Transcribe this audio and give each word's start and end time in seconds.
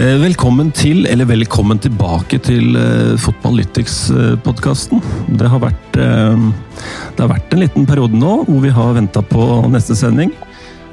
Eh, 0.00 0.16
velkommen 0.16 0.70
til, 0.72 1.02
eller 1.04 1.26
velkommen 1.28 1.76
tilbake 1.82 2.38
til 2.40 2.72
uh, 2.72 3.18
Fotballytics-podkasten. 3.20 5.02
Det, 5.36 5.48
har 5.52 5.60
vært, 5.60 5.98
det 5.98 7.20
har 7.20 7.28
vært 7.28 7.52
en 7.52 7.60
liten 7.60 7.88
periode 7.88 8.16
nå 8.16 8.38
hvor 8.46 8.62
vi 8.64 8.70
har 8.72 8.94
venta 8.96 9.20
på 9.20 9.48
neste 9.68 9.98
sending. 9.98 10.32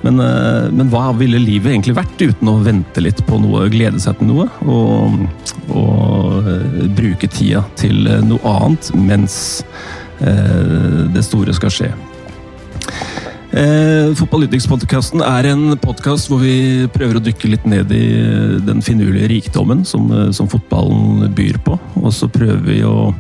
Men, 0.04 0.20
men, 0.76 0.90
hva 0.92 1.14
ville 1.18 1.40
livet 1.40 1.72
egentlig 1.72 1.96
vært 1.98 2.20
uten 2.20 2.52
å 2.52 2.58
vente 2.66 3.02
litt 3.02 3.24
på 3.26 3.40
noe, 3.42 3.70
glede 3.72 4.02
seg 4.04 4.20
til 4.20 4.30
noe? 4.30 4.50
Og, 4.68 5.24
og 5.72 6.52
bruke 7.00 7.32
tida 7.32 7.64
til 7.80 8.12
noe 8.28 8.58
annet 8.60 8.92
mens 8.94 9.40
det 10.20 11.24
store 11.26 11.56
skal 11.56 11.74
skje. 11.74 11.90
Eh, 13.58 14.12
Fotballytics-podkasten 14.14 15.24
er 15.26 15.48
en 15.50 15.72
podkast 15.82 16.30
hvor 16.30 16.44
vi 16.44 16.86
prøver 16.94 17.18
å 17.18 17.24
dykke 17.26 17.50
litt 17.50 17.64
ned 17.66 17.90
i 17.96 18.04
den 18.62 18.84
finurlige 18.86 19.32
rikdommen 19.32 19.82
som, 19.88 20.12
eh, 20.14 20.30
som 20.36 20.50
fotballen 20.52 21.32
byr 21.34 21.58
på. 21.66 21.80
Og 22.04 22.14
så 22.14 22.30
prøver 22.30 22.62
vi 22.68 22.84
å 22.86 23.16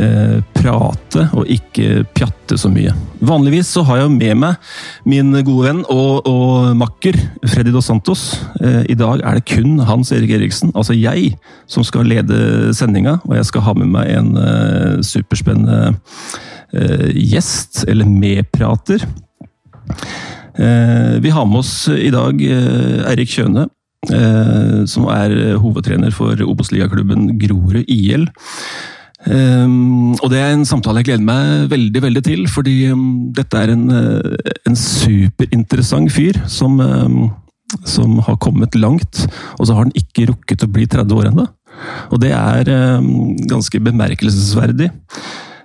eh, 0.00 0.40
prate 0.56 1.28
og 1.36 1.46
ikke 1.46 2.02
pjatte 2.16 2.58
så 2.58 2.72
mye. 2.72 2.90
Vanligvis 3.22 3.70
så 3.76 3.84
har 3.86 4.02
jeg 4.02 4.16
med 4.16 4.40
meg 4.42 4.72
min 5.06 5.30
gode 5.46 5.68
venn 5.68 5.82
og, 5.84 6.26
og 6.26 6.74
makker 6.82 7.20
Freddy 7.46 7.70
Dos 7.70 7.86
Santos. 7.86 8.40
Eh, 8.58 8.82
I 8.90 8.98
dag 8.98 9.22
er 9.22 9.38
det 9.38 9.46
kun 9.46 9.78
Hans 9.86 10.10
Erik 10.16 10.34
Eriksen, 10.40 10.72
altså 10.74 10.96
jeg, 10.98 11.36
som 11.70 11.86
skal 11.86 12.08
lede 12.10 12.72
sendinga. 12.74 13.20
Og 13.28 13.36
jeg 13.38 13.52
skal 13.52 13.68
ha 13.68 13.78
med 13.78 13.94
meg 13.94 14.10
en 14.10 14.32
eh, 14.42 15.02
superspennende 15.06 15.92
eh, 16.74 17.12
gjest, 17.14 17.84
eller 17.86 18.10
medprater. 18.10 19.06
Eh, 20.52 21.20
vi 21.24 21.30
har 21.32 21.46
med 21.48 21.62
oss 21.62 21.88
i 21.88 22.10
dag 22.12 22.40
eh, 22.44 23.04
Eirik 23.08 23.30
Kjøne, 23.32 23.66
eh, 24.12 24.82
som 24.90 25.06
er 25.12 25.56
hovedtrener 25.62 26.12
for 26.12 26.36
Obos-ligaklubben 26.44 27.30
Grorud 27.40 27.88
IL. 27.88 28.28
Og 29.22 30.24
det 30.32 30.38
er 30.42 30.50
en 30.50 30.66
samtale 30.66 30.98
jeg 30.98 31.12
gleder 31.12 31.22
meg 31.22 31.68
veldig 31.70 32.00
veldig 32.02 32.22
til, 32.26 32.40
fordi 32.50 32.88
um, 32.90 33.04
dette 33.30 33.54
er 33.54 33.70
en, 33.70 33.84
en 34.66 34.74
superinteressant 34.74 36.10
fyr 36.10 36.40
som, 36.50 36.80
som, 37.86 38.16
har 38.26 38.40
kommet 38.42 38.74
langt, 38.74 39.22
og 39.60 39.68
så 39.68 39.76
har 39.76 39.84
han 39.84 39.94
ikke 39.94 40.26
rukket 40.32 40.66
å 40.66 40.70
bli 40.74 40.88
30 40.90 41.14
år 41.14 41.30
ennå. 41.30 41.46
Og 42.10 42.18
det 42.24 42.32
er 42.34 42.66
ganske 43.46 43.78
bemerkelsesverdig. 43.86 44.90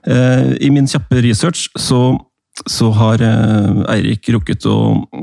I 0.06 0.70
min 0.70 0.86
kjappe 0.94 1.26
research 1.26 1.66
så 1.82 2.04
så 2.66 2.90
har 2.92 3.22
eh, 3.22 3.82
Eirik 3.94 4.30
rukket 4.34 4.66
å 4.70 4.78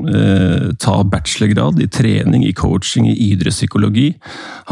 eh, 0.07 0.71
ta 0.79 0.95
bachelorgrad 1.03 1.81
i 1.83 1.87
trening, 1.91 2.45
i 2.47 2.53
coaching, 2.55 3.09
i 3.09 3.15
idrettspsykologi. 3.31 4.13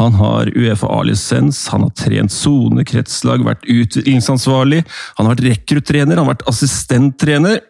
Han 0.00 0.16
har 0.16 0.48
UFA-lisens, 0.56 1.66
han 1.74 1.84
har 1.84 1.92
trent 1.98 2.32
sone, 2.32 2.86
kretslag, 2.88 3.44
vært 3.44 3.68
utviklingsansvarlig. 3.68 4.82
Han 5.18 5.28
har 5.28 5.36
vært 5.36 5.46
rekruttrener, 5.50 6.16
han 6.16 6.24
har 6.24 6.34
vært 6.36 6.48
assistenttrener. 6.50 7.60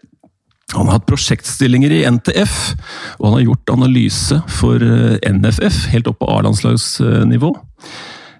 Han 0.74 0.88
har 0.88 0.98
hatt 0.98 1.08
prosjektstillinger 1.10 1.92
i 1.92 2.04
NTF, 2.08 2.58
og 3.18 3.26
han 3.28 3.36
har 3.36 3.46
gjort 3.48 3.74
analyse 3.74 4.38
for 4.60 4.82
eh, 4.82 5.18
NFF, 5.34 5.88
helt 5.92 6.10
opp 6.10 6.22
på 6.22 6.30
A-landslagsnivå. 6.38 7.50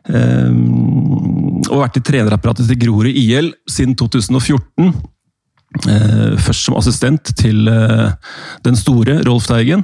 Um, 0.04 1.62
og 1.70 1.78
vært 1.81 1.97
i 1.97 2.03
trenerapparatet 2.04 2.69
til 2.69 2.76
Grorud 2.82 3.16
IL 3.16 3.54
siden 3.70 3.94
2014. 3.97 4.91
Eh, 5.83 6.35
først 6.39 6.69
som 6.69 6.77
assistent 6.79 7.35
til 7.39 7.69
eh, 7.71 8.11
den 8.65 8.79
store 8.79 9.21
Rolf 9.27 9.49
Teigen. 9.51 9.83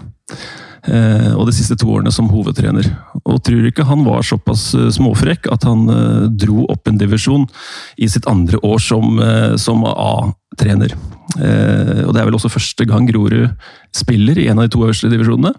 Eh, 0.88 1.32
og 1.34 1.48
de 1.48 1.54
siste 1.54 1.76
to 1.76 1.90
årene 1.92 2.12
som 2.14 2.30
hovedtrener. 2.30 2.86
Og 3.24 3.42
tror 3.44 3.66
ikke 3.68 3.88
han 3.88 4.04
var 4.06 4.24
såpass 4.26 4.70
småfrekk 4.96 5.50
at 5.52 5.66
han 5.68 5.84
dro 6.40 6.64
opp 6.72 6.88
en 6.88 7.00
divisjon 7.00 7.48
i 7.98 8.08
sitt 8.08 8.28
andre 8.30 8.60
år 8.64 8.78
som, 8.80 9.18
som 9.60 9.84
A-trener. 9.86 10.94
Og 11.36 12.10
det 12.14 12.20
er 12.20 12.26
vel 12.26 12.34
også 12.38 12.50
første 12.50 12.86
gang 12.88 13.04
Grorud 13.06 13.50
spiller 13.94 14.40
i 14.40 14.48
en 14.50 14.58
av 14.58 14.66
de 14.66 14.72
to 14.74 14.82
øverste 14.82 15.10
divisjonene. 15.12 15.52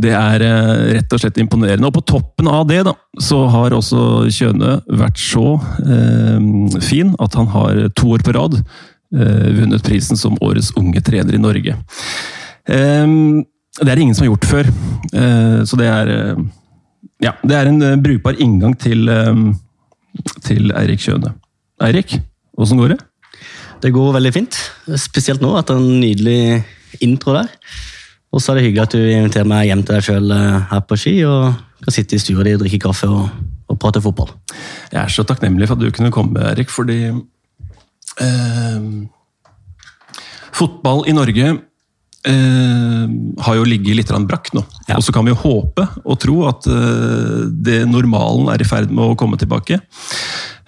Det 0.00 0.10
er 0.10 0.42
rett 0.42 1.14
og 1.14 1.22
slett 1.22 1.38
imponerende. 1.38 1.86
Og 1.86 1.94
på 1.94 2.02
toppen 2.16 2.50
av 2.50 2.66
det, 2.66 2.82
da, 2.88 2.96
så 3.22 3.44
har 3.52 3.76
også 3.76 4.26
Kjøne 4.26 4.80
vært 4.90 5.22
så 5.22 5.54
eh, 5.84 6.80
fin 6.82 7.14
at 7.22 7.38
han 7.38 7.52
har 7.54 7.84
to 7.94 8.10
år 8.16 8.26
på 8.26 8.34
rad 8.34 8.58
vunnet 9.12 9.84
prisen 9.84 10.18
som 10.18 10.38
årets 10.42 10.72
unge 10.80 11.00
trener 11.04 11.36
i 11.36 11.40
Norge. 11.42 11.76
Det 13.74 13.90
er 13.90 13.98
det 13.98 14.04
ingen 14.04 14.14
som 14.14 14.24
har 14.24 14.30
gjort 14.30 14.46
før, 14.46 14.68
eh, 15.18 15.62
så 15.66 15.78
det 15.78 15.88
er 15.90 16.12
eh, 16.12 16.44
Ja, 17.22 17.32
det 17.42 17.56
er 17.56 17.70
en 17.70 18.02
brukbar 18.02 18.36
inngang 18.42 18.74
til, 18.76 19.08
til 20.44 20.72
Eirik 20.76 21.00
Kjøne. 21.00 21.30
Eirik, 21.80 22.18
åssen 22.58 22.78
går 22.78 22.92
det? 22.92 22.98
Det 23.80 23.92
går 23.94 24.12
veldig 24.16 24.32
fint. 24.34 24.58
Spesielt 25.00 25.40
nå, 25.40 25.54
etter 25.56 25.78
en 25.78 26.02
nydelig 26.02 26.64
intro 27.00 27.36
der. 27.38 27.48
Og 28.34 28.42
så 28.42 28.52
er 28.52 28.58
det 28.58 28.66
hyggelig 28.66 28.82
at 28.82 28.96
du 28.96 29.00
inviterer 29.00 29.48
meg 29.48 29.70
hjem 29.70 29.86
til 29.86 29.96
deg 29.96 30.06
sjøl 30.08 30.34
her 30.34 30.84
på 30.84 30.98
Ski, 31.00 31.14
og 31.30 31.54
kan 31.86 31.96
sitte 31.96 32.18
i 32.18 32.22
stua 32.22 32.44
di 32.44 32.56
og 32.58 32.64
drikke 32.64 32.82
kaffe 32.82 33.08
og, 33.08 33.30
og, 33.70 33.78
prate 33.80 34.02
fotball. 34.04 34.34
Jeg 34.90 35.00
er 35.00 35.14
så 35.14 35.24
takknemlig 35.24 35.70
for 35.70 35.78
at 35.78 35.86
du 35.86 35.94
kunne 35.94 36.12
komme, 36.12 36.44
Erik, 36.50 36.72
fordi 36.74 36.98
eh, 37.08 37.22
Fotball 40.54 41.02
i 41.10 41.14
Norge 41.16 41.46
eh, 42.28 43.04
har 43.46 43.58
jo 43.58 43.66
ligget 43.68 43.98
litt 43.98 44.12
brakk 44.28 44.52
nå. 44.54 44.64
Ja. 44.88 44.98
Og 44.98 45.04
så 45.06 45.14
kan 45.14 45.26
vi 45.26 45.34
jo 45.34 45.40
håpe 45.42 45.86
og 46.04 46.18
tro 46.22 46.42
at 46.48 46.68
eh, 46.70 47.46
det 47.50 47.84
normalen 47.90 48.50
er 48.52 48.62
i 48.62 48.68
ferd 48.68 48.92
med 48.92 49.04
å 49.12 49.16
komme 49.18 49.40
tilbake. 49.40 49.80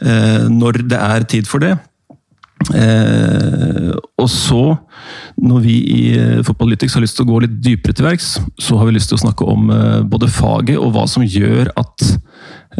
Eh, 0.03 0.49
når 0.53 0.83
det 0.91 0.99
er 1.01 1.29
tid 1.29 1.49
for 1.49 1.62
det. 1.62 1.77
Eh, 2.75 3.93
og 4.17 4.29
så, 4.33 4.62
når 5.39 5.62
vi 5.62 5.77
i 5.93 6.03
eh, 6.19 6.43
Fotballytics 6.47 6.97
har 6.97 7.05
lyst 7.05 7.19
til 7.19 7.27
å 7.27 7.31
gå 7.31 7.43
litt 7.45 7.59
dypere 7.62 7.95
til 7.95 8.09
verks, 8.09 8.31
så 8.59 8.81
har 8.81 8.89
vi 8.89 8.97
lyst 8.97 9.12
til 9.12 9.21
å 9.21 9.23
snakke 9.23 9.47
om 9.47 9.71
eh, 9.71 10.01
både 10.09 10.33
faget 10.33 10.81
og 10.81 10.95
hva 10.97 11.06
som 11.11 11.25
gjør 11.25 11.71
at 11.79 12.06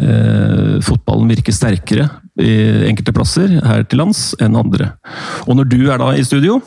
eh, 0.01 0.73
fotballen 0.83 1.29
virker 1.31 1.55
sterkere 1.55 2.09
i 2.37 2.53
enkelte 2.87 3.13
plasser 3.15 3.55
her 3.65 3.85
til 3.89 4.01
lands 4.03 4.31
enn 4.43 4.57
andre. 4.59 4.91
Og 5.47 5.57
når 5.57 5.69
du 5.71 5.79
er 5.89 6.01
da 6.01 6.11
i 6.13 6.25
studio, 6.25 6.59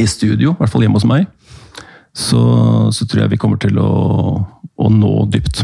i 0.00 0.06
studio, 0.10 0.52
i 0.52 0.58
hvert 0.58 0.72
fall 0.72 0.84
hjemme 0.84 0.98
hos 0.98 1.08
meg, 1.08 1.28
så, 2.12 2.42
så 2.92 3.06
tror 3.06 3.24
jeg 3.24 3.34
vi 3.34 3.40
kommer 3.40 3.60
til 3.62 3.78
å, 3.80 3.92
å 4.76 4.90
nå 4.92 5.12
dypt. 5.32 5.62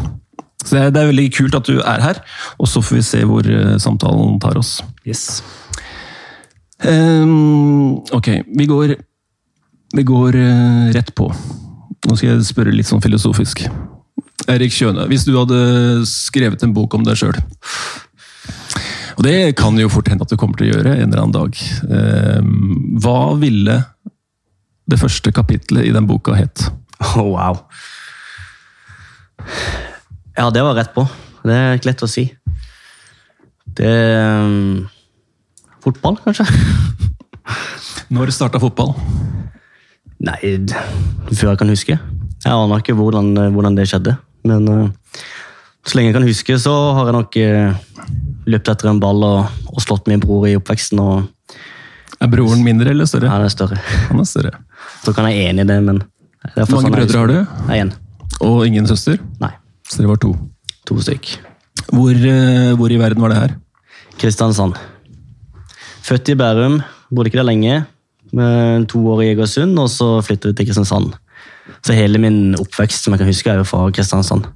Så 0.65 0.75
det 0.75 0.81
er, 0.83 0.93
det 0.95 1.03
er, 1.03 1.11
veldig 1.11 1.27
kult 1.35 1.59
at 1.59 1.69
du 1.69 1.79
er 1.81 2.03
her, 2.05 2.23
og 2.59 2.71
så 2.71 2.83
får 2.85 2.99
vi 2.99 3.05
se 3.07 3.23
hvor 3.29 3.47
samtalen 3.83 4.39
tar 4.43 4.59
oss. 4.61 4.79
Yes. 5.09 5.43
Um, 6.85 7.99
ok, 8.15 8.31
vi 8.55 8.67
går, 8.71 8.97
vi 9.97 10.05
går 10.07 10.39
uh, 10.39 10.89
rett 10.95 11.15
på. 11.19 11.31
Nå 12.07 12.17
skal 12.17 12.37
jeg 12.37 12.51
spørre 12.51 12.75
litt 12.75 12.89
sånn 12.89 13.03
filosofisk. 13.03 13.65
Erik 14.49 14.73
Kjøne, 14.73 15.09
hvis 15.11 15.27
du 15.27 15.35
hadde 15.37 15.59
skrevet 16.09 16.63
en 16.65 16.73
bok 16.77 16.95
om 16.97 17.03
deg 17.05 17.19
sjøl 17.21 17.37
Og 19.19 19.25
det 19.27 19.57
kan 19.59 19.75
jo 19.81 19.91
fort 19.91 20.09
hende 20.11 20.23
at 20.23 20.31
du 20.31 20.39
kommer 20.39 20.61
til 20.61 20.69
å 20.69 20.77
gjøre 20.77 20.95
en 20.95 21.09
eller 21.09 21.25
annen 21.25 21.35
dag. 21.35 21.63
Um, 21.91 22.99
hva 23.03 23.35
ville 23.41 23.81
det 24.89 24.99
første 25.01 25.33
kapitlet 25.35 25.89
i 25.89 25.95
den 25.95 26.07
boka 26.07 26.37
het? 26.39 26.69
Oh, 27.03 27.35
wow. 27.35 27.59
Ja, 30.39 30.47
det 30.55 30.63
var 30.63 30.79
rett 30.79 30.95
på. 30.95 31.03
Det 31.43 31.57
er 31.57 31.75
ikke 31.75 31.91
lett 31.91 32.07
å 32.07 32.11
si. 32.11 32.29
Det 33.79 33.97
um 34.39 34.87
Fotball, 35.79 36.17
kanskje? 36.21 36.45
Når 38.15 38.33
starta 38.35 38.59
fotball? 38.61 38.91
Nei, 40.27 40.39
før 41.31 41.53
jeg 41.53 41.61
kan 41.61 41.71
huske. 41.71 41.99
Jeg 42.43 42.51
aner 42.51 42.83
ikke 42.83 42.97
hvordan, 42.99 43.31
hvordan 43.55 43.79
det 43.79 43.87
skjedde. 43.89 44.17
Men 44.51 44.67
uh, 44.67 45.23
så 45.87 45.97
lenge 45.97 46.11
jeg 46.11 46.17
kan 46.19 46.27
huske, 46.27 46.59
så 46.61 46.75
har 46.99 47.09
jeg 47.09 47.17
nok 47.17 47.39
uh, 47.39 48.19
løpt 48.49 48.71
etter 48.73 48.91
en 48.91 49.01
ball 49.03 49.25
og, 49.27 49.61
og, 49.69 49.81
slått 49.85 50.09
min 50.11 50.23
bror 50.23 50.47
i 50.49 50.57
oppveksten. 50.59 51.01
Og, 51.03 51.57
er 52.19 52.31
broren 52.33 52.65
mindre 52.67 52.93
eller 52.95 53.09
større? 53.09 53.31
Han 53.31 53.45
er 53.47 53.53
større. 53.53 53.79
Han 54.09 54.23
er 54.23 54.29
større. 54.29 54.55
Så 55.05 55.15
kan 55.15 55.29
jeg 55.31 55.51
enig 55.51 55.67
i 55.67 55.71
det, 55.71 55.79
men 55.85 56.03
Hvor 56.55 56.79
mange 56.79 56.95
brødre 56.95 57.19
har 57.21 57.31
du? 57.31 57.39
Én. 57.75 57.93
Og 58.45 58.67
ingen 58.67 58.87
søster? 58.87 59.19
Nei. 59.43 59.53
Så 59.89 60.03
det 60.03 60.11
var 60.11 60.21
to? 60.23 60.35
To 60.89 60.99
stykk. 61.03 61.31
Hvor, 61.89 62.13
uh, 62.13 62.75
hvor 62.77 62.93
i 62.93 62.99
verden 63.01 63.23
var 63.23 63.33
det 63.33 63.39
her? 63.43 63.55
Kristiansand. 64.19 64.77
Født 66.05 66.29
i 66.33 66.37
Bærum, 66.39 66.81
bodde 67.11 67.31
ikke 67.31 67.41
der 67.41 67.49
lenge. 67.49 67.85
Med 68.33 68.87
to 68.91 69.01
år 69.09 69.23
i 69.25 69.31
Egersund, 69.33 69.79
og 69.81 69.89
så 69.89 70.19
flyttet 70.25 70.51
vi 70.51 70.59
til 70.59 70.69
Kristiansand. 70.69 71.15
Så 71.85 71.97
hele 71.97 72.21
min 72.21 72.57
oppvekst 72.59 73.05
som 73.05 73.15
jeg 73.15 73.23
kan 73.23 73.31
huske, 73.31 73.51
er 73.51 73.61
jo 73.61 73.69
fra 73.69 73.87
Kristiansand. 73.95 74.49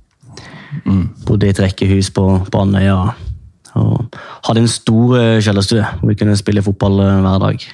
Mm. 0.85 1.09
Bodde 1.27 1.49
i 1.49 1.53
et 1.53 1.61
rekkehus 1.61 2.11
på, 2.15 2.25
på 2.51 2.63
Andøya. 2.63 3.13
Og 3.81 4.19
hadde 4.47 4.65
en 4.65 4.71
stor 4.71 5.15
eh, 5.19 5.39
kjellerstue 5.45 5.85
hvor 6.01 6.11
vi 6.11 6.19
kunne 6.21 6.37
spille 6.39 6.65
fotball 6.65 7.01
eh, 7.05 7.21
hver 7.25 7.45
dag. 7.47 7.69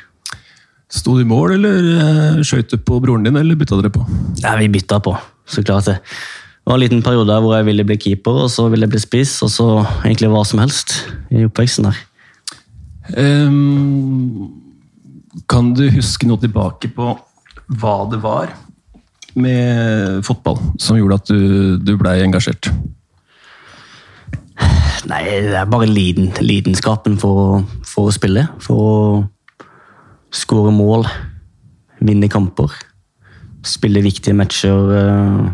Sto 0.88 1.18
du 1.18 1.24
i 1.24 1.28
mål, 1.28 1.56
eller 1.58 1.88
eh, 2.00 2.42
skøyt 2.46 2.70
du 2.72 2.78
på 2.80 3.00
broren 3.04 3.26
din, 3.26 3.36
eller 3.36 3.58
bytta 3.58 3.80
dere 3.80 3.92
på? 3.92 4.04
Ja, 4.42 4.56
Vi 4.56 4.70
bytta 4.72 5.00
på, 5.04 5.16
så 5.44 5.64
klart 5.66 5.90
det. 5.90 5.98
Det 5.98 6.70
var 6.70 6.78
en 6.78 6.84
liten 6.84 7.02
periode 7.02 7.40
hvor 7.40 7.56
jeg 7.56 7.66
ville 7.68 7.84
bli 7.88 7.96
keeper, 7.96 8.44
og 8.44 8.52
så 8.52 8.68
ville 8.68 8.86
jeg 8.86 8.94
bli 8.94 9.02
spiss, 9.02 9.34
og 9.44 9.50
så 9.52 9.68
egentlig 10.04 10.30
hva 10.32 10.44
som 10.48 10.62
helst 10.62 10.98
i 11.32 11.44
oppveksten 11.48 11.88
der. 11.88 12.00
Um, 13.16 14.50
kan 15.48 15.72
du 15.72 15.86
huske 15.94 16.28
noe 16.28 16.40
tilbake 16.40 16.90
på 16.92 17.14
hva 17.80 17.96
det 18.12 18.20
var 18.20 18.52
med 19.38 20.20
fotball 20.26 20.58
som 20.80 20.98
gjorde 20.98 21.20
at 21.20 21.30
du, 21.30 21.40
du 21.80 21.94
blei 22.00 22.18
engasjert? 22.24 22.68
Nei, 25.08 25.22
det 25.24 25.54
er 25.56 25.68
bare 25.70 25.86
liden, 25.88 26.32
lidenskapen 26.42 27.16
for, 27.20 27.62
for 27.86 28.10
å 28.10 28.14
spille. 28.14 28.46
For 28.64 28.82
å 28.82 29.22
skåre 30.34 30.72
mål, 30.74 31.06
vinne 32.04 32.28
kamper. 32.32 32.74
Spille 33.66 34.02
viktige 34.04 34.36
matcher. 34.36 34.92
eh, 34.98 35.48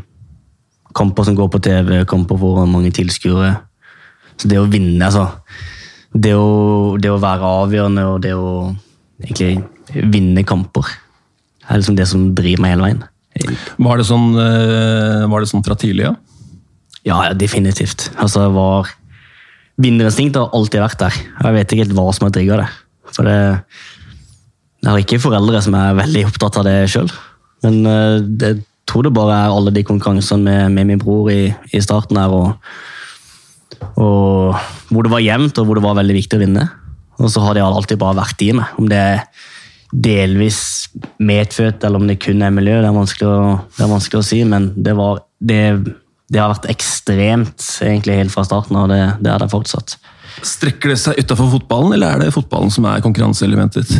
Kamper 0.95 1.27
som 1.27 1.35
går 1.35 1.49
på 1.51 1.59
TV, 1.59 2.05
kamper 2.07 2.39
for 2.39 2.67
mange 2.71 2.93
tilskuere. 2.95 3.57
Så 4.39 4.47
det 4.51 4.61
å 4.61 4.69
vinne, 4.71 5.03
altså 5.03 5.25
det 6.15 6.35
å, 6.39 6.95
det 7.03 7.11
å 7.11 7.19
være 7.23 7.49
avgjørende 7.65 8.05
og 8.07 8.21
det 8.23 8.35
å 8.39 8.53
egentlig 9.25 10.05
vinne 10.15 10.45
kamper, 10.47 10.87
er 11.67 11.81
liksom 11.81 11.97
det 11.99 12.07
som 12.11 12.29
driver 12.39 12.63
meg 12.63 12.75
hele 12.77 12.87
veien. 12.87 13.03
Var 13.83 13.99
det 13.99 14.07
sånn, 14.07 14.29
eh, 14.39 15.25
var 15.31 15.43
det 15.43 15.51
sånn 15.51 15.65
fra 15.67 15.75
tidlig, 15.79 16.07
ja? 16.07 16.15
Ja, 17.05 17.19
ja, 17.29 17.33
definitivt. 17.37 18.09
Altså, 18.17 18.49
var 18.55 18.93
Vinnerinstinktet 19.81 20.39
har 20.39 20.55
alltid 20.55 20.85
vært 20.85 21.01
der. 21.01 21.17
Jeg 21.19 21.57
vet 21.57 21.73
ikke 21.73 21.83
helt 21.83 21.97
hva 21.97 22.07
som 22.15 22.29
har 22.29 22.35
trigga 22.35 22.61
det. 22.63 22.69
For 23.15 23.27
det 23.27 23.39
Jeg 24.85 24.91
har 24.91 25.01
ikke 25.01 25.23
foreldre 25.23 25.63
som 25.65 25.75
er 25.79 25.97
veldig 25.97 26.27
opptatt 26.29 26.59
av 26.61 26.67
det 26.69 26.77
sjøl. 26.93 27.09
Men 27.65 27.79
eh, 27.89 28.19
jeg 28.45 28.59
tror 28.85 29.07
det 29.07 29.15
bare 29.17 29.39
er 29.47 29.55
alle 29.55 29.73
de 29.73 29.85
konkurransene 29.87 30.45
med, 30.45 30.75
med 30.77 30.91
min 30.91 31.01
bror 31.01 31.31
i, 31.33 31.49
i 31.73 31.81
starten 31.81 32.21
her, 32.21 32.29
og, 32.29 32.53
og 33.97 34.59
hvor 34.91 35.07
det 35.07 35.13
var 35.15 35.25
jevnt, 35.25 35.57
og 35.59 35.67
hvor 35.67 35.81
det 35.81 35.87
var 35.87 35.97
veldig 35.97 36.19
viktig 36.19 36.37
å 36.37 36.43
vinne. 36.45 36.67
Og 37.17 37.33
så 37.33 37.41
har 37.47 37.57
det 37.57 37.65
alltid 37.65 38.01
bare 38.03 38.19
vært 38.21 38.45
i 38.45 38.53
meg. 38.59 38.77
Om 38.77 38.91
det 38.93 39.01
er 39.01 39.25
delvis 40.05 40.61
medfødt, 41.23 41.85
eller 41.87 42.03
om 42.03 42.09
det 42.11 42.21
kun 42.23 42.43
er 42.45 42.55
miljø, 42.55 42.81
det 42.83 42.91
er 42.91 42.97
vanskelig 42.97 43.31
å, 43.31 43.59
det 43.77 43.85
er 43.87 43.93
vanskelig 43.93 44.21
å 44.21 44.27
si, 44.27 44.41
men 44.49 44.73
det, 44.77 44.97
var, 44.99 45.23
det, 45.39 45.63
det 46.35 46.43
har 46.43 46.51
vært 46.51 46.67
ekstremt 46.73 47.63
egentlig 47.85 48.19
helt 48.19 48.35
fra 48.35 48.43
starten, 48.47 48.77
og 48.81 48.91
det, 48.91 49.01
det 49.23 49.31
er 49.31 49.45
det 49.45 49.53
fortsatt. 49.53 49.95
Strekker 50.43 50.91
det 50.91 50.99
seg 50.99 51.21
utafor 51.23 51.53
fotballen, 51.53 51.95
eller 51.95 52.17
er 52.17 52.25
det 52.25 52.35
fotballen 52.35 52.73
som 52.75 52.89
er 52.91 53.05
konkurranseelementet? 53.05 53.93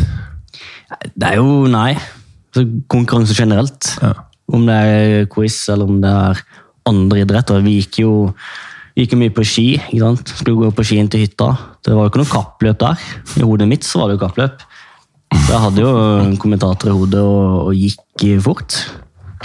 Det 1.15 1.29
er 1.29 1.39
jo 1.39 1.65
nei. 1.71 1.93
Så 2.55 2.65
konkurranse 2.91 3.35
generelt. 3.37 3.95
Ja. 4.03 4.13
Om 4.51 4.67
det 4.67 4.75
er 4.75 5.29
quiz 5.31 5.57
eller 5.71 5.89
om 5.89 6.01
det 6.03 6.11
er 6.11 6.43
andre 6.89 7.23
idretter. 7.23 7.63
Vi 7.65 7.79
gikk 7.79 8.01
jo, 8.03 8.11
gikk 8.99 9.15
jo 9.15 9.21
mye 9.23 9.33
på 9.35 9.47
ski. 9.47 9.67
ikke 9.79 10.03
sant? 10.03 10.35
Skulle 10.41 10.59
gå 10.59 10.75
på 10.75 10.85
skien 10.87 11.09
til 11.11 11.23
hytta. 11.25 11.53
Det 11.83 11.95
var 11.95 12.05
jo 12.05 12.13
ikke 12.13 12.23
noe 12.23 12.33
kappløp 12.35 12.83
der. 12.83 13.07
I 13.39 13.47
hodet 13.47 13.69
mitt 13.71 13.87
så 13.87 14.03
var 14.03 14.11
det 14.11 14.19
jo 14.19 14.25
kappløp. 14.27 14.67
Så 15.35 15.47
jeg 15.49 15.63
hadde 15.65 15.83
jo 15.83 15.95
en 16.21 16.37
kommentator 16.39 16.91
i 16.91 16.99
hodet 16.99 17.23
og, 17.23 17.71
og 17.71 17.79
gikk 17.79 18.27
fort. 18.45 18.77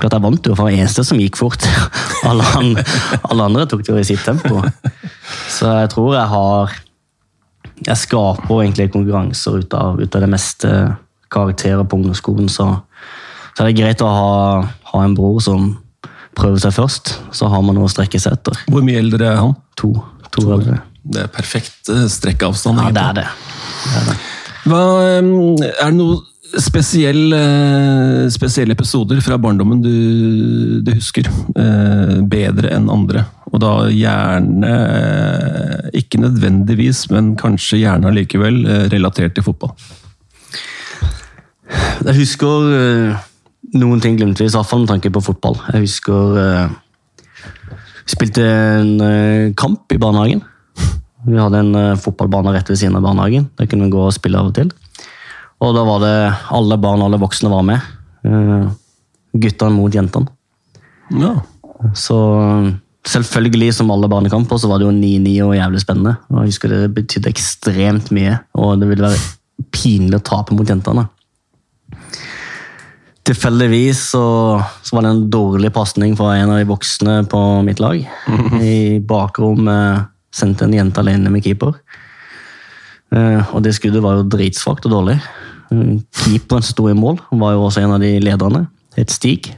Klart 0.01 0.17
Jeg 0.17 0.25
vant 0.25 0.49
jo, 0.49 0.55
for 0.57 0.71
jeg 0.71 0.79
var 0.79 0.85
eneste 0.85 1.05
som 1.05 1.21
gikk 1.21 1.39
fort. 1.41 1.67
Alle, 2.29 2.45
an, 2.57 2.75
alle 3.33 3.45
andre 3.49 3.67
tok 3.69 3.83
det 3.85 3.93
jo 3.93 4.01
i 4.01 4.07
sitt 4.07 4.23
tempo. 4.25 4.61
Så 5.49 5.71
jeg 5.81 5.89
tror 5.93 6.15
jeg 6.19 6.29
har 6.29 6.75
Jeg 7.87 7.97
skaper 7.97 8.59
egentlig 8.61 8.91
konkurranser 8.93 9.63
ut 9.63 9.75
av, 9.77 10.01
ut 10.01 10.17
av 10.17 10.25
det 10.25 10.29
meste 10.29 10.73
karakterer 11.33 11.85
på 11.89 11.97
ungdomsskolen. 11.97 12.51
Så, 12.53 12.67
så 13.55 13.63
er 13.63 13.71
det 13.71 13.79
greit 13.79 14.05
å 14.05 14.11
ha, 14.11 14.35
ha 14.93 15.03
en 15.05 15.17
bror 15.17 15.41
som 15.45 15.73
prøver 16.37 16.61
seg 16.61 16.77
først. 16.77 17.15
Så 17.37 17.49
har 17.49 17.65
man 17.65 17.79
noe 17.79 17.89
å 17.89 17.93
strekke 17.93 18.21
seg 18.21 18.37
etter. 18.37 18.61
Hvor 18.69 18.85
mye 18.85 19.01
eldre 19.01 19.31
er 19.31 19.41
han? 19.41 19.57
To, 19.81 19.95
to 20.29 20.45
brødre. 20.45 20.81
Det 21.01 21.25
er 21.25 21.33
perfekt 21.33 21.89
strekkeavstand. 21.89 22.13
strekkavstand. 22.19 22.83
Ja, 22.85 22.93
det 22.93 23.07
er 23.07 23.19
det. 23.23 23.29
det, 23.87 23.95
er 24.03 24.11
det. 24.11 24.19
Hva, 24.69 24.83
eh, 25.07 25.71
er 25.71 25.89
det 25.89 25.97
noen 25.97 26.21
spesielle, 26.59 27.39
spesielle 28.33 28.75
episoder 28.75 29.21
fra 29.23 29.39
barndommen 29.41 29.83
du, 29.85 30.81
du 30.83 30.91
husker 30.97 31.29
eh, 31.29 32.17
bedre 32.27 32.73
enn 32.75 32.91
andre? 32.91 33.25
Og 33.51 33.63
da 33.63 33.73
gjerne 33.91 34.71
eh, 34.71 35.89
ikke 36.03 36.23
nødvendigvis, 36.23 37.09
men 37.15 37.35
kanskje 37.39 37.83
gjerne 37.83 38.11
allikevel 38.11 38.61
eh, 38.65 38.85
relatert 38.93 39.35
til 39.37 39.47
fotball. 39.47 39.75
Jeg 42.07 42.17
husker 42.19 42.71
eh, 42.77 43.25
noen 43.79 44.03
ting 44.03 44.19
glimtvis, 44.19 44.55
i 44.55 44.59
hvert 44.59 44.71
fall 44.71 44.85
med 44.85 44.95
tanke 44.95 45.13
på 45.15 45.23
fotball. 45.23 45.59
Jeg 45.75 45.87
husker 45.87 46.39
Vi 48.07 48.15
spilte 48.17 48.47
en 48.47 48.95
eh, 49.07 49.53
kamp 49.59 49.93
i 49.95 50.01
barnehagen. 50.03 50.43
Vi 51.27 51.37
hadde 51.37 51.61
en 51.61 51.75
eh, 51.77 51.99
fotballbane 52.01 52.55
rett 52.55 52.71
ved 52.71 52.79
siden 52.81 52.97
av 52.99 53.05
barnehagen. 53.05 53.51
Der 53.59 53.69
kunne 53.71 53.87
vi 53.87 53.95
gå 53.95 54.07
og 54.07 54.15
spille 54.17 54.41
av 54.41 54.51
og 54.51 54.57
til. 54.57 54.71
Og 55.61 55.75
da 55.77 55.85
var 55.85 56.05
det 56.05 56.15
alle 56.57 56.79
barn 56.81 57.03
og 57.03 57.11
alle 57.11 57.21
voksne 57.21 57.51
var 57.53 57.65
med. 57.69 57.89
Uh, 58.25 58.71
guttene 59.37 59.77
mot 59.77 59.95
jentene. 59.95 60.31
Ja. 61.21 61.35
Så 61.97 62.17
selvfølgelig, 63.09 63.75
som 63.77 63.91
alle 63.93 64.09
barnekamper, 64.11 64.61
så 64.61 64.71
var 64.71 64.81
det 64.81 64.89
jo 64.89 64.97
9-9 64.97 65.37
og 65.47 65.57
jævlig 65.57 65.83
spennende. 65.85 66.17
Og 66.31 66.43
jeg 66.43 66.55
husker 66.55 66.75
det 66.75 66.95
betydde 66.97 67.33
ekstremt 67.33 68.11
mye, 68.15 68.39
og 68.57 68.81
det 68.81 68.91
ville 68.91 69.07
være 69.07 69.69
pinlig 69.75 70.21
å 70.21 70.27
tape 70.31 70.57
mot 70.57 70.69
jentene. 70.69 71.07
Tilfeldigvis 73.29 74.01
så, 74.15 74.25
så 74.83 74.97
var 74.97 75.05
det 75.05 75.13
en 75.13 75.27
dårlig 75.31 75.71
pasning 75.75 76.17
fra 76.19 76.33
en 76.39 76.55
av 76.55 76.61
de 76.61 76.69
voksne 76.71 77.21
på 77.31 77.41
mitt 77.67 77.83
lag. 77.83 78.01
I 78.65 78.99
bakrommet 79.07 80.09
sendte 80.35 80.67
en 80.67 80.75
jente 80.75 81.03
alene 81.03 81.31
med 81.33 81.45
keeper. 81.45 81.77
Eh, 83.15 83.53
og 83.53 83.63
det 83.67 83.75
skuddet 83.77 84.03
var 84.03 84.19
jo 84.19 84.29
dritsvakt 84.31 84.89
og 84.89 84.95
dårlig. 84.95 85.19
Keeperen 85.71 86.65
som 86.65 86.71
sto 86.73 86.89
i 86.91 86.97
mål, 86.99 87.21
var 87.31 87.55
jo 87.55 87.67
også 87.69 87.85
en 87.85 87.95
av 87.97 88.03
de 88.03 88.15
lederne. 88.23 88.65
Het 88.97 89.13
Stig. 89.15 89.53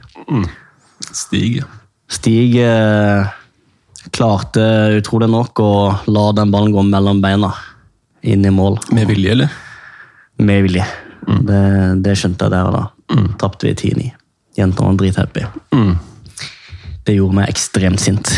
Stig. 1.11 1.57
ja. 1.61 1.69
Stig 2.13 2.57
eh, 2.61 3.31
klarte 4.13 4.63
utrolig 4.99 5.29
nok 5.31 5.59
å 5.63 5.71
la 6.11 6.25
den 6.37 6.51
ballen 6.53 6.73
gå 6.75 6.83
mellom 6.85 7.21
beina 7.23 7.53
inn 8.21 8.45
i 8.45 8.53
mål. 8.53 8.77
Med 8.93 9.09
vilje, 9.09 9.33
eller? 9.33 9.55
Med 10.37 10.67
vilje. 10.67 10.85
Det, 11.23 11.61
det 12.03 12.17
skjønte 12.19 12.47
jeg 12.47 12.53
der 12.53 12.69
og 12.69 12.77
da. 12.77 12.83
Tapte 13.41 13.69
vi 13.69 13.73
10-9. 13.73 14.09
Jentene 14.57 14.91
var 14.91 14.99
drithappy. 14.99 15.45
Mm. 15.73 15.93
Det 17.03 17.17
gjorde 17.17 17.39
meg 17.39 17.51
ekstremt 17.51 18.01
sint. 18.01 18.29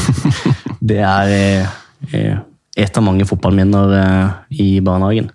det 0.92 1.00
er 1.04 1.32
eh, 1.34 1.72
eh, 2.14 2.38
et 2.78 2.98
av 2.98 3.04
mange 3.04 3.26
fotballminner 3.28 3.96
eh, 3.98 4.36
i 4.64 4.68
barnehagen. 4.84 5.28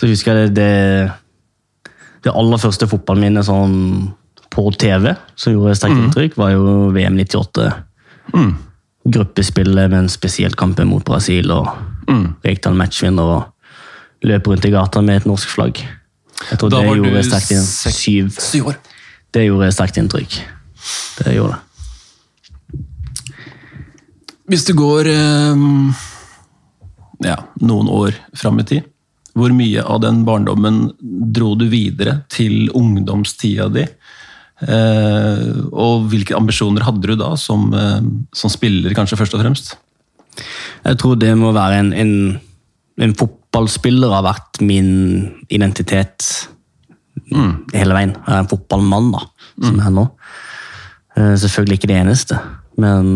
Så 0.00 0.08
husker 0.08 0.32
jeg 0.32 0.54
det, 0.54 0.64
det, 0.64 1.92
det 2.24 2.32
aller 2.32 2.60
første 2.62 2.88
fotballminnet 2.88 3.44
sånn 3.44 3.76
på 4.50 4.64
TV 4.80 5.12
som 5.36 5.52
gjorde 5.52 5.76
sterkt 5.76 6.00
inntrykk, 6.00 6.38
var 6.40 6.54
jo 6.54 6.88
VM 6.96 7.20
98. 7.20 7.68
Mm. 8.32 8.54
Gruppespillet 9.12 9.92
med 9.92 9.98
en 9.98 10.10
spesielt 10.10 10.56
kamp 10.58 10.80
mot 10.88 11.04
Brasil 11.04 11.52
og 11.54 11.68
Mm. 12.10 12.34
Rekdal 12.42 12.74
matchvinner 12.74 13.32
og 13.36 14.26
løp 14.26 14.48
rundt 14.50 14.66
i 14.66 14.72
gata 14.74 15.02
med 15.04 15.20
et 15.20 15.28
norsk 15.28 15.48
flagg. 15.48 15.80
Jeg 16.50 16.58
tror 16.58 16.72
Da 16.72 16.80
det 16.82 16.96
gjorde 16.98 17.24
sterkt 17.24 17.52
inntrykk. 17.54 17.94
syv. 17.94 18.64
År. 18.66 18.78
Det 19.30 19.44
gjorde 19.46 19.72
sterkt 19.72 20.00
inntrykk. 20.00 20.38
Det 21.18 21.34
gjorde 21.36 21.54
det. 21.54 21.60
Hvis 24.50 24.64
du 24.66 24.72
går 24.74 25.06
eh, 25.06 25.56
ja, 27.22 27.36
noen 27.60 27.88
år 27.88 28.16
fram 28.34 28.58
i 28.58 28.64
tid, 28.66 28.82
hvor 29.36 29.52
mye 29.54 29.82
av 29.84 30.00
den 30.02 30.24
barndommen 30.26 30.90
dro 31.34 31.54
du 31.58 31.66
videre 31.70 32.20
til 32.32 32.68
ungdomstida 32.76 33.68
di? 33.72 33.84
Eh, 34.60 35.44
og 35.72 36.10
hvilke 36.12 36.36
ambisjoner 36.36 36.84
hadde 36.84 37.08
du 37.08 37.16
da 37.16 37.32
som, 37.40 37.70
eh, 37.72 38.00
som 38.36 38.52
spiller, 38.52 38.92
kanskje 38.96 39.16
først 39.16 39.36
og 39.36 39.40
fremst? 39.44 39.74
Jeg 40.84 40.98
tror 41.00 41.16
det 41.20 41.32
må 41.38 41.52
være 41.56 41.78
en, 41.80 41.92
en, 41.96 42.12
en 43.00 43.14
fotballspiller 43.16 44.12
har 44.12 44.26
vært 44.26 44.60
min 44.64 45.30
identitet 45.48 46.48
hele 47.30 47.94
veien. 47.94 48.14
Jeg 48.16 48.34
er 48.34 48.42
en 48.42 48.50
fotballmann, 48.50 49.10
da, 49.14 49.24
som 49.62 49.76
jeg 49.78 49.86
er 49.86 49.96
nå. 49.96 50.06
Eh, 51.16 51.34
Selvfølgelig 51.40 51.80
ikke 51.80 51.92
det 51.92 52.00
eneste, 52.02 52.40
men 52.80 53.12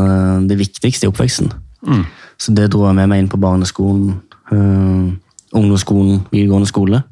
det 0.48 0.58
viktigste 0.60 1.06
i 1.06 1.10
oppveksten. 1.12 1.52
Så 2.40 2.52
det 2.56 2.70
dro 2.72 2.82
jeg 2.88 2.96
med 2.98 3.08
meg 3.08 3.22
inn 3.22 3.30
på 3.32 3.40
barneskolen, 3.40 4.18
ungdomsskolen, 5.54 6.24
videregående 6.32 6.68
skole. 6.70 7.02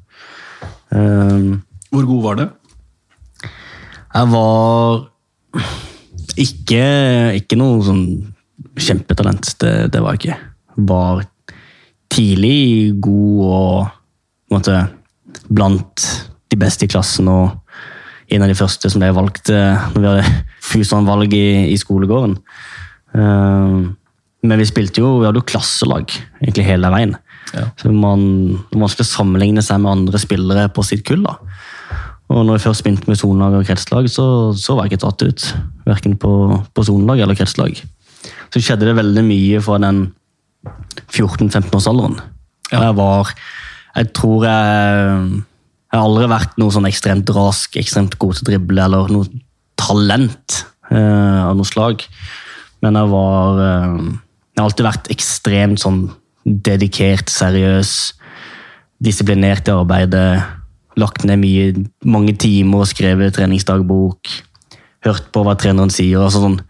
Um, 0.90 1.62
Hvor 1.92 2.08
god 2.08 2.22
var 2.26 2.38
du? 2.40 2.44
Jeg 4.12 4.28
var 4.32 5.02
ikke, 6.36 6.84
ikke 7.38 7.58
noe 7.60 7.80
sånn 7.84 8.04
kjempetalent, 8.76 9.54
det, 9.62 9.72
det 9.92 10.02
var 10.02 10.16
jeg 10.16 10.22
ikke. 10.22 10.38
Var 10.88 11.24
tidlig 12.12 12.92
god 13.04 13.40
og 13.48 14.52
måte, 14.52 14.76
blant 15.48 16.06
de 16.52 16.58
beste 16.60 16.84
i 16.86 16.92
klassen 16.92 17.28
og 17.32 17.58
en 18.32 18.44
av 18.44 18.50
de 18.50 18.56
første 18.56 18.88
som 18.92 19.00
ble 19.00 19.10
valgt 19.16 19.50
eh, 19.52 19.88
når 19.94 20.00
vi 20.00 20.10
hadde 20.10 20.36
Fusan-valg 20.72 21.34
i, 21.36 21.72
i 21.72 21.76
skolegården. 21.80 22.36
Um, 23.12 23.92
men 24.42 24.60
vi 24.60 24.66
spilte 24.68 25.02
jo, 25.02 25.18
vi 25.20 25.26
hadde 25.28 25.42
jo 25.42 25.48
klasselag 25.48 26.12
egentlig 26.40 26.64
hele 26.68 26.92
veien. 26.92 27.16
Ja. 27.52 27.68
Så 27.78 27.92
man, 27.92 28.22
man 28.72 28.90
skulle 28.90 29.08
sammenligne 29.08 29.62
seg 29.64 29.82
med 29.82 29.92
andre 29.92 30.20
spillere 30.20 30.68
på 30.72 30.84
sitt 30.86 31.04
kull. 31.08 31.24
da. 31.26 31.36
Og 32.32 32.46
når 32.46 32.56
jeg 32.56 32.64
først 32.66 32.84
begynte 32.86 33.10
med 33.10 33.20
sonelag 33.20 33.58
og 33.58 33.68
kretslag, 33.68 34.08
så, 34.10 34.26
så 34.56 34.76
var 34.76 34.86
jeg 34.86 34.94
ikke 34.94 35.04
tatt 35.04 35.24
ut. 35.26 35.46
Verken 35.84 36.16
på, 36.20 36.32
på 36.72 36.84
sonelag 36.86 37.20
eller 37.20 37.36
kretslag. 37.36 37.76
Så 38.52 38.62
skjedde 38.62 38.88
det 38.88 38.96
veldig 38.96 39.24
mye 39.26 39.60
fra 39.64 39.78
den 39.82 40.04
14-15-årsalderen. 41.10 42.20
Ja. 42.72 42.86
Jeg 42.86 42.96
var 42.96 43.32
Jeg 43.92 44.12
tror 44.16 44.44
jeg 44.46 45.16
Jeg 45.92 45.98
har 45.98 46.06
aldri 46.06 46.28
vært 46.30 46.54
noe 46.56 46.72
sånn 46.72 46.88
ekstremt 46.88 47.28
rask, 47.36 47.74
ekstremt 47.76 48.14
god 48.16 48.38
til 48.38 48.46
å 48.46 48.48
drible 48.48 48.84
eller 48.86 49.10
noe 49.12 49.28
talent 49.76 50.62
eh, 50.88 51.40
av 51.42 51.52
noe 51.58 51.68
slag. 51.68 52.06
Men 52.80 52.96
jeg 52.96 53.10
var 53.12 53.60
eh, 53.66 53.98
Jeg 54.06 54.62
har 54.62 54.70
alltid 54.70 54.88
vært 54.88 55.12
ekstremt 55.12 55.82
sånn 55.82 56.06
dedikert, 56.44 57.30
seriøs, 57.30 58.12
disiplinert 59.02 59.68
i 59.68 59.74
arbeidet. 59.74 60.42
Lagt 61.00 61.24
ned 61.24 61.40
mye, 61.40 61.84
mange 62.04 62.34
timer 62.36 62.84
og 62.84 62.90
skrevet 62.90 63.34
treningsdagbok. 63.36 64.32
Hørt 65.06 65.30
på 65.34 65.44
hva 65.46 65.56
treneren 65.58 65.90
sier. 65.90 66.22
altså 66.22 66.44
sånn 66.44 66.60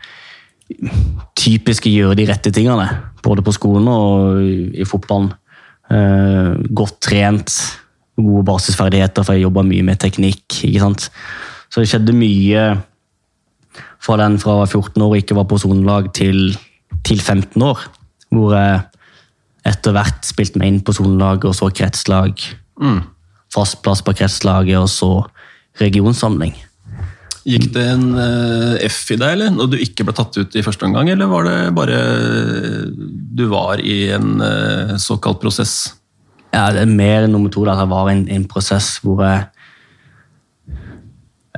typiske 1.36 1.90
gjøre 1.90 2.16
de 2.16 2.26
rette 2.30 2.52
tingene. 2.54 2.86
Både 3.24 3.44
på 3.44 3.54
skolen 3.54 3.88
og 3.90 4.42
i 4.42 4.86
fotballen. 4.88 5.32
Eh, 5.92 6.52
godt 6.72 7.00
trent, 7.04 7.52
gode 8.16 8.44
basisferdigheter, 8.48 9.24
for 9.26 9.36
jeg 9.36 9.44
jobba 9.46 9.64
mye 9.66 9.84
med 9.84 10.00
teknikk. 10.00 10.46
ikke 10.64 10.80
sant? 10.80 11.10
Så 11.68 11.82
det 11.82 11.90
skjedde 11.90 12.16
mye 12.16 12.64
fra 14.02 14.16
den 14.20 14.38
fra 14.42 14.62
14 14.66 15.02
år 15.02 15.10
og 15.10 15.20
ikke 15.20 15.36
var 15.36 15.48
på 15.50 15.58
sonelag, 15.60 16.12
til, 16.14 16.56
til 17.04 17.20
15 17.20 17.62
år. 17.62 17.84
Hvor 18.32 18.54
jeg 18.56 18.80
etter 19.68 19.94
hvert 19.94 20.26
spilt 20.26 20.58
meg 20.58 20.72
inn 20.72 20.82
på 20.84 20.94
sonelaget 20.96 21.50
og 21.50 21.56
så 21.58 21.70
kretslag. 21.74 22.42
Fast 23.52 23.82
plass 23.84 24.02
på 24.04 24.14
kretslaget 24.16 24.80
og 24.80 24.90
så 24.90 25.12
regionsamling. 25.80 26.54
Gikk 27.42 27.72
det 27.74 27.84
en 27.90 28.04
eh, 28.22 28.84
F 28.86 29.00
i 29.10 29.16
deg, 29.18 29.34
eller? 29.34 29.50
Når 29.50 29.72
du 29.72 29.80
ikke 29.82 30.06
ble 30.06 30.14
tatt 30.14 30.36
ut 30.38 30.54
i 30.54 30.62
første 30.62 30.86
omgang, 30.86 31.10
eller 31.10 31.30
var 31.30 31.48
det 31.48 31.56
bare 31.74 31.96
du 33.34 33.48
var 33.50 33.82
i 33.82 34.12
en 34.14 34.36
eh, 34.46 34.92
såkalt 35.02 35.40
prosess? 35.42 35.96
Ja, 36.52 36.68
det 36.70 36.84
er 36.84 36.92
mer 36.92 37.26
nummer 37.26 37.50
to. 37.50 37.64
At 37.66 37.82
jeg 37.82 37.90
var 37.90 38.10
i 38.10 38.14
en, 38.14 38.28
en 38.30 38.46
prosess 38.46 38.94
hvor 39.02 39.24
jeg, 39.26 39.48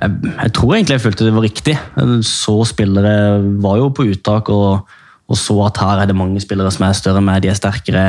jeg 0.01 0.11
Jeg 0.31 0.53
tror 0.57 0.75
egentlig 0.75 0.97
jeg 0.97 1.05
følte 1.05 1.27
det 1.29 1.37
var 1.37 1.49
riktig. 1.51 1.77
Så 2.25 2.57
spillere 2.71 3.43
var 3.61 3.83
jo 3.83 3.93
på 3.93 4.09
uttak 4.09 4.49
og, 4.55 4.89
og 5.35 5.41
så 5.41 5.57
at 5.67 5.81
her 5.83 6.03
er 6.03 6.11
det 6.11 6.17
mange 6.17 6.41
spillere 6.43 6.71
som 6.71 6.87
er 6.87 6.97
større 6.97 7.19
enn 7.19 7.27
meg, 7.27 7.43
de 7.43 7.51
er 7.51 7.59
sterkere. 7.59 8.05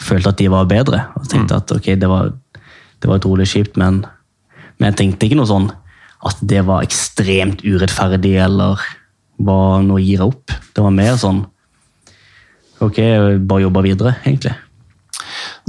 Følte 0.00 0.30
at 0.32 0.38
de 0.38 0.48
var 0.52 0.68
bedre. 0.70 1.02
Og 1.18 1.26
tenkte 1.28 1.58
at 1.58 1.72
ok, 1.74 1.92
det 1.98 2.08
var, 2.08 2.30
det 3.02 3.10
var 3.10 3.20
utrolig 3.20 3.48
kjipt, 3.50 3.78
men, 3.80 4.04
men 4.78 4.92
jeg 4.92 4.98
tenkte 5.00 5.26
ikke 5.26 5.40
noe 5.40 5.50
sånn 5.50 5.68
at 6.30 6.40
det 6.44 6.62
var 6.68 6.84
ekstremt 6.84 7.64
urettferdig 7.64 8.36
eller 8.44 8.80
var 9.40 9.82
noe 9.84 9.98
å 9.98 10.04
gi 10.04 10.16
opp. 10.22 10.54
Det 10.76 10.84
var 10.84 10.94
mer 10.94 11.16
sånn 11.20 11.46
Ok, 12.80 12.96
bare 13.44 13.60
jobba 13.60 13.82
videre, 13.84 14.14
egentlig. 14.24 14.54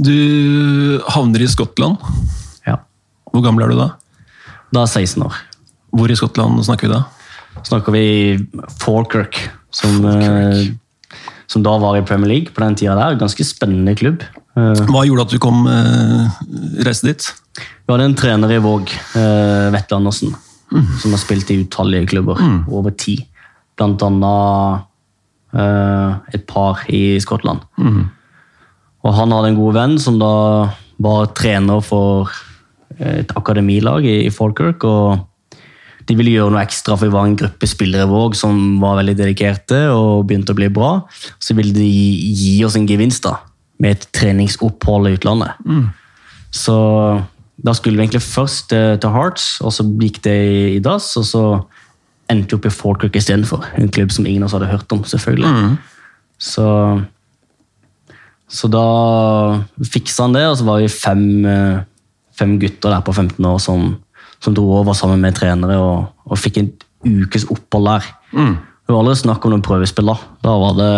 Du 0.00 1.02
havner 1.12 1.42
i 1.44 1.48
Skottland. 1.52 2.00
Ja. 2.64 2.78
Hvor 3.28 3.44
gammel 3.44 3.66
er 3.66 3.74
du 3.74 3.76
da? 3.76 3.88
Da 4.72 4.86
er 4.86 4.94
jeg 4.96 5.10
16 5.10 5.26
år. 5.26 5.42
Hvor 5.92 6.08
i 6.08 6.16
Skottland 6.16 6.64
snakker 6.64 6.88
vi 6.88 6.94
da? 6.94 7.02
snakker 7.62 7.92
vi 7.92 8.38
Falkirk, 8.80 9.50
som, 9.70 10.04
eh, 10.04 10.66
som 11.52 11.64
da 11.64 11.74
var 11.82 11.98
i 11.98 12.04
Premier 12.08 12.30
League 12.30 12.54
på 12.54 12.62
den 12.64 12.76
tida 12.80 12.94
der. 12.96 13.18
Ganske 13.20 13.44
spennende 13.44 13.92
klubb. 13.98 14.22
Eh, 14.56 14.82
Hva 14.88 15.02
gjorde 15.08 15.26
at 15.26 15.34
du 15.34 15.40
kom 15.42 15.66
eh, 15.68 16.38
reiste 16.86 17.10
dit? 17.10 17.26
Vi 17.58 17.92
hadde 17.92 18.06
en 18.08 18.16
trener 18.16 18.54
i 18.56 18.60
Våg, 18.64 18.88
eh, 19.18 19.66
Vetle 19.74 19.98
Andersen, 19.98 20.32
som 21.02 21.12
har 21.12 21.20
spilt 21.20 21.50
i 21.52 21.58
utallige 21.64 22.08
klubber. 22.14 22.40
Over 22.72 22.94
ti. 22.96 23.18
Blant 23.76 24.00
annet 24.06 24.86
eh, 25.52 26.36
et 26.38 26.46
par 26.48 26.84
i 26.88 27.18
Skottland. 27.20 27.60
Og 29.02 29.14
han 29.18 29.34
hadde 29.34 29.50
en 29.52 29.58
god 29.58 29.74
venn 29.76 29.98
som 30.00 30.16
da 30.22 30.32
var 31.02 31.32
trener 31.36 31.82
for 31.84 32.30
et 33.02 33.32
akademilag 33.36 34.04
i 34.06 34.30
Falkirk. 34.30 34.84
og 34.86 35.26
de 36.08 36.16
ville 36.18 36.34
gjøre 36.34 36.52
noe 36.54 36.62
ekstra, 36.64 36.96
for 36.96 37.08
vi 37.08 37.14
var 37.14 37.28
en 37.28 37.38
gruppe 37.38 37.68
spillere 37.70 38.06
i 38.06 38.10
Våg 38.10 38.36
som 38.38 38.56
var 38.82 38.98
veldig 39.00 39.16
dedikerte 39.20 39.84
og 39.94 40.26
begynte 40.28 40.54
å 40.54 40.58
bli 40.58 40.70
bra. 40.72 40.92
Så 41.42 41.56
ville 41.58 41.74
de 41.76 41.86
gi 41.86 42.56
oss 42.66 42.78
en 42.78 42.88
gevinst 42.88 43.26
da, 43.26 43.36
med 43.82 43.96
et 43.96 44.08
treningsopphold 44.16 45.10
i 45.10 45.14
utlandet. 45.18 45.60
Så 46.52 46.76
da 47.62 47.74
skulle 47.76 47.96
vi 47.96 48.06
egentlig 48.06 48.24
først 48.24 48.68
til, 48.72 48.98
til 49.00 49.14
Hearts, 49.14 49.60
og 49.62 49.72
så 49.74 49.86
gikk 50.00 50.22
det 50.24 50.36
i, 50.76 50.82
dass. 50.82 51.12
Og 51.20 51.26
så 51.28 51.44
endte 52.32 52.54
vi 52.54 52.58
opp 52.58 52.68
i 52.68 52.74
Falkirk 52.74 53.16
istedenfor. 53.18 53.64
En 53.78 53.90
klubb 53.92 54.12
som 54.14 54.26
ingen 54.26 54.42
av 54.42 54.50
oss 54.50 54.56
hadde 54.58 54.70
hørt 54.72 54.94
om, 54.94 55.04
selvfølgelig. 55.06 55.48
Så, 56.42 56.66
så 58.50 58.70
da 58.72 58.86
fiksa 59.86 60.26
han 60.26 60.34
det, 60.36 60.46
og 60.50 60.58
så 60.58 60.66
var 60.66 60.82
vi 60.82 60.90
fem, 60.90 61.26
eh, 61.46 61.84
fem 62.38 62.56
gutter 62.62 62.96
der 62.96 63.04
på 63.06 63.14
15 63.14 63.46
år 63.46 63.60
som, 63.62 63.92
som 64.42 64.54
dro 64.56 64.64
over 64.80 64.96
sammen 64.98 65.20
med 65.22 65.36
trenere 65.38 65.76
og, 65.78 66.08
og 66.26 66.38
fikk 66.40 66.58
en 66.62 66.70
ukes 67.06 67.44
opphold 67.50 67.86
der. 67.88 68.08
Det 68.82 68.90
var 68.94 69.00
aldri 69.04 69.14
snakk 69.20 69.44
om 69.46 69.52
noen 69.54 69.62
prøvespiller. 69.64 70.18
Da 70.42 70.54
var 70.58 70.74
det 70.78 70.92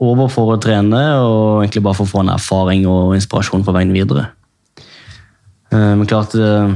over 0.00 0.28
for 0.32 0.52
å 0.54 0.60
trene 0.60 1.00
og 1.24 1.62
egentlig 1.62 1.82
bare 1.84 1.96
for 1.96 2.08
å 2.08 2.12
få 2.14 2.22
en 2.24 2.32
erfaring 2.34 2.86
og 2.88 3.14
inspirasjon 3.16 3.64
for 3.64 3.76
veien 3.76 3.92
videre. 3.94 4.26
Eh, 5.72 5.94
Men 5.96 6.06
klart, 6.06 6.34
eh, 6.36 6.72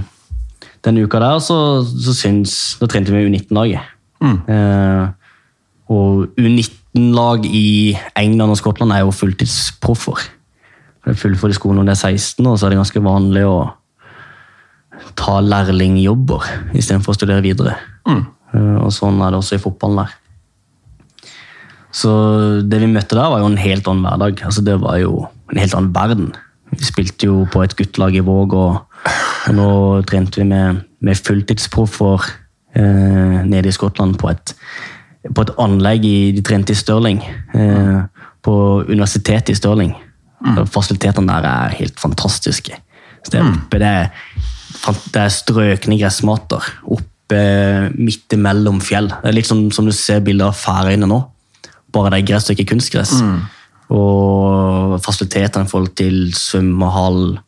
den 0.85 0.99
uka 1.05 1.21
der 1.21 1.39
så, 1.45 1.85
så 1.85 2.15
syns 2.17 2.77
Da 2.81 2.87
trente 2.89 3.13
vi 3.13 3.27
U19-laget. 3.29 3.81
Eh, 4.49 5.09
Og 5.91 6.29
U19-lag 6.39 7.45
i 7.47 7.97
England 8.17 8.51
og 8.55 8.57
Skottland 8.61 8.93
er 8.93 9.01
jo 9.05 9.11
fulltidsproffer. 9.17 10.21
Det 11.05 11.15
er 11.15 11.19
fullført 11.19 11.51
i 11.51 11.59
skolen 11.59 11.81
når 11.81 11.89
det 11.91 11.97
er 11.97 12.13
16, 12.15 12.47
og 12.47 12.59
så 12.59 12.67
er 12.67 12.71
det 12.71 12.79
ganske 12.81 13.03
vanlig 13.03 13.45
å 13.49 13.57
ta 15.19 15.39
lærlingjobber 15.45 16.47
istedenfor 16.77 17.15
å 17.15 17.19
studere 17.19 17.45
videre. 17.45 17.77
Mm. 18.09 18.25
Og 18.83 18.91
sånn 18.95 19.21
er 19.23 19.33
det 19.33 19.41
også 19.41 19.59
i 19.59 19.63
fotballen 19.63 20.03
der. 20.03 20.17
Så 21.95 22.11
det 22.71 22.79
vi 22.83 22.91
møtte 22.91 23.19
der, 23.19 23.31
var 23.33 23.43
jo 23.43 23.49
en 23.51 23.59
helt 23.61 23.89
annen 23.91 24.07
hverdag. 24.07 24.45
Altså, 24.47 24.63
det 24.67 24.77
var 24.83 25.01
jo 25.03 25.25
en 25.51 25.59
helt 25.59 25.75
annen 25.75 25.95
verden. 25.95 26.31
Vi 26.71 26.87
spilte 26.87 27.27
jo 27.27 27.47
på 27.51 27.65
et 27.65 27.75
guttelag 27.79 28.15
i 28.15 28.23
Våg, 28.25 28.55
og, 28.55 29.01
og 29.49 29.57
nå 29.57 29.71
trente 30.07 30.41
vi 30.41 30.47
med, 30.47 30.85
med 31.03 31.19
fulltidsproffer 31.19 32.29
eh, 32.79 33.41
nede 33.43 33.71
i 33.71 33.75
Skottland 33.75 34.21
på 34.21 34.31
et, 34.31 34.55
på 35.35 35.47
et 35.47 35.55
anlegg 35.63 36.07
i, 36.07 36.19
De 36.37 36.45
trente 36.47 36.77
i 36.77 36.79
Stirling, 36.79 37.25
eh, 37.59 37.99
på 38.47 38.55
universitetet 38.87 39.55
i 39.55 39.59
Stirling. 39.59 39.97
Fasilitetene 40.71 41.29
der 41.29 41.49
er 41.51 41.75
helt 41.77 41.99
fantastiske. 42.01 42.79
Så 43.21 43.35
det 43.35 43.41
er 43.43 43.51
oppe, 43.51 43.81
det 43.83 43.89
er, 43.89 44.31
det 45.13 45.21
er 45.21 45.33
strøkne 45.35 45.99
gressmater 46.01 46.65
oppe 46.89 47.41
midt 47.95 48.33
imellom 48.35 48.81
fjell. 48.83 49.11
Det 49.23 49.29
er 49.31 49.37
litt 49.37 49.47
som, 49.49 49.67
som 49.75 49.87
du 49.87 49.93
ser 49.95 50.23
bilder 50.25 50.51
av 50.51 50.57
Færøyene 50.59 51.07
nå. 51.11 51.21
Bare 51.95 52.11
det 52.15 52.21
er 52.23 52.29
gress 52.33 52.49
og 52.51 52.57
ikke 52.59 52.73
kunstgress. 52.73 53.17
Og 53.91 54.97
fasilitetene 55.03 55.67
i 55.67 55.71
forhold 55.71 55.93
til 55.99 56.31
svømmehall, 56.39 57.39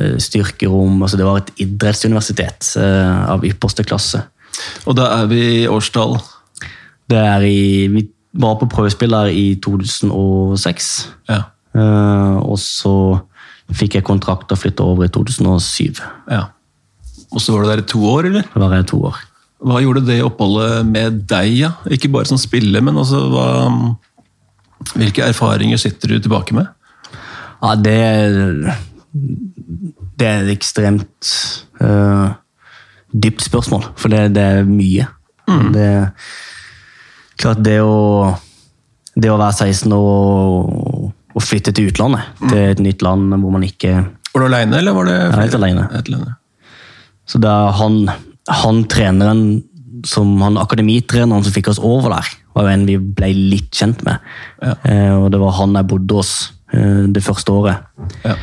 eh, 0.00 0.16
styrkerom 0.22 1.02
altså 1.04 1.16
Det 1.20 1.26
var 1.28 1.42
et 1.42 1.52
idrettsuniversitet 1.64 2.70
eh, 2.80 3.30
av 3.32 3.44
ypperste 3.44 3.84
klasse. 3.84 4.22
Og 4.88 4.96
da 4.96 5.10
er 5.20 5.26
vi 5.30 5.40
i 5.62 5.68
årstall. 5.68 6.16
Det 7.08 7.18
er 7.20 7.44
i, 7.44 7.86
vi 7.92 8.06
var 8.40 8.56
på 8.60 8.68
prøvespill 8.72 9.12
der 9.12 9.30
i 9.32 9.54
2006. 9.64 10.90
Ja. 11.28 11.42
eh, 11.76 12.36
Og 12.40 12.58
så 12.60 13.20
fikk 13.74 13.98
jeg 13.98 14.04
kontrakt 14.06 14.52
og 14.52 14.58
flytta 14.58 14.84
over 14.84 15.04
i 15.08 15.12
2007. 15.12 16.00
ja. 16.30 16.44
Og 17.32 17.42
så 17.42 17.54
var 17.54 17.64
du 17.64 17.70
der 17.70 17.82
i 17.82 17.88
to 17.90 18.02
år, 18.06 18.28
eller? 18.30 18.46
Da 18.52 18.68
var 18.68 18.78
jeg 18.78 18.88
to 18.92 19.00
år. 19.08 19.18
Hva 19.66 19.80
gjorde 19.80 20.04
det 20.04 20.18
oppholdet 20.24 20.86
med 20.88 21.22
deg, 21.30 21.52
ja? 21.62 21.70
Ikke 21.92 22.10
bare 22.12 22.28
som 22.28 22.40
spiller, 22.40 22.84
men 22.84 22.98
også 23.00 23.22
hva 23.32 23.48
Hvilke 24.94 25.24
erfaringer 25.24 25.80
sitter 25.80 26.12
du 26.12 26.20
tilbake 26.22 26.54
med? 26.54 26.68
Ja, 27.64 27.74
det 27.74 28.74
Det 30.20 30.26
er 30.26 30.44
et 30.44 30.52
ekstremt 30.52 31.30
uh, 31.80 32.36
dypt 33.10 33.42
spørsmål, 33.42 33.88
for 33.96 34.12
det, 34.12 34.34
det 34.36 34.42
er 34.42 34.68
mye. 34.68 35.08
Det 35.46 35.82
er 35.82 36.10
klart, 37.40 37.62
det 37.64 37.80
å 37.80 38.36
Det 39.16 39.30
å 39.32 39.38
være 39.40 39.72
16 39.72 39.92
og, 39.96 41.12
og 41.32 41.42
flytte 41.42 41.72
til 41.72 41.88
utlandet, 41.88 42.26
til 42.50 42.58
et 42.58 42.82
nytt 42.84 43.02
land 43.02 43.32
hvor 43.40 43.54
man 43.54 43.64
ikke 43.64 43.94
Var 43.96 44.42
du 44.42 44.46
aleine, 44.46 44.76
eller 44.76 44.92
var 44.92 45.08
det 45.08 45.16
er 45.16 45.38
helt 45.40 45.56
alene. 45.56 45.86
Helt 45.94 46.10
alene. 46.12 46.36
Så 47.26 47.40
det 47.42 47.50
er 47.50 47.76
han 47.80 48.04
han 48.46 48.84
treneren 48.90 49.64
som 50.06 50.36
han 50.44 50.58
akademitreneren 50.60 51.44
som 51.44 51.54
fikk 51.54 51.70
oss 51.72 51.80
over 51.82 52.12
der, 52.14 52.28
var 52.54 52.66
jo 52.66 52.74
en 52.74 52.84
vi 52.88 52.98
ble 53.00 53.30
litt 53.34 53.72
kjent 53.74 54.04
med. 54.06 54.22
Ja. 54.62 54.76
Eh, 54.86 55.14
og 55.16 55.30
det 55.34 55.40
var 55.42 55.56
han 55.58 55.74
jeg 55.78 55.88
bodde 55.90 56.20
hos 56.20 56.34
eh, 56.76 57.06
det 57.10 57.24
første 57.24 57.54
året. 57.54 57.88
Ja. 58.22 58.36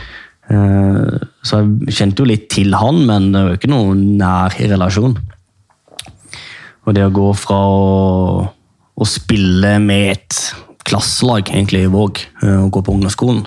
Eh, 0.52 1.22
så 1.46 1.62
jeg 1.62 1.96
kjente 1.96 2.24
jo 2.24 2.30
litt 2.30 2.50
til 2.52 2.76
han, 2.76 3.04
men 3.08 3.32
det 3.32 3.46
var 3.46 3.54
jo 3.54 3.62
ikke 3.62 3.72
noen 3.72 4.04
nær 4.20 4.58
relasjon. 4.60 5.16
Og 6.84 6.98
det 6.98 7.06
å 7.08 7.16
gå 7.16 7.30
fra 7.40 7.62
å, 7.64 8.44
å 8.44 9.08
spille 9.08 9.78
med 9.80 10.18
et 10.18 10.42
klasselag 10.84 11.48
egentlig 11.54 11.86
i 11.86 11.92
Våg, 11.94 12.26
eh, 12.44 12.60
og 12.60 12.74
gå 12.76 12.84
på 12.84 12.98
ungdomsskolen, 12.98 13.46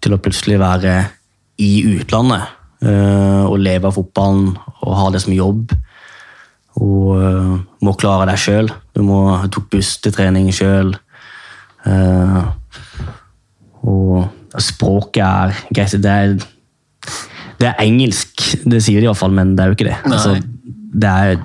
til 0.00 0.16
å 0.16 0.22
plutselig 0.22 0.62
være 0.62 0.96
i 1.60 1.74
utlandet 1.98 2.63
og 2.84 3.58
leve 3.62 3.88
av 3.88 3.96
fotballen 3.96 4.52
og 4.84 4.96
ha 4.98 5.10
det 5.14 5.22
som 5.24 5.34
jobb. 5.34 5.72
Og 6.84 7.10
eh, 7.16 7.52
må 7.86 7.94
klare 8.00 8.26
deg 8.28 8.40
sjøl. 8.40 8.70
Du 8.96 9.02
må, 9.06 9.20
jeg 9.44 9.52
tok 9.54 9.70
buss 9.72 9.96
til 10.02 10.14
trening 10.14 10.50
sjøl. 10.54 10.94
og 13.84 14.60
språket 14.62 15.24
er 15.24 15.64
greit. 15.74 15.96
Det 16.02 16.10
er, 16.10 16.36
det 17.60 17.70
er 17.70 17.82
engelsk, 17.82 18.44
det 18.64 18.82
sier 18.84 19.02
de 19.02 19.08
iallfall, 19.08 19.34
men 19.34 19.54
det 19.56 19.64
er 19.64 19.72
jo 19.72 19.78
ikke 19.78 19.90
det. 19.90 19.98
Altså, 20.08 20.36
det 20.94 21.10
er 21.10 21.42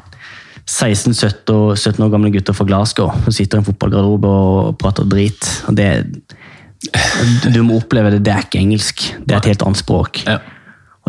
16-17 0.69 1.49
år, 1.53 1.75
17 1.75 2.03
år 2.05 2.11
gamle 2.13 2.29
gutter 2.33 2.53
fra 2.53 2.67
Glasgow 2.69 3.09
som 3.23 3.33
sitter 3.33 3.57
i 3.57 3.63
en 3.63 3.67
fotballgarderobe 3.67 4.29
og 4.29 4.77
prater 4.81 5.07
drit. 5.09 5.49
Og 5.67 5.77
det, 5.77 5.89
du 7.49 7.61
må 7.65 7.79
oppleve 7.81 8.13
det. 8.13 8.21
Det 8.27 8.35
er 8.35 8.45
ikke 8.45 8.61
engelsk. 8.61 9.07
Det 9.25 9.33
er 9.33 9.41
et 9.41 9.51
helt 9.53 9.65
annet 9.65 9.81
språk. 9.81 10.21
Ja. 10.27 10.37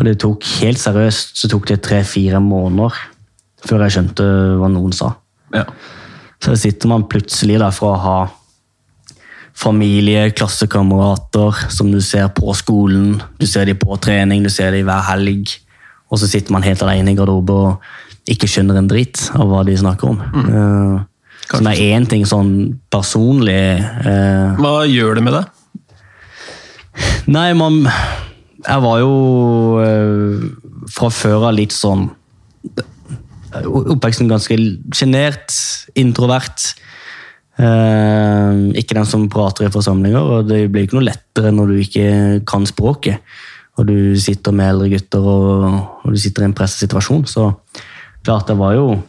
Og 0.01 0.07
det 0.07 0.17
tok 0.23 0.45
helt 0.63 0.81
seriøst 0.81 1.35
så 1.37 1.47
tok 1.51 1.67
det 1.69 1.83
tre-fire 1.85 2.39
måneder 2.41 2.95
før 3.69 3.83
jeg 3.85 3.93
skjønte 3.93 4.25
hva 4.57 4.69
noen 4.73 4.95
sa. 4.97 5.11
Ja. 5.53 5.67
Så 6.41 6.55
sitter 6.57 6.89
man 6.89 7.05
plutselig 7.05 7.59
der 7.61 7.75
fra 7.75 7.91
å 7.91 7.99
ha 8.01 8.15
familie, 9.61 10.31
klassekamerater 10.33 11.67
som 11.69 11.91
du 11.93 11.99
ser 12.01 12.31
på 12.33 12.49
skolen, 12.57 13.19
du 13.37 13.45
ser 13.45 13.69
dem 13.69 13.77
på 13.77 13.93
trening, 14.01 14.41
du 14.41 14.49
ser 14.49 14.73
dem 14.73 14.89
hver 14.89 15.05
helg, 15.11 15.53
og 16.09 16.17
så 16.17 16.31
sitter 16.31 16.55
man 16.55 16.65
helt 16.65 16.81
alene 16.81 17.13
i 17.13 17.19
garderobe 17.19 17.53
og 17.53 18.31
ikke 18.31 18.49
skjønner 18.49 18.81
en 18.81 18.89
dritt 18.89 19.27
av 19.37 19.45
hva 19.53 19.61
de 19.67 19.77
snakker 19.77 20.15
om. 20.15 20.25
Eh, 20.41 20.97
som 21.51 21.69
er 21.69 21.85
én 21.93 22.09
ting 22.09 22.25
sånn 22.25 22.79
personlig 22.89 23.53
eh, 23.77 24.57
Hva 24.57 24.85
gjør 24.87 25.19
det 25.19 25.23
med 25.29 25.37
deg? 25.37 25.57
Nei, 27.29 27.51
man 27.53 27.83
Jeg 28.61 28.83
var 28.83 28.99
jo 29.01 29.13
eh, 29.81 30.43
fra 30.91 31.09
før 31.13 31.47
av 31.49 31.55
litt 31.57 31.73
sånn 31.75 32.09
Oppveksten 33.51 34.29
ganske 34.31 34.55
sjenert, 34.95 35.51
introvert. 35.99 36.69
Eh, 37.59 38.59
ikke 38.79 38.95
den 38.95 39.09
som 39.09 39.25
prater 39.33 39.67
i 39.67 39.73
forsamlinger, 39.73 40.23
og 40.23 40.47
det 40.47 40.69
blir 40.71 40.85
ikke 40.87 40.95
noe 40.95 41.09
lettere 41.09 41.51
når 41.51 41.73
du 41.73 41.81
ikke 41.81 42.05
kan 42.47 42.63
språket. 42.69 43.19
Og 43.75 43.89
du 43.89 44.15
sitter 44.19 44.55
med 44.55 44.71
eldre 44.71 44.91
gutter 44.93 45.27
og, 45.27 46.07
du 46.07 46.19
sitter 46.19 46.45
i 46.45 46.47
en 46.47 46.55
presset 46.55 46.85
situasjon. 46.85 47.25
Så 47.27 47.49
klart, 48.23 48.47
det 48.47 48.57
var 48.59 48.77
jo 48.77 49.01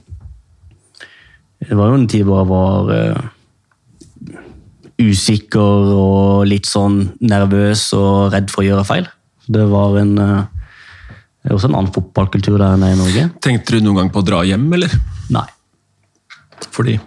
Det 1.63 1.77
var 1.79 1.93
jo 1.93 1.95
en 1.95 2.09
tid 2.11 2.25
hvor 2.27 2.41
jeg 2.41 2.49
var 2.51 2.89
eh, 2.91 3.19
usikker 4.99 5.93
og 5.95 6.47
litt 6.51 6.67
sånn 6.67 7.13
nervøs 7.23 7.85
og 7.95 8.33
redd 8.35 8.51
for 8.51 8.65
å 8.65 8.67
gjøre 8.67 8.89
feil. 8.89 9.07
Det 9.47 9.65
var 9.71 9.97
en, 10.01 10.13
eh, 10.19 10.45
det 11.43 11.51
er 11.51 11.57
også 11.57 11.71
en 11.71 11.79
annen 11.79 11.95
fotballkultur 11.95 12.59
der 12.59 12.77
enn 12.77 12.85
i 12.87 12.99
Norge. 12.99 13.31
Tenkte 13.43 13.79
du 13.79 13.87
noen 13.87 14.03
gang 14.03 14.13
på 14.15 14.23
å 14.23 14.27
dra 14.27 14.43
hjem, 14.47 14.69
eller? 14.79 14.93
Nei. 15.35 15.47
Fordi 16.73 16.99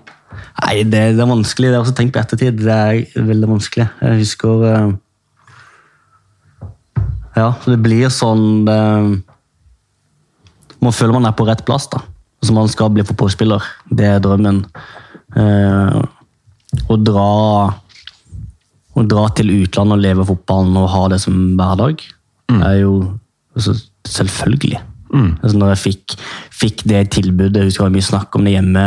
Nei, 0.55 0.83
det, 0.87 1.01
det 1.17 1.21
er 1.21 1.27
vanskelig. 1.27 1.69
Det 1.69 1.75
er 1.75 1.83
også 1.83 1.95
tenkt 1.97 2.13
på 2.15 2.21
ettertid. 2.21 2.61
Det 2.63 2.75
er 2.75 3.25
veldig 3.27 3.49
vanskelig. 3.49 3.87
Jeg 4.01 4.21
husker 4.21 4.65
eh, 4.71 4.91
Ja, 7.35 7.49
det 7.65 7.79
blir 7.83 8.07
sånn 8.13 8.63
det, 8.67 8.77
Man 10.79 10.95
føler 10.95 11.17
man 11.17 11.27
er 11.27 11.35
på 11.35 11.47
rett 11.47 11.65
plass. 11.67 11.89
da. 11.91 11.99
Altså 12.39 12.55
Man 12.55 12.71
skal 12.71 12.93
bli 12.95 13.03
fotballspiller. 13.03 13.67
Det 13.91 14.07
er 14.13 14.23
drømmen. 14.23 14.63
Eh, 15.35 15.99
å 16.87 16.99
dra 16.99 17.29
å 18.95 19.03
dra 19.03 19.25
til 19.35 19.51
utlandet 19.51 19.97
og 19.97 20.03
leve 20.05 20.25
fotballen 20.27 20.77
og 20.79 20.91
ha 20.93 21.01
det 21.11 21.19
som 21.23 21.35
hverdag, 21.59 21.99
er 22.53 22.81
jo 22.81 22.93
altså, 23.55 23.75
selvfølgelig. 24.07 24.81
Altså, 25.15 25.57
når 25.57 25.73
jeg 25.73 25.81
fikk, 25.81 26.15
fikk 26.51 26.83
det 26.89 27.01
tilbudet, 27.15 27.61
jeg 27.61 27.69
husker 27.69 27.85
det 27.85 27.89
var 27.89 27.95
mye 27.95 28.09
snakk 28.09 28.35
om 28.35 28.47
det 28.47 28.55
hjemme, 28.55 28.85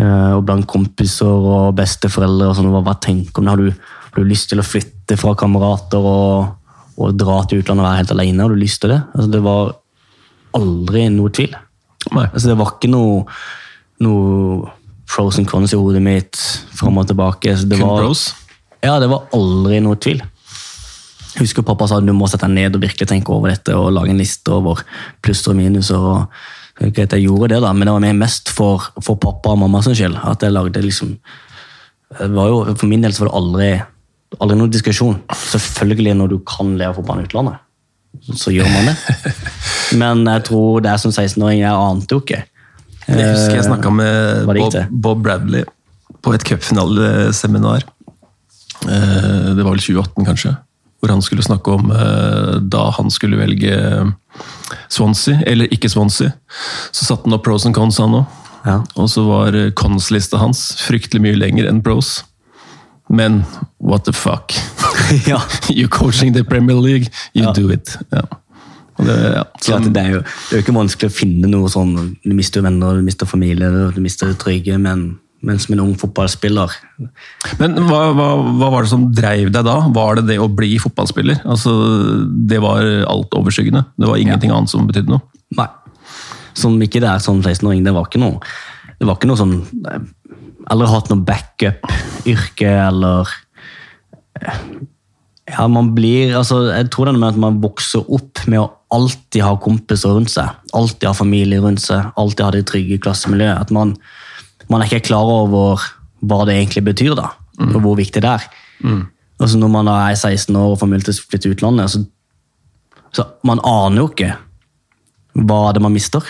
eh, 0.00 0.30
og 0.32 0.44
blant 0.48 0.66
kompiser 0.70 1.48
og 1.54 1.74
besteforeldre, 1.78 2.50
og 2.50 2.58
sånn, 2.58 2.70
hva, 2.72 2.96
tenker 3.02 3.42
om 3.42 3.48
det? 3.48 3.52
Har 3.52 3.62
du, 3.62 3.96
har 4.08 4.20
du 4.20 4.30
lyst 4.30 4.50
til 4.52 4.62
å 4.62 4.66
flytte 4.66 5.18
fra 5.20 5.34
kamerater 5.38 6.08
og, 6.14 6.54
og 6.96 7.18
dra 7.20 7.40
til 7.44 7.60
utlandet 7.60 7.84
og 7.84 7.90
være 7.90 8.00
helt 8.02 8.14
alene? 8.16 8.46
Har 8.46 8.54
du 8.54 8.62
lyst 8.62 8.82
til 8.84 8.94
det? 8.94 9.02
Altså, 9.12 9.28
det 9.34 9.42
var 9.44 9.74
aldri 10.54 11.08
noe 11.12 11.34
tvil. 11.34 11.58
Altså, 12.14 12.46
det 12.50 12.58
var 12.60 12.74
ikke 12.76 12.92
noe, 12.92 13.24
noe 14.04 14.72
pros 15.10 15.38
and 15.40 15.48
cons 15.50 15.74
i 15.74 15.78
hodet 15.78 16.02
mitt 16.04 16.40
fram 16.74 16.98
og 17.00 17.08
tilbake. 17.10 17.52
Så 17.58 17.68
det 17.68 17.80
Kun 17.80 17.90
var? 17.90 18.08
Ja, 18.84 18.98
det 19.00 19.10
var 19.12 19.28
aldri 19.36 19.80
noe 19.84 19.98
tvil. 20.00 20.22
Jeg 21.34 21.42
husker 21.48 21.64
pappa 21.66 21.88
sa 21.90 21.98
du 22.00 22.12
må 22.14 22.28
sette 22.30 22.46
deg 22.46 22.54
ned 22.54 22.76
og 22.78 22.82
virkelig 22.84 23.08
tenke 23.10 23.32
over 23.34 23.50
dette 23.50 23.74
og 23.74 23.90
lage 23.96 24.12
en 24.12 24.20
liste 24.20 24.52
over 24.54 24.82
plusser 25.24 25.50
og 25.50 25.58
minuser. 25.58 25.98
og 25.98 26.92
greit, 26.94 27.12
Jeg 27.12 27.26
gjorde 27.26 27.48
det, 27.54 27.60
da, 27.62 27.72
men 27.72 27.86
det 27.86 27.94
var 27.94 28.14
mest 28.18 28.48
for, 28.54 28.82
for 29.02 29.16
pappa 29.16 29.50
og 29.54 29.58
mamma 29.58 29.82
sin 29.82 29.94
skyld. 29.94 30.16
at 30.24 30.42
jeg 30.42 30.52
lagde 30.54 30.82
liksom... 30.82 31.16
Var 32.14 32.48
jo, 32.48 32.74
for 32.78 32.86
min 32.86 33.02
del 33.02 33.12
så 33.12 33.24
var 33.24 33.30
det 33.32 33.38
aldri, 33.40 33.68
aldri 34.38 34.56
noen 34.58 34.70
diskusjon. 34.70 35.16
Selvfølgelig 35.34 36.14
når 36.14 36.28
du 36.30 36.38
kan 36.46 36.76
leve 36.78 36.94
fotball 36.94 37.22
i 37.22 37.26
utlandet, 37.26 37.56
så 38.38 38.52
gjør 38.54 38.68
man 38.70 38.90
det. 38.92 38.96
Men 40.00 40.22
jeg 40.30 40.44
tror 40.46 40.84
det 40.84 40.92
er 40.92 41.00
som 41.02 41.10
16-åring, 41.10 41.64
jeg 41.64 41.74
ante 41.74 42.14
jo 42.14 42.20
ikke. 42.22 42.44
Jeg 43.08 43.32
husker 43.32 43.56
jeg 43.58 43.66
snakka 43.66 43.90
med 43.90 44.46
Bob. 44.46 44.76
Bob 44.90 45.24
Bradley 45.26 45.64
på 46.22 46.32
et 46.36 46.46
cupfinaleseminar. 46.46 47.82
Eh, 48.86 49.50
Det 49.56 49.64
var 49.64 49.72
vel 49.74 49.82
2018, 49.82 50.24
kanskje. 50.30 50.54
Hvor 51.04 51.12
han 51.12 51.20
skulle 51.20 51.44
snakke 51.44 51.74
om 51.76 51.90
eh, 51.92 52.54
da 52.72 52.86
han 52.96 53.10
skulle 53.12 53.36
velge 53.36 53.74
Swansea, 54.88 55.42
eller 55.46 55.68
ikke 55.74 55.90
Swansea. 55.92 56.32
Så 56.96 57.04
satte 57.04 57.28
han 57.28 57.36
opp 57.36 57.44
pros 57.44 57.66
and 57.68 57.76
cons, 57.76 57.98
han 58.00 58.16
òg. 58.22 58.40
Ja. 58.64 58.78
Og 58.96 59.10
så 59.12 59.24
var 59.28 59.52
eh, 59.58 59.68
cons-lista 59.76 60.40
hans 60.40 60.62
fryktelig 60.80 61.20
mye 61.26 61.36
lenger 61.36 61.68
enn 61.68 61.82
pros. 61.84 62.22
Men 63.12 63.42
what 63.84 64.06
the 64.08 64.14
fuck? 64.16 64.54
ja. 65.28 65.42
You're 65.68 65.92
coaching 65.92 66.32
the 66.32 66.44
Premier 66.44 66.80
League, 66.80 67.10
you 67.34 67.44
Ja. 67.44 67.52
do 67.52 67.68
it. 67.70 67.98
Ja. 68.10 68.22
Det, 68.96 69.14
ja. 69.34 69.44
Så 69.60 69.78
det, 69.82 70.00
er 70.00 70.08
jo, 70.14 70.18
det 70.22 70.54
er 70.54 70.60
jo 70.60 70.62
ikke 70.62 70.72
vanskelig 70.76 71.10
å 71.10 71.14
finne 71.16 71.48
noe 71.50 71.66
sånn 71.68 72.12
Du 72.22 72.30
mister 72.30 72.62
venner, 72.62 72.94
du 72.94 73.02
mister 73.02 73.26
familie, 73.26 73.66
du 73.92 73.98
mister 74.00 74.30
trygge, 74.38 74.78
men, 74.78 75.18
men 75.44 75.60
som 75.60 75.74
en 75.74 75.82
ung 75.84 75.92
fotballspiller 76.00 76.72
Men 77.60 77.76
hva, 77.88 78.00
hva, 78.16 78.28
hva 78.58 78.70
var 78.72 78.84
det 78.84 78.92
som 78.92 79.06
dreiv 79.14 79.50
deg 79.54 79.66
da? 79.66 79.76
Var 79.94 80.20
det 80.20 80.26
det 80.32 80.38
å 80.42 80.48
bli 80.50 80.74
fotballspiller? 80.82 81.42
Altså, 81.44 81.72
det 82.48 82.60
var 82.64 82.86
alt 83.10 83.36
overskyggende? 83.36 83.84
Det 84.00 84.10
var 84.10 84.20
ingenting 84.20 84.54
annet 84.54 84.72
som 84.72 84.88
betydde 84.88 85.14
noe? 85.14 85.24
Nei. 85.58 85.68
Som 86.56 86.78
ikke 86.82 87.02
det 87.02 87.10
er 87.10 87.22
som 87.22 87.42
16-åring. 87.42 87.84
Det 87.84 87.94
var 87.94 88.08
ikke 88.08 88.22
noe 88.22 88.40
Det 89.00 89.08
var 89.08 89.18
ikke 89.18 89.30
noe 89.30 89.40
sånn 89.40 89.56
eh, 89.90 90.08
Aldri 90.72 90.88
hatt 90.88 91.10
noe 91.12 91.26
backup-yrke 91.28 92.70
eller 92.86 93.32
eh, 94.40 94.62
Ja, 95.50 95.66
man 95.68 95.92
blir 95.96 96.36
altså, 96.38 96.62
Jeg 96.72 96.88
tror 96.94 97.10
det 97.10 97.16
er 97.16 97.20
med 97.20 97.34
at 97.34 97.42
man 97.42 97.60
vokser 97.64 98.06
opp 98.06 98.46
med 98.48 98.62
å 98.62 98.70
alltid 98.94 99.42
ha 99.42 99.56
kompiser 99.58 100.12
rundt 100.14 100.30
seg. 100.30 100.52
Alltid 100.76 101.08
ha 101.08 101.14
familie 101.18 101.58
rundt 101.58 101.82
seg. 101.82 102.12
Alltid 102.20 102.44
ha 102.46 102.50
det 102.54 102.60
trygge 102.70 103.00
klassemiljøet. 103.02 103.64
At 103.64 103.72
man, 103.74 103.96
man 104.70 104.82
er 104.82 104.90
ikke 104.90 105.08
klar 105.10 105.28
over 105.28 105.82
hva 106.24 106.44
det 106.48 106.56
egentlig 106.56 106.84
betyr, 106.86 107.14
da. 107.18 107.30
Og 107.74 107.80
hvor 107.84 107.98
viktig 107.98 108.22
det 108.24 108.30
er. 108.30 108.46
Altså 109.40 109.58
Når 109.58 109.70
man 109.70 109.88
er 109.90 110.14
16 110.14 110.56
år 110.56 110.72
og 110.72 110.78
får 110.80 110.90
mulighet 110.90 111.10
til 111.10 111.18
å 111.18 111.30
flytte 111.30 111.52
utlandet, 111.52 111.90
så, 111.90 112.02
så 113.14 113.26
man 113.46 113.62
aner 113.66 114.02
jo 114.02 114.08
ikke 114.12 114.32
hva 115.44 115.60
det 115.74 115.82
man 115.82 115.94
mister. 115.94 116.22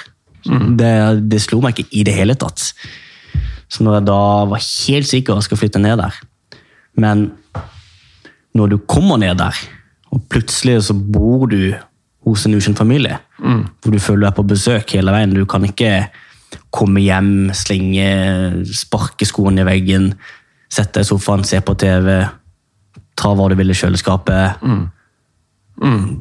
Det, 0.45 0.93
det 1.31 1.41
slo 1.41 1.61
meg 1.65 1.79
ikke 1.79 1.97
i 1.97 2.05
det 2.05 2.15
hele 2.17 2.37
tatt. 2.37 2.73
Så 3.69 3.85
når 3.85 3.99
jeg 3.99 4.07
da 4.11 4.21
var 4.51 4.61
helt 4.61 5.09
sikker 5.09 5.39
jeg 5.39 5.47
skulle 5.47 5.63
flytte 5.63 5.81
ned 5.81 5.97
der 5.99 6.19
Men 7.01 7.31
når 8.55 8.75
du 8.75 8.77
kommer 8.87 9.19
ned 9.19 9.41
der, 9.41 9.57
og 10.15 10.21
plutselig 10.31 10.85
så 10.87 10.95
bor 10.95 11.49
du 11.51 11.75
hos 12.25 12.45
en 12.47 12.55
ukjent 12.55 12.79
familie, 12.79 13.17
hvor 13.83 13.91
du 13.91 13.99
føler 13.99 14.21
du 14.23 14.29
er 14.29 14.37
på 14.37 14.47
besøk 14.47 14.95
hele 14.95 15.13
veien 15.13 15.35
Du 15.35 15.43
kan 15.47 15.65
ikke 15.67 16.07
komme 16.75 17.03
hjem, 17.05 17.53
slenge, 17.55 18.09
sparke 18.75 19.27
skoene 19.29 19.63
i 19.63 19.69
veggen, 19.69 20.11
sette 20.73 20.99
deg 20.99 21.07
i 21.07 21.11
sofaen, 21.13 21.45
se 21.47 21.61
på 21.63 21.77
TV, 21.79 22.11
ta 23.15 23.31
hva 23.31 23.47
du 23.51 23.55
vil 23.59 23.71
i 23.71 23.79
kjøleskapet 23.79 24.65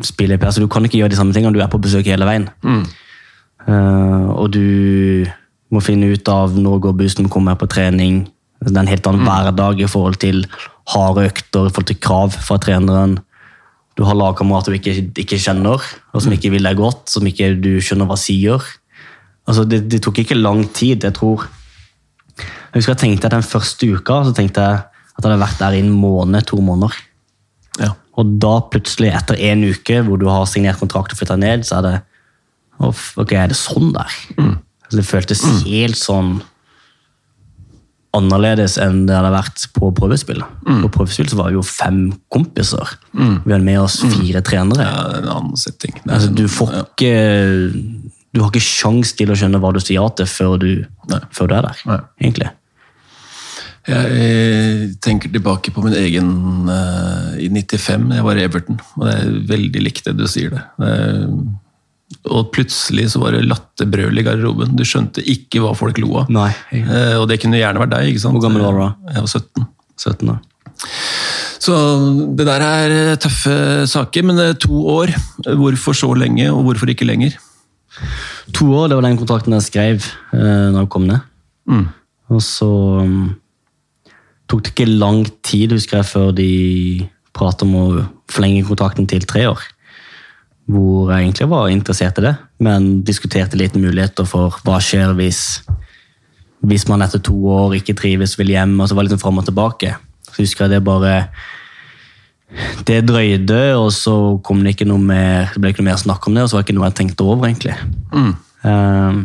spille 0.06 0.38
i 0.38 0.42
PC. 0.42 0.62
Du 0.62 0.70
kan 0.72 0.86
ikke 0.86 1.00
gjøre 1.00 1.14
de 1.14 1.20
samme 1.20 1.34
tingene, 1.34 1.54
du 1.54 1.62
er 1.62 1.72
på 1.72 1.82
besøk 1.82 2.08
hele 2.10 2.28
veien. 2.28 2.50
Eh, 3.68 4.30
og 4.34 4.52
du 4.54 5.26
må 5.74 5.82
finne 5.82 6.12
ut 6.14 6.30
av 6.30 6.56
når 6.58 6.82
går 6.88 6.96
bussen 7.02 7.30
kommer 7.32 7.58
på 7.60 7.70
trening. 7.72 8.24
Det 8.64 8.74
er 8.74 8.82
en 8.84 8.92
helt 8.92 9.08
annen 9.10 9.26
hverdag 9.28 9.82
i 9.84 9.90
forhold 9.90 10.20
til 10.24 10.46
harde 10.94 11.28
økter, 11.30 11.68
i 11.68 11.74
forhold 11.74 11.90
til 11.92 12.02
krav 12.04 12.36
fra 12.36 12.60
treneren. 12.62 13.18
Du 13.98 14.04
har 14.08 14.18
lagkamerater 14.18 14.74
du 14.74 14.80
ikke, 14.80 14.96
ikke 15.22 15.38
kjenner, 15.42 15.82
og 16.14 16.24
som 16.24 16.34
ikke 16.34 16.52
vil 16.54 16.66
deg 16.66 16.80
godt, 16.80 17.06
som 17.12 17.26
ikke 17.30 17.54
du 17.62 17.76
skjønner 17.84 18.10
hva 18.10 18.18
sier. 18.18 18.64
Altså, 19.48 19.66
det, 19.68 19.84
det 19.92 20.02
tok 20.04 20.22
ikke 20.24 20.40
lang 20.40 20.64
tid. 20.76 21.04
Jeg 21.04 21.16
tror 21.18 21.48
Jeg 22.38 22.80
husker 22.80 22.94
jeg 22.96 23.02
tenkte 23.04 23.30
at 23.30 23.36
den 23.36 23.46
første 23.46 23.90
uka 23.94 24.24
så 24.26 24.32
tenkte 24.34 24.64
jeg 24.64 24.80
at 25.14 25.22
jeg 25.22 25.30
hadde 25.30 25.44
vært 25.44 25.60
der 25.60 25.76
i 25.78 25.82
en 25.84 25.92
måned, 25.94 26.42
to 26.50 26.58
måneder. 26.64 26.96
Ja. 27.82 27.92
Og 28.18 28.32
da 28.42 28.56
plutselig, 28.74 29.12
etter 29.14 29.38
en 29.52 29.66
uke 29.70 30.00
hvor 30.06 30.18
du 30.22 30.26
har 30.30 30.48
signert 30.50 30.82
kontrakt 30.82 31.14
og 31.14 31.20
flytta 31.20 31.38
ned, 31.38 31.68
så 31.68 31.80
er 31.82 31.88
det 31.90 32.00
Ok, 32.84 33.32
er 33.38 33.52
det 33.52 33.56
sånn 33.56 33.94
der? 33.94 34.16
Altså, 34.42 34.98
det 34.98 35.06
føltes 35.08 35.44
helt 35.64 35.96
sånn 35.96 36.34
annerledes 38.14 38.76
enn 38.82 39.06
det 39.08 39.16
hadde 39.16 39.32
vært 39.34 39.64
på 39.74 39.90
prøvespill. 39.98 40.42
På 40.66 40.90
prøvespill 40.94 41.30
så 41.32 41.40
var 41.40 41.50
vi 41.50 41.58
jo 41.58 41.64
fem 41.66 42.02
kompiser. 42.34 42.92
Vi 43.14 43.54
hadde 43.54 43.64
med 43.66 43.80
oss 43.82 44.02
fire 44.04 44.44
trenere. 44.46 44.86
Ja, 44.86 45.06
det 45.10 45.22
en 45.24 45.32
annen 45.34 45.58
setting. 45.58 45.96
Er 46.04 46.18
Altså, 46.18 46.30
du 46.34 46.44
får 46.52 46.76
ja. 46.76 46.84
Du 48.34 48.42
har 48.42 48.50
ikke 48.50 48.66
sjans 48.66 49.14
til 49.14 49.30
å 49.30 49.38
skjønne 49.38 49.62
hva 49.62 49.70
du 49.76 49.80
sier 49.82 50.00
ja 50.00 50.10
til 50.18 50.30
før 50.30 50.58
du, 50.62 50.70
før 51.34 51.50
du 51.50 51.56
er 51.60 51.68
der. 51.68 51.82
Nei. 51.90 52.00
egentlig. 52.24 52.50
Jeg 53.84 54.94
tenker 55.04 55.32
tilbake 55.32 55.74
på 55.76 55.84
min 55.84 55.96
egen 56.00 56.30
uh, 56.72 57.36
i 57.36 57.50
95, 57.52 58.08
jeg 58.16 58.26
var 58.26 58.40
i 58.40 58.46
Everton. 58.48 58.80
Og 58.98 59.06
det 59.10 59.18
er 59.20 59.36
veldig 59.52 59.84
likt 59.84 60.08
det 60.08 60.16
du 60.18 60.26
sier 60.32 60.56
det. 60.56 60.64
Uh, 60.80 61.28
og 62.32 62.52
plutselig 62.56 63.10
så 63.12 63.20
var 63.20 63.36
det 63.36 63.44
latterbrøl 63.46 64.18
i 64.18 64.26
garderoben. 64.26 64.74
Du 64.80 64.86
skjønte 64.88 65.24
ikke 65.28 65.62
hva 65.62 65.76
folk 65.78 66.00
lo 66.02 66.16
av. 66.24 66.32
Nei. 66.34 66.50
uh, 66.80 67.20
og 67.20 67.28
det 67.30 67.42
kunne 67.44 67.60
gjerne 67.60 67.84
vært 67.84 67.96
deg. 67.98 68.14
ikke 68.14 68.24
sant? 68.24 68.40
Hvor 68.40 68.48
gammel 68.48 68.66
var 68.66 68.78
du 68.78 68.84
da? 68.86 68.92
Jeg 69.18 69.28
var 69.28 69.34
17. 69.36 69.72
17 70.08 70.32
da. 70.32 70.40
Så 71.64 71.74
det 72.36 72.48
der 72.48 72.64
er 72.66 73.18
tøffe 73.22 73.56
saker, 73.88 74.26
men 74.26 74.40
det 74.40 74.48
er 74.50 74.62
to 74.64 74.80
år. 74.96 75.12
Hvorfor 75.60 75.96
så 75.96 76.16
lenge, 76.18 76.50
og 76.52 76.66
hvorfor 76.66 76.92
ikke 76.92 77.08
lenger? 77.08 77.36
To 78.58 78.70
år, 78.74 78.90
det 78.90 78.98
var 78.98 79.06
den 79.06 79.20
kontrakten 79.20 79.56
jeg 79.58 79.68
skrev 79.68 80.08
eh, 80.34 80.68
når 80.74 80.84
jeg 80.84 80.92
kom 80.94 81.06
ned. 81.10 81.26
Mm. 81.70 81.86
Og 82.34 82.42
så 82.44 82.70
um, 83.04 83.36
tok 84.50 84.64
det 84.64 84.74
ikke 84.74 84.90
lang 84.90 85.24
tid, 85.46 85.76
husker 85.76 86.02
jeg, 86.02 86.10
før 86.10 86.34
de 86.36 86.50
pratet 87.34 87.66
om 87.68 87.78
å 87.78 87.86
forlenge 88.32 88.66
kontrakten 88.68 89.08
til 89.10 89.26
tre 89.30 89.46
år. 89.52 89.62
Hvor 90.70 91.12
jeg 91.12 91.28
egentlig 91.28 91.50
var 91.52 91.70
interessert 91.70 92.20
i 92.22 92.28
det, 92.28 92.36
men 92.64 93.04
diskuterte 93.06 93.60
litt 93.60 93.76
muligheter 93.76 94.28
for 94.28 94.56
hva 94.64 94.80
skjer 94.84 95.16
hvis, 95.18 95.42
hvis 96.64 96.88
man 96.90 97.04
etter 97.06 97.22
to 97.24 97.36
år 97.52 97.76
ikke 97.80 97.98
trives, 98.00 98.38
vil 98.40 98.54
hjem, 98.56 98.78
og 98.80 98.90
så 98.90 98.96
var 98.96 99.04
det 99.04 99.12
litt 99.12 99.18
sånn 99.18 99.26
fram 99.26 99.42
og 99.44 99.50
tilbake. 99.50 99.98
Så 100.30 100.46
husker 100.46 100.66
jeg 100.66 100.78
det 100.78 100.86
bare 100.88 101.18
Det 102.86 103.00
drøyde, 103.08 103.62
og 103.80 103.90
så 103.96 104.14
kom 104.46 104.62
det 104.64 104.76
ikke 104.76 104.88
noe 104.90 105.02
mer 105.02 105.54
det 105.54 105.62
ble 105.62 105.72
ikke 105.74 105.82
noe 105.82 105.92
mer 105.92 106.02
snakk 106.02 106.28
om 106.28 106.36
det, 106.36 106.44
og 106.44 106.52
så 106.52 106.58
var 106.58 106.64
det 106.64 106.68
ikke 106.68 106.78
noe 106.78 106.90
jeg 106.90 106.98
tenkte 107.00 107.26
over, 107.26 107.48
egentlig. 107.48 107.78
Mm. 108.14 108.34
Um, 108.64 109.22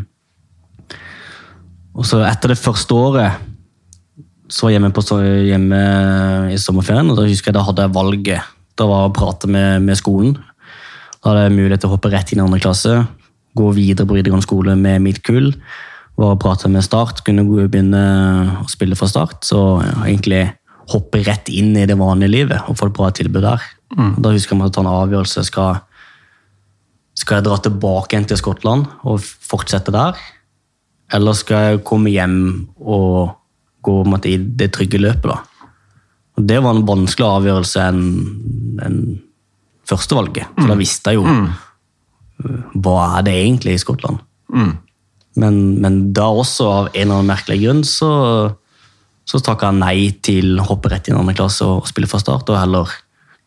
og 1.99 2.07
så 2.09 2.23
etter 2.27 2.55
det 2.55 2.61
første 2.61 2.95
året 2.95 3.45
så 4.49 4.65
var 4.65 4.73
jeg 4.73 4.79
hjemme, 4.79 4.93
på, 4.97 5.05
så 5.05 5.19
hjemme 5.21 5.81
i 6.55 6.61
sommerferien, 6.61 7.11
og 7.13 7.19
da 7.19 7.27
husker 7.29 7.51
jeg 7.51 7.59
da 7.59 7.67
hadde 7.67 7.85
jeg 7.85 7.97
valget. 7.99 8.55
Da 8.79 8.87
var 8.89 9.03
jeg 9.03 9.11
å 9.11 9.17
prate 9.19 9.51
med, 9.51 9.85
med 9.85 9.99
skolen. 10.01 10.39
Da 11.19 11.33
hadde 11.33 11.43
jeg 11.49 11.57
mulighet 11.59 11.83
til 11.83 11.91
å 11.91 11.97
hoppe 11.97 12.13
rett 12.15 12.33
inn 12.33 12.41
i 12.41 12.47
andre 12.47 12.63
klasse, 12.63 12.95
gå 13.59 13.69
videre 13.77 14.09
på 14.09 14.17
videregående 14.17 14.47
skole 14.47 14.77
med 14.79 15.05
mitt 15.05 15.21
kull. 15.27 15.51
Var 16.19 16.33
å 16.35 16.39
prate 16.41 16.71
med 16.73 16.87
Start, 16.87 17.21
kunne 17.27 17.45
begynne 17.45 18.05
å 18.63 18.67
spille 18.71 18.97
fra 18.99 19.11
start. 19.11 19.43
Så 19.47 19.59
ja, 19.83 19.99
egentlig 20.07 20.47
hoppe 20.93 21.21
rett 21.27 21.51
inn 21.53 21.77
i 21.77 21.87
det 21.89 21.99
vanlige 21.99 22.33
livet 22.33 22.71
og 22.71 22.79
få 22.79 22.89
et 22.89 22.97
bra 22.97 23.11
tilbud 23.15 23.45
der. 23.45 23.65
Da 24.21 24.33
husker 24.35 24.57
jeg 24.57 24.69
å 24.69 24.73
ta 24.73 24.83
en 24.85 24.91
avgjørelse. 24.91 25.45
Skal, 25.49 25.81
skal 27.17 27.41
jeg 27.41 27.49
dra 27.49 27.59
tilbake 27.65 28.15
igjen 28.15 28.29
til 28.29 28.41
Skottland 28.41 28.89
og 29.09 29.23
fortsette 29.23 29.95
der? 29.95 30.19
Eller 31.15 31.37
skal 31.37 31.65
jeg 31.65 31.85
komme 31.89 32.13
hjem 32.13 32.39
og 32.79 33.37
gå 33.85 34.03
måte, 34.09 34.33
i 34.33 34.37
det 34.37 34.73
trygge 34.77 35.01
løpet? 35.01 35.31
da? 35.31 35.39
Og 36.39 36.45
Det 36.47 36.59
var 36.63 36.77
en 36.77 36.87
vanskelig 36.89 37.29
avgjørelse 37.29 37.87
enn 37.89 38.05
en 38.85 38.99
førstevalget. 39.89 40.53
For 40.55 40.71
da 40.71 40.77
visste 40.79 41.15
jeg 41.15 41.19
jo 41.19 41.25
mm. 41.25 41.49
hva 42.85 42.99
er 43.17 43.27
det 43.27 43.39
egentlig 43.41 43.75
i 43.75 43.83
Skottland. 43.83 44.21
Mm. 44.53 44.75
Men, 45.39 45.59
men 45.83 45.99
da 46.17 46.29
også, 46.29 46.69
av 46.69 46.91
en 46.93 47.01
eller 47.01 47.21
annen 47.21 47.33
merkelig 47.33 47.61
grunn, 47.63 47.83
så, 47.87 48.11
så 49.29 49.41
takka 49.45 49.69
jeg 49.69 49.81
nei 49.83 49.99
til 50.25 50.57
å 50.57 50.65
hoppe 50.71 50.89
rett 50.93 51.09
inn 51.09 51.17
i 51.19 51.21
andre 51.21 51.37
klasse 51.37 51.65
og 51.67 51.89
spille 51.91 52.09
fra 52.09 52.21
start, 52.23 52.49
og 52.49 52.61
heller 52.61 52.87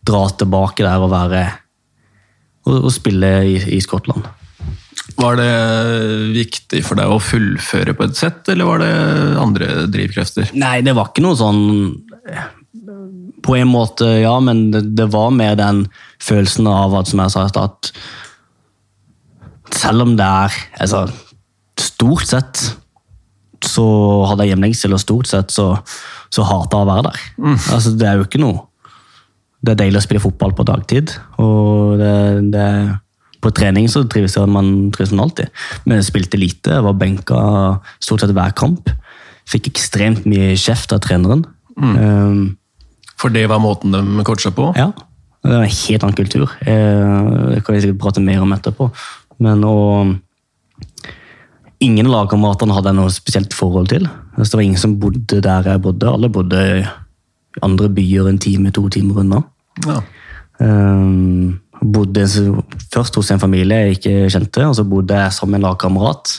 dra 0.05 0.21
tilbake 0.37 0.85
der 0.85 0.99
og 1.01 1.13
være 1.13 1.41
og, 2.67 2.75
og 2.77 2.91
spille 2.93 3.29
i, 3.49 3.55
i 3.77 3.79
Skottland. 3.81 4.23
Var 5.17 5.35
det 5.39 5.53
viktig 6.35 6.83
for 6.85 6.95
deg 6.99 7.07
å 7.09 7.19
fullføre 7.21 7.93
på 7.97 8.03
et 8.05 8.17
sett, 8.17 8.49
eller 8.51 8.65
var 8.69 8.77
det 8.83 8.91
andre 9.41 9.67
drivkrefter? 9.91 10.45
Nei, 10.57 10.81
det 10.85 10.93
var 10.97 11.05
ikke 11.09 11.23
noe 11.25 11.37
sånn 11.39 11.61
På 13.41 13.51
en 13.57 13.71
måte, 13.71 14.05
ja, 14.21 14.39
men 14.43 14.71
det, 14.73 14.81
det 14.97 15.07
var 15.13 15.29
mer 15.35 15.55
den 15.59 15.87
følelsen 16.21 16.67
av 16.69 16.95
at, 16.99 17.07
som 17.09 17.19
jeg 17.23 17.31
sa 17.33 17.39
i 17.45 17.51
stad, 17.51 17.67
at 17.71 17.81
selv 19.81 19.99
om 20.05 20.11
det 20.19 20.27
er 20.27 20.51
altså, 20.83 20.99
Stort 21.81 22.25
sett 22.29 22.55
så 23.67 23.83
hadde 24.29 24.45
jeg 24.47 24.55
hjemlengsel, 24.55 24.93
og 24.95 25.01
stort 25.03 25.29
sett 25.29 25.51
så, 25.53 25.67
så 26.33 26.45
hata 26.47 26.79
jeg 26.81 26.87
å 26.87 26.89
være 26.89 27.03
der. 27.11 27.23
Altså, 27.75 27.93
det 27.97 28.07
er 28.09 28.19
jo 28.19 28.25
ikke 28.27 28.41
noe 28.41 28.63
Det 29.61 29.75
er 29.75 29.79
deilig 29.83 29.99
å 29.99 30.05
spille 30.07 30.23
fotball 30.23 30.55
på 30.57 30.63
dagtid, 30.65 31.11
og 31.37 31.99
det, 32.01 32.13
det 32.53 32.67
på 33.41 33.51
trening 33.57 33.87
så 33.89 34.03
trives 34.09 34.35
jeg, 34.37 34.49
man 34.49 34.89
trives 34.93 35.11
man 35.13 35.27
alltid. 35.27 35.49
Men 35.85 35.97
jeg 35.99 36.07
spilte 36.11 36.37
lite, 36.41 36.73
jeg 36.77 36.85
var 36.85 36.97
benka 36.97 37.37
stort 38.01 38.21
sett 38.21 38.33
hver 38.37 38.53
kamp. 38.57 38.89
Fikk 39.49 39.69
ekstremt 39.71 40.25
mye 40.29 40.55
kjeft 40.57 40.93
av 40.93 41.01
treneren. 41.05 41.45
Um, 41.77 42.57
For 43.21 43.33
det 43.33 43.47
var 43.49 43.61
måten 43.61 43.93
de 43.93 44.25
coacha 44.25 44.51
på? 44.53 44.71
ja, 44.77 44.91
det 45.41 45.55
var 45.55 45.63
en 45.65 45.73
helt 45.73 46.03
annen 46.05 46.17
kultur. 46.17 46.51
Eh, 46.69 47.21
Det 47.55 47.63
kan 47.65 47.73
vi 47.75 47.81
sikkert 47.81 48.01
prate 48.03 48.21
mer 48.21 48.41
om 48.45 48.53
etterpå. 48.53 48.91
Men 49.41 49.63
og, 49.65 50.11
Ingen 51.81 52.09
av 52.09 52.13
lagkameratene 52.13 52.75
hadde 52.77 52.91
jeg 52.91 52.99
noe 52.99 53.13
spesielt 53.13 53.55
forhold 53.57 53.89
til. 53.89 54.05
Altså, 54.35 54.51
det 54.51 54.59
var 54.59 54.65
ingen 54.67 54.81
som 54.83 54.99
bodde 55.01 55.39
der 55.41 55.69
jeg 55.71 55.81
bodde. 55.81 56.11
Alle 56.11 56.29
bodde 56.29 56.61
i 56.61 56.83
andre 57.65 57.89
byer 57.91 58.29
en 58.29 58.39
time, 58.41 58.71
to 58.71 58.85
timer 58.93 59.23
unna. 59.23 59.41
Ja. 59.87 59.97
Um, 60.61 61.57
bodde 61.81 62.27
først 62.93 63.17
hos 63.17 63.31
en 63.33 63.41
familie 63.41 63.79
jeg 63.81 63.97
ikke 63.97 64.29
kjente, 64.29 64.67
og 64.67 64.75
så 64.77 64.85
bodde 64.85 65.17
jeg 65.17 65.33
sammen 65.33 65.57
med 65.57 65.63
en 65.63 65.71
lagkamerat 65.71 66.35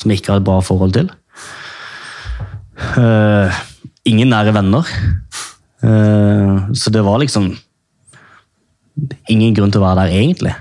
som 0.00 0.10
jeg 0.10 0.22
ikke 0.22 0.32
hadde 0.32 0.46
bra 0.46 0.56
forhold 0.64 0.96
til. 0.96 1.12
Uh, 2.96 3.52
ingen 4.08 4.32
nære 4.32 4.56
venner. 4.56 4.88
Uh, 5.84 6.72
så 6.72 6.90
det 6.94 7.04
var 7.04 7.20
liksom 7.20 7.52
ingen 9.28 9.54
grunn 9.54 9.72
til 9.72 9.82
å 9.82 9.86
være 9.90 10.06
der, 10.06 10.16
egentlig. 10.16 10.56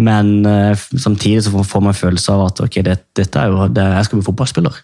Men 0.00 0.46
uh, 0.46 0.72
samtidig 0.96 1.44
så 1.44 1.52
får 1.52 1.84
man 1.84 1.96
følelse 1.96 2.32
av 2.32 2.46
at 2.48 2.62
ok, 2.64 2.80
det, 2.86 2.96
dette 3.18 3.42
er 3.42 3.52
jo, 3.52 3.68
det, 3.68 3.84
jeg 3.84 4.08
skal 4.08 4.20
bli 4.20 4.26
fotballspiller. 4.30 4.80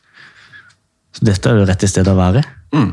Så 1.17 1.25
dette 1.25 1.49
er 1.49 1.57
jo 1.57 1.65
rett 1.65 1.73
rette 1.73 1.89
stedet 1.89 2.13
å 2.13 2.19
være. 2.19 2.43
Mm. 2.77 2.91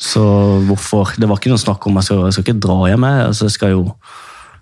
Så 0.00 0.22
hvorfor 0.68 1.10
Det 1.20 1.28
var 1.28 1.40
ikke 1.40 1.50
noe 1.52 1.60
snakk 1.60 1.84
om 1.86 1.98
jeg 1.98 2.08
skal, 2.08 2.22
jeg 2.28 2.36
skal 2.36 2.46
ikke 2.46 2.62
dra 2.66 2.76
hjem. 2.88 3.06
Altså, 3.08 3.48
jeg, 3.48 3.56
skal 3.56 3.74
jo, 3.74 3.82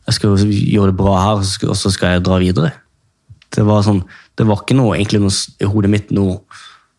jeg 0.08 0.16
skal 0.16 0.32
jo 0.32 0.48
gjøre 0.48 0.90
det 0.90 0.98
bra 0.98 1.18
her, 1.20 1.44
og 1.44 1.76
så 1.76 1.92
skal- 1.94 2.16
jeg 2.16 2.24
dra 2.26 2.40
videre. 2.42 2.72
Det 3.54 3.64
var 3.64 3.84
sånn, 3.86 4.02
det 4.36 4.46
var 4.48 4.62
ikke 4.62 4.76
noe, 4.76 4.96
egentlig 4.96 5.22
noe, 5.22 5.36
i 5.60 5.68
hodet 5.68 5.90
mitt 5.92 6.10
noe 6.10 6.40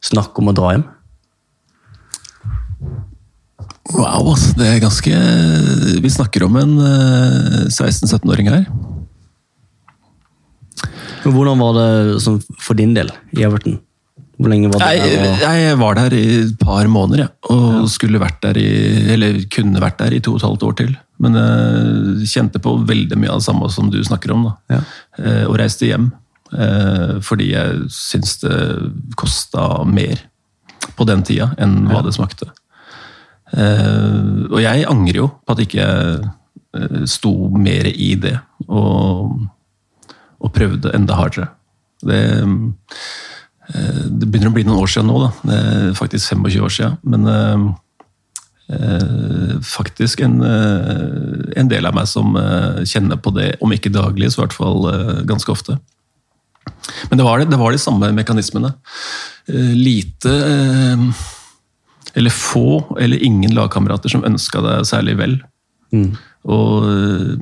snakk 0.02 0.38
om 0.39 0.49
å 0.49 0.56
dra 0.56 0.71
hjem. 0.73 0.88
Wow, 3.89 4.32
altså, 4.36 4.54
det 4.54 4.67
er 4.69 4.82
ganske 4.84 5.12
Vi 6.02 6.10
snakker 6.13 6.43
om 6.45 6.56
en 6.62 6.75
eh, 6.78 7.65
16-17-åring 7.73 8.49
her. 8.54 8.67
Men 11.25 11.36
hvordan 11.36 11.60
var 11.62 11.73
det 11.77 12.21
sånn, 12.23 12.39
for 12.63 12.77
din 12.79 12.93
del 12.95 13.10
i 13.36 13.43
Everton? 13.47 13.79
Hvor 14.39 14.47
lenge 14.53 14.69
var 14.71 14.79
det 14.79 14.89
Jeg, 15.03 15.17
der? 15.19 15.41
Jeg 15.60 15.77
var 15.82 15.97
der 15.99 16.13
i 16.15 16.23
et 16.45 16.53
par 16.62 16.88
måneder, 16.88 17.25
ja. 17.25 17.29
Og 17.51 17.89
skulle 17.91 18.21
vært 18.21 18.38
der 18.45 18.55
i 18.62 18.67
Eller 19.15 19.41
kunne 19.51 19.82
vært 19.84 19.97
der 19.99 20.15
i 20.15 20.21
to 20.23 20.32
og 20.38 20.39
et 20.39 20.45
halvt 20.47 20.63
år 20.69 20.77
til. 20.79 20.93
Men 21.19 21.36
jeg 21.36 22.29
kjente 22.32 22.62
på 22.63 22.77
veldig 22.88 23.17
mye 23.19 23.34
av 23.34 23.41
det 23.41 23.47
samme 23.49 23.67
som 23.73 23.89
du 23.91 23.99
snakker 24.08 24.32
om. 24.32 24.47
da. 24.47 24.77
Ja. 24.77 24.79
Eh, 25.19 25.43
Og 25.49 25.58
reiste 25.60 25.89
hjem. 25.89 26.12
eh, 26.55 27.19
Fordi 27.19 27.51
jeg 27.51 27.89
syns 27.91 28.39
det 28.39 28.55
kosta 29.19 29.84
mer 29.84 30.23
på 30.95 31.05
den 31.05 31.21
tida 31.27 31.51
enn 31.60 31.88
hva 31.91 31.99
det 32.05 32.15
smakte. 32.15 32.47
Eh, 33.51 34.47
Og 34.53 34.62
jeg 34.63 34.86
angrer 34.88 35.15
jo 35.25 35.27
på 35.45 35.51
at 35.51 35.60
ikke 35.67 35.84
jeg 35.84 36.19
ikke 36.23 37.08
sto 37.10 37.49
mer 37.58 37.88
i 37.91 38.13
det. 38.15 38.38
Og, 38.69 39.36
og 40.39 40.54
prøvde 40.56 40.93
enda 40.95 41.17
hardere. 41.19 41.49
Det, 42.06 42.19
eh, 43.73 44.02
det 44.08 44.30
begynner 44.30 44.52
å 44.52 44.56
bli 44.56 44.65
noen 44.67 44.82
år 44.84 44.91
siden 44.91 45.12
nå, 45.12 45.19
da. 45.25 45.30
Det 45.43 45.60
er 45.60 45.99
faktisk 45.99 46.36
25 46.36 46.65
år 46.65 46.75
siden. 46.75 46.97
Men 47.04 47.28
eh, 47.34 47.65
eh, 48.78 49.56
faktisk 49.65 50.23
en, 50.25 50.39
eh, 50.45 51.60
en 51.60 51.71
del 51.71 51.89
av 51.89 51.97
meg 51.97 52.10
som 52.10 52.38
kjenner 52.88 53.19
på 53.19 53.34
det, 53.36 53.54
om 53.63 53.75
ikke 53.75 53.93
daglig, 53.93 54.32
så 54.32 54.41
i 54.41 54.45
hvert 54.45 54.58
fall 54.58 54.88
ganske 55.30 55.54
ofte. 55.54 55.80
Men 57.10 57.19
det 57.19 57.25
var, 57.25 57.39
det, 57.39 57.49
det 57.52 57.60
var 57.60 57.73
de 57.73 57.82
samme 57.82 58.12
mekanismene. 58.13 58.73
Lite 59.49 60.34
Eller 62.13 62.34
få 62.34 62.97
eller 62.99 63.23
ingen 63.23 63.56
lagkamerater 63.56 64.12
som 64.12 64.25
ønska 64.28 64.62
deg 64.62 64.86
særlig 64.86 65.15
vel. 65.17 65.39
Og, 66.45 66.86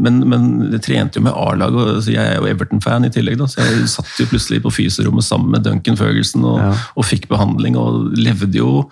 men, 0.02 0.16
men 0.26 0.46
jeg 0.74 0.82
trente 0.82 1.20
jo 1.20 1.24
med 1.28 1.36
A-laget, 1.38 2.00
så 2.04 2.12
jeg 2.16 2.24
er 2.32 2.40
jo 2.40 2.48
Everton-fan 2.50 3.06
i 3.06 3.12
tillegg. 3.14 3.38
Da, 3.38 3.46
så 3.46 3.62
jeg 3.62 3.86
satt 3.94 4.10
jo 4.20 4.26
plutselig 4.32 4.64
på 4.64 4.72
fyserommet 4.74 5.24
sammen 5.24 5.52
med 5.54 5.64
Duncan 5.68 6.00
Ferguson 6.00 6.44
og, 6.50 6.58
Ja. 6.64 6.72
og 6.98 7.06
fikk 7.06 7.28
behandling. 7.30 7.78
Og 7.78 8.10
levde 8.18 8.58
jo 8.58 8.88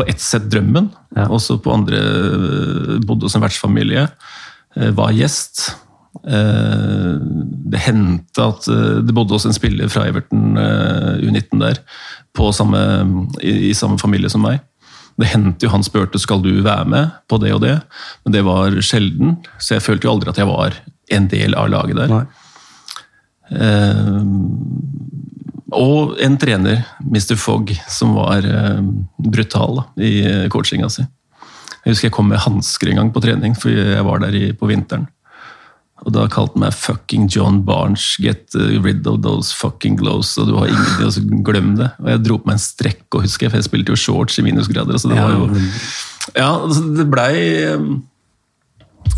på 0.00 0.06
ett 0.08 0.20
sett 0.24 0.48
drømmen, 0.50 0.88
Ja. 1.16 1.26
også 1.28 1.58
på 1.60 1.74
andre 1.76 2.00
bodde 3.04 3.28
hos 3.28 3.34
en 3.36 3.42
vertsfamilie. 3.44 4.08
eh, 4.76 4.90
Var 4.96 5.12
gjest. 5.12 5.74
Eh, 6.26 7.18
Det 7.70 7.78
hendte 7.84 8.42
at 8.42 8.66
eh, 8.68 9.00
det 9.04 9.14
bodde 9.14 9.36
hos 9.36 9.44
en 9.46 9.52
spiller 9.54 9.88
fra 9.92 10.06
Everton 10.08 10.56
eh, 10.58 11.20
U19 11.28 11.60
der, 11.60 11.78
på 12.34 12.48
samme, 12.54 12.80
i, 13.42 13.70
i 13.70 13.74
samme 13.74 13.98
familie 13.98 14.30
som 14.30 14.42
meg. 14.42 14.60
Det 15.20 15.28
hendte 15.34 15.66
jo 15.66 15.72
han 15.74 15.84
spurte 15.84 16.20
skal 16.22 16.40
du 16.44 16.52
være 16.64 16.86
med 16.88 17.16
på 17.28 17.38
det 17.42 17.52
og 17.52 17.62
det, 17.64 17.76
men 18.24 18.34
det 18.34 18.44
var 18.46 18.78
sjelden. 18.84 19.36
Så 19.58 19.76
jeg 19.76 19.84
følte 19.84 20.08
jo 20.08 20.14
aldri 20.14 20.32
at 20.32 20.40
jeg 20.40 20.48
var 20.48 20.78
en 21.10 21.28
del 21.30 21.56
av 21.58 21.68
laget 21.72 21.98
der. 22.00 22.14
Eh, 23.50 24.20
og 25.76 26.16
en 26.22 26.36
trener, 26.40 26.82
Mr. 27.04 27.36
Fogg, 27.38 27.72
som 27.90 28.14
var 28.18 28.46
eh, 28.46 28.82
brutal 29.22 29.80
da, 29.80 29.86
i 30.02 30.12
eh, 30.26 30.46
coachinga 30.50 30.90
si. 30.90 31.04
Jeg 31.84 31.94
husker 31.94 32.08
jeg 32.08 32.14
kom 32.16 32.28
med 32.30 32.42
hansker 32.42 32.90
en 32.90 33.00
gang 33.00 33.12
på 33.14 33.22
trening, 33.24 33.54
for 33.56 33.72
jeg 33.72 34.04
var 34.04 34.20
der 34.24 34.34
i, 34.36 34.44
på 34.56 34.68
vinteren. 34.68 35.06
Og 36.06 36.14
da 36.14 36.24
kalte 36.32 36.56
han 36.56 36.62
meg 36.64 36.76
fucking 36.76 37.26
John 37.32 37.58
Barnes, 37.66 38.04
get 38.22 38.54
uh, 38.56 38.78
rid 38.80 39.06
of 39.10 39.20
those 39.24 39.52
fucking 39.56 39.98
gloves. 40.00 40.32
Og 40.40 40.48
du 40.48 40.54
har 40.56 40.70
ingenting, 40.70 41.06
og 41.06 41.12
så 41.12 41.24
glem 41.46 41.74
det. 41.80 41.90
Og 42.00 42.08
jeg 42.12 42.22
dro 42.24 42.38
på 42.40 42.48
meg 42.48 42.56
en 42.56 42.62
strekk, 42.64 43.02
og 43.12 43.26
husker 43.26 43.46
jeg, 43.46 43.52
for 43.52 43.60
jeg 43.60 43.68
spilte 43.68 43.92
jo 43.92 44.00
shorts 44.00 44.38
i 44.40 44.46
minusgrader. 44.46 44.96
Så 45.00 45.10
det 45.10 45.18
Ja, 45.20 45.26
var 45.26 45.36
jo 45.36 45.50
Ja, 46.36 46.48
altså, 46.60 46.86
det 46.96 47.06
blei 47.10 47.32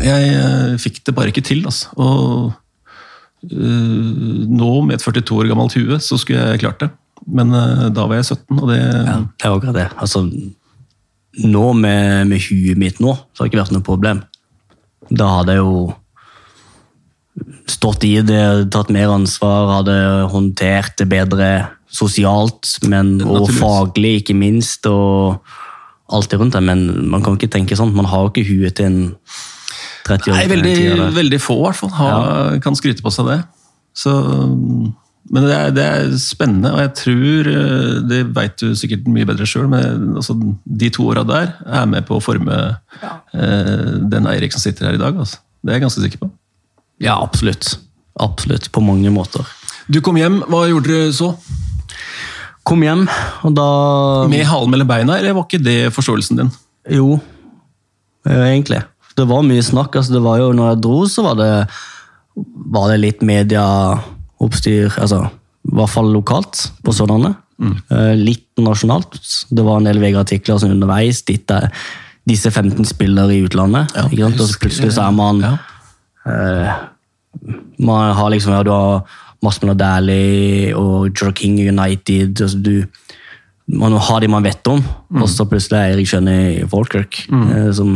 Jeg 0.01 0.33
eh, 0.33 0.75
fikk 0.81 1.03
det 1.05 1.15
bare 1.15 1.31
ikke 1.31 1.45
til, 1.45 1.63
altså. 1.69 1.93
Og 1.95 2.51
eh, 3.47 4.43
nå, 4.49 4.73
med 4.87 4.97
et 4.97 5.05
42 5.05 5.39
år 5.39 5.51
gammelt 5.53 5.77
hue, 5.77 5.99
så 6.03 6.19
skulle 6.19 6.43
jeg 6.51 6.63
klart 6.65 6.83
det. 6.83 6.91
Men 7.27 7.53
eh, 7.55 7.87
da 7.95 8.07
var 8.09 8.19
jeg 8.19 8.31
17, 8.33 8.59
og 8.59 8.67
det 8.73 8.81
Ja, 8.81 9.17
det 9.23 9.47
er 9.47 9.55
akkurat 9.55 9.79
det. 9.79 9.87
Altså, 10.03 10.25
nå 11.43 11.65
med, 11.73 12.27
med 12.29 12.43
huet 12.49 12.77
mitt 12.77 12.99
nå, 13.01 13.15
så 13.31 13.41
har 13.41 13.47
det 13.47 13.53
ikke 13.53 13.63
vært 13.63 13.75
noe 13.77 13.85
problem. 13.85 14.23
Da 15.13 15.29
hadde 15.39 15.55
jeg 15.55 15.63
jo 15.63 15.75
stått 17.69 18.03
i 18.07 18.17
det, 18.25 18.43
tatt 18.73 18.91
mer 18.93 19.13
ansvar, 19.13 19.71
hadde 19.79 19.97
håndtert 20.33 20.97
det 20.99 21.07
bedre 21.11 21.49
sosialt, 21.93 22.77
men, 22.89 23.19
og 23.21 23.51
faglig, 23.53 24.23
ikke 24.23 24.35
minst, 24.37 24.87
og 24.89 25.43
alt 26.13 26.31
det 26.31 26.39
rundt 26.41 26.57
det. 26.57 26.63
Men 26.65 26.85
man 27.11 27.23
kan 27.25 27.37
ikke 27.37 27.51
tenke 27.53 27.77
sånn. 27.77 27.93
Man 27.95 28.09
har 28.09 28.25
jo 28.25 28.33
ikke 28.33 28.47
huet 28.49 28.77
til 28.79 28.89
en 28.89 28.99
30 30.07 30.33
år. 30.33 30.39
Nei, 30.39 30.49
veldig, 30.51 31.13
veldig 31.15 31.39
få 31.41 31.59
i 31.61 31.63
hvert 31.67 31.79
fall 31.79 31.93
har, 31.99 32.59
kan 32.65 32.77
skryte 32.77 33.05
på 33.05 33.13
seg 33.13 33.29
det. 33.29 33.39
Så, 33.97 34.11
men 35.33 35.45
det 35.45 35.55
er, 35.55 35.73
det 35.75 35.85
er 35.85 36.13
spennende, 36.19 36.71
og 36.73 36.81
jeg 36.81 36.91
tror 36.97 37.49
eh, 37.51 37.99
Det 38.09 38.21
veit 38.33 38.55
du 38.57 38.71
sikkert 38.77 39.05
mye 39.05 39.27
bedre 39.29 39.45
sjøl, 39.45 39.67
men 39.69 40.15
altså, 40.17 40.33
de 40.65 40.89
to 40.93 41.05
åra 41.13 41.21
der 41.29 41.53
er 41.61 41.85
med 41.89 42.07
på 42.09 42.17
å 42.17 42.23
forme 42.23 42.57
eh, 43.05 43.83
den 44.09 44.29
Eirik 44.33 44.55
som 44.55 44.63
sitter 44.65 44.89
her 44.89 44.97
i 44.97 45.03
dag. 45.03 45.13
Altså. 45.13 45.43
Det 45.61 45.71
er 45.71 45.77
jeg 45.77 45.85
ganske 45.85 46.03
sikker 46.07 46.23
på. 46.25 46.31
Ja, 47.03 47.17
absolutt. 47.21 47.75
Absolutt, 48.23 48.69
på 48.71 48.81
mange 48.85 49.11
måter. 49.13 49.43
Du 49.91 49.99
kom 50.05 50.15
hjem, 50.19 50.39
hva 50.47 50.63
gjorde 50.69 50.91
dere 50.93 51.11
så? 51.15 51.33
Kom 52.63 52.83
hjem, 52.85 53.03
og 53.43 53.55
da 53.57 53.67
Med 54.31 54.45
halen 54.47 54.71
mellom 54.71 54.87
beina, 54.87 55.17
eller 55.19 55.35
var 55.35 55.43
ikke 55.49 55.59
det 55.65 55.79
forståelsen 55.91 56.39
din? 56.39 56.51
Jo, 56.95 57.17
eh, 58.29 58.45
egentlig. 58.53 58.79
Det 59.17 59.25
var 59.29 59.43
mye 59.45 59.61
snakk. 59.65 59.95
altså 59.99 60.13
det 60.15 60.21
var 60.23 60.39
jo, 60.39 60.51
når 60.55 60.69
jeg 60.71 60.81
dro, 60.85 61.01
så 61.11 61.25
var 61.27 61.35
det, 61.41 61.49
var 62.73 62.87
det 62.93 63.01
litt 63.03 63.21
medieoppstyr. 63.21 64.95
altså 64.97 65.25
I 65.27 65.75
hvert 65.77 65.91
fall 65.93 66.09
lokalt 66.13 66.63
på 66.83 66.95
Sørlandet. 66.95 67.35
Mm. 67.61 67.75
Litt 68.23 68.47
nasjonalt. 68.59 69.19
Det 69.53 69.63
var 69.63 69.77
en 69.79 69.85
del 69.87 69.99
VG-artikler 70.01 70.55
altså, 70.57 70.71
underveis. 70.73 71.21
Ditt 71.27 71.51
er, 71.53 71.69
disse 72.27 72.49
15 72.51 72.87
spillere 72.89 73.35
i 73.35 73.43
utlandet. 73.45 73.93
Ja? 73.95 74.07
Og 74.07 74.39
så 74.41 74.57
plutselig 74.59 74.95
så 74.95 75.05
er 75.07 75.11
man 75.15 75.43
Ja. 75.43 75.53
eh, 76.25 76.73
Man 77.79 78.13
har 78.15 78.29
liksom, 78.29 78.53
ja, 78.53 78.63
du 78.63 78.69
har 78.71 79.03
Masmela 79.43 79.73
Dæhlie 79.75 80.73
og 80.77 81.09
Jorking 81.21 81.57
United. 81.69 82.41
altså 82.41 82.61
du 82.63 82.83
man 83.67 83.93
har 83.95 84.19
de 84.19 84.27
man 84.27 84.43
vet 84.43 84.67
om, 84.67 84.81
og 85.21 85.29
så 85.31 85.45
plutselig 85.47 85.77
er 85.79 85.93
Erik 85.93 86.07
Skjønne 86.07 86.33
i 86.51 86.65
Falkirk, 86.67 87.21
eh, 87.31 87.69
som 87.71 87.93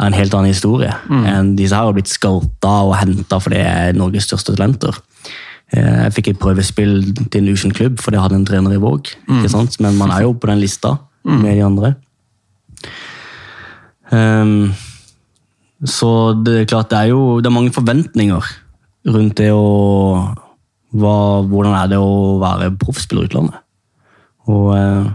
er 0.00 0.06
en 0.08 0.12
helt 0.12 0.34
annen 0.34 0.50
historie. 0.50 0.90
enn 1.08 1.54
Disse 1.56 1.74
her 1.74 1.84
har 1.86 1.92
blitt 1.94 2.08
scouta 2.10 2.72
og 2.86 2.96
henta 2.98 3.38
fordi 3.40 3.56
det 3.60 3.66
er 3.66 3.92
Norges 3.92 4.26
største 4.26 4.56
talenter. 4.56 4.98
Eh, 5.72 6.04
Jeg 6.04 6.12
fikk 6.14 6.28
et 6.32 6.38
prøvespill 6.42 7.14
til 7.30 7.42
en 7.46 7.52
Usion-klubb 7.54 7.98
fordi 8.00 8.16
jeg 8.16 8.22
hadde 8.22 8.34
en 8.40 8.44
trener 8.46 8.74
i 8.74 8.82
Våg. 8.82 9.06
ikke 9.28 9.48
sant? 9.50 9.78
Men 9.80 9.96
man 9.96 10.10
er 10.10 10.22
jo 10.22 10.32
på 10.34 10.46
den 10.50 10.58
lista 10.60 10.96
med 11.24 11.54
de 11.56 11.62
andre. 11.64 11.94
Ehm, 14.10 14.72
så 15.86 16.10
det 16.42 16.54
er 16.62 16.68
klart, 16.70 16.90
det 16.90 16.98
er 16.98 17.12
jo 17.12 17.38
det 17.38 17.50
er 17.50 17.54
mange 17.54 17.74
forventninger 17.74 18.50
rundt 19.08 19.38
det 19.38 19.52
å 19.54 19.64
hva, 20.88 21.44
Hvordan 21.44 21.74
er 21.76 21.88
det 21.92 21.98
å 22.00 22.38
være 22.40 22.70
proffspiller 22.80 23.26
i 23.26 23.28
utlandet? 23.28 23.58
Og 24.48 24.70
eh, 24.72 25.10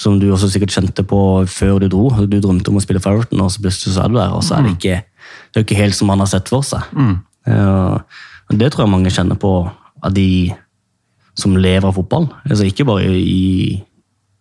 som 0.00 0.16
du 0.18 0.30
også 0.32 0.48
sikkert 0.50 0.72
kjente 0.72 1.04
på 1.04 1.20
før 1.52 1.76
du 1.82 1.90
dro. 1.92 2.06
Du 2.24 2.38
drømte 2.40 2.72
om 2.72 2.78
å 2.80 2.82
spille 2.82 3.02
for 3.02 3.12
Everton, 3.12 3.42
og 3.44 3.52
så 3.52 3.62
plutselig 3.62 3.94
så 3.94 4.04
er 4.06 4.12
du 4.12 4.16
der, 4.16 4.32
og 4.32 4.44
så 4.46 4.56
er 4.56 4.64
det 4.64 4.72
ikke, 4.78 4.96
det 5.52 5.60
er 5.60 5.66
ikke 5.66 5.80
helt 5.82 5.98
som 5.98 6.08
man 6.10 6.22
har 6.24 6.30
sett 6.32 6.48
for 6.50 6.64
seg. 6.66 6.88
Eh, 7.46 8.22
det 8.56 8.72
tror 8.72 8.86
jeg 8.86 8.94
mange 8.94 9.12
kjenner 9.12 9.38
på 9.40 9.52
av 10.02 10.16
de 10.16 10.52
som 11.38 11.54
lever 11.56 11.86
av 11.88 11.96
fotball. 11.96 12.30
Altså 12.48 12.66
ikke 12.68 12.86
bare 12.88 13.12
i, 13.12 13.76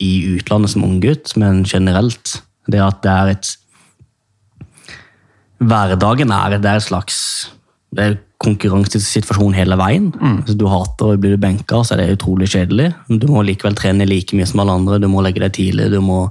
i 0.02 0.12
utlandet 0.34 0.74
som 0.74 0.88
unggutt, 0.88 1.36
men 1.40 1.66
generelt. 1.68 2.40
Det 2.72 2.82
at 2.84 3.04
det 3.04 3.12
er 3.12 3.36
et 3.36 3.52
Hverdagen 5.62 6.32
er, 6.34 6.58
det 6.58 6.70
er 6.70 6.82
et 6.82 6.90
slags 6.90 7.18
det 7.92 8.04
er 8.04 8.14
konkurransesituasjon 8.42 9.54
hele 9.54 9.76
veien. 9.78 10.06
Hvis 10.46 10.56
du 10.58 10.64
hater 10.72 11.12
å 11.12 11.18
bli 11.20 11.36
benka, 11.38 11.82
så 11.84 11.94
er 11.94 12.02
det 12.02 12.16
utrolig 12.16 12.48
kjedelig. 12.54 12.88
Du 13.10 13.28
må 13.30 13.44
likevel 13.44 13.76
trene 13.78 14.08
like 14.08 14.36
mye 14.38 14.48
som 14.48 14.64
alle 14.64 14.78
andre, 14.80 15.00
du 15.04 15.10
må 15.12 15.22
legge 15.26 15.44
deg 15.44 15.52
tidlig, 15.58 15.90
du 15.92 16.00
må, 16.02 16.24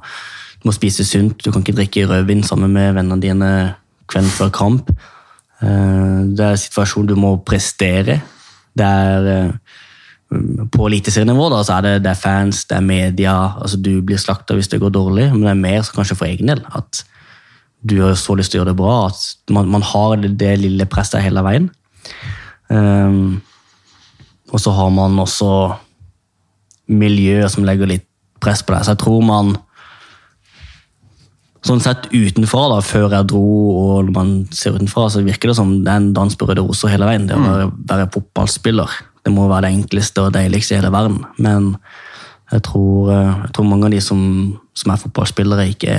du 0.63 0.71
må 0.71 0.75
spise 0.75 1.05
sunt. 1.05 1.37
Du 1.45 1.53
kan 1.53 1.61
ikke 1.61 1.77
drikke 1.77 2.07
rødvin 2.09 2.43
sammen 2.49 2.73
med 2.73 2.97
vennene 2.97 3.21
dine 3.21 3.51
kvelden 4.11 4.33
før 4.39 4.51
kamp. 4.57 4.91
Eh, 5.61 6.19
Det 6.33 6.47
er 6.47 6.57
en 6.57 6.65
situasjon 6.65 7.13
du 7.13 7.15
må 7.21 7.37
prestere. 7.45 8.23
Det 8.75 8.87
er 8.87 9.31
eh, 9.35 9.53
På 10.73 10.87
eliteserienivå 10.89 11.51
er 11.61 11.83
det, 11.83 11.95
det 12.05 12.11
er 12.11 12.25
fans, 12.25 12.65
det 12.65 12.77
er 12.77 12.81
media. 12.87 13.37
altså 13.61 13.77
Du 13.77 14.01
blir 14.01 14.17
slakta 14.17 14.55
hvis 14.55 14.69
det 14.69 14.81
går 14.81 14.91
dårlig, 14.91 15.31
men 15.33 15.43
det 15.43 15.51
er 15.51 15.65
mer 15.69 15.83
så 15.83 15.93
kanskje 15.93 16.17
for 16.17 16.27
egen 16.27 16.47
del. 16.47 16.65
At 16.73 17.05
du 17.81 18.01
har 18.03 18.17
så 18.19 18.37
lyst 18.37 18.53
til 18.53 18.61
å 18.61 18.63
gjøre 18.63 18.75
det 18.75 18.81
bra. 18.81 18.97
At 19.09 19.53
man, 19.55 19.71
man 19.73 19.85
har 19.87 20.19
det, 20.21 20.35
det 20.41 20.57
lille 20.61 20.89
presset 20.91 21.25
hele 21.25 21.45
veien. 21.47 21.71
Um, 22.69 23.41
og 24.51 24.61
så 24.63 24.75
har 24.75 24.91
man 24.95 25.19
også 25.23 25.51
miljøet 26.91 27.53
som 27.55 27.67
legger 27.67 27.91
litt 27.91 28.07
press 28.43 28.63
på 28.65 28.75
deg. 28.75 28.85
Så 28.85 28.97
jeg 28.97 29.05
tror 29.05 29.27
man 29.27 29.59
Sånn 31.61 31.83
sett 31.85 32.07
utenfra, 32.09 32.63
da, 32.73 32.77
før 32.81 33.13
jeg 33.13 33.27
dro, 33.29 33.41
og 33.77 34.07
når 34.07 34.15
man 34.15 34.29
ser 34.49 34.79
utenfra, 34.79 35.11
så 35.13 35.21
virker 35.21 35.51
det 35.51 35.59
som 35.59 35.75
det 35.85 35.91
er 35.93 35.99
en 36.01 36.15
dans 36.17 36.33
på 36.33 36.47
røde 36.49 36.63
roser 36.65 36.89
hele 36.89 37.05
veien. 37.05 37.27
Det 37.29 37.37
å 37.37 37.43
være, 37.43 37.67
være 37.91 38.07
fotballspiller. 38.15 38.95
Det 39.21 39.33
må 39.35 39.45
være 39.45 39.67
det 39.67 39.75
enkleste 39.75 40.25
og 40.25 40.33
deiligste 40.33 40.73
i 40.73 40.79
hele 40.79 40.89
verden. 40.95 41.19
Men 41.37 41.75
jeg 42.49 42.65
tror, 42.65 43.11
eh, 43.13 43.35
jeg 43.45 43.53
tror 43.59 43.69
mange 43.69 43.91
av 43.91 43.93
de 43.93 44.01
som, 44.01 44.23
som 44.73 44.95
er 44.95 45.03
fotballspillere, 45.05 45.69
ikke 45.75 45.99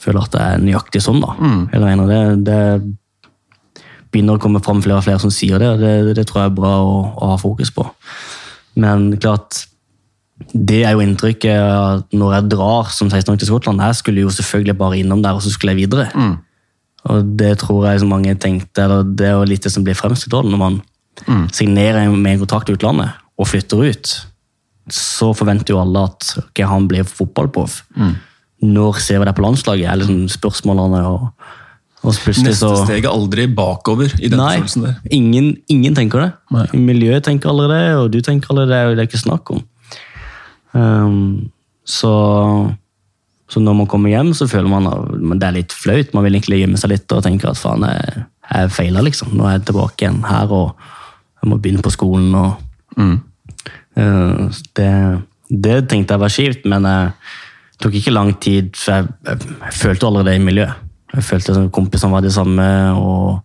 føler 0.00 0.24
at 0.24 0.34
det 0.34 0.42
er 0.42 0.64
nøyaktig 0.64 1.02
sånn. 1.04 1.20
da. 1.22 1.34
Hele 1.74 1.86
veien, 1.86 2.04
og 2.04 2.10
det, 2.10 2.20
det 2.48 2.60
begynner 4.10 4.38
å 4.38 4.42
komme 4.42 4.62
fram 4.64 4.82
flere 4.82 4.98
og 4.98 5.06
flere 5.06 5.22
som 5.22 5.32
sier 5.34 5.60
det, 5.62 5.68
og 5.74 5.82
det, 5.82 6.14
det 6.18 6.26
tror 6.28 6.42
jeg 6.42 6.50
er 6.50 6.60
bra 6.60 6.76
å, 6.82 6.94
å 7.14 7.32
ha 7.34 7.40
fokus 7.40 7.70
på. 7.74 7.84
Men 8.80 9.10
klart, 9.22 9.66
det 10.52 10.82
er 10.86 10.94
jo 10.96 11.02
inntrykket 11.04 11.58
at 11.60 12.16
når 12.16 12.36
jeg 12.36 12.52
drar 12.54 12.88
som 12.94 13.10
16-åring 13.10 13.42
til 13.42 13.50
Skottland, 13.52 13.82
jeg 13.84 13.98
skulle 14.00 14.24
jo 14.24 14.32
selvfølgelig 14.34 14.76
bare 14.80 15.00
innom 15.02 15.22
der, 15.22 15.36
og 15.36 15.44
så 15.44 15.52
skulle 15.52 15.76
jeg 15.76 15.84
videre. 15.84 16.08
Og 17.10 17.28
det 17.40 17.54
tror 17.62 17.86
jeg 17.88 18.00
så 18.02 18.08
mange 18.08 18.34
tenkte, 18.40 18.84
eller 18.84 19.04
det 19.04 19.28
er 19.28 19.36
jo 19.38 19.46
litt 19.48 19.64
det 19.64 19.72
som 19.72 19.84
blir 19.86 19.96
fremstilt 19.96 20.48
når 20.48 20.60
man 20.60 20.80
signerer 21.52 22.08
med 22.12 22.34
en 22.34 22.42
kontrakt 22.42 22.70
i 22.70 22.74
utlandet, 22.76 23.14
og 23.40 23.48
flytter 23.48 23.84
ut, 23.84 24.12
så 24.90 25.30
forventer 25.36 25.74
jo 25.74 25.80
alle 25.82 26.02
at 26.08 26.32
okay, 26.42 26.64
han 26.66 26.88
blir 26.90 27.06
fotballproff. 27.08 27.82
Når 28.62 28.98
ser 29.00 29.18
vi 29.22 29.24
deg 29.28 29.36
på 29.38 29.42
landslaget? 29.44 29.88
er 29.88 29.96
liksom 30.02 30.26
spørsmålene. 30.28 31.00
og, 31.08 31.30
og 32.04 32.12
Neste 32.44 32.68
steg 32.84 33.04
er 33.06 33.10
aldri 33.12 33.46
bakover 33.56 34.12
i 34.20 34.28
den 34.28 34.40
Nei, 34.40 34.58
der. 34.60 34.98
ingen, 35.10 35.54
ingen 35.72 35.94
tenker 35.96 36.20
det. 36.26 36.30
Nei. 36.52 36.66
Miljøet 36.90 37.24
tenker 37.24 37.50
aldri 37.52 37.70
det, 37.72 37.82
og 37.96 38.10
du 38.12 38.20
tenker 38.24 38.52
aldri 38.52 38.66
det, 38.72 38.82
og 38.86 38.96
det 38.96 39.04
er 39.04 39.08
ikke 39.10 39.22
snakk 39.24 39.50
om. 39.56 39.62
Um, 40.72 41.50
så, 41.84 42.12
så 43.50 43.60
når 43.64 43.74
man 43.80 43.88
kommer 43.90 44.12
hjem, 44.12 44.32
så 44.36 44.46
føler 44.50 44.70
man 44.70 44.86
at 44.86 45.40
det 45.40 45.48
er 45.48 45.56
litt 45.56 45.72
flaut. 45.74 46.12
Man 46.14 46.24
vil 46.26 46.36
egentlig 46.38 46.60
gjemme 46.62 46.78
seg 46.80 46.92
litt 46.94 47.16
og 47.16 47.24
tenke 47.26 47.48
at 47.50 47.58
faen, 47.58 47.84
jeg, 47.88 48.24
jeg 48.52 48.72
feila, 48.76 49.02
liksom. 49.06 49.32
Nå 49.36 49.48
er 49.48 49.56
jeg 49.58 49.66
tilbake 49.72 50.04
igjen 50.04 50.20
her, 50.28 50.52
og 50.52 50.76
jeg 51.40 51.50
må 51.52 51.58
begynne 51.62 51.84
på 51.86 51.94
skolen. 51.96 52.34
og 52.34 52.66
Mm. 52.98 53.20
uh, 53.96 54.48
det, 54.74 54.92
det 55.48 55.76
tenkte 55.88 56.16
jeg 56.16 56.20
var 56.20 56.32
kjipt, 56.34 56.64
men 56.68 56.82
det 56.88 56.94
tok 57.80 57.96
ikke 57.96 58.14
lang 58.14 58.34
tid, 58.42 58.74
for 58.76 58.98
jeg, 58.98 59.12
jeg, 59.26 59.54
jeg 59.64 59.76
følte 59.80 60.08
allerede 60.08 60.32
det 60.32 60.40
i 60.40 60.44
miljøet. 60.44 60.88
Jeg 61.14 61.26
følte 61.26 61.56
at 61.56 61.72
kompisene 61.74 62.14
var 62.14 62.22
de 62.22 62.30
samme, 62.32 62.66
og, 62.94 63.40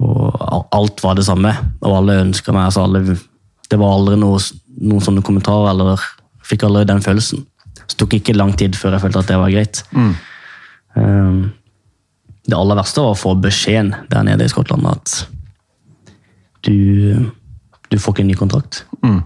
og 0.00 0.72
alt 0.74 1.04
var 1.04 1.18
det 1.18 1.26
samme. 1.28 1.52
Og 1.84 1.98
alle 2.00 2.20
ønska 2.24 2.54
meg. 2.56 2.70
Altså 2.70 2.86
alle, 2.86 3.16
det 3.70 3.78
var 3.78 3.94
aldri 3.94 4.18
noe, 4.18 4.40
noen 4.80 5.04
sånne 5.04 5.22
kommentarer, 5.26 5.70
eller 5.74 6.02
fikk 6.46 6.66
aldri 6.66 6.86
den 6.88 7.04
følelsen. 7.04 7.44
Så 7.84 7.94
det 7.94 8.00
tok 8.02 8.18
ikke 8.18 8.36
lang 8.36 8.54
tid 8.58 8.78
før 8.78 8.96
jeg 8.96 9.04
følte 9.04 9.22
at 9.22 9.30
det 9.30 9.40
var 9.40 9.54
greit. 9.54 9.82
Mm. 9.94 10.12
Um, 10.96 11.40
det 12.50 12.56
aller 12.58 12.78
verste 12.80 13.04
var 13.04 13.14
å 13.14 13.18
få 13.18 13.36
beskjeden 13.38 13.92
der 14.10 14.24
nede 14.26 14.46
i 14.46 14.50
Skottland 14.50 14.88
at 14.90 15.20
du, 16.66 17.28
du 17.88 17.96
får 18.00 18.16
ikke 18.16 18.24
en 18.24 18.30
ny 18.32 18.38
kontrakt. 18.38 18.82
Mm. 19.04 19.20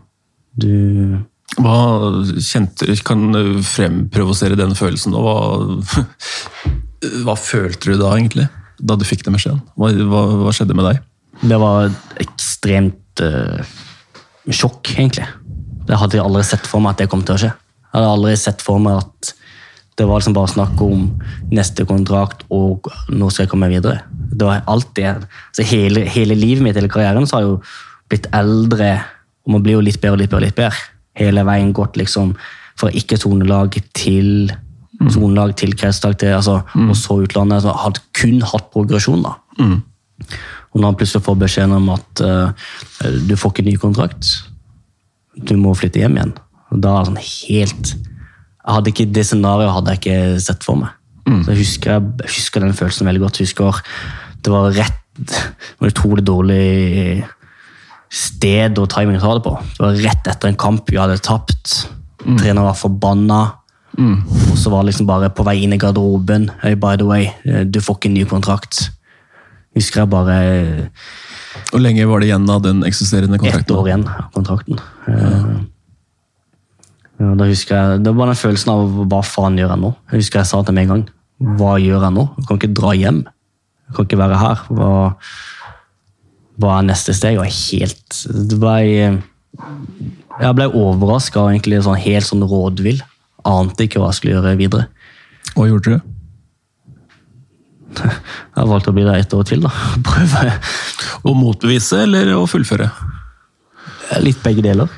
Du 0.61 0.75
Hva 1.55 1.79
kjente, 2.43 2.89
kan 3.07 3.29
fremprovosere 3.63 4.59
den 4.59 4.75
følelsen? 4.75 5.15
Og 5.15 5.85
hva, 5.87 6.05
hva 7.27 7.37
følte 7.39 7.93
du 7.93 8.01
da, 8.01 8.15
egentlig? 8.17 8.49
Da 8.83 8.97
du 8.99 9.07
fikk 9.07 9.23
den 9.27 9.37
beskjeden? 9.37 9.63
Hva, 9.79 9.93
hva, 10.11 10.25
hva 10.43 10.55
skjedde 10.55 10.77
med 10.77 10.89
deg? 10.89 11.03
Det 11.45 11.59
var 11.61 11.93
ekstremt 12.23 13.23
uh, 13.23 13.63
sjokk, 14.51 14.95
egentlig. 14.97 15.29
Det 15.85 16.01
hadde 16.01 16.19
jeg 16.19 16.25
aldri 16.25 16.45
sett 16.49 16.67
for 16.69 16.83
meg 16.83 16.95
at 16.95 17.05
det 17.05 17.11
kom 17.13 17.23
til 17.27 17.37
å 17.37 17.41
skje. 17.45 17.53
Jeg 17.55 17.97
hadde 18.01 18.13
aldri 18.17 18.37
sett 18.41 18.65
for 18.65 18.83
meg 18.83 19.03
at 19.03 19.35
det 19.95 20.07
var 20.09 20.19
liksom 20.19 20.35
bare 20.35 20.51
snakk 20.51 20.81
om 20.83 21.05
neste 21.55 21.85
kontrakt 21.87 22.41
og 22.55 22.89
nå 23.15 23.29
skal 23.31 23.45
jeg 23.45 23.53
komme 23.53 23.71
videre. 23.71 24.01
Det 24.11 24.49
var 24.49 24.65
det. 24.97 25.13
Altså 25.13 25.67
hele, 25.71 26.03
hele 26.11 26.35
livet 26.35 26.65
mitt, 26.67 26.79
hele 26.79 26.91
karrieren, 26.91 27.29
så 27.31 27.37
har 27.37 27.45
jeg 27.45 27.53
jo 27.53 27.61
blitt 28.11 28.27
eldre, 28.35 28.91
og 29.47 29.55
man 29.55 29.63
blir 29.63 29.79
jo 29.79 29.85
litt 29.87 30.01
bedre 30.03 30.17
og 30.17 30.25
litt 30.25 30.33
bedre. 30.33 30.43
og 30.43 30.47
litt 30.49 30.59
bedre. 30.59 30.94
Hele 31.19 31.45
veien 31.47 31.73
gått 31.77 31.99
liksom 32.01 32.35
fra 32.81 32.91
ikke-sonelag 32.91 33.79
til 33.95 34.51
sonelag 35.13 35.57
til 35.59 35.75
kretsdag, 35.77 36.17
til, 36.21 36.35
altså, 36.37 36.61
og 36.79 36.95
så 36.97 37.19
utlandet. 37.25 37.65
Så 37.65 37.75
hadde 37.77 38.03
kun 38.17 38.41
hatt 38.47 38.71
progresjon, 38.75 39.25
da. 39.27 39.35
Og 40.75 40.81
når 40.81 40.89
han 40.89 40.99
plutselig 40.99 41.25
får 41.27 41.39
beskjeden 41.39 41.77
om 41.77 41.93
at 41.95 42.23
uh, 42.25 42.67
du 43.29 43.37
får 43.39 43.55
ikke 43.55 43.67
ny 43.69 43.77
kontrakt, 43.83 44.31
du 45.35 45.55
må 45.59 45.75
flytte 45.79 46.03
hjem 46.03 46.19
igjen. 46.19 46.35
Og 46.75 46.83
da 46.83 46.99
er 46.99 47.09
sånn 47.11 47.23
helt 47.23 47.95
ikke, 48.89 49.05
Det 49.13 49.27
scenarioet 49.29 49.75
hadde 49.75 49.93
jeg 49.93 50.01
ikke 50.01 50.41
sett 50.41 50.65
for 50.65 50.81
meg. 50.81 50.95
Så 51.25 51.53
jeg 51.53 51.59
husker, 51.61 52.05
jeg 52.23 52.33
husker 52.33 52.65
den 52.65 52.77
følelsen 52.77 53.09
veldig 53.09 53.23
godt. 53.27 53.41
Jeg 53.41 53.51
husker 53.51 53.81
Det 54.45 54.53
var 54.53 54.73
rett 54.73 55.01
det 55.15 55.79
var 55.79 55.93
utrolig 55.93 56.25
dårlig 56.27 57.25
sted 58.15 58.79
og 58.79 58.89
timing 58.93 59.19
å 59.19 59.23
ta 59.25 59.35
det 59.39 59.45
på. 59.47 59.53
Det 59.75 59.83
var 59.83 60.01
rett 60.07 60.29
etter 60.31 60.51
en 60.53 60.59
kamp 60.61 60.91
vi 60.93 61.01
hadde 61.01 61.19
tapt. 61.25 61.75
Treneren 62.25 62.65
var 62.69 62.79
forbanna. 62.79 63.41
Og 63.99 64.57
så 64.59 64.71
var 64.73 64.83
det 64.83 64.93
liksom 64.93 65.07
bare 65.07 65.29
på 65.35 65.45
vei 65.47 65.57
inn 65.65 65.75
i 65.75 65.79
garderoben. 65.79 66.49
Hey, 66.63 66.75
by 66.79 66.97
the 66.99 67.07
way, 67.07 67.29
eh, 67.47 67.63
du 67.67 67.81
får 67.83 67.99
ikke 67.99 68.11
en 68.11 68.17
ny 68.19 68.25
kontrakt. 68.31 68.89
Husker 69.75 70.03
jeg 70.05 70.11
bare 70.11 70.91
Hvor 71.71 71.81
lenge 71.83 72.07
var 72.07 72.21
det 72.23 72.29
igjen 72.29 72.49
av 72.51 72.63
den 72.63 72.83
eksisterende 72.87 73.39
ett 73.39 73.43
kontrakten? 73.43 73.77
år 73.77 73.89
igjen 73.91 74.05
av 74.11 74.29
kontrakten. 74.35 74.81
Eh, 75.11 75.55
ja, 77.21 77.35
da 77.39 77.47
husker 77.47 77.75
jeg, 77.77 78.03
Det 78.05 78.15
var 78.15 78.27
den 78.31 78.39
følelsen 78.39 78.73
av 78.75 78.97
hva 79.11 79.21
faen 79.27 79.59
gjør 79.59 79.71
jeg 79.75 79.83
nå? 79.85 79.93
Jeg 80.11 80.23
husker 80.25 80.41
jeg 80.43 80.51
sa 80.51 80.63
til 80.67 80.75
meg 80.75 80.89
en 80.89 80.95
gang. 80.95 81.05
Hva 81.59 81.77
gjør 81.83 82.03
jeg 82.09 82.15
nå? 82.19 82.25
Jeg 82.39 82.47
kan 82.49 82.59
ikke 82.61 82.75
dra 82.75 82.95
hjem. 82.99 83.21
Jeg 83.89 83.95
kan 83.97 84.09
ikke 84.09 84.19
være 84.23 84.39
her. 84.43 84.65
Hva, 84.71 84.91
hva 86.61 86.79
er 86.79 86.89
neste 86.89 87.15
steg? 87.17 87.39
og 87.39 87.45
var 87.45 87.53
helt 87.53 88.19
det 88.51 88.59
ble, 88.63 89.23
Jeg 90.41 90.57
ble 90.59 90.67
overraska 90.71 91.43
og 91.43 91.53
egentlig 91.53 91.83
sånn, 91.85 92.01
helt 92.01 92.29
sånn 92.29 92.47
rådvill. 92.47 93.01
Ante 93.45 93.87
ikke 93.87 94.01
hva 94.01 94.11
jeg 94.13 94.21
skulle 94.21 94.37
gjøre 94.37 94.57
videre. 94.59 94.89
Hva 95.55 95.69
gjorde 95.69 95.95
du? 95.95 96.11
Jeg 98.55 98.67
valgte 98.67 98.91
å 98.91 98.95
bli 98.97 99.05
der 99.07 99.21
ett 99.23 99.35
år 99.37 99.45
til. 99.47 99.63
da. 99.63 99.71
Prøve 100.07 100.57
Å 101.25 101.35
motbevise 101.39 102.01
eller 102.07 102.33
å 102.35 102.47
fullføre? 102.51 102.89
Litt 104.25 104.41
begge 104.43 104.65
deler. 104.65 104.91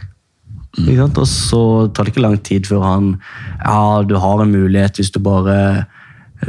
Ikke 0.77 1.03
sant? 1.03 1.21
Og 1.21 1.29
så 1.29 1.61
tar 1.93 2.07
det 2.07 2.15
ikke 2.15 2.25
lang 2.25 2.39
tid 2.45 2.69
før 2.69 2.83
han 2.85 3.13
Ja, 3.63 4.03
du 4.05 4.17
har 4.21 4.43
en 4.43 4.53
mulighet 4.53 5.01
hvis 5.01 5.13
du 5.15 5.21
bare 5.25 5.87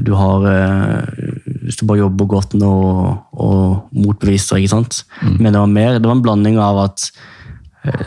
du 0.03 0.11
har, 0.19 0.43
eh, 0.51 1.26
hvis 1.67 1.81
du 1.81 1.83
bare 1.89 1.99
jobber 1.99 2.29
godt 2.31 2.55
nå 2.55 2.71
og, 2.71 3.37
og 3.43 3.89
motbeviser, 3.91 4.61
ikke 4.61 4.71
sant? 4.71 5.01
Men 5.41 5.51
det 5.51 5.59
var 5.59 5.71
mer, 5.71 5.97
det 5.99 6.07
var 6.07 6.15
en 6.15 6.23
blanding 6.23 6.59
av 6.63 6.79
at 6.85 7.09
eh, 7.83 8.05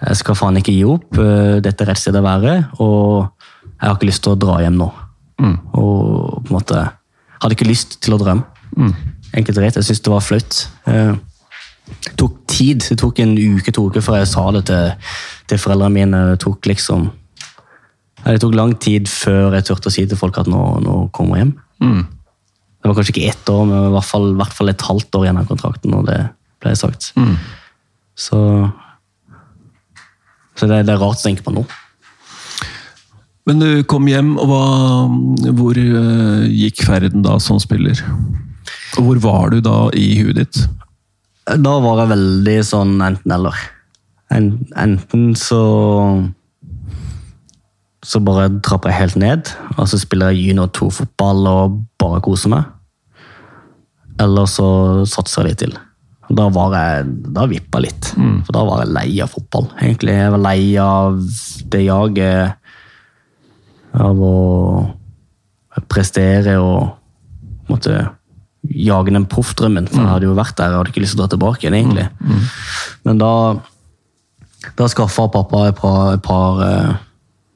jeg 0.00 0.20
skal 0.20 0.36
faen 0.36 0.60
ikke 0.60 0.74
gi 0.74 0.84
opp, 0.84 1.16
eh, 1.16 1.58
dette 1.64 1.84
er 1.84 1.92
rett 1.92 2.00
sted 2.00 2.16
å 2.16 2.24
være, 2.24 2.54
og 2.80 3.32
jeg 3.64 3.86
har 3.86 3.96
ikke 3.96 4.10
lyst 4.10 4.24
til 4.26 4.34
å 4.34 4.40
dra 4.40 4.58
hjem 4.60 4.76
nå. 4.80 4.90
Og 5.80 6.44
på 6.44 6.50
en 6.50 6.58
måte 6.58 6.82
hadde 7.40 7.56
ikke 7.56 7.68
lyst 7.70 7.96
til 8.04 8.16
å 8.16 8.20
dra 8.20 8.34
hjem. 8.34 8.44
Enkelt 9.32 9.56
og 9.56 9.62
greit, 9.62 9.78
jeg 9.78 9.86
syntes 9.88 10.04
det 10.04 10.12
var 10.12 10.24
flaut. 10.24 10.60
Eh, 10.90 11.14
det 12.04 12.16
tok 12.20 12.36
tid. 12.50 12.84
Det 12.84 12.98
tok 13.00 13.18
en 13.24 13.32
uke, 13.38 13.72
to 13.72 13.86
uker 13.88 14.04
før 14.04 14.20
jeg 14.20 14.30
sa 14.30 14.44
det 14.54 14.66
til, 14.68 15.08
til 15.50 15.62
foreldrene 15.62 15.96
mine. 15.96 16.22
Det 16.34 16.42
tok 16.44 16.68
liksom 16.70 17.10
Det 18.20 18.40
tok 18.42 18.52
lang 18.52 18.74
tid 18.76 19.08
før 19.08 19.54
jeg 19.56 19.64
turte 19.64 19.88
å 19.88 19.92
si 19.94 20.02
til 20.04 20.18
folk 20.20 20.36
at 20.36 20.48
nå, 20.50 20.60
nå 20.84 20.96
kommer 21.16 21.38
jeg 21.38 21.46
hjem. 21.46 21.52
Mm. 21.82 22.04
Det 22.80 22.88
var 22.88 22.96
kanskje 22.96 23.14
ikke 23.14 23.32
ett 23.32 23.52
år, 23.52 23.64
men 23.68 23.88
i 23.88 23.94
hvert 23.94 24.08
fall, 24.08 24.30
i 24.32 24.38
hvert 24.40 24.56
fall 24.56 24.72
et 24.72 24.86
halvt 24.88 25.18
år 25.18 25.26
igjen 25.26 25.40
av 25.42 25.50
kontrakten. 25.50 25.92
når 25.92 26.06
det 26.08 26.20
ble 26.60 26.76
sagt. 26.76 27.10
Mm. 27.16 27.36
Så, 28.16 28.40
så 30.56 30.68
det, 30.68 30.82
det 30.88 30.94
er 30.94 31.00
rart 31.00 31.20
å 31.20 31.26
tenke 31.26 31.44
på 31.44 31.54
nå. 31.54 31.64
Men 33.48 33.62
du 33.62 33.82
kom 33.88 34.06
hjem, 34.08 34.34
og 34.38 34.50
hva, 34.50 34.64
hvor 35.58 35.78
eh, 35.80 36.44
gikk 36.52 36.84
ferden 36.86 37.24
da 37.24 37.38
som 37.42 37.60
spiller? 37.62 37.98
Og 39.00 39.06
hvor 39.06 39.22
var 39.24 39.54
du 39.54 39.60
da 39.64 39.88
i 39.96 40.12
huet 40.20 40.38
ditt? 40.38 40.60
Da 41.50 41.72
var 41.82 42.02
jeg 42.02 42.12
veldig 42.12 42.58
sånn 42.68 43.00
enten-eller. 43.02 43.56
En, 44.30 44.52
enten 44.78 45.32
så 45.38 45.62
Så 48.06 48.20
bare 48.24 48.48
trapper 48.64 48.90
jeg 48.90 49.00
helt 49.02 49.16
ned, 49.20 49.50
og 49.76 49.88
så 49.90 49.98
spiller 50.00 50.32
jeg 50.32 50.50
junior 50.50 50.70
2-fotball 50.72 51.46
og 51.50 51.80
bare 52.00 52.22
koser 52.24 52.48
meg. 52.54 52.64
Eller 54.20 54.48
så 54.48 54.68
satser 55.08 55.42
jeg 55.44 55.50
litt 55.50 55.62
til. 55.66 55.74
Da 56.30 56.46
var 56.54 56.76
jeg, 56.76 57.10
da 57.34 57.44
vippa 57.50 57.80
litt. 57.82 58.12
For 58.46 58.54
da 58.54 58.62
var 58.64 58.84
jeg 58.84 58.94
lei 58.94 59.10
av 59.24 59.32
fotball. 59.32 59.66
egentlig. 59.80 60.14
Jeg 60.14 60.30
var 60.32 60.42
lei 60.44 60.62
av 60.78 61.18
det 61.74 61.82
jaget 61.84 62.54
av 64.00 64.20
å 64.22 64.36
prestere 65.90 66.56
og 66.62 66.94
måtte 67.70 67.96
jage 68.70 69.12
den 69.12 69.26
proffdrømmen. 69.26 69.88
For 69.90 70.00
jeg 70.04 70.12
hadde 70.12 70.28
jo 70.28 70.36
vært 70.38 70.56
der, 70.56 70.70
jeg 70.70 70.78
hadde 70.80 70.92
ikke 70.94 71.02
lyst 71.04 71.16
til 71.16 71.20
å 71.20 71.24
dra 71.26 71.34
tilbake 71.34 71.66
igjen, 71.66 71.78
egentlig. 71.80 72.08
Men 73.04 73.20
da, 73.20 73.32
da 74.78 74.88
skaffa 74.92 75.28
pappa 75.32 75.66
et 75.68 75.78
par, 75.80 76.14
et 76.14 76.22
par 76.22 76.62
eh, 76.66 76.92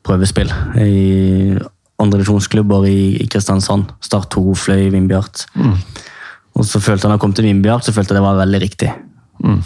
prøvespill 0.04 0.50
i 0.80 1.56
andredivisjonsklubber 2.02 2.86
i, 2.90 2.98
i 3.22 3.26
Kristiansand. 3.30 3.92
Start 4.04 4.30
2, 4.34 4.54
Fløy, 4.58 4.88
Vindbjart. 4.92 5.46
Og 6.54 6.66
så 6.68 6.80
følte 6.82 7.08
han 7.08 7.16
da 7.16 7.22
kom 7.22 7.34
til 7.34 7.48
Vindbjart, 7.48 7.86
så 7.86 7.94
følte 7.94 8.14
jeg 8.14 8.20
det 8.20 8.26
var 8.26 8.40
veldig 8.42 8.60
riktig. 8.62 8.92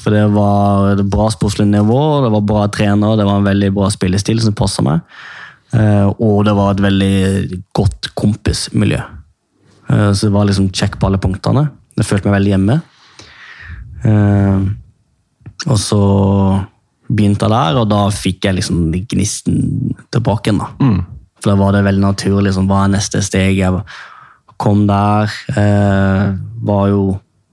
For 0.02 0.14
det 0.14 0.24
var 0.34 0.94
et 0.94 1.04
bra 1.10 1.28
sportslig 1.30 1.68
nivå, 1.68 2.00
det 2.24 2.30
var 2.34 2.46
bra 2.46 2.64
trener, 2.72 3.18
det 3.18 3.26
var 3.28 3.38
en 3.38 3.46
veldig 3.46 3.70
bra 3.76 3.90
spillestil 3.92 4.40
som 4.42 4.56
passa 4.56 4.82
meg. 4.84 5.04
Eh, 5.76 6.08
og 6.08 6.46
det 6.48 6.54
var 6.56 6.72
et 6.72 6.82
veldig 6.82 7.58
godt 7.76 8.10
kompismiljø. 8.18 9.00
Eh, 9.92 10.10
så 10.12 10.26
det 10.26 10.34
var 10.34 10.48
liksom 10.48 10.70
check 10.72 10.96
på 10.98 11.08
alle 11.08 11.20
punktene. 11.22 11.68
Jeg 11.98 12.08
følte 12.08 12.30
meg 12.30 12.38
veldig 12.38 12.54
hjemme. 12.54 12.78
Eh, 14.08 14.66
og 15.68 15.78
så 15.82 16.02
begynte 17.08 17.48
der, 17.50 17.78
og 17.80 17.88
da 17.90 18.02
fikk 18.14 18.48
jeg 18.48 18.58
liksom 18.58 18.90
gnisten 18.92 19.94
tilbake 20.14 20.50
igjen. 20.52 20.60
da. 20.60 20.68
For 21.38 21.52
da 21.52 21.56
var 21.60 21.74
det 21.74 21.86
veldig 21.86 22.04
naturlig. 22.04 22.48
Liksom, 22.50 22.68
hva 22.70 22.84
er 22.84 22.94
neste 22.96 23.22
steg? 23.24 23.58
Jeg 23.60 23.82
kom 24.58 24.86
der. 24.88 25.32
Eh, 25.54 26.22
var 26.68 26.88
jo 26.90 27.02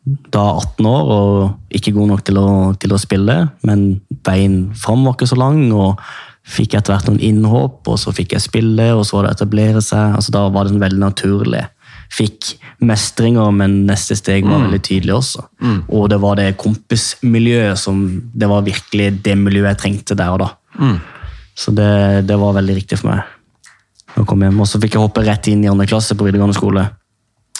da 0.05 0.43
18 0.61 0.85
år 0.85 1.11
og 1.15 1.75
ikke 1.77 1.93
god 1.95 2.11
nok 2.13 2.23
til 2.27 2.37
å, 2.37 2.47
til 2.77 2.93
å 2.93 3.01
spille, 3.01 3.37
men 3.65 3.85
veien 4.27 4.67
fram 4.77 5.05
var 5.05 5.17
ikke 5.17 5.31
så 5.31 5.39
lang. 5.39 5.63
og 5.73 6.01
Fikk 6.45 6.75
etter 6.77 6.93
hvert 6.93 7.07
noen 7.09 7.23
innhopp, 7.25 7.79
og 7.89 7.97
så 7.97 8.13
fikk 8.13 8.35
jeg 8.35 8.43
spille, 8.43 8.91
og 8.93 9.01
så 9.07 9.17
var 9.17 9.25
det 9.25 9.31
å 9.31 9.37
etablere 9.39 9.81
seg. 9.81 10.13
altså 10.13 10.33
Da 10.35 10.43
var 10.53 10.69
det 10.69 10.77
veldig 10.81 11.01
naturlig. 11.01 11.63
Fikk 12.13 12.53
mestringer, 12.85 13.51
men 13.51 13.85
neste 13.87 14.15
steg 14.15 14.45
var 14.45 14.61
veldig 14.67 14.81
tydelig 14.85 15.13
også. 15.15 15.45
Og 15.89 16.09
det 16.11 16.19
var 16.21 16.35
det 16.39 16.57
kompismiljøet 16.61 17.79
som 17.79 18.03
Det 18.33 18.47
var 18.49 18.61
virkelig 18.65 19.23
det 19.23 19.37
miljøet 19.37 19.73
jeg 19.73 19.81
trengte 19.81 20.15
der 20.15 20.35
og 20.35 20.39
da. 20.43 20.49
Så 21.55 21.71
det, 21.71 22.27
det 22.27 22.35
var 22.37 22.53
veldig 22.57 22.75
riktig 22.75 22.99
for 22.99 23.13
meg. 23.13 23.23
å 24.15 24.23
komme 24.25 24.45
hjem. 24.47 24.59
Og 24.61 24.67
så 24.67 24.79
fikk 24.79 24.95
jeg 24.95 25.01
hoppe 25.03 25.23
rett 25.25 25.47
inn 25.51 25.63
i 25.63 25.67
andre 25.71 25.87
klasse 25.87 26.15
på 26.15 26.23
videregående 26.27 26.55
skole. 26.55 26.85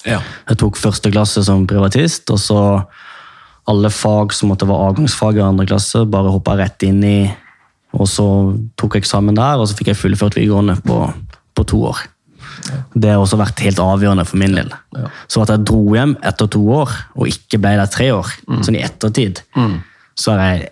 Ja. 0.06 0.22
Jeg 0.48 0.58
tok 0.62 0.78
første 0.78 1.12
klasse 1.12 1.43
som 1.43 1.66
privatist, 1.68 2.30
og 2.30 2.39
så 2.39 2.60
alle 3.68 3.89
fag 3.89 4.32
som 4.36 4.52
måtte 4.54 4.68
være 4.70 4.91
avgangsfag 4.91 5.39
i 5.39 5.43
andre 5.43 5.66
klasse, 5.66 6.06
bare 6.06 6.32
hoppa 6.32 6.56
rett 6.60 6.84
inn 6.86 7.02
i. 7.04 7.18
Og 7.96 8.08
så 8.08 8.26
tok 8.78 8.96
jeg 8.96 9.06
eksamen 9.06 9.36
der, 9.36 9.58
og 9.58 9.68
så 9.68 9.76
fikk 9.76 9.89
jeg 9.93 10.00
fullført 10.00 10.36
videregående 10.38 10.78
på, 10.86 11.00
på 11.56 11.64
to 11.72 11.82
år. 11.89 12.04
Det 12.93 13.12
har 13.12 13.22
også 13.22 13.39
vært 13.39 13.62
helt 13.66 13.80
avgjørende 13.84 14.26
for 14.28 14.39
min 14.41 14.56
del. 14.58 14.72
Ja. 14.95 15.10
Så 15.32 15.43
at 15.43 15.51
jeg 15.53 15.66
dro 15.68 15.82
hjem 15.95 16.16
etter 16.26 16.49
to 16.51 16.62
år, 16.78 16.93
og 17.16 17.30
ikke 17.32 17.60
ble 17.62 17.76
der 17.80 17.91
tre 17.91 18.12
år, 18.16 18.32
sånn 18.66 18.78
i 18.80 18.84
ettertid, 18.86 19.41
så 20.16 20.36
er 20.36 20.43
jeg 20.43 20.70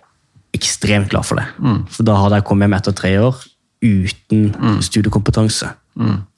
ekstremt 0.54 1.10
glad 1.12 1.26
for 1.28 1.42
det. 1.42 1.48
For 1.92 2.08
da 2.08 2.16
hadde 2.22 2.40
jeg 2.40 2.48
kommet 2.48 2.70
hjem 2.70 2.78
etter 2.78 2.96
tre 2.96 3.16
år 3.20 3.42
uten 3.84 4.80
studiekompetanse. 4.86 5.72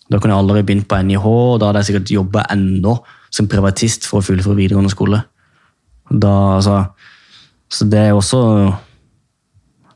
Da 0.06 0.20
kunne 0.22 0.36
jeg 0.36 0.42
allerede 0.42 0.66
begynt 0.68 0.88
på 0.90 0.98
NIH, 1.02 1.26
og 1.26 1.60
da 1.62 1.70
hadde 1.70 1.84
jeg 1.84 1.92
sikkert 1.92 2.14
jobba 2.14 2.46
ennå 2.54 2.98
som 3.34 3.50
privatist 3.52 4.06
for 4.10 4.22
å 4.22 4.26
fullføre 4.26 4.58
videregående 4.58 4.94
skole. 4.94 5.22
Da, 6.10 6.34
altså, 6.60 6.76
så 7.74 7.88
det 7.90 7.98
er 7.98 8.14
også 8.14 8.40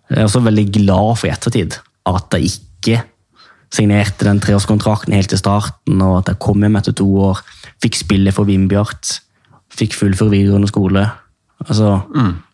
Jeg 0.09 0.17
er 0.17 0.25
også 0.25 0.39
veldig 0.41 0.63
glad 0.73 1.19
for 1.19 1.29
i 1.29 1.31
ettertid 1.35 1.75
at 2.09 2.33
jeg 2.33 2.49
ikke 2.49 3.03
signerte 3.73 4.25
den 4.25 4.41
treårskontrakten 4.41 5.13
helt 5.13 5.29
til 5.31 5.41
starten, 5.41 6.01
og 6.01 6.21
at 6.21 6.31
jeg 6.31 6.41
kom 6.41 6.63
hjem 6.63 6.77
etter 6.79 6.95
to 6.97 7.07
år, 7.29 7.41
fikk 7.83 7.99
spille 7.99 8.33
for 8.35 8.49
Vindbjart, 8.49 9.19
fikk 9.75 9.97
fullføre 9.97 10.33
videregående 10.33 10.71
skole. 10.71 11.05
Altså, 11.65 11.99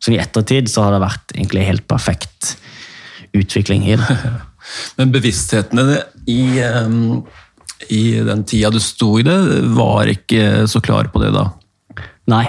Så 0.02 0.14
i 0.14 0.20
ettertid 0.20 0.70
så 0.72 0.86
har 0.86 0.96
det 0.96 1.06
vært 1.06 1.36
egentlig 1.36 1.68
helt 1.68 1.88
perfekt 1.88 2.56
utvikling 3.36 3.88
i 3.88 3.98
det. 4.00 4.20
Men 4.98 5.14
bevisstheten 5.14 5.80
i, 6.32 6.60
um, 6.64 7.24
i 7.94 8.18
den 8.26 8.44
tida 8.50 8.72
du 8.74 8.80
sto 8.82 9.14
i 9.20 9.26
det, 9.26 9.38
var 9.78 10.10
ikke 10.10 10.66
så 10.72 10.82
klar 10.84 11.12
på 11.14 11.22
det 11.22 11.32
da? 11.36 11.50
Nei. 12.32 12.48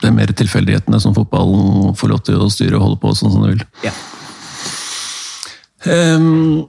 Det 0.00 0.08
er 0.08 0.16
mer 0.16 0.32
tilfeldighetene 0.32 1.00
som 1.02 1.14
fotballen 1.16 1.92
får 1.98 2.08
lov 2.08 2.22
til 2.24 2.40
å 2.40 2.48
styre 2.52 2.78
og 2.78 2.86
holde 2.86 3.00
på 3.02 3.12
sånn 3.18 3.34
som 3.34 3.44
du 3.44 3.50
vil. 3.52 3.64
Ja. 3.84 3.92
Ehm, 5.92 6.64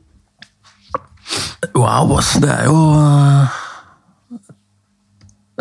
wow, 1.78 2.18
ass. 2.18 2.36
Det 2.42 2.52
er 2.52 2.70
jo 2.70 2.78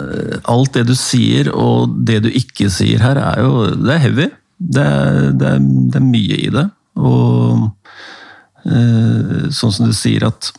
eh, 0.00 0.36
Alt 0.50 0.76
det 0.78 0.86
du 0.88 0.94
sier 0.98 1.50
og 1.52 1.96
det 2.06 2.22
du 2.26 2.30
ikke 2.30 2.70
sier 2.72 3.02
her, 3.04 3.20
er 3.20 3.42
jo 3.44 3.66
Det 3.76 3.94
er 3.94 4.04
heavy. 4.06 4.30
Det 4.60 4.84
er, 4.84 5.30
det 5.40 5.52
er, 5.54 5.60
det 5.92 6.00
er 6.00 6.08
mye 6.08 6.40
i 6.40 6.50
det. 6.52 6.66
Og 7.00 7.68
eh, 8.66 9.46
sånn 9.54 9.72
som 9.72 9.88
du 9.88 9.94
sier 9.96 10.26
at 10.28 10.52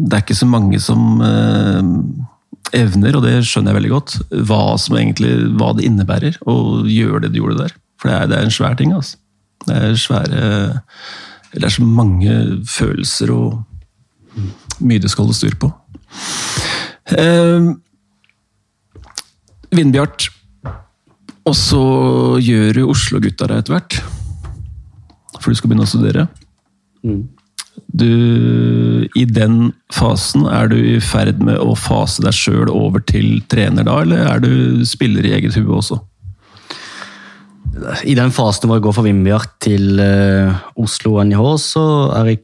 det 0.00 0.16
er 0.16 0.22
ikke 0.24 0.38
så 0.38 0.48
mange 0.48 0.78
som 0.80 1.20
eh, 1.24 1.80
evner, 2.76 3.16
og 3.16 3.24
det 3.24 3.40
skjønner 3.48 3.72
jeg 3.72 3.78
veldig 3.80 3.92
godt, 3.92 4.16
hva 4.48 4.62
egentlig, 4.96 5.32
hva 5.58 5.72
det 5.76 5.86
innebærer 5.88 6.38
å 6.48 6.54
gjøre 6.88 7.24
det 7.24 7.32
du 7.34 7.40
gjorde 7.40 7.64
der. 7.64 7.74
For 8.00 8.10
det 8.10 8.16
er, 8.16 8.30
det 8.30 8.38
er 8.38 8.46
en 8.46 8.54
svær 8.54 8.78
ting. 8.78 8.94
altså. 8.96 9.18
Det 9.66 9.76
er 9.76 9.96
svære 10.00 10.44
Det 11.52 11.64
er 11.66 11.72
så 11.74 11.84
mange 11.84 12.34
følelser 12.64 13.32
og 13.34 13.58
mye 14.80 15.02
du 15.02 15.08
skal 15.10 15.26
holde 15.26 15.38
styr 15.38 15.56
på. 15.60 15.70
Eh, 17.16 17.70
Vindbjart, 19.70 20.28
og 21.46 21.56
så 21.56 21.82
gjør 22.42 22.72
du 22.76 22.86
Oslo-gutta 22.90 23.48
deg 23.50 23.62
etter 23.62 23.76
hvert. 23.76 24.00
For 25.40 25.50
du 25.50 25.58
skal 25.58 25.70
begynne 25.70 25.86
å 25.86 25.90
studere. 25.90 26.26
Du, 27.90 29.06
I 29.16 29.24
den 29.26 29.72
fasen, 29.94 30.44
er 30.50 30.68
du 30.70 30.76
i 30.76 30.98
ferd 31.02 31.40
med 31.42 31.58
å 31.62 31.74
fase 31.78 32.22
deg 32.26 32.36
sjøl 32.36 32.70
over 32.70 33.02
til 33.06 33.40
trener 33.50 33.86
da, 33.88 34.00
eller 34.04 34.26
er 34.28 34.44
du 34.44 34.84
spiller 34.86 35.26
i 35.26 35.34
eget 35.38 35.56
hue 35.58 35.80
også? 35.80 35.98
I 38.04 38.16
den 38.18 38.32
fasen 38.34 38.68
hvor 38.68 38.78
jeg 38.78 38.84
går 38.84 38.96
fra 38.96 39.06
Vindbjart 39.06 39.52
til 39.62 40.02
eh, 40.02 40.62
Oslo 40.78 41.16
NIH, 41.24 41.44
så 41.62 41.84
er 42.18 42.32
jeg 42.32 42.42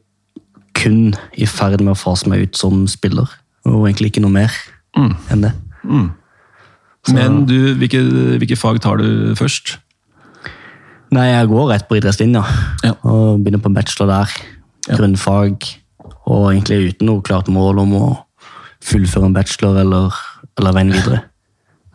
kun 0.77 1.13
i 1.37 1.47
ferd 1.49 1.81
med 1.81 1.93
å 1.95 1.99
fase 1.99 2.29
meg 2.29 2.45
ut 2.47 2.57
som 2.59 2.85
spiller. 2.89 3.27
Og 3.67 3.87
egentlig 3.89 4.11
ikke 4.13 4.23
noe 4.23 4.33
mer 4.33 4.53
enn 4.97 5.43
det. 5.43 5.51
Men 7.13 7.43
du, 7.47 7.55
hvilke, 7.79 8.01
hvilke 8.41 8.57
fag 8.59 8.79
tar 8.83 8.99
du 8.99 9.33
først? 9.39 9.77
Nei, 11.15 11.29
jeg 11.31 11.47
går 11.47 11.69
rett 11.71 11.85
på 11.87 11.95
idrettslinja 11.99 12.41
Ja. 12.83 12.93
og 13.07 13.39
begynner 13.43 13.61
på 13.63 13.71
bachelor 13.73 14.09
der. 14.11 14.33
Ja. 14.89 14.97
Grunnfag. 14.99 15.63
Og 16.27 16.49
egentlig 16.51 16.91
uten 16.91 17.07
noe 17.07 17.23
klart 17.23 17.47
mål 17.47 17.79
om 17.85 17.93
å 17.95 18.05
fullføre 18.83 19.29
en 19.29 19.35
bachelor 19.35 19.79
eller, 19.79 20.11
eller 20.59 20.75
veien 20.75 20.91
videre. 20.91 21.21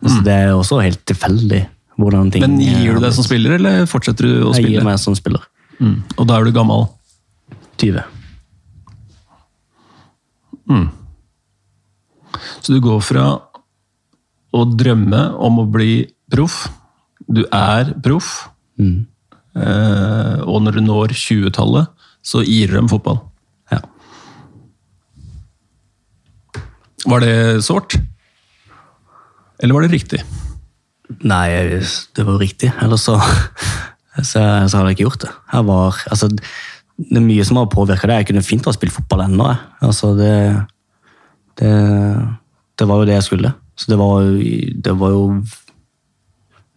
Så 0.03 0.23
det 0.25 0.33
er 0.33 0.51
også 0.57 0.81
helt 0.83 1.03
tilfeldig 1.07 1.61
hvordan 2.01 2.31
ting 2.33 2.41
Men 2.41 2.57
gir 2.59 2.97
du 2.97 3.03
deg 3.03 3.13
som 3.13 3.23
spiller, 3.23 3.53
eller 3.59 3.85
fortsetter 3.87 4.25
du 4.25 4.31
å 4.47 4.53
Jeg 4.55 4.63
spille? 4.65 4.79
gir 4.79 4.83
meg 4.87 4.97
som 4.99 5.13
spiller. 5.15 5.45
Mm. 5.79 5.99
Og 6.17 6.25
da 6.27 6.39
er 6.39 6.49
du 6.49 6.51
gammel? 6.55 6.87
20. 7.77 8.01
Så 12.63 12.73
du 12.73 12.79
går 12.83 13.01
fra 13.05 13.25
å 14.53 14.63
drømme 14.77 15.23
om 15.43 15.59
å 15.63 15.67
bli 15.73 16.05
proff, 16.33 16.65
du 17.29 17.43
er 17.51 17.93
proff, 18.05 18.49
Mm. 18.79 19.05
eh, 19.55 20.39
og 20.49 20.63
når 20.65 20.79
du 20.79 20.81
når 20.81 21.11
20-tallet, 21.13 21.87
så 22.25 22.41
gir 22.41 22.71
du 22.71 22.73
dem 22.79 22.87
fotball. 22.89 23.19
Ja. 23.71 23.79
Var 27.05 27.19
det 27.21 27.35
sårt? 27.65 27.97
Eller 29.61 29.75
var 29.77 29.85
det 29.85 29.93
riktig? 29.93 30.21
Nei, 31.23 31.47
det 32.15 32.25
var 32.25 32.39
riktig. 32.41 32.71
Ellers 32.81 33.05
så, 33.05 33.19
så, 34.23 34.41
så 34.41 34.77
hadde 34.79 34.89
jeg 34.93 34.97
ikke 34.97 35.07
gjort 35.09 35.25
det. 35.27 35.33
Jeg 35.53 35.67
var, 35.69 36.01
altså, 36.15 36.29
det 36.97 37.17
er 37.17 37.25
mye 37.25 37.43
som 37.47 37.57
har 37.59 37.71
påvirka 37.73 38.07
det. 38.09 38.19
Jeg 38.21 38.29
kunne 38.29 38.45
fint 38.45 38.67
ha 38.69 38.73
spilt 38.75 38.93
fotball 38.93 39.25
ennå. 39.25 39.49
Altså, 39.83 40.13
det, 40.17 40.33
det, 41.59 41.73
det 42.79 42.87
var 42.89 43.01
jo 43.01 43.09
det 43.09 43.17
jeg 43.17 43.27
skulle. 43.29 43.53
Så 43.75 43.89
det 43.89 43.97
var, 43.97 44.27
det 44.85 44.93
var 44.99 45.09
jo 45.09 45.23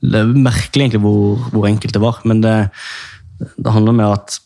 Det 0.01 0.21
er 0.23 0.31
merkelig 0.33 0.87
egentlig 0.87 1.03
hvor, 1.03 1.45
hvor 1.53 1.69
enkelt 1.69 1.95
det 1.95 2.03
var. 2.03 2.21
Men 2.25 2.41
det, 2.45 2.57
det 3.57 3.73
handler 3.73 3.93
om 3.93 4.03
at 4.09 4.41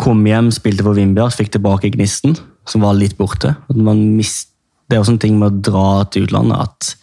kom 0.00 0.24
hjem, 0.26 0.50
spilte 0.52 0.84
for 0.84 0.98
Vindbjart, 0.98 1.36
fikk 1.38 1.52
tilbake 1.54 1.92
gnisten, 1.94 2.34
som 2.68 2.82
var 2.82 2.96
litt 2.98 3.16
borte. 3.16 3.54
Mist, 3.70 4.50
det 4.90 4.96
er 4.96 5.04
også 5.04 5.14
en 5.14 5.22
ting 5.22 5.38
med 5.38 5.48
å 5.48 5.62
dra 5.70 5.86
til 6.10 6.26
utlandet 6.26 6.66
at 6.66 6.96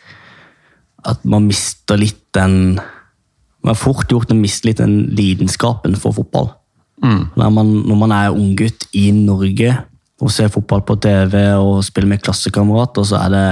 at 1.08 1.24
man 1.30 1.47
mister 1.47 1.99
litt 1.99 2.20
den 2.36 2.78
Man 3.64 3.74
har 3.74 3.80
fort 3.80 4.12
gjort 4.12 4.32
å 4.32 4.38
miste 4.38 4.68
litt 4.70 4.80
den 4.80 5.10
lidenskapen 5.18 5.95
for 5.99 6.16
fotball. 6.16 6.51
Når, 7.03 7.49
man, 7.53 7.67
når 7.85 7.99
man 7.99 8.11
er 8.15 8.33
unggutt 8.33 8.87
i 8.97 9.11
Norge 9.13 9.75
og 10.17 10.31
ser 10.33 10.49
fotball 10.49 10.81
på 10.81 10.95
TV 11.01 11.35
og 11.53 11.83
spiller 11.85 12.09
med 12.09 12.23
klassekamerater, 12.25 13.05
så 13.05 13.19
er 13.21 13.33
det 13.33 13.47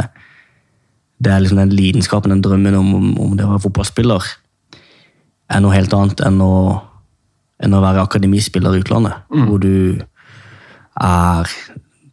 det 1.24 1.32
er 1.32 1.40
liksom 1.40 1.62
den 1.62 1.72
lidenskapen, 1.72 2.34
den 2.34 2.42
drømmen 2.44 2.76
om, 2.76 2.90
om, 3.20 3.38
det 3.38 3.46
å 3.46 3.54
være 3.54 3.64
fotballspiller, 3.64 4.26
er 5.48 5.62
noe 5.64 5.76
helt 5.76 5.94
annet 5.96 6.22
enn 6.26 6.42
å, 6.44 6.56
enn 7.64 7.76
å 7.78 7.82
være 7.84 8.04
akademispiller 8.04 8.76
i 8.76 8.82
utlandet. 8.84 9.24
Hvor 9.32 9.62
du 9.64 10.02
er 10.96 11.58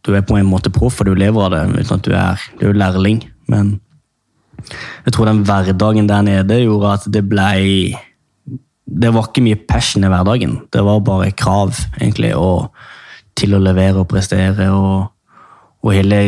Du 0.03 0.11
er 0.11 0.23
på 0.27 0.35
en 0.35 0.49
måte 0.49 0.67
proff, 0.67 0.97
for 0.99 1.07
du 1.07 1.15
lever 1.15 1.39
av 1.45 1.53
det, 1.53 1.61
uten 1.79 1.95
at 1.95 2.03
du 2.03 2.11
er, 2.11 2.41
du 2.59 2.65
er 2.67 2.75
lærling. 2.75 3.21
Men 3.47 3.77
jeg 5.05 5.13
tror 5.15 5.29
den 5.29 5.45
hverdagen 5.47 6.09
der 6.09 6.25
nede 6.27 6.57
gjorde 6.59 6.89
at 6.97 7.05
det 7.07 7.21
blei 7.23 7.95
Det 8.93 9.09
var 9.13 9.29
ikke 9.29 9.43
mye 9.45 9.59
passion 9.69 10.05
i 10.05 10.11
hverdagen. 10.11 10.59
Det 10.73 10.83
var 10.85 11.03
bare 11.05 11.33
krav, 11.37 11.73
egentlig, 11.99 12.33
og 12.37 12.69
til 13.37 13.55
å 13.55 13.61
levere 13.63 14.03
og 14.03 14.09
prestere. 14.11 14.69
Og, 14.69 15.07
og 15.83 15.93
hele, 15.95 16.23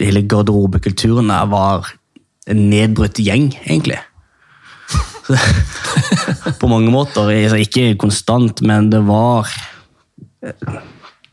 hele 0.00 0.24
garderobekulturen 0.28 1.32
der 1.32 1.48
var 1.52 1.90
en 2.50 2.68
nedbrutt 2.70 3.20
gjeng, 3.22 3.50
egentlig. 3.66 3.98
På 6.60 6.70
mange 6.70 6.92
måter. 6.94 7.32
Altså, 7.32 7.58
Ikke 7.60 7.96
konstant, 7.98 8.62
men 8.62 8.90
det 8.92 9.02
var 9.06 9.50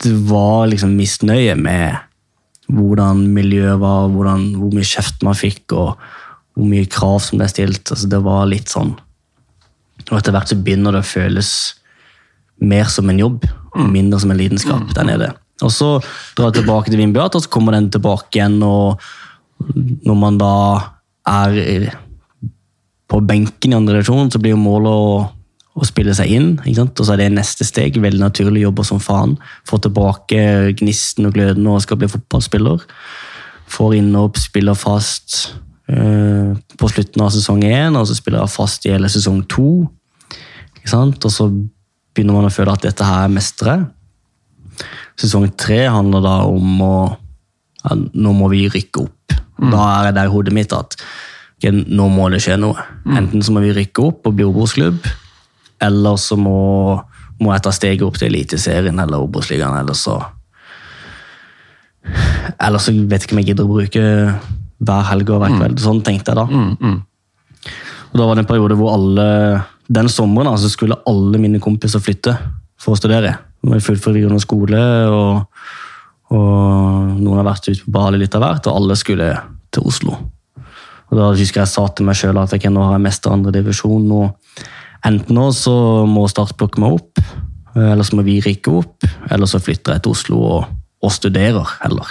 Det 0.04 0.14
var 0.28 0.66
liksom 0.72 0.96
misnøye 0.98 1.54
med 1.56 1.94
hvordan 2.74 3.28
miljøet 3.36 3.80
var, 3.80 4.08
hvordan, 4.10 4.54
hvor 4.58 4.72
mye 4.74 4.88
kjeft 4.88 5.22
man 5.24 5.38
fikk, 5.38 5.76
og, 5.78 6.00
hvor 6.56 6.70
mye 6.70 6.88
krav 6.90 7.20
som 7.22 7.40
ble 7.40 7.48
stilt. 7.52 7.92
Altså, 7.92 8.10
det 8.10 8.22
var 8.26 8.50
litt 8.50 8.72
sånn 8.72 8.96
Og 10.12 10.18
etter 10.20 10.36
hvert 10.36 10.52
så 10.52 10.60
begynner 10.60 10.96
det 10.96 11.04
å 11.04 11.12
føles 11.14 11.52
mer 12.64 12.90
som 12.92 13.10
en 13.10 13.20
jobb, 13.20 13.46
og 13.74 13.90
mindre 13.90 14.20
som 14.22 14.32
en 14.34 14.40
lidenskap 14.40 14.94
der 14.96 15.08
nede. 15.08 15.30
Og 15.64 15.72
så 15.74 15.90
drar 16.38 16.52
jeg 16.52 16.62
tilbake 16.62 16.92
til 16.92 17.00
Vindbjart, 17.02 17.38
og 17.38 17.46
så 17.46 17.52
kommer 17.52 17.76
den 17.76 17.90
tilbake 17.94 18.38
igjen. 18.38 18.60
og 18.64 19.00
Når 20.08 20.18
man 20.20 20.40
da 20.42 20.56
er 21.30 21.94
på 23.10 23.22
benken 23.22 23.74
i 23.74 23.78
andre 23.78 24.00
divisjon, 24.00 24.32
så 24.34 24.42
blir 24.42 24.56
jo 24.56 24.62
målet 24.62 24.92
å, 24.92 25.18
å 25.74 25.88
spille 25.88 26.16
seg 26.18 26.32
inn. 26.34 26.50
Og 26.66 27.04
så 27.04 27.14
er 27.14 27.24
det 27.24 27.34
neste 27.36 27.68
steg. 27.68 28.00
Veldig 28.02 28.22
naturlig 28.22 28.66
jobber 28.66 28.88
som 28.88 29.02
faen. 29.04 29.38
Få 29.70 29.80
tilbake 29.84 30.74
gnisten 30.82 31.30
og 31.30 31.38
gløden 31.38 31.70
og 31.70 31.84
skal 31.86 32.02
bli 32.02 32.12
fotballspiller. 32.12 32.84
Får 33.74 34.00
innhopp, 34.00 34.42
spiller 34.42 34.78
fast 34.78 35.54
på 35.88 36.90
slutten 36.90 37.24
av 37.26 37.32
sesong 37.34 37.64
én, 37.68 37.98
og 38.00 38.08
så 38.08 38.16
spiller 38.16 38.40
jeg 38.42 38.54
fast 38.54 38.86
i 38.88 38.94
hele 38.94 39.10
sesong 39.12 39.42
to. 39.52 39.84
Og 40.84 41.28
så 41.32 41.50
begynner 42.14 42.38
man 42.38 42.48
å 42.48 42.54
føle 42.54 42.76
at 42.76 42.86
dette 42.86 43.08
her 43.08 43.26
er 43.26 43.34
mestere. 43.34 43.76
Sesong 45.20 45.50
tre 45.60 45.84
handler 45.92 46.24
da 46.24 46.38
om 46.50 46.82
å 46.84 46.96
ja, 47.84 47.96
Nå 47.96 48.32
må 48.32 48.48
vi 48.54 48.64
rykke 48.72 49.02
opp. 49.04 49.36
Da 49.60 49.82
er 49.98 50.08
det 50.08 50.14
der 50.18 50.30
i 50.30 50.32
hodet 50.34 50.54
mitt 50.56 50.74
at 50.76 50.96
okay, 51.58 51.72
nå 51.72 52.08
må 52.12 52.30
det 52.32 52.42
skje 52.44 52.56
noe. 52.62 52.80
Enten 53.12 53.44
så 53.44 53.54
må 53.56 53.64
vi 53.64 53.74
rykke 53.76 54.08
opp 54.08 54.30
og 54.30 54.38
bli 54.38 54.48
Obos-klubb, 54.48 55.04
eller 55.84 56.20
så 56.20 56.38
må, 56.40 56.56
må 57.44 57.52
jeg 57.54 57.66
ta 57.66 57.74
steget 57.76 58.06
opp 58.08 58.20
til 58.20 58.30
Eliteserien 58.32 59.04
eller 59.04 59.24
Obos-ligaen, 59.24 59.76
eller 59.84 60.00
så 60.00 60.22
Eller 62.60 62.80
så 62.84 62.92
vet 62.92 63.22
jeg 63.22 63.28
ikke 63.28 63.36
om 63.36 63.40
jeg 63.40 63.50
gidder 63.52 63.68
å 63.68 63.76
bruke 63.76 64.02
hver 64.84 65.08
helg 65.10 65.32
og 65.34 65.42
hver 65.44 65.56
kveld. 65.58 65.82
Sånn 65.84 66.02
tenkte 66.06 66.34
jeg 66.34 66.40
da. 66.40 66.46
Og 68.14 68.20
da 68.20 68.28
var 68.28 68.38
det 68.38 68.44
en 68.44 68.50
periode 68.52 68.78
hvor 68.78 68.94
alle 68.94 69.28
Den 69.90 70.10
sommeren 70.10 70.52
altså, 70.52 70.70
skulle 70.72 71.00
alle 71.10 71.40
mine 71.42 71.60
kompiser 71.60 72.02
flytte 72.02 72.36
for 72.80 72.94
å 72.94 73.00
studere. 73.00 73.34
De 73.64 73.80
fullt 73.84 74.04
for 74.04 74.16
videregående 74.16 74.44
skole, 74.44 74.80
og, 75.12 75.44
og 76.36 77.18
noen 77.20 77.40
har 77.40 77.48
vært 77.48 77.68
ute 77.70 77.84
på 77.84 77.94
Bali 77.96 78.20
litt 78.20 78.36
av 78.36 78.44
hvert, 78.44 78.68
og 78.68 78.80
alle 78.80 78.98
skulle 79.00 79.28
til 79.74 79.88
Oslo. 79.88 80.16
Og 81.10 81.20
Da 81.20 81.30
husker 81.36 81.62
jeg 81.62 81.72
sa 81.72 81.86
til 81.94 82.08
meg 82.08 82.18
sjøl 82.18 82.40
at 82.42 82.56
jeg 82.56 82.72
nå 82.74 82.84
har 82.84 82.98
jeg 82.98 83.20
andre 83.30 83.54
divisjon. 83.54 84.08
og 84.12 84.64
Enten 85.06 85.36
nå 85.36 85.50
så 85.52 85.76
må 86.10 86.26
Start 86.32 86.56
plukke 86.58 86.82
meg 86.82 86.96
opp, 86.98 87.22
eller 87.76 88.04
så 88.04 88.18
må 88.18 88.26
vi 88.26 88.40
rykke 88.42 88.72
opp, 88.72 89.08
eller 89.30 89.50
så 89.50 89.60
flytter 89.60 89.96
jeg 89.96 90.04
til 90.04 90.16
Oslo 90.16 90.42
og, 90.58 90.68
og 91.04 91.12
studerer 91.12 91.78
heller. 91.84 92.08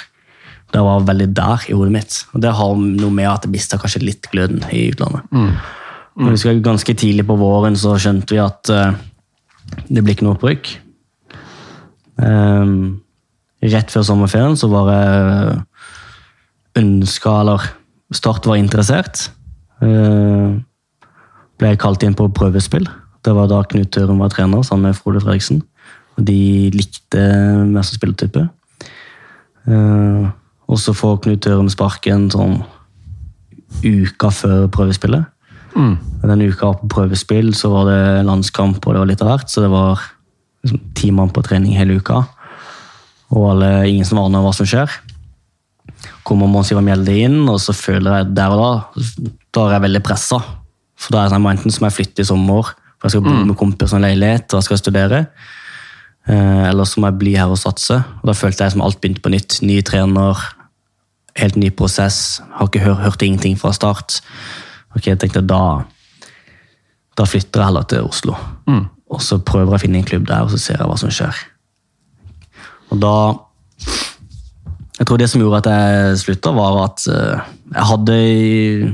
Det 0.72 0.80
var 0.80 1.04
veldig 1.04 1.28
der 1.36 1.66
i 1.68 1.76
hodet 1.76 1.92
mitt. 1.92 2.18
Og 2.32 2.42
det 2.44 2.52
har 2.56 2.76
noe 2.80 3.12
med 3.12 3.28
at 3.28 3.44
jeg 3.46 3.52
mista 3.52 3.78
kanskje 3.80 4.04
litt 4.06 4.28
gløden 4.32 4.62
i 4.72 4.86
utlandet. 4.92 5.26
Mm. 5.32 5.52
jeg 6.22 6.36
husker 6.36 6.62
Ganske 6.64 6.94
tidlig 6.94 7.26
på 7.28 7.36
våren 7.40 7.76
så 7.76 7.98
skjønte 8.00 8.34
vi 8.34 8.40
at 8.40 8.72
uh, 8.72 8.94
det 9.88 10.02
blir 10.02 10.16
ikke 10.16 10.26
noe 10.26 10.38
opprykk. 10.38 10.72
Um, 12.16 13.02
rett 13.62 13.92
før 13.92 14.04
sommerferien 14.06 14.56
så 14.58 14.68
var 14.72 14.90
jeg 14.92 15.60
ønska, 16.82 17.38
eller 17.42 17.70
Start 18.12 18.44
var 18.44 18.58
interessert. 18.60 19.30
Uh, 19.80 20.60
ble 21.56 21.72
jeg 21.72 21.80
kalt 21.80 22.04
inn 22.04 22.16
på 22.16 22.28
prøvespill. 22.36 22.84
Det 23.24 23.32
var 23.36 23.48
da 23.48 23.62
Knut 23.68 23.92
Tørum 23.94 24.20
var 24.20 24.32
trener 24.32 24.64
sammen 24.66 24.90
med 24.90 24.98
Frode 24.98 25.22
Fredriksen. 25.22 25.62
Og 26.18 26.26
de 26.28 26.68
likte 26.74 27.22
meg 27.68 27.86
som 27.86 27.96
spillertype. 27.96 28.44
Uh, 29.64 30.28
og 30.72 30.80
så 30.80 30.94
får 30.96 31.20
Knut 31.24 31.42
Tørum 31.44 31.68
sparken 31.72 32.30
sånn 32.32 32.62
uka 33.84 34.30
før 34.32 34.66
prøvespillet. 34.72 35.28
Den 36.22 36.44
uka 36.44 36.72
på 36.80 36.88
prøvespill 36.92 37.54
så 37.56 37.70
var 37.72 37.88
det 37.88 38.26
landskamp 38.28 38.82
og 38.84 38.94
det 38.94 39.00
var 39.02 39.10
litt 39.10 39.24
av 39.24 39.30
hvert, 39.32 39.52
så 39.52 39.64
det 39.64 39.70
var 39.72 40.02
liksom, 40.64 40.82
ti 40.98 41.10
mann 41.14 41.32
på 41.32 41.44
trening 41.44 41.76
hele 41.78 41.96
uka. 42.00 42.22
Og 43.32 43.48
alle, 43.54 43.70
ingen 43.88 44.06
som 44.08 44.20
aner 44.20 44.44
hva 44.44 44.52
som 44.56 44.68
skjer. 44.68 44.92
Kommer 46.26 46.50
Mons 46.50 46.70
Ivar 46.72 46.84
Mjelde 46.84 47.16
inn, 47.24 47.40
og 47.48 47.58
så 47.62 47.74
føler 47.76 48.20
jeg 48.20 48.34
der 48.36 48.52
og 48.52 48.60
da 48.62 48.72
da 49.52 49.66
er 49.66 49.74
jeg 49.76 49.84
veldig 49.86 50.04
pressa. 50.04 50.38
For 50.96 51.12
da 51.12 51.22
er 51.22 51.28
det 51.28 51.34
sånn, 51.34 51.48
enten 51.50 51.74
som 51.74 51.84
må 51.84 51.90
jeg 51.90 51.98
flytte 51.98 52.24
i 52.24 52.28
sommer, 52.28 52.70
for 52.96 53.08
jeg 53.08 53.16
skal 53.16 53.24
bo 53.26 53.34
med 53.50 53.58
kompiser 53.58 53.98
i 53.98 53.98
en 53.98 54.06
leilighet 54.06 54.46
og 54.52 54.60
jeg 54.60 54.68
skal 54.68 54.80
studere. 54.80 55.18
Eh, 56.30 56.62
eller 56.70 56.88
så 56.88 57.02
må 57.02 57.10
jeg 57.10 57.18
bli 57.20 57.34
her 57.36 57.52
og 57.52 57.60
satse. 57.60 57.98
Og 58.22 58.30
Da 58.30 58.36
følte 58.38 58.64
jeg 58.64 58.72
som 58.72 58.84
alt 58.84 59.00
begynte 59.02 59.24
på 59.24 59.32
nytt. 59.32 59.58
Ny 59.66 59.80
trener, 59.84 60.38
helt 61.40 61.56
ny 61.56 61.70
prosess. 61.70 62.42
Har 62.56 62.68
ikke 62.68 62.84
hørt, 62.84 63.02
hørt 63.04 63.22
ingenting 63.22 63.58
fra 63.60 63.72
start. 63.76 64.20
Ok, 64.96 65.06
jeg 65.06 65.20
tenkte 65.22 65.44
da 65.44 65.82
da 67.18 67.26
flytter 67.28 67.60
jeg 67.60 67.68
heller 67.68 67.88
til 67.88 68.08
Oslo. 68.08 68.36
Og 69.12 69.20
så 69.20 69.38
prøver 69.44 69.74
jeg 69.74 69.80
å 69.80 69.82
finne 69.82 70.00
en 70.00 70.08
klubb 70.08 70.28
der, 70.28 70.46
og 70.46 70.52
så 70.52 70.60
ser 70.60 70.80
jeg 70.80 70.88
hva 70.88 70.98
som 71.00 71.12
skjer. 71.12 71.40
Og 72.92 73.00
da 73.02 73.16
Jeg 75.00 75.06
tror 75.08 75.18
det 75.18 75.26
som 75.32 75.40
gjorde 75.40 75.58
at 75.64 75.66
jeg 75.72 76.18
slutta, 76.20 76.50
var 76.54 76.76
at 76.84 77.04
eh, 77.10 77.38
jeg 77.72 77.86
hadde 77.88 78.16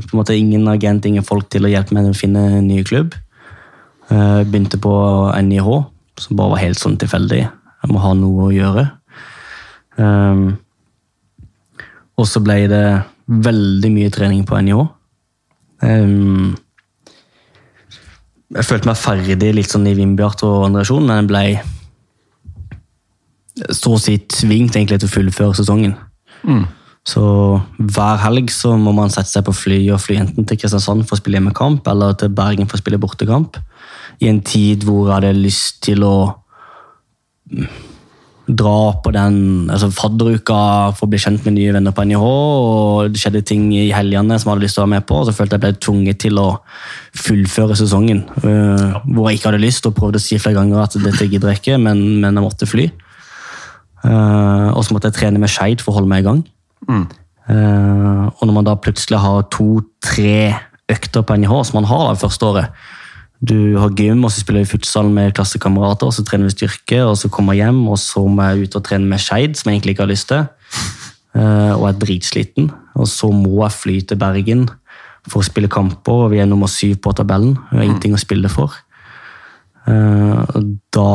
på 0.07 0.15
en 0.15 0.21
måte 0.21 0.37
ingen 0.39 0.69
agent, 0.71 1.05
ingen 1.05 1.27
folk 1.27 1.51
til 1.53 1.67
å 1.67 1.69
hjelpe 1.69 1.93
meg 1.93 2.07
å 2.09 2.17
finne 2.17 2.45
en 2.61 2.69
ny 2.71 2.79
klubb. 2.87 3.17
Jeg 4.09 4.47
begynte 4.49 4.79
på 4.81 4.95
NIH, 5.37 5.69
som 6.23 6.39
bare 6.39 6.55
var 6.55 6.63
helt 6.63 6.81
sånn 6.81 6.97
tilfeldig. 7.03 7.43
Jeg 7.45 7.93
må 7.93 8.01
ha 8.01 8.15
noe 8.17 8.47
å 8.47 8.55
gjøre. 8.55 8.87
Um, 9.99 10.57
og 12.19 12.27
så 12.27 12.43
ble 12.43 12.65
det 12.71 12.87
veldig 13.29 13.91
mye 13.95 14.11
trening 14.15 14.45
på 14.49 14.59
NIH. 14.65 14.81
Um, 15.85 16.57
jeg 18.57 18.65
følte 18.65 18.89
meg 18.89 18.99
ferdig 18.99 19.53
litt 19.55 19.71
sånn 19.71 19.87
i 19.87 19.95
Vindbjart 19.95 20.43
og 20.49 20.65
andre 20.71 20.85
men 21.05 21.21
jeg 21.21 21.29
ble 21.29 21.45
så 23.75 23.95
å 23.95 24.01
si 24.01 24.17
tvingt 24.31 24.77
egentlig 24.77 25.01
til 25.03 25.11
å 25.11 25.15
fullføre 25.17 25.59
sesongen. 25.59 25.95
Så 27.09 27.23
hver 27.79 28.21
helg 28.23 28.51
så 28.53 28.75
må 28.77 28.93
man 28.97 29.13
sette 29.13 29.31
seg 29.31 29.47
på 29.47 29.55
fly 29.57 29.79
og 29.95 30.03
fly 30.05 30.19
enten 30.23 30.47
til 30.47 30.59
Kristiansand 30.61 31.07
for 31.09 31.17
å 31.17 31.21
spille 31.21 31.39
hjemmekamp, 31.39 31.87
eller 31.89 32.17
til 32.21 32.33
Bergen 32.37 32.69
for 32.69 32.79
å 32.79 32.83
spille 32.83 33.01
bortekamp. 33.01 33.57
I 34.21 34.29
en 34.31 34.43
tid 34.45 34.85
hvor 34.87 35.07
jeg 35.07 35.15
hadde 35.15 35.33
lyst 35.39 35.83
til 35.87 36.05
å 36.07 36.17
dra 38.49 38.95
på 39.05 39.13
den 39.13 39.69
altså 39.69 39.91
fadderuka 39.93 40.59
for 40.97 41.07
å 41.07 41.11
bli 41.13 41.21
kjent 41.21 41.45
med 41.45 41.57
nye 41.59 41.75
venner 41.77 41.95
på 41.95 42.07
NIH, 42.09 42.25
og 42.25 43.13
det 43.13 43.21
skjedde 43.21 43.45
ting 43.49 43.67
i 43.77 43.91
helgene 43.93 44.39
som 44.39 44.49
jeg 44.49 44.55
hadde 44.55 44.65
lyst 44.65 44.79
til 44.79 44.83
å 44.83 44.87
være 44.87 44.95
med 44.95 45.07
på, 45.09 45.21
og 45.21 45.29
så 45.29 45.37
følte 45.37 45.59
jeg 45.59 45.65
ble 45.67 45.73
tvunget 45.85 46.21
til 46.25 46.41
å 46.41 46.47
fullføre 47.27 47.77
sesongen. 47.79 48.25
øh, 48.41 48.99
Hvor 49.05 49.29
jeg 49.29 49.39
ikke 49.39 49.51
hadde 49.51 49.65
lyst, 49.67 49.87
og 49.87 49.97
prøvde 49.99 50.21
å 50.21 50.25
si 50.25 50.41
flere 50.41 50.61
ganger 50.61 50.85
at 50.87 50.97
dette 51.05 51.29
gidder 51.29 51.53
jeg 51.53 51.63
ikke, 51.63 51.79
men, 51.83 52.03
men 52.23 52.33
jeg 52.33 52.47
måtte 52.47 52.71
fly. 52.71 52.89
Uh, 53.99 54.71
og 54.79 54.85
så 54.87 54.95
måtte 54.95 55.11
jeg 55.11 55.19
trene 55.19 55.41
med 55.43 55.51
Skeid 55.51 55.83
for 55.83 55.93
å 55.93 55.99
holde 55.99 56.13
meg 56.13 56.23
i 56.23 56.29
gang. 56.29 56.45
Eh, 57.49 58.25
og 58.29 58.43
når 58.45 58.55
man 58.59 58.67
da 58.67 58.77
plutselig 58.77 59.21
har 59.23 59.47
to-tre 59.53 60.53
økter 60.93 61.25
på 61.25 61.37
NIH, 61.41 61.55
som 61.69 61.81
man 61.81 61.89
har 61.89 62.11
da 62.11 62.21
første 62.21 62.49
året 62.49 62.89
Du 63.39 63.79
har 63.79 63.93
gym, 63.95 64.25
og 64.27 64.33
så 64.35 64.43
spiller 64.43 64.65
vi 64.65 64.73
futsal 64.73 65.11
med 65.15 65.35
klassekamerater, 65.37 66.09
og 66.09 66.15
så 66.17 66.25
trener 66.27 66.49
vi 66.49 66.57
styrke, 66.57 66.99
og 67.07 67.15
så 67.21 67.31
kommer 67.31 67.55
jeg 67.55 67.69
hjem, 67.69 67.85
og 67.93 68.01
så 68.03 68.25
må 68.27 68.49
jeg 68.49 68.67
ut 68.67 68.79
og 68.81 68.87
trene 68.89 69.07
med 69.07 69.23
Skeid, 69.23 69.55
som 69.59 69.71
jeg 69.71 69.79
egentlig 69.79 69.95
ikke 69.95 70.07
har 70.07 70.11
lyst 70.11 70.31
til. 70.33 70.47
Eh, 71.39 71.73
og 71.77 71.85
er 71.91 71.99
dritsliten. 72.01 72.71
Og 72.99 73.07
så 73.11 73.31
må 73.31 73.61
jeg 73.63 73.77
fly 73.77 73.97
til 74.09 74.19
Bergen 74.19 74.67
for 75.29 75.43
å 75.43 75.47
spille 75.47 75.71
kamper, 75.71 76.25
og 76.25 76.33
vi 76.33 76.41
er 76.43 76.49
nummer 76.51 76.71
syv 76.73 76.97
på 77.05 77.13
tabellen. 77.15 77.55
Vi 77.71 77.79
har 77.79 77.87
ingenting 77.87 78.17
å 78.17 78.23
spille 78.23 78.51
for. 78.53 78.75
Eh, 79.87 80.57
da 80.95 81.11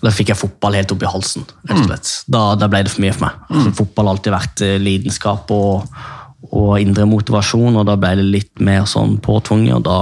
da 0.00 0.08
fikk 0.14 0.30
jeg 0.32 0.40
fotball 0.40 0.78
helt 0.78 0.92
opp 0.94 1.02
i 1.04 1.10
halsen. 1.12 1.44
rett 1.68 1.76
og 1.76 1.88
slett. 1.90 2.10
Da, 2.30 2.54
da 2.56 2.70
ble 2.72 2.84
det 2.86 2.92
for 2.92 3.04
mye 3.04 3.12
for 3.12 3.26
meg. 3.26 3.40
Altså, 3.50 3.72
fotball 3.82 4.08
har 4.08 4.16
alltid 4.16 4.32
vært 4.32 4.62
eh, 4.64 4.78
lidenskap 4.80 5.50
og, 5.52 5.98
og 6.56 6.70
indre 6.80 7.04
motivasjon, 7.08 7.76
og 7.76 7.84
da 7.88 7.98
ble 8.00 8.14
det 8.16 8.24
litt 8.24 8.62
mer 8.64 8.86
sånn 8.88 9.18
påtvunget. 9.20 9.76
og 9.76 9.84
da 9.84 9.98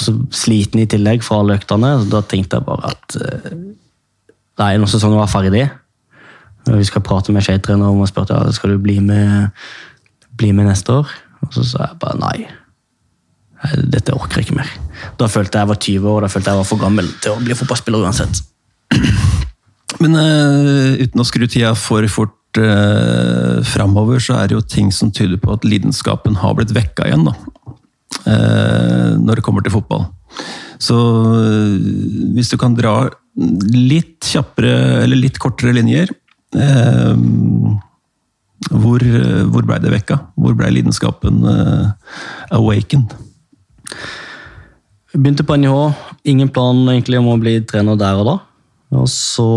så 0.00 0.14
Sliten 0.32 0.80
i 0.82 0.88
tillegg 0.88 1.24
fra 1.24 1.40
alle 1.42 1.58
øktene. 1.58 1.94
så 2.00 2.08
Da 2.16 2.22
tenkte 2.26 2.58
jeg 2.58 2.66
bare 2.66 2.92
at 2.94 3.16
eh, 3.20 3.52
nei, 4.62 4.72
når 4.78 4.92
sesongen 4.92 5.20
var 5.20 5.30
ferdig 5.32 5.66
Vi 6.68 6.84
skal 6.88 7.04
prate 7.04 7.32
med 7.34 7.44
skøytetrener 7.44 7.90
om 7.90 8.00
og 8.04 8.08
spurte 8.08 8.36
ja, 8.36 8.52
skal 8.54 8.74
du 8.74 8.82
bli 8.82 9.00
med, 9.00 9.50
bli 10.38 10.52
med 10.52 10.70
neste 10.70 11.02
år. 11.02 11.12
Og 11.42 11.54
så 11.56 11.66
sa 11.66 11.86
jeg 11.88 12.00
bare 12.02 12.20
nei. 12.22 12.36
Dette 13.92 14.14
orker 14.14 14.40
jeg 14.40 14.48
ikke 14.48 14.58
mer. 14.58 14.70
Da 15.18 15.28
følte 15.30 15.58
jeg 15.58 15.66
jeg 15.66 15.70
var 15.70 15.80
20 15.86 16.12
år 16.12 16.24
da 16.24 16.30
følte 16.32 16.52
jeg 16.52 16.60
var 16.62 16.68
for 16.68 16.82
gammel 16.82 17.10
til 17.22 17.34
å 17.34 17.42
bli 17.42 17.56
fotballspiller 17.58 18.06
uansett. 18.06 18.42
Men 20.02 20.16
uh, 20.18 20.98
uten 20.98 21.22
å 21.22 21.26
skru 21.26 21.46
tida 21.46 21.74
for 21.78 22.06
fort 22.10 22.58
uh, 22.58 23.60
framover, 23.66 24.22
så 24.22 24.38
er 24.40 24.50
det 24.50 24.56
jo 24.56 24.64
ting 24.66 24.90
som 24.94 25.12
tyder 25.14 25.38
på 25.42 25.54
at 25.54 25.66
lidenskapen 25.66 26.40
har 26.42 26.56
blitt 26.58 26.74
vekka 26.74 27.06
igjen. 27.10 27.28
da. 27.28 27.36
Eh, 28.22 29.12
når 29.18 29.38
det 29.38 29.44
kommer 29.44 29.64
til 29.64 29.74
fotball. 29.74 30.06
Så 30.82 30.96
eh, 30.96 31.78
hvis 32.36 32.52
du 32.52 32.58
kan 32.60 32.76
dra 32.78 33.08
litt 33.72 34.28
kjappere, 34.28 35.02
eller 35.02 35.18
litt 35.18 35.38
kortere 35.40 35.72
linjer 35.72 36.10
eh, 36.58 37.14
Hvor, 38.68 39.02
hvor 39.50 39.64
blei 39.66 39.78
det 39.82 39.94
vekka? 39.94 40.18
Hvor 40.38 40.54
blei 40.58 40.70
lidenskapen 40.76 41.42
awakened? 42.52 43.16
Begynte 45.12 45.44
på 45.44 45.56
NIH. 45.58 45.74
Ingen 46.30 46.52
plan 46.54 46.78
egentlig 46.92 47.18
om 47.18 47.32
å 47.32 47.40
bli 47.40 47.58
trener 47.68 47.98
der 47.98 48.20
og 48.20 48.28
da. 48.28 48.36
Og 49.02 49.08
så 49.10 49.48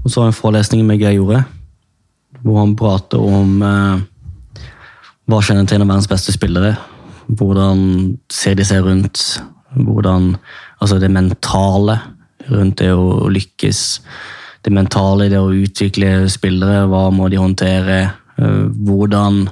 Og 0.00 0.12
så 0.12 0.26
en 0.26 0.36
forelesning 0.36 0.84
med 0.86 1.00
Geir 1.00 1.18
Jorde, 1.18 1.42
hvor 2.40 2.60
han 2.62 2.76
prater 2.76 3.20
om 3.20 3.58
eh, 3.62 4.04
hva 5.30 5.40
kjennetegner 5.44 5.88
verdens 5.88 6.10
beste 6.10 6.34
spillere. 6.34 6.74
Hvordan 7.30 8.16
ser 8.32 8.58
de 8.58 8.66
seg 8.66 8.84
rundt? 8.86 9.22
Hvordan 9.76 10.34
Altså 10.80 10.96
det 10.96 11.10
mentale 11.12 11.98
rundt 12.48 12.78
det 12.80 12.88
å 12.96 13.28
lykkes. 13.28 13.80
Det 14.64 14.72
mentale 14.72 15.26
i 15.26 15.32
det 15.32 15.40
å 15.40 15.52
utvikle 15.52 16.24
spillere. 16.32 16.86
Hva 16.88 17.02
må 17.12 17.28
de 17.28 17.36
håndtere? 17.40 17.98
Eh, 18.40 18.62
hvordan 18.88 19.42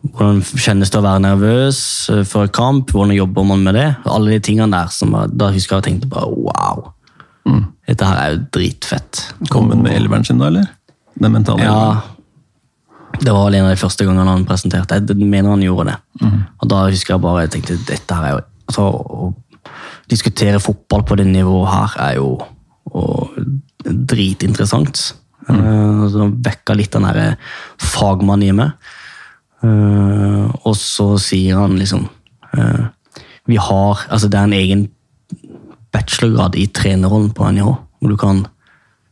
hvordan 0.00 0.40
kjennes 0.40 0.88
det 0.88 0.96
å 0.96 1.04
være 1.04 1.22
nervøs 1.26 1.80
eh, 2.12 2.22
før 2.28 2.48
kamp? 2.56 2.92
Hvordan 2.94 3.14
jobber 3.14 3.46
man 3.50 3.64
med 3.66 3.76
det? 3.76 3.88
Alle 4.08 4.34
de 4.34 4.44
tingene 4.44 4.72
der 4.72 4.92
som 4.94 5.12
jeg, 5.14 5.34
Da 5.36 5.50
husker 5.52 5.76
jeg 5.76 5.82
og 5.82 5.88
tenkte 5.88 6.10
bare 6.10 6.30
wow. 6.30 6.86
Mm. 7.48 7.66
Dette 7.88 8.08
her 8.08 8.20
er 8.22 8.32
jo 8.34 8.40
dritfett. 8.56 9.26
Kom 9.50 9.68
hun 9.70 9.84
med 9.84 9.94
elveren 9.98 10.24
sin, 10.24 10.40
da, 10.40 10.48
eller? 10.48 10.70
Den 11.20 11.34
mentale? 11.36 11.66
Ja, 11.66 12.19
det 13.20 13.32
var 13.34 13.52
en 13.52 13.66
av 13.66 13.74
de 13.74 13.80
første 13.80 14.06
gangene 14.06 14.32
han 14.32 14.46
presenterte. 14.48 15.00
Jeg 15.00 15.28
mener 15.28 15.52
han 15.52 15.64
gjorde 15.64 15.90
det. 15.90 15.96
Mm. 16.22 16.38
Og 16.60 16.70
da 16.72 16.84
husker 16.88 17.14
jeg 17.14 17.24
bare 17.24 17.44
jeg 17.44 17.54
tenkte 17.56 17.78
dette 17.88 18.16
her 18.16 18.28
er 18.28 18.36
jo 18.36 18.42
altså, 18.70 18.86
Å 18.90 19.32
diskutere 20.10 20.62
fotball 20.62 21.04
på 21.06 21.16
det 21.20 21.26
nivået 21.28 21.70
her 21.70 21.96
er 22.08 22.14
jo 22.18 22.30
og, 22.90 23.36
dritinteressant. 23.84 25.02
Mm. 25.48 25.60
Uh, 25.60 26.24
vekka 26.44 26.74
litt 26.76 26.92
den 26.94 27.06
derre 27.06 27.28
fagmannen 27.80 28.48
i 28.48 28.56
meg. 28.56 28.90
Uh, 29.60 30.48
og 30.64 30.74
så 30.78 31.12
sier 31.20 31.58
han 31.60 31.74
liksom 31.76 32.06
uh, 32.56 32.84
Vi 33.44 33.58
har 33.60 34.06
Altså, 34.08 34.30
det 34.32 34.38
er 34.40 34.46
en 34.46 34.56
egen 34.56 34.86
bachelorgrad 35.92 36.56
i 36.56 36.64
trenerrollen 36.72 37.34
på 37.36 37.50
NIH, 37.52 37.68
hvor 38.00 38.12
du 38.12 38.16
kan 38.16 38.44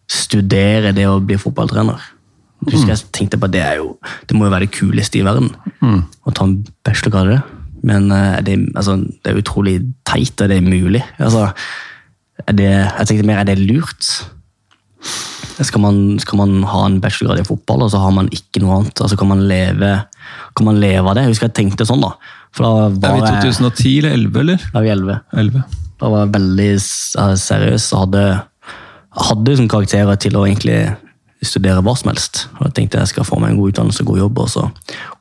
studere 0.09 0.95
det 0.97 1.05
å 1.11 1.19
bli 1.21 1.37
fotballtrener. 1.37 2.01
Jeg 2.67 2.75
husker 2.75 2.91
jeg 2.95 3.13
tenkte 3.15 3.39
på 3.39 3.47
det 3.55 3.61
er 3.63 3.77
jo 3.79 3.93
Det 4.27 4.35
må 4.37 4.45
jo 4.49 4.51
være 4.51 4.67
det 4.67 4.73
kuleste 4.75 5.21
i 5.21 5.23
verden 5.27 5.53
Mm. 5.83 6.01
å 6.27 6.33
ta 6.35 6.45
en 6.45 6.57
bachelorgrad 6.85 7.29
i 7.29 7.35
det. 7.37 7.43
Men 7.87 8.11
eh, 8.11 8.33
er 8.39 8.43
det, 8.43 8.57
altså, 8.75 8.97
det 9.23 9.31
er 9.31 9.39
utrolig 9.39 9.77
teit, 10.05 10.41
er 10.43 10.49
det 10.51 10.63
mulig? 10.67 11.05
Altså, 11.23 11.53
er 12.49 12.53
det, 12.59 12.67
jeg 12.99 13.07
tenkte 13.07 13.27
mer, 13.29 13.39
er 13.39 13.45
det 13.53 13.59
lurt? 13.63 14.09
Skal 15.59 15.81
man, 15.83 16.19
skal 16.23 16.39
man 16.39 16.63
ha 16.71 16.85
en 16.87 17.01
bachelorgrad 17.03 17.41
i 17.43 17.47
fotball, 17.47 17.83
og 17.87 17.91
så 17.91 17.99
har 18.03 18.13
man 18.15 18.29
ikke 18.35 18.61
noe 18.63 18.77
annet? 18.81 19.01
Altså, 19.03 19.17
kan, 19.19 19.31
man 19.31 19.41
leve, 19.51 19.93
kan 20.59 20.67
man 20.69 20.79
leve 20.83 21.03
av 21.07 21.15
det? 21.19 21.25
Jeg 21.27 21.35
husker 21.37 21.49
jeg 21.51 21.57
tenkte 21.63 21.87
sånn, 21.89 22.03
da. 22.05 22.13
For 22.55 22.67
da 22.99 23.11
Er 23.15 23.17
vi 23.19 23.51
2010 23.51 23.99
eller 24.03 24.15
11, 24.19 24.39
eller? 24.43 24.63
da 24.73 24.79
var 24.79 24.87
jeg 24.87 24.99
11. 24.99 25.19
11. 25.47 25.65
Da 25.99 26.11
var 26.13 26.23
jeg 26.25 26.35
veldig 26.37 26.69
eh, 26.75 27.35
seriøs 27.43 27.89
og 27.95 28.05
hadde, 28.07 28.25
hadde 29.29 29.51
liksom 29.55 29.71
karakterer 29.71 30.21
til 30.23 30.39
å 30.39 30.45
egentlig 30.47 30.79
studere 31.47 31.83
hva 31.87 31.95
som 31.99 32.11
helst. 32.11 32.47
Og 32.59 32.69
jeg 32.69 32.75
tenkte 32.79 33.03
jeg 33.03 33.13
skal 33.13 33.27
få 33.27 33.39
meg 33.43 33.53
en 33.53 33.61
god 33.61 33.73
utdannelse 33.73 34.05
og 34.05 34.11
god 34.13 34.23
jobb, 34.25 34.43
og 34.43 34.51
så 34.53 34.65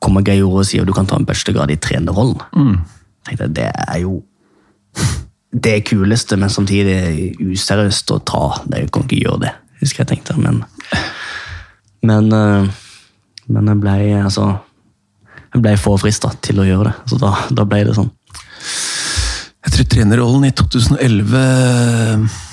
kommer 0.03 0.25
Geir 0.25 0.41
Jorde 0.41 0.63
og 0.63 0.69
sier 0.69 0.87
du 0.87 0.93
kan 0.95 1.09
ta 1.09 1.19
en 1.19 1.27
bachelorgrad 1.27 1.73
i 1.73 1.79
trenerrollen. 1.81 2.41
Mm. 2.57 2.75
Jeg 3.27 3.29
tenkte 3.29 3.49
det 3.59 3.69
er 3.69 4.01
jo 4.03 4.21
det 5.67 5.77
kuleste, 5.89 6.39
men 6.39 6.53
samtidig 6.53 7.35
useriøst 7.43 8.13
å 8.15 8.21
ta. 8.25 8.43
Det 8.65 8.87
kan 8.93 9.05
ikke 9.05 9.21
gjøre 9.21 9.43
det, 9.45 9.53
husker 9.83 10.03
jeg 10.03 10.11
tenkte. 10.15 10.37
Men, 10.41 10.63
men, 12.07 12.31
eh, 12.33 12.71
men 13.53 13.73
jeg 13.73 13.83
ble 13.83 13.99
altså 14.23 14.55
jeg 15.53 15.63
ble 15.63 15.77
forfrista 15.79 16.33
til 16.43 16.59
å 16.61 16.65
gjøre 16.67 16.89
det, 16.89 16.95
så 17.09 17.17
da, 17.21 17.31
da 17.55 17.63
ble 17.65 17.85
det 17.87 17.95
sånn. 17.95 18.09
Jeg 19.67 19.73
tror 19.73 19.87
trenerrollen 19.93 20.45
i 20.47 20.53
2011 20.55 22.46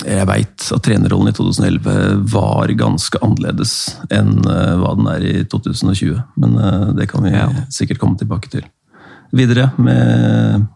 Jeg 0.00 0.26
veit 0.28 0.68
at 0.72 0.82
trenerrollen 0.86 1.28
i 1.28 1.34
2011 1.36 2.22
var 2.32 2.70
ganske 2.80 3.18
annerledes 3.24 3.72
enn 4.14 4.38
eh, 4.48 4.76
hva 4.80 4.94
den 4.96 5.08
er 5.12 5.26
i 5.28 5.34
2020. 5.52 6.16
Men 6.40 6.56
eh, 6.56 6.86
det 6.96 7.08
kan 7.10 7.26
vi 7.26 7.34
Ja. 7.34 7.48
sikkert 7.68 8.00
komme 8.00 8.16
tilbake 8.20 8.48
til. 8.52 8.64
Videre 9.32 9.70
med 9.78 10.66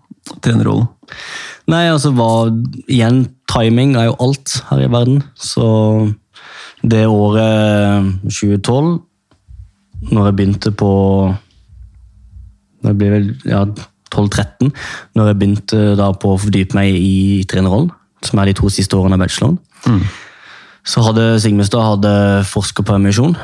trenerrollen. 0.44 0.88
Nei, 1.70 1.86
altså 1.90 2.12
hva 2.14 2.28
Igjen, 2.86 3.24
timing 3.50 3.96
er 3.96 4.10
jo 4.10 4.16
alt 4.22 4.60
her 4.70 4.84
i 4.84 4.90
verden. 4.92 5.22
Så 5.34 5.66
det 6.86 7.06
året 7.08 8.12
2012, 8.28 9.00
når 10.12 10.26
jeg 10.28 10.36
begynte 10.38 10.70
på 10.76 10.90
Det 12.84 12.92
blir 13.00 13.10
vel 13.10 13.30
ja, 13.48 13.64
12-13, 14.12 14.68
når 15.16 15.30
jeg 15.32 15.38
begynte 15.40 15.78
da 15.98 16.10
på 16.14 16.34
å 16.34 16.38
fordype 16.38 16.76
meg 16.78 16.94
i 16.94 17.42
trenerrollen, 17.50 17.88
som 18.26 18.40
er 18.42 18.50
de 18.50 18.56
to 18.58 18.70
siste 18.72 18.98
årene 18.98 19.18
av 19.18 19.24
bacheloren, 19.24 19.58
så 20.86 21.02
hadde 21.02 21.36
Sigmundstad 21.42 21.82
hadde 21.82 22.12
forskerpermisjon. 22.46 23.34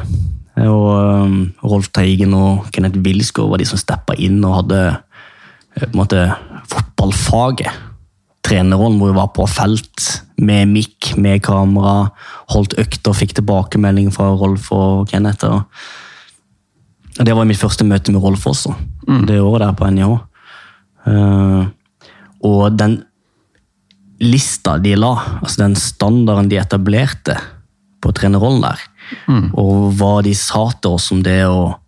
Og 0.62 0.88
um, 1.24 1.38
Rolf 1.64 1.88
Teigen 1.96 2.34
og 2.36 2.68
Kenneth 2.74 3.00
Wilsgaard 3.02 3.50
var 3.50 3.62
de 3.62 3.66
som 3.68 3.80
steppa 3.80 4.16
inn 4.20 4.42
og 4.44 4.58
hadde 4.60 4.80
eh, 4.90 5.86
på 5.86 5.88
en 5.88 6.02
måte 6.02 6.26
fotballfaget. 6.70 7.80
Trenerrollen 8.44 8.98
hvor 9.00 9.12
vi 9.12 9.16
var 9.16 9.30
på 9.32 9.46
felt 9.48 10.08
med 10.42 10.68
mikk, 10.70 11.14
med 11.22 11.40
kamera, 11.46 12.10
holdt 12.52 12.76
økter, 12.82 13.16
fikk 13.16 13.36
tilbakemelding 13.38 14.10
fra 14.14 14.32
Rolf 14.36 14.68
og 14.74 15.08
Kenneth. 15.10 15.48
Og 15.48 17.22
det 17.22 17.36
var 17.36 17.48
mitt 17.48 17.60
første 17.60 17.86
møte 17.86 18.12
med 18.12 18.22
Rolf 18.24 18.44
også, 18.50 18.74
det 19.28 19.40
året 19.40 19.64
der 19.64 19.78
på 19.78 19.88
NIH. 19.94 20.12
Uh, 21.02 21.64
og 22.46 22.76
den 22.78 23.00
lista 24.22 24.76
de 24.78 24.94
la, 24.98 25.12
altså 25.42 25.64
den 25.64 25.76
standarden 25.78 26.50
de 26.50 26.60
etablerte 26.60 27.36
på 28.02 28.12
trenerrollen 28.16 28.64
der, 28.64 28.82
og 29.58 29.92
hva 29.98 30.16
de 30.24 30.34
sa 30.38 30.68
til 30.78 30.96
oss 30.96 31.10
om 31.14 31.22
det, 31.26 31.42
og 31.46 31.78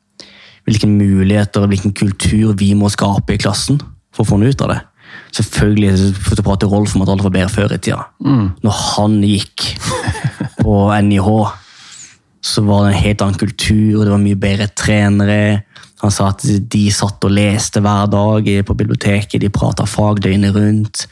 hvilke 0.64 0.88
muligheter 0.88 1.64
og 1.64 1.72
hvilken 1.72 1.94
kultur 1.96 2.54
vi 2.58 2.72
må 2.78 2.90
skape 2.92 3.34
i 3.34 3.40
klassen 3.40 3.80
for 4.14 4.24
å 4.24 4.28
få 4.28 4.38
noe 4.40 4.54
ut 4.54 4.64
av 4.64 4.72
det. 4.72 4.80
Selvfølgelig 5.34 6.14
for 6.14 6.40
å 6.40 6.46
prate 6.46 6.70
Rolf 6.70 6.94
om 6.94 7.04
at 7.04 7.10
alt 7.12 7.24
var 7.26 7.34
bedre 7.34 7.52
før 7.52 7.74
i 7.74 7.80
tida. 7.82 8.06
Når 8.64 8.80
han 8.94 9.18
gikk 9.26 9.66
på 10.62 10.78
NIH, 11.04 11.28
så 12.44 12.64
var 12.66 12.84
det 12.84 12.94
en 12.94 13.02
helt 13.02 13.24
annen 13.24 13.40
kultur, 13.40 14.04
det 14.04 14.12
var 14.12 14.22
mye 14.22 14.40
bedre 14.40 14.68
trenere. 14.76 15.44
Han 16.02 16.12
sa 16.12 16.30
at 16.32 16.44
de 16.44 16.84
satt 16.92 17.24
og 17.24 17.32
leste 17.32 17.80
hver 17.84 18.10
dag 18.12 18.50
på 18.68 18.76
biblioteket, 18.78 19.40
de 19.40 19.52
prata 19.52 19.86
fag 19.88 20.20
døgnet 20.24 20.54
rundt. 20.56 21.06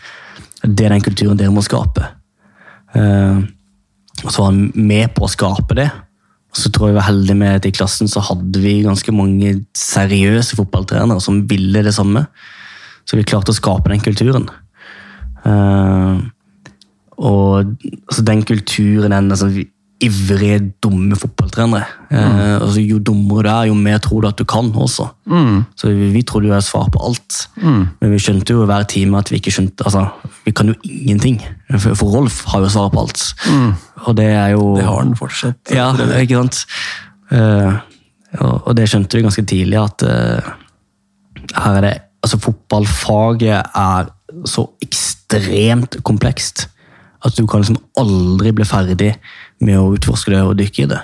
Det 0.62 0.86
er 0.86 0.94
den 0.94 1.04
kulturen 1.04 1.38
dere 1.38 1.54
må 1.54 1.64
skape. 1.64 2.06
Eh, 2.94 3.42
og 4.22 4.28
så 4.30 4.42
var 4.42 4.50
han 4.50 4.64
med 4.76 5.14
på 5.16 5.26
å 5.26 5.30
skape 5.32 5.78
det. 5.78 5.88
Og 6.52 6.60
så 6.60 6.70
tror 6.70 6.88
jeg 6.88 6.94
vi 6.94 7.00
var 7.00 7.08
heldige 7.08 7.38
med 7.40 7.56
at 7.58 7.66
i 7.66 7.72
klassen 7.74 8.10
så 8.12 8.22
hadde 8.22 8.60
vi 8.60 8.82
ganske 8.84 9.14
mange 9.16 9.54
seriøse 9.78 10.58
fotballtrenere 10.58 11.22
som 11.24 11.40
ville 11.48 11.82
det 11.84 11.94
samme. 11.96 12.26
Så 13.08 13.18
vi 13.18 13.26
klarte 13.26 13.54
å 13.54 13.56
skape 13.56 13.90
den 13.90 14.04
kulturen. 14.04 14.46
Eh, 15.48 16.20
og 17.22 17.72
altså, 18.08 18.24
den 18.26 18.44
kulturen, 18.46 19.10
den 19.10 19.32
altså, 19.32 19.48
ivrige, 20.03 20.59
dumme 20.82 21.16
fotballtrenere. 21.18 21.86
Eh, 22.11 22.57
altså, 22.59 22.80
jo 22.80 22.98
dummere 22.98 23.42
du 23.44 23.50
er, 23.53 23.68
jo 23.70 23.76
mer 23.78 24.00
tror 24.03 24.24
du 24.24 24.28
at 24.28 24.38
du 24.38 24.44
kan 24.48 24.70
også. 24.74 25.09
Så 25.78 25.92
vi, 25.92 26.11
vi 26.14 26.22
trodde 26.26 26.48
jo 26.50 26.55
jeg 26.55 26.66
svar 26.66 26.90
på 26.92 27.03
alt. 27.07 27.38
Men 27.62 28.12
vi 28.12 28.20
skjønte 28.22 28.57
jo 28.57 28.66
hver 28.68 28.86
time 28.90 29.18
at 29.20 29.32
vi 29.32 29.40
ikke 29.40 29.55
skjønte 29.55 29.86
altså, 29.86 30.07
Vi 30.46 30.53
kan 30.57 30.72
jo 30.72 30.74
ingenting. 30.84 31.40
For, 31.76 31.94
for 31.98 32.16
Rolf 32.16 32.42
har 32.53 32.64
jo 32.64 32.72
svar 32.74 32.92
på 32.92 33.05
alt. 33.05 33.26
Og 34.07 34.16
det 34.18 34.28
er 34.30 34.55
jo 34.57 34.76
Det 34.76 34.86
har 34.86 35.00
han 35.00 35.16
fortsatt. 35.16 35.74
ja, 35.74 35.90
ikke 36.20 36.40
sant? 36.42 36.64
Eh, 37.32 37.72
og, 38.40 38.68
og 38.68 38.76
det 38.76 38.88
skjønte 38.88 39.18
vi 39.18 39.26
ganske 39.26 39.44
tidlig, 39.44 39.78
at 39.80 40.07
eh, 40.09 40.53
her 41.59 41.78
er 41.80 41.86
det 41.88 41.98
Altså, 42.22 42.38
fotballfaget 42.38 43.72
er 43.74 44.11
så 44.46 44.62
ekstremt 44.84 45.96
komplekst 46.07 46.68
at 47.26 47.34
du 47.34 47.46
kan 47.46 47.62
liksom 47.62 47.80
aldri 47.98 48.53
bli 48.55 48.66
ferdig 48.66 49.12
med 49.62 49.78
å 49.78 49.90
utforske 49.94 50.32
det 50.34 50.42
og 50.44 50.56
dykke 50.58 50.84
i 50.84 50.90
det. 50.90 51.00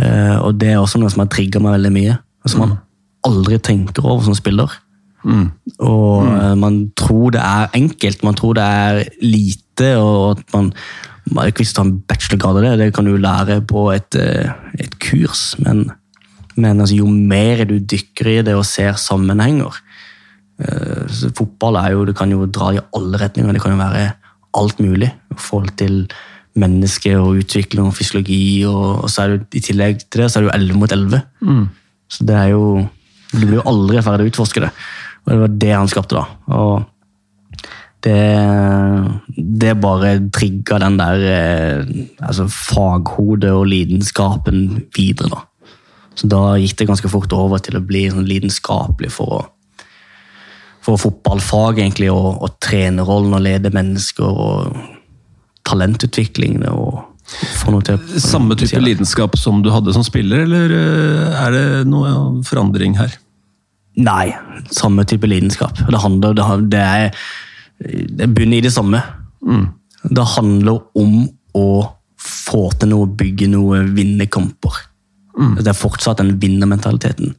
Eh, 0.00 0.36
og 0.40 0.56
det 0.60 0.72
er 0.72 0.80
også 0.80 1.00
noe 1.00 1.10
som 1.12 1.24
har 1.24 1.30
trigga 1.32 1.62
meg 1.62 1.78
veldig 1.78 1.92
mye. 1.94 2.16
og 2.44 2.52
Som 2.52 2.64
man 2.64 2.78
aldri 3.26 3.60
tenker 3.62 4.06
over 4.06 4.24
som 4.26 4.36
spiller. 4.38 4.72
Og 5.84 6.26
eh, 6.30 6.56
man 6.58 6.82
tror 6.98 7.36
det 7.36 7.44
er 7.44 7.76
enkelt, 7.76 8.24
man 8.24 8.38
tror 8.38 8.56
det 8.56 8.66
er 8.66 9.00
lite, 9.22 9.94
og 10.00 10.38
at 10.38 10.44
man 10.56 10.74
man 11.30 11.44
er 11.44 11.52
ikke 11.52 11.62
visst 11.62 11.76
å 11.76 11.82
ta 11.82 11.86
en 11.86 11.98
bachelorgrad 12.10 12.56
av 12.58 12.64
det, 12.64 12.70
det 12.80 12.86
kan 12.96 13.06
du 13.06 13.12
lære 13.20 13.60
på 13.68 13.84
et, 13.92 14.16
eh, 14.18 14.48
et 14.82 14.96
kurs, 14.98 15.52
men, 15.62 15.84
men 16.56 16.80
altså, 16.80 16.96
jo 16.96 17.06
mer 17.06 17.62
du 17.68 17.76
dykker 17.78 18.30
i 18.32 18.40
det 18.48 18.56
og 18.58 18.66
ser 18.66 18.98
sammenhenger 18.98 19.76
så 20.60 21.30
Fotball 21.32 21.78
er 21.80 21.94
jo, 21.94 22.02
det 22.04 22.12
kan 22.18 22.28
jo 22.28 22.44
dra 22.44 22.74
i 22.74 22.82
alle 22.96 23.20
retninger, 23.22 23.54
det 23.56 23.62
kan 23.62 23.72
jo 23.72 23.78
være 23.78 24.02
alt 24.60 24.82
mulig. 24.82 25.08
I 25.08 25.38
forhold 25.40 25.72
til 25.80 26.02
menneske 26.58 27.12
og 27.18 27.42
utvikling 27.42 27.86
og 27.86 27.96
fysiologi, 27.96 28.64
og, 28.68 29.04
og 29.04 29.10
så 29.12 29.24
er 29.24 29.34
du 29.36 29.58
i 29.58 29.62
tillegg 29.64 30.00
til 30.06 30.24
det 30.24 30.30
så 30.32 30.40
er 30.40 30.46
du 30.46 30.54
11 30.54 30.80
mot 30.80 30.92
11. 30.92 31.20
Så 32.10 32.26
det 32.26 32.38
er 32.38 32.48
jo 32.54 32.88
Du 33.30 33.44
blir 33.44 33.60
jo 33.60 33.68
aldri 33.70 34.00
ferdig 34.02 34.24
å 34.26 34.30
utforske 34.32 34.64
det. 34.64 34.72
Og 35.22 35.30
det 35.30 35.38
var 35.38 35.52
det 35.62 35.70
han 35.70 35.90
skapte, 35.90 36.18
da. 36.18 36.24
Og 36.58 36.82
det, 38.02 38.16
det 39.36 39.76
bare 39.78 40.16
trigga 40.34 40.80
den 40.82 40.96
der 40.98 41.22
eh, 41.30 41.92
altså 42.18 42.48
faghodet 42.50 43.52
og 43.54 43.68
lidenskapen 43.70 44.88
videre, 44.96 45.30
da. 45.30 45.44
Så 46.18 46.26
da 46.26 46.42
gikk 46.58 46.74
det 46.80 46.88
ganske 46.90 47.12
fort 47.12 47.32
over 47.36 47.62
til 47.62 47.78
å 47.78 47.84
bli 47.86 48.08
sånn 48.10 48.26
lidenskapelig 48.26 49.12
for 49.14 49.38
å 49.38 49.40
for 50.80 50.96
fotballfag, 50.96 51.82
egentlig, 51.82 52.08
og, 52.08 52.38
og 52.40 52.54
trenerrollen 52.64 53.36
og 53.36 53.42
lede 53.44 53.72
mennesker 53.74 54.24
og 54.24 54.78
talentutvikling. 55.70 56.60
og 56.68 57.06
få 57.30 57.70
noe 57.70 57.84
til 57.86 58.20
Samme 58.22 58.56
type 58.58 58.80
lidenskap 58.82 59.36
som 59.38 59.62
du 59.62 59.70
hadde 59.70 59.94
som 59.94 60.04
spiller, 60.06 60.44
eller 60.46 60.74
eh, 60.74 61.42
er 61.44 61.54
det 61.54 61.66
noe 61.90 62.42
forandring 62.46 62.98
her? 62.98 63.14
Nei, 64.00 64.30
samme 64.74 65.04
type 65.08 65.28
lidenskap. 65.28 65.78
Det 65.86 66.00
handler, 66.02 66.34
det, 66.34 66.46
det 66.72 66.82
er 66.82 67.16
det 68.18 68.28
bunner 68.34 68.60
i 68.60 68.64
det 68.64 68.72
samme. 68.72 69.00
Det 70.04 70.26
handler 70.36 70.80
om 70.98 71.24
å 71.56 71.66
få 72.20 72.70
til 72.78 72.92
noe, 72.92 73.08
bygge 73.18 73.48
noe, 73.50 73.82
vinne 73.96 74.26
kamper. 74.30 74.78
Det 75.56 75.70
er 75.70 75.76
fortsatt 75.76 76.20
den 76.20 76.34
vinnermentaliteten. 76.40 77.34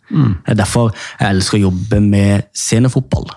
Er 0.50 0.58
derfor 0.58 0.92
jeg 1.20 1.28
elsker 1.36 1.60
å 1.60 1.66
jobbe 1.70 2.00
med 2.04 2.48
scenefotball. 2.58 3.30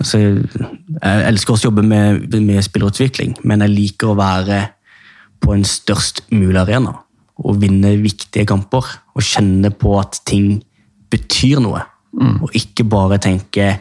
Altså, 0.00 0.18
jeg 0.20 1.24
elsker 1.28 1.54
også 1.54 1.68
å 1.68 1.70
jobbe 1.70 1.84
med, 1.84 2.34
med 2.40 2.64
spillerutvikling, 2.64 3.36
men 3.44 3.64
jeg 3.64 3.74
liker 3.74 4.12
å 4.12 4.18
være 4.18 4.60
på 5.40 5.54
en 5.54 5.64
størst 5.66 6.24
mulig 6.32 6.58
arena. 6.62 6.94
Og 7.40 7.60
vinne 7.60 7.94
viktige 8.00 8.48
kamper. 8.48 8.86
Og 9.16 9.24
kjenne 9.24 9.72
på 9.72 9.94
at 10.00 10.22
ting 10.28 10.58
betyr 11.12 11.60
noe. 11.64 11.84
Og 12.44 12.56
ikke 12.56 12.84
bare 12.88 13.20
tenke 13.22 13.74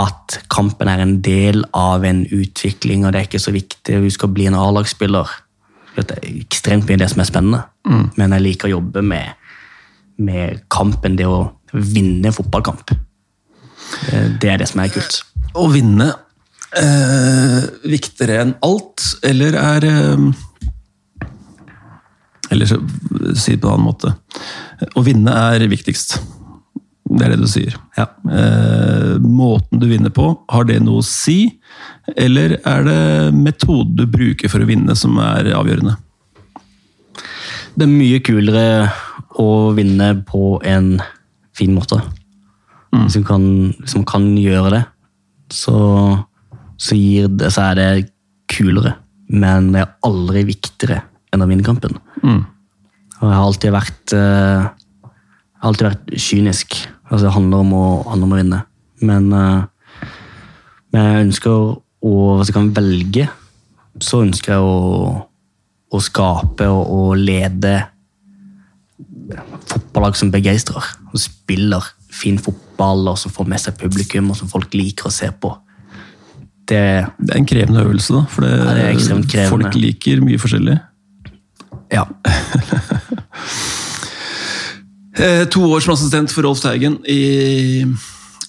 at 0.00 0.38
kampen 0.50 0.88
er 0.90 1.02
en 1.04 1.20
del 1.22 1.62
av 1.76 2.04
en 2.06 2.24
utvikling, 2.26 3.04
og 3.04 3.12
det 3.14 3.20
er 3.20 3.28
ikke 3.28 3.42
så 3.42 3.54
viktig, 3.54 4.00
du 4.02 4.10
skal 4.10 4.32
bli 4.34 4.48
en 4.50 4.56
A-lagsspiller. 4.58 5.30
Det 5.94 6.16
er 6.16 6.24
ekstremt 6.40 6.88
mye 6.88 6.98
det 6.98 7.10
som 7.12 7.22
er 7.22 7.28
spennende, 7.28 7.60
men 8.18 8.34
jeg 8.34 8.42
liker 8.42 8.66
å 8.66 8.76
jobbe 8.78 9.04
med, 9.06 9.36
med 10.18 10.64
kampen, 10.72 11.14
det 11.20 11.28
å 11.30 11.44
vinne 11.74 12.32
fotballkamp. 12.34 12.90
Det, 14.10 14.22
det 14.42 14.52
er 14.52 14.62
det 14.62 14.68
som 14.70 14.82
er 14.84 14.92
kult. 14.94 15.20
Å 15.54 15.68
vinne 15.72 16.10
eh, 16.78 17.60
viktigere 17.88 18.40
enn 18.42 18.54
alt, 18.64 19.04
eller 19.26 19.58
er 19.60 19.88
eh, 19.90 20.26
Eller 22.54 22.68
så, 22.70 22.78
si 23.34 23.54
det 23.54 23.62
på 23.62 23.70
en 23.70 23.74
annen 23.74 23.88
måte. 23.88 24.12
Å 24.94 25.02
vinne 25.02 25.32
er 25.54 25.64
viktigst. 25.70 26.18
Det 27.04 27.24
er 27.24 27.34
det 27.34 27.40
du 27.40 27.48
sier. 27.50 27.74
Ja. 27.98 28.06
Eh, 28.30 29.14
måten 29.22 29.80
du 29.80 29.88
vinner 29.90 30.12
på, 30.14 30.28
har 30.52 30.66
det 30.68 30.80
noe 30.84 31.02
å 31.02 31.06
si? 31.06 31.56
Eller 32.14 32.58
er 32.60 32.86
det 32.86 33.00
metoden 33.34 33.96
du 33.98 34.04
bruker 34.10 34.52
for 34.52 34.62
å 34.62 34.68
vinne 34.68 34.94
som 34.98 35.18
er 35.22 35.50
avgjørende? 35.56 35.96
Det 37.74 37.88
er 37.88 37.90
mye 37.90 38.20
kulere 38.22 38.66
å 39.42 39.72
vinne 39.74 40.12
på 40.28 40.60
en 40.62 40.92
fin 41.58 41.74
måte. 41.74 41.98
Hvis, 43.02 43.18
du 43.18 43.26
kan, 43.26 43.44
hvis 43.80 43.96
man 43.98 44.06
kan 44.08 44.26
gjøre 44.38 44.70
det, 44.76 44.82
så, 45.52 45.78
så, 46.80 46.94
det, 46.94 47.50
så 47.52 47.68
er 47.70 47.78
det 47.78 47.88
kulere. 48.50 48.96
Men 49.28 49.72
det 49.74 49.82
er 49.82 49.94
aldri 50.06 50.44
viktigere 50.48 51.02
enn 51.34 51.42
å 51.42 51.48
vinne 51.50 51.66
kampen. 51.66 51.96
Og 53.20 53.30
jeg 53.30 53.36
har 53.38 53.46
alltid 53.46 53.74
vært, 53.74 54.14
uh, 54.16 55.10
alltid 55.64 55.88
vært 55.88 56.12
kynisk. 56.20 56.76
Altså, 57.08 57.26
det 57.26 57.36
handler 57.36 57.64
om 57.64 57.72
å, 57.76 57.86
handler 58.10 58.28
om 58.28 58.34
å 58.34 58.40
vinne. 58.40 58.60
Men, 59.04 59.30
uh, 59.32 60.04
men 60.94 61.08
jeg 61.08 61.24
ønsker 61.28 61.54
å 61.54 61.80
Hvis 62.04 62.50
jeg 62.50 62.54
kan 62.58 62.66
velge, 62.76 63.22
så 64.04 64.18
ønsker 64.26 64.52
jeg 64.52 64.60
å, 64.60 65.22
å 65.88 66.00
skape 66.04 66.66
og, 66.68 66.82
å 66.92 67.14
lede 67.16 67.78
fotballag 69.70 70.18
som 70.20 70.28
begeistrer. 70.34 70.84
Og 71.14 71.22
spiller 71.22 71.86
fin 72.12 72.36
fotball, 72.36 72.63
og 72.78 73.18
som 73.18 73.30
får 73.30 73.46
med 73.46 73.60
seg 73.60 73.76
publikum, 73.78 74.30
og 74.30 74.36
som 74.36 74.48
folk 74.48 74.74
liker 74.74 75.06
å 75.06 75.12
se 75.12 75.30
på. 75.30 75.52
Det, 76.66 77.06
Det 77.18 77.34
er 77.34 77.38
en 77.38 77.46
krevende 77.46 77.84
øvelse, 77.84 78.12
da. 78.14 78.24
For 78.30 78.40
det, 78.42 78.50
Ja, 78.58 78.74
det 78.74 78.84
er 78.84 78.94
ekstremt 78.94 79.30
krevende. 79.30 79.50
folk 79.50 79.74
liker 79.74 80.20
mye 80.20 80.38
forskjellig. 80.38 80.80
ja. 81.92 82.04
Eh, 85.14 85.44
to 85.46 85.60
år 85.70 85.78
som 85.80 85.92
assistent 85.94 86.32
for 86.34 86.42
Rolf 86.42 86.58
Teigen 86.58 86.96
i, 87.06 87.84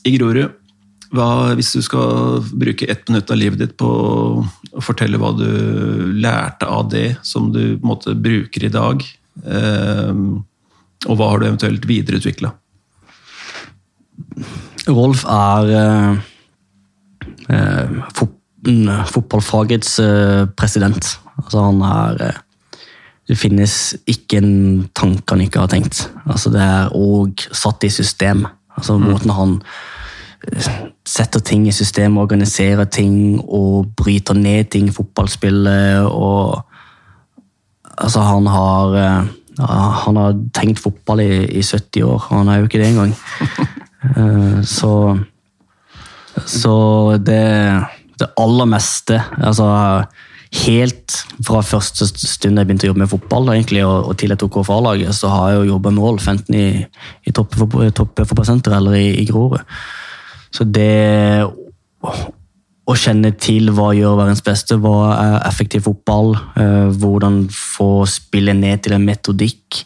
i 0.02 0.14
Grorud. 0.18 0.50
Hva, 1.14 1.54
hvis 1.54 1.76
du 1.78 1.82
skal 1.86 2.40
bruke 2.58 2.88
ett 2.90 3.06
minutt 3.08 3.30
av 3.30 3.38
livet 3.38 3.62
ditt 3.62 3.76
på 3.78 3.86
å 3.86 4.82
fortelle 4.82 5.20
hva 5.22 5.30
du 5.38 5.46
lærte 6.18 6.66
av 6.66 6.90
det 6.90 7.20
som 7.22 7.52
du 7.54 7.78
på 7.78 7.86
en 7.86 7.92
måte 7.92 8.16
bruker 8.18 8.66
i 8.66 8.72
dag, 8.74 9.06
eh, 9.46 10.10
og 11.06 11.14
hva 11.20 11.30
har 11.30 11.40
du 11.44 11.46
eventuelt 11.52 11.86
videreutvikla? 11.86 12.50
Rolf 14.88 15.24
er 15.30 15.70
eh, 15.74 16.18
eh, 17.50 17.94
fot, 18.16 18.34
mm, 18.68 18.90
fotballfagets 19.12 20.00
eh, 20.04 20.46
president. 20.58 21.16
Altså 21.42 21.64
han 21.68 21.82
er 21.86 22.28
eh, 22.30 22.42
Det 23.26 23.38
finnes 23.42 23.96
ikke 24.06 24.38
en 24.38 24.90
tanke 24.94 25.34
han 25.34 25.42
ikke 25.42 25.64
har 25.64 25.72
tenkt. 25.72 26.04
Altså 26.30 26.52
det 26.54 26.62
er 26.62 26.94
òg 26.94 27.48
satt 27.52 27.88
i 27.88 27.90
system. 27.90 28.46
Altså 28.78 29.00
Måten 29.02 29.34
han 29.34 29.56
eh, 30.52 30.70
setter 31.06 31.40
ting 31.40 31.66
i 31.68 31.74
system, 31.74 32.20
organiserer 32.22 32.86
ting 32.86 33.40
og 33.42 33.90
bryter 33.98 34.38
ned 34.38 34.70
ting 34.70 34.90
i 34.90 34.96
fotballspillet. 34.96 36.06
og 36.06 36.66
Altså, 37.98 38.20
han 38.20 38.48
har 38.48 38.96
eh, 39.00 39.26
Han 40.06 40.18
har 40.20 40.34
tenkt 40.54 40.80
fotball 40.80 41.22
i, 41.24 41.46
i 41.48 41.62
70 41.64 42.04
år, 42.04 42.26
og 42.30 42.38
han 42.38 42.48
er 42.48 42.58
jo 42.58 42.64
ikke 42.68 42.82
det 42.82 42.90
engang. 42.92 43.16
Eh, 44.18 44.62
så 44.64 44.92
Så 46.36 46.76
det, 47.24 47.42
det 48.20 48.28
aller 48.38 48.68
meste 48.68 49.22
altså 49.40 50.06
Helt 50.56 51.16
fra 51.44 51.62
første 51.66 52.06
stund 52.08 52.60
jeg 52.60 52.68
begynte 52.68 52.86
å 52.88 52.92
jobbe 52.92 53.02
med 53.02 53.12
fotball, 53.12 53.50
egentlig, 53.52 53.82
og, 53.84 54.08
og 54.08 54.18
til 54.20 54.32
jeg 54.32 54.40
tok 54.40 54.60
over 54.62 54.78
A-laget, 54.78 55.12
så 55.18 55.28
har 55.28 55.50
jeg 55.50 55.58
jo 55.58 55.74
jobba 55.74 55.92
med 55.92 56.06
Rolf, 56.06 56.28
enten 56.32 56.56
i, 56.56 56.68
i 57.28 57.34
toppfotballsenteret 57.36 58.78
eller 58.78 58.96
i, 58.96 59.10
i 59.20 59.26
Grorud. 59.28 59.60
Så 60.56 60.64
det 60.64 61.44
å 62.86 62.96
kjenne 63.02 63.34
til 63.42 63.72
hva 63.74 63.90
gjør 63.98 64.20
verdens 64.20 64.44
beste, 64.46 64.78
hva 64.80 65.16
er 65.18 65.36
effektiv 65.50 65.88
fotball, 65.88 66.36
eh, 66.62 66.92
hvordan 66.94 67.48
få 67.52 68.06
spille 68.10 68.54
ned 68.56 68.86
til 68.86 68.96
en 68.96 69.08
metodikk 69.08 69.82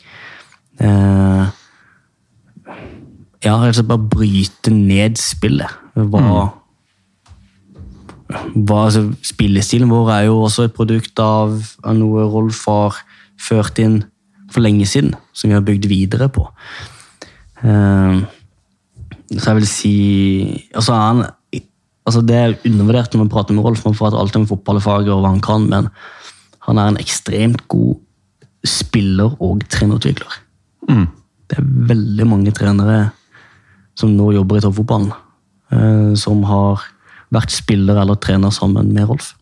eh, 0.84 1.44
Ja, 3.46 3.56
rett 3.62 3.72
og 3.72 3.78
slett 3.78 3.88
bare 3.88 4.10
bryte 4.12 4.72
ned 4.74 5.20
spillet. 5.20 5.72
Hva, 5.96 6.22
hva, 8.30 8.80
altså, 8.86 9.06
spillestilen 9.26 9.90
vår 9.92 10.12
er 10.18 10.26
jo 10.28 10.42
også 10.44 10.68
et 10.68 10.76
produkt 10.76 11.20
av, 11.24 11.56
av 11.84 11.96
noe 11.98 12.28
Rolf 12.30 12.66
har 12.70 13.00
ført 13.40 13.80
inn 13.82 14.02
for 14.52 14.66
lenge 14.66 14.88
siden, 14.90 15.14
som 15.34 15.50
vi 15.50 15.56
har 15.56 15.66
bygd 15.66 15.88
videre 15.90 16.28
på. 16.34 16.46
Uh, 17.64 18.26
så 19.30 19.52
jeg 19.52 19.60
vil 19.60 19.68
si 19.70 19.96
altså 20.72 20.96
han, 20.96 21.20
altså 22.08 22.22
Det 22.26 22.36
er 22.38 22.54
undervurdert 22.66 23.14
når 23.14 23.22
man 23.22 23.32
prater 23.32 23.54
med 23.54 23.66
Rolf, 23.68 23.84
man 23.86 23.98
prater 23.98 24.18
alltid 24.18 24.42
om 24.42 24.48
fotballfaget 24.50 25.12
og 25.14 25.24
hva 25.24 25.34
han 25.36 25.44
kan, 25.44 25.68
men 25.70 25.90
han 26.66 26.82
er 26.82 26.92
en 26.92 27.00
ekstremt 27.02 27.68
god 27.72 28.00
spiller 28.68 29.36
og 29.40 29.64
trenerutvikler. 29.72 30.40
Det 31.50 31.58
er 31.58 31.70
veldig 31.90 32.28
mange 32.28 32.52
trenere 32.56 32.98
som 34.00 34.16
nå 34.16 34.32
jobber 34.36 34.60
i 34.60 34.64
toppfotballen, 34.64 35.12
eh, 35.76 36.12
som 36.20 36.44
har 36.48 36.84
vært 37.34 37.54
spiller 37.54 38.00
eller 38.02 38.20
trener 38.22 38.54
sammen 38.54 38.92
med 38.96 39.10
Rolf. 39.10 39.34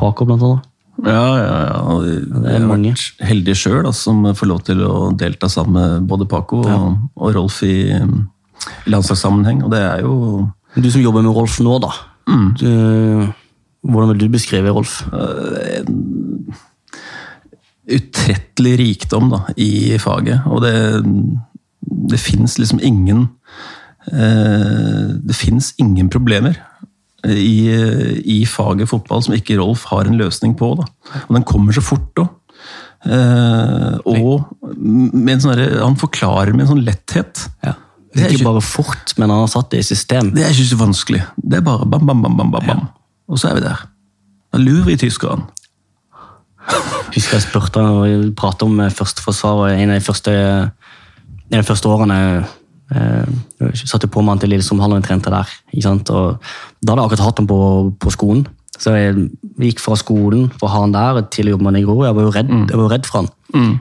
Paco, 0.00 0.24
blant 0.28 0.44
annet. 0.46 0.66
Ja, 1.00 1.26
ja, 1.40 1.56
ja. 1.64 1.98
det 2.44 2.52
er 2.52 2.64
mange. 2.68 2.92
vært 2.92 3.24
heldig 3.24 3.54
sjøl 3.56 3.88
som 3.96 4.22
får 4.36 4.48
lov 4.50 4.62
til 4.66 4.82
å 4.84 4.94
delta 5.16 5.48
sammen 5.48 5.76
med 5.76 6.08
både 6.10 6.28
Paco 6.28 6.60
og, 6.60 6.98
og 7.16 7.34
Rolf 7.36 7.62
i, 7.64 7.88
i 7.96 8.92
landslagssammenheng. 8.92 9.64
Og 9.64 9.72
det 9.72 9.80
er 9.80 10.04
jo 10.04 10.14
Du 10.76 10.90
som 10.92 11.02
jobber 11.02 11.24
med 11.24 11.36
Rolf 11.36 11.58
nå, 11.64 11.78
da. 11.82 11.92
Du, 12.60 12.68
hvordan 13.80 14.12
vil 14.12 14.26
du 14.26 14.34
beskrive 14.36 14.74
Rolf? 14.76 15.00
utrettelig 17.90 18.76
rikdom 18.78 19.30
da, 19.32 19.40
i 19.58 19.98
faget. 19.98 20.46
Og 20.50 20.62
det, 20.64 20.74
det 21.80 22.20
fins 22.20 22.58
liksom 22.60 22.80
ingen 22.84 23.28
eh, 24.12 25.16
Det 25.16 25.36
fins 25.36 25.72
ingen 25.78 26.10
problemer. 26.12 26.58
i, 27.24 27.68
i 28.24 28.46
faget 28.48 28.88
fotball 28.88 29.22
som 29.22 29.34
ikke 29.36 29.58
Rolf 29.58 29.84
har 29.90 30.08
en 30.08 30.16
løsning 30.16 30.54
på. 30.56 30.72
Da. 30.78 30.86
Og 31.28 31.34
den 31.36 31.44
kommer 31.44 31.72
så 31.76 31.82
fort 31.84 32.22
òg. 32.22 32.30
Eh, 33.04 33.96
og 34.04 34.50
sånn 35.40 35.60
han 35.80 35.96
forklarer 36.00 36.52
med 36.52 36.66
en 36.66 36.72
sånn 36.74 36.84
letthet. 36.86 37.46
Ja. 37.64 37.76
Det 38.10 38.24
er 38.24 38.34
Ikke 38.34 38.48
bare 38.48 38.64
fort, 38.64 39.14
men 39.18 39.30
han 39.30 39.44
har 39.44 39.50
satt 39.52 39.70
det 39.70 39.84
i 39.84 39.86
system. 39.86 40.32
Det 40.34 40.42
er 40.42 40.50
ikke 40.50 40.72
så 40.72 40.80
vanskelig. 40.80 41.22
Det 41.36 41.60
er 41.60 41.66
bare 41.66 41.86
bam, 41.86 42.06
bam, 42.08 42.22
bam, 42.24 42.36
bam, 42.36 42.50
bam, 42.56 42.66
Ja. 42.66 42.78
Og 43.30 43.38
så 43.38 43.50
er 43.50 43.60
vi 43.60 43.66
der. 43.68 43.84
Da 44.50 44.58
lurer 44.58 44.88
vi 44.88 44.96
tyskerne. 44.98 45.46
Husker 47.14 47.38
jeg 47.38 47.44
spurte 47.46 47.82
han 47.82 48.00
og 48.00 48.34
pratet 48.38 48.66
om 48.66 48.80
eh, 48.82 48.90
førsteforsvaret 48.90 49.78
en 49.78 49.92
av 49.94 50.00
de 50.00 50.04
første, 50.04 50.32
de 51.58 51.66
første 51.66 51.90
årene. 51.90 52.18
Eh, 52.90 53.34
jeg 53.60 53.90
satt 53.90 54.06
jo 54.06 54.10
på 54.10 54.22
med 54.22 54.34
han 54.34 54.42
til 54.42 54.52
Lillestrøm 54.54 54.80
Hallen 54.82 55.02
og 55.02 55.06
trente 55.06 55.32
der. 55.32 55.50
Og 55.74 56.00
da 56.10 56.94
hadde 56.94 56.96
jeg 56.96 57.04
akkurat 57.04 57.26
hatt 57.26 57.42
han 57.42 57.50
på, 57.50 57.60
på 58.00 58.14
skolen. 58.14 58.46
Så 58.80 58.94
jeg 58.96 59.28
gikk 59.60 59.82
fra 59.82 59.98
skolen 59.98 60.48
for 60.56 60.68
å 60.68 60.72
ha 60.72 60.82
han 60.86 60.94
der 60.94 61.20
til 61.34 61.50
å 61.50 61.54
jobbe 61.54 61.66
med 61.66 61.74
han 61.74 61.82
i 61.82 61.84
Grorud. 61.84 62.06
Jeg 62.08 62.16
var 62.16 62.26
jo 62.26 62.34
redd, 62.34 62.52
jeg 62.70 62.80
var 62.80 62.92
redd 62.94 63.08
for 63.08 63.20
han 63.20 63.78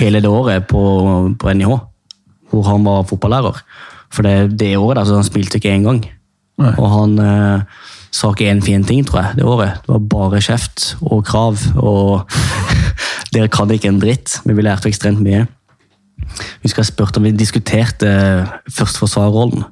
hele 0.00 0.20
det 0.20 0.30
året 0.30 0.66
på, 0.68 0.82
på 1.40 1.54
NIH, 1.56 1.72
hvor 2.50 2.68
han 2.68 2.86
var 2.86 3.06
fotballærer. 3.08 3.58
For 4.14 4.26
det, 4.26 4.58
det 4.60 4.76
året 4.78 5.00
der 5.00 5.08
så 5.08 5.18
han 5.18 5.26
spilte 5.26 5.60
ikke 5.60 5.74
én 5.74 5.86
gang. 5.86 6.04
Nei. 6.62 6.72
Og 6.78 6.86
han 6.92 7.16
eh, 7.18 7.82
sa 8.14 8.30
ikke 8.30 8.48
én 8.52 8.62
fin 8.64 8.84
ting, 8.86 9.02
tror 9.06 9.22
jeg, 9.22 9.40
det 9.40 9.48
året. 9.48 9.82
Det 9.84 9.94
var 9.94 10.04
bare 10.12 10.42
kjeft 10.44 10.94
og 11.02 11.24
krav. 11.26 11.60
Og 11.82 12.30
dere 13.34 13.50
kan 13.52 13.70
ikke 13.74 13.90
en 13.90 14.00
dritt, 14.02 14.38
men 14.44 14.58
vi 14.58 14.66
lærte 14.66 14.90
ekstremt 14.90 15.22
mye. 15.24 15.46
Jeg 16.24 16.68
husker 16.68 16.82
jeg 16.82 16.90
spurte 16.92 17.20
om 17.20 17.26
vi 17.28 17.32
diskuterte 17.36 18.08
førsteforsvarerrollen, 18.72 19.64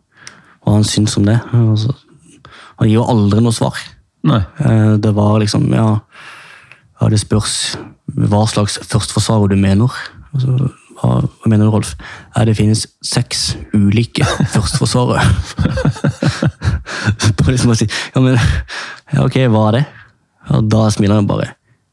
og 0.63 0.75
han 0.77 0.85
syntes 0.87 1.17
om 1.19 1.27
det. 1.27 1.39
Han 1.53 2.89
gir 2.89 2.97
jo 2.99 3.07
aldri 3.09 3.41
noe 3.45 3.55
svar. 3.57 3.79
Nei. 4.27 4.43
Eh, 4.63 4.97
Det 5.03 5.15
var 5.17 5.41
liksom, 5.43 5.67
ja 5.75 6.01
Ja, 7.01 7.09
det 7.11 7.19
spørs 7.19 7.77
hva 8.15 8.45
slags 8.47 8.77
førsteforsvarer 8.87 9.49
du 9.51 9.57
mener. 9.59 9.91
Altså, 10.35 10.69
hva, 11.01 11.09
hva 11.27 11.49
mener 11.51 11.67
du, 11.67 11.73
Rolf? 11.75 11.95
Ja, 12.37 12.45
det 12.47 12.55
finnes 12.57 12.85
seks 13.03 13.57
ulike 13.75 14.23
førsteforsvarere. 14.53 15.25
Bare 17.43 17.55
liksom 17.57 17.73
å 17.75 17.77
si 17.79 17.89
Ja, 18.15 18.21
men 18.23 18.37
ja, 18.37 19.25
ok, 19.25 19.41
hva 19.51 19.65
er 19.71 19.79
det? 19.81 19.83
Ja, 20.49 20.61
da 20.75 20.85
smiler 20.95 21.19
han 21.21 21.27
bare. 21.31 21.51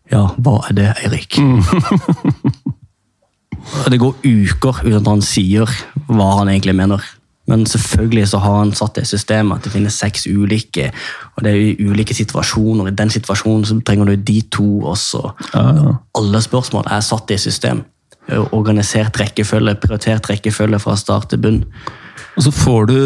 Ja, 0.10 0.24
hva 0.42 0.60
er 0.70 0.74
det, 0.78 0.88
Eirik? 1.04 1.36
Og 1.42 1.66
Det 3.90 4.00
går 4.02 4.20
uker 4.26 4.84
uten 4.86 5.00
at 5.00 5.10
han 5.10 5.24
sier 5.26 5.72
hva 6.10 6.30
han 6.40 6.52
egentlig 6.52 6.76
mener. 6.78 7.04
Men 7.50 7.66
selvfølgelig 7.66 8.28
så 8.30 8.42
har 8.44 8.58
han 8.60 8.74
satt 8.78 9.00
det 9.00 9.08
systemet 9.10 9.58
at 9.58 9.66
det 9.66 9.74
finnes 9.74 9.96
seks 9.98 10.28
ulike, 10.30 10.92
og 11.36 11.46
det 11.46 11.54
er 11.54 11.62
i 11.72 11.88
ulike 11.90 12.14
situasjoner. 12.14 12.92
I 12.92 12.98
den 12.98 13.10
situasjonen 13.14 13.66
så 13.66 13.80
trenger 13.86 14.12
du 14.12 14.26
de 14.28 14.42
to 14.54 14.68
også. 14.92 15.24
Ja, 15.56 15.64
ja. 15.80 15.96
Alle 16.20 16.44
spørsmål 16.46 16.86
er 16.86 17.06
satt 17.06 17.34
i 17.34 17.40
system. 17.42 17.84
Organisert 18.54 19.18
rekkefølge, 19.18 19.80
prioritert 19.82 20.30
rekkefølge 20.30 20.82
fra 20.84 20.98
start 21.00 21.32
til 21.32 21.42
bunn. 21.42 21.64
Og 22.38 22.46
så 22.46 22.54
får 22.54 22.92
du 22.92 23.00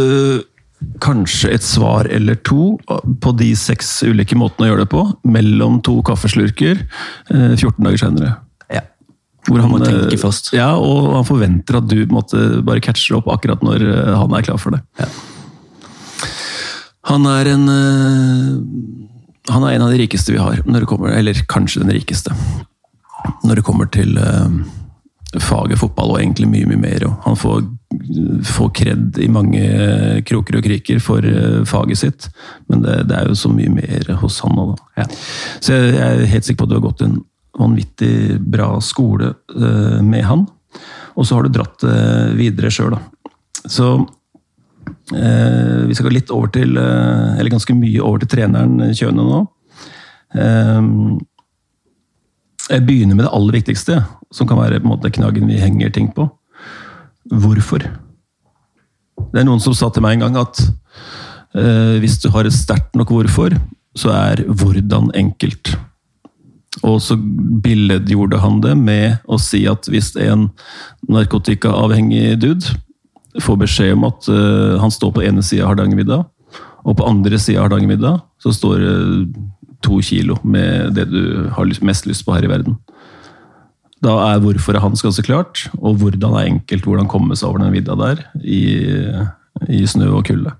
kanskje 0.99 1.53
et 1.55 1.63
svar 1.63 2.09
eller 2.11 2.35
to 2.43 2.73
på 3.23 3.31
de 3.39 3.53
seks 3.55 4.01
ulike 4.03 4.35
måtene 4.35 4.67
å 4.67 4.73
gjøre 4.73 4.83
det 4.83 4.91
på, 4.91 5.05
mellom 5.23 5.79
to 5.85 6.01
kaffeslurker 6.03 6.81
eh, 6.83 7.53
14 7.55 7.79
dager 7.79 8.01
senere. 8.01 8.33
Hvor 9.49 9.59
han, 9.59 9.71
må 9.71 9.79
eh, 9.81 9.87
tenke 9.89 10.19
først. 10.21 10.53
Ja, 10.55 10.71
og 10.79 11.11
han 11.17 11.27
forventer 11.27 11.79
at 11.81 11.89
du 11.91 11.97
måtte 12.11 12.61
bare 12.65 12.83
catcher 12.83 13.19
opp 13.19 13.29
akkurat 13.33 13.63
når 13.65 13.83
eh, 13.89 14.11
han 14.15 14.35
er 14.35 14.45
klar 14.45 14.59
for 14.61 14.75
det. 14.75 14.83
Ja. 15.01 15.09
Han 17.11 17.27
er 17.27 17.49
en 17.51 17.65
eh, 17.71 18.53
Han 19.51 19.65
er 19.67 19.75
en 19.75 19.83
av 19.83 19.91
de 19.91 19.99
rikeste 19.99 20.31
vi 20.31 20.39
har, 20.39 20.61
når 20.63 20.85
det 20.85 20.87
kommer, 20.87 21.11
eller 21.11 21.43
kanskje 21.51 21.83
den 21.83 21.91
rikeste. 21.91 22.31
Når 23.43 23.59
det 23.59 23.65
kommer 23.67 23.89
til 23.91 24.15
faget 25.43 25.79
fotball, 25.81 26.13
og 26.13 26.21
egentlig 26.21 26.47
mye, 26.47 26.67
mye 26.69 26.79
mer. 26.79 27.03
Han 27.25 27.35
får, 27.35 27.65
får 28.47 28.69
kred 28.77 29.19
i 29.19 29.27
mange 29.27 29.63
kroker 30.29 30.59
og 30.59 30.63
kriker 30.63 31.01
for 31.03 31.27
faget 31.67 31.99
sitt, 31.99 32.29
men 32.71 32.85
det, 32.85 33.01
det 33.09 33.17
er 33.17 33.27
jo 33.27 33.35
så 33.35 33.51
mye 33.51 33.73
mer 33.73 34.13
hos 34.21 34.39
han 34.45 34.55
nå, 34.55 34.69
da. 34.71 35.03
Ja. 35.03 35.07
Så 35.59 35.75
jeg 35.75 35.91
jeg 35.97 36.07
er 36.07 36.31
helt 36.37 36.47
sikker 36.47 36.61
på 36.61 36.69
at 36.69 36.71
du 36.71 36.77
har 36.77 36.87
gått 36.87 37.03
en 37.03 37.19
vanvittig 37.59 38.39
bra 38.39 38.75
skole 38.81 39.33
eh, 39.55 40.01
med 40.01 40.25
han. 40.25 40.45
Og 41.13 41.27
så 41.27 41.37
har 41.37 41.45
du 41.45 41.53
dratt 41.53 41.83
det 41.85 42.33
videre 42.39 42.71
sjøl, 42.73 42.95
da. 42.95 43.01
Så 43.69 43.89
eh, 45.15 45.83
vi 45.87 45.95
skal 45.95 46.09
gå 46.09 46.15
litt 46.17 46.31
over 46.35 46.49
til 46.51 46.75
eh, 46.75 47.37
Eller 47.37 47.53
ganske 47.53 47.75
mye 47.77 48.01
over 48.03 48.19
til 48.19 48.33
treneren 48.33 48.91
Kjøne 48.91 49.23
nå. 49.23 49.43
Eh, 50.35 50.89
jeg 52.73 52.85
begynner 52.87 53.17
med 53.17 53.25
det 53.27 53.33
aller 53.35 53.59
viktigste, 53.59 53.99
som 54.33 54.47
kan 54.49 54.59
være 54.59 54.79
på 54.79 54.87
en 54.87 54.93
måte 54.95 55.11
knaggen 55.13 55.49
vi 55.51 55.59
henger 55.59 55.91
ting 55.93 56.09
på. 56.15 56.29
Hvorfor? 57.29 57.83
Det 59.33 59.41
er 59.41 59.47
noen 59.47 59.61
som 59.63 59.75
sa 59.77 59.89
til 59.93 60.03
meg 60.05 60.17
en 60.17 60.27
gang 60.27 60.39
at 60.41 60.61
eh, 60.63 61.99
hvis 62.01 62.19
du 62.23 62.29
har 62.33 62.47
et 62.47 62.55
sterkt 62.55 62.95
nok 62.97 63.11
hvorfor, 63.13 63.55
så 63.99 64.13
er 64.15 64.45
hvordan 64.47 65.11
enkelt. 65.17 65.75
Og 66.81 66.97
så 67.05 67.15
billedgjorde 67.63 68.39
han 68.41 68.59
det 68.63 68.73
med 68.79 69.21
å 69.29 69.37
si 69.41 69.63
at 69.69 69.85
hvis 69.91 70.13
en 70.17 70.47
narkotikaavhengig 71.11 72.39
dude 72.41 72.73
får 73.41 73.59
beskjed 73.61 73.93
om 73.95 74.07
at 74.09 74.29
uh, 74.29 74.79
han 74.81 74.93
står 74.93 75.13
på 75.13 75.25
ene 75.25 75.43
sida 75.45 75.67
av 75.67 75.73
Hardangervidda, 75.73 76.23
og 76.83 76.97
på 76.97 77.05
andre 77.07 77.37
sida 77.39 77.61
av 77.61 77.67
Hardangervidda 77.67 78.15
så 78.41 78.53
står 78.53 78.81
det 78.81 78.95
to 79.83 79.99
kilo 80.05 80.39
med 80.47 80.95
det 80.97 81.07
du 81.11 81.49
har 81.53 81.69
mest 81.85 82.07
lyst 82.09 82.25
på 82.25 82.35
her 82.35 82.45
i 82.47 82.51
verden. 82.51 82.77
Da 84.03 84.17
er 84.33 84.41
hvorfor 84.43 84.75
er 84.75 84.83
hans 84.83 85.03
ganske 85.03 85.23
klart, 85.23 85.67
og 85.79 86.01
hvordan 86.01 86.35
er 86.35 86.49
enkelt 86.49 86.87
hvordan 86.87 87.09
komme 87.11 87.37
seg 87.39 87.51
over 87.51 87.63
den 87.63 87.75
vidda 87.75 87.95
der 87.99 88.23
i, 88.43 88.63
i 89.71 89.83
snø 89.87 90.09
og 90.17 90.25
kulde. 90.27 90.55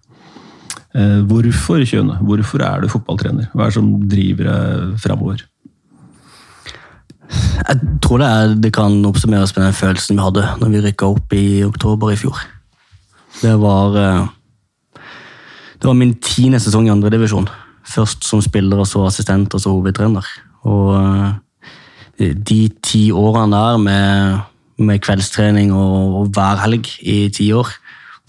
Eh, 0.94 1.20
Hvorfor, 1.28 1.82
Kjøne? 1.88 2.20
Hvorfor 2.24 2.64
er 2.64 2.84
du 2.84 2.92
fotballtrener? 2.92 3.50
Hva 3.52 3.66
er 3.66 3.74
det 3.74 3.78
som 3.80 3.90
driver 4.10 4.50
deg 4.50 5.02
framover? 5.04 5.44
Jeg 7.64 8.00
tror 8.04 8.22
det, 8.22 8.28
er, 8.28 8.56
det 8.60 8.74
kan 8.76 8.98
oppsummeres 9.08 9.54
med 9.56 9.66
den 9.66 9.78
følelsen 9.78 10.18
vi 10.18 10.26
hadde 10.26 10.46
når 10.62 10.74
vi 10.74 10.82
rykka 10.84 11.10
opp 11.16 11.36
i 11.38 11.64
oktober 11.66 12.14
i 12.14 12.20
fjor. 12.20 12.40
Det 13.42 13.54
var 13.62 13.98
eh, 14.00 14.26
Det 15.80 15.90
var 15.90 15.98
min 16.00 16.16
tiende 16.24 16.60
sesong 16.64 16.88
i 16.88 16.94
andredivisjon. 16.94 17.50
Først 17.84 18.24
som 18.24 18.42
spiller, 18.42 18.80
og 18.80 18.88
så 18.88 19.04
assistent, 19.06 19.54
og 19.54 19.60
så 19.60 19.74
hovedtrener. 19.74 20.28
Og 20.64 20.96
eh, 22.20 22.34
de 22.34 22.70
ti 22.84 23.12
årene 23.12 23.58
der 23.58 23.78
med, 23.78 24.40
med 24.78 25.02
kveldstrening 25.04 25.74
og, 25.76 26.16
og 26.22 26.30
hver 26.36 26.62
helg 26.64 26.88
i 27.02 27.28
ti 27.36 27.52
år, 27.52 27.68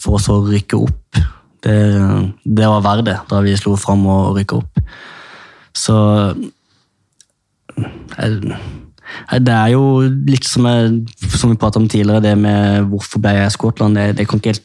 for 0.00 0.18
å 0.18 0.40
rykke 0.48 0.80
opp, 0.80 1.20
det, 1.64 1.76
det 2.44 2.66
var 2.68 2.82
verdt 2.84 3.06
det 3.06 3.16
da 3.30 3.40
vi 3.44 3.54
slo 3.56 3.76
fram 3.80 4.02
og 4.10 4.34
rykka 4.36 4.58
opp. 4.58 4.82
Så 5.74 5.94
jeg, 7.78 8.56
det 9.44 9.54
er 9.54 9.72
jo 9.74 9.84
litt 10.28 10.46
som, 10.48 10.66
jeg, 10.68 11.28
som 11.36 11.52
vi 11.52 11.58
pratet 11.60 11.82
om 11.82 11.88
tidligere, 11.90 12.22
det 12.24 12.34
med 12.40 12.88
hvorfor 12.90 13.22
ble 13.22 13.34
jeg 13.36 13.54
Skottland. 13.54 13.98
Det, 13.98 14.06
det, 14.18 14.26
helt, 14.30 14.64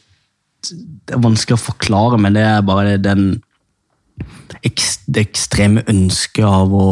det 1.06 1.16
er 1.16 1.22
vanskelig 1.22 1.58
å 1.58 1.64
forklare, 1.68 2.20
men 2.20 2.36
det 2.36 2.44
er 2.46 2.66
bare 2.66 2.98
den 3.00 3.40
det 5.10 5.22
ekstreme 5.22 5.84
ønsket 5.88 6.44
av 6.44 6.72
å 6.74 6.88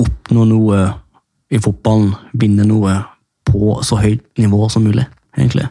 oppnå 0.00 0.44
noe 0.48 0.80
i 1.52 1.60
fotballen, 1.62 2.14
vinne 2.36 2.66
noe 2.66 2.96
på 3.46 3.76
så 3.86 4.00
høyt 4.00 4.24
nivå 4.40 4.66
som 4.72 4.84
mulig, 4.86 5.06
egentlig. 5.36 5.68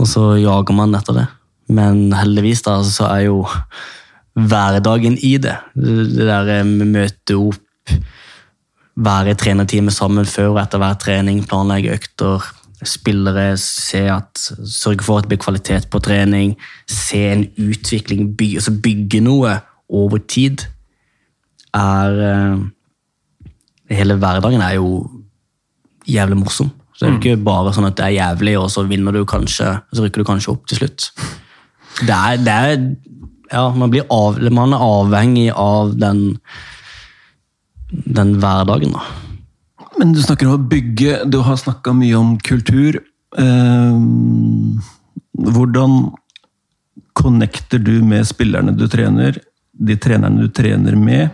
Og 0.00 0.08
så 0.10 0.34
jager 0.40 0.76
man 0.76 0.96
etter 0.96 1.18
det. 1.20 1.26
Men 1.74 2.08
heldigvis 2.16 2.64
da, 2.66 2.78
så 2.84 3.08
er 3.12 3.26
jo 3.28 3.42
hverdagen 4.34 5.16
i 5.22 5.36
det. 5.38 5.54
Det 5.74 6.26
der 6.26 6.64
med 6.66 6.90
møte 6.96 7.38
opp, 7.38 7.94
være 8.94 9.34
i 9.34 9.38
trenerteamet 9.38 9.94
sammen 9.94 10.28
før 10.28 10.52
og 10.52 10.60
etter 10.62 10.82
hver 10.82 10.98
trening, 11.02 11.42
planlegge 11.48 11.96
økter, 11.96 12.44
spillere, 12.84 13.56
se 13.60 14.04
at, 14.12 14.38
sørge 14.68 15.04
for 15.06 15.18
at 15.18 15.26
det 15.26 15.32
blir 15.32 15.42
kvalitet 15.42 15.88
på 15.90 16.00
trening, 16.04 16.54
se 16.90 17.20
en 17.32 17.44
utvikling, 17.58 18.34
bygge, 18.36 18.60
altså 18.60 18.74
bygge 18.84 19.22
noe 19.24 19.58
over 19.88 20.22
tid, 20.28 20.68
er 21.74 22.24
eh, 22.30 22.64
Hele 23.94 24.14
hverdagen 24.16 24.62
er 24.64 24.78
jo 24.78 25.02
jævlig 26.08 26.38
morsom. 26.40 26.70
Så 26.96 27.04
det 27.04 27.06
er 27.06 27.10
jo 27.12 27.18
ikke 27.18 27.44
bare 27.44 27.72
sånn 27.76 27.84
at 27.84 27.98
det 27.98 28.06
er 28.06 28.14
jævlig, 28.14 28.54
og 28.56 28.70
så 28.72 28.86
vinner 28.88 29.12
du 29.12 29.26
kanskje, 29.28 29.66
så 29.92 30.06
rykker 30.06 30.22
du 30.22 30.28
kanskje 30.28 30.54
opp 30.54 30.62
til 30.70 30.78
slutt. 30.80 31.10
Det 32.00 32.16
er, 32.16 32.38
det 32.40 32.54
er 32.54 32.78
ja, 33.52 33.66
man, 33.76 33.90
blir 33.92 34.06
av, 34.12 34.40
man 34.54 34.72
er 34.72 34.84
avhengig 34.86 35.50
av 35.52 35.92
den, 36.00 36.38
den 38.04 38.34
hverdagen, 38.42 38.96
da. 38.96 39.04
Men 39.98 40.12
du 40.14 40.20
snakker 40.22 40.50
om 40.50 40.58
å 40.58 40.68
bygge, 40.70 41.22
du 41.30 41.38
har 41.46 41.56
snakka 41.60 41.94
mye 41.94 42.18
om 42.18 42.34
kultur. 42.42 42.98
Eh, 43.38 43.98
hvordan 45.54 45.98
connecter 47.14 47.78
du 47.78 48.00
med 48.02 48.26
spillerne 48.26 48.74
du 48.74 48.88
trener? 48.90 49.38
de 49.74 49.96
trenerne 49.98 50.40
du 50.40 50.48
trener 50.54 50.96
med, 50.96 51.30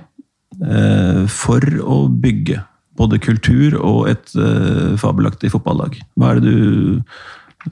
eh, 0.64 1.26
for 1.28 1.64
å 1.84 2.08
bygge 2.08 2.62
både 2.96 3.20
kultur 3.22 3.76
og 3.78 4.08
et 4.12 4.32
eh, 4.36 4.96
fabelaktig 5.00 5.52
fotballag? 5.52 6.00
Hva 6.16 6.32
er 6.32 6.40
det 6.40 6.50
du 6.50 7.02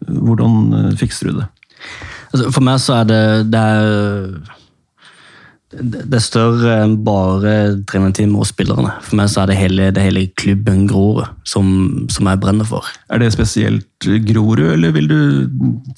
Hvordan 0.05 0.75
eh, 0.77 0.97
fikser 1.01 1.31
du 1.31 1.39
det? 1.39 1.47
Altså, 2.29 2.51
for 2.53 2.61
meg 2.61 2.81
så 2.85 2.99
er 2.99 3.07
det, 3.09 3.23
det 3.55 3.61
er 3.61 3.87
det 5.69 6.17
er 6.17 6.25
større 6.25 6.79
enn 6.81 6.95
bare 7.05 7.51
trenerteamet 7.89 8.41
og 8.41 8.49
spillerne. 8.49 8.95
For 9.05 9.19
meg 9.19 9.29
så 9.29 9.43
er 9.43 9.51
det 9.51 9.59
hele, 9.59 9.91
det 9.93 10.05
hele 10.07 10.23
klubben 10.41 10.87
Grorud 10.89 11.27
som, 11.45 11.69
som 12.09 12.31
jeg 12.31 12.41
brenner 12.41 12.69
for. 12.69 12.89
Er 13.13 13.21
det 13.21 13.35
spesielt 13.35 14.09
Grorud, 14.31 14.65
eller 14.73 14.95
vil 14.97 15.11
du 15.11 15.19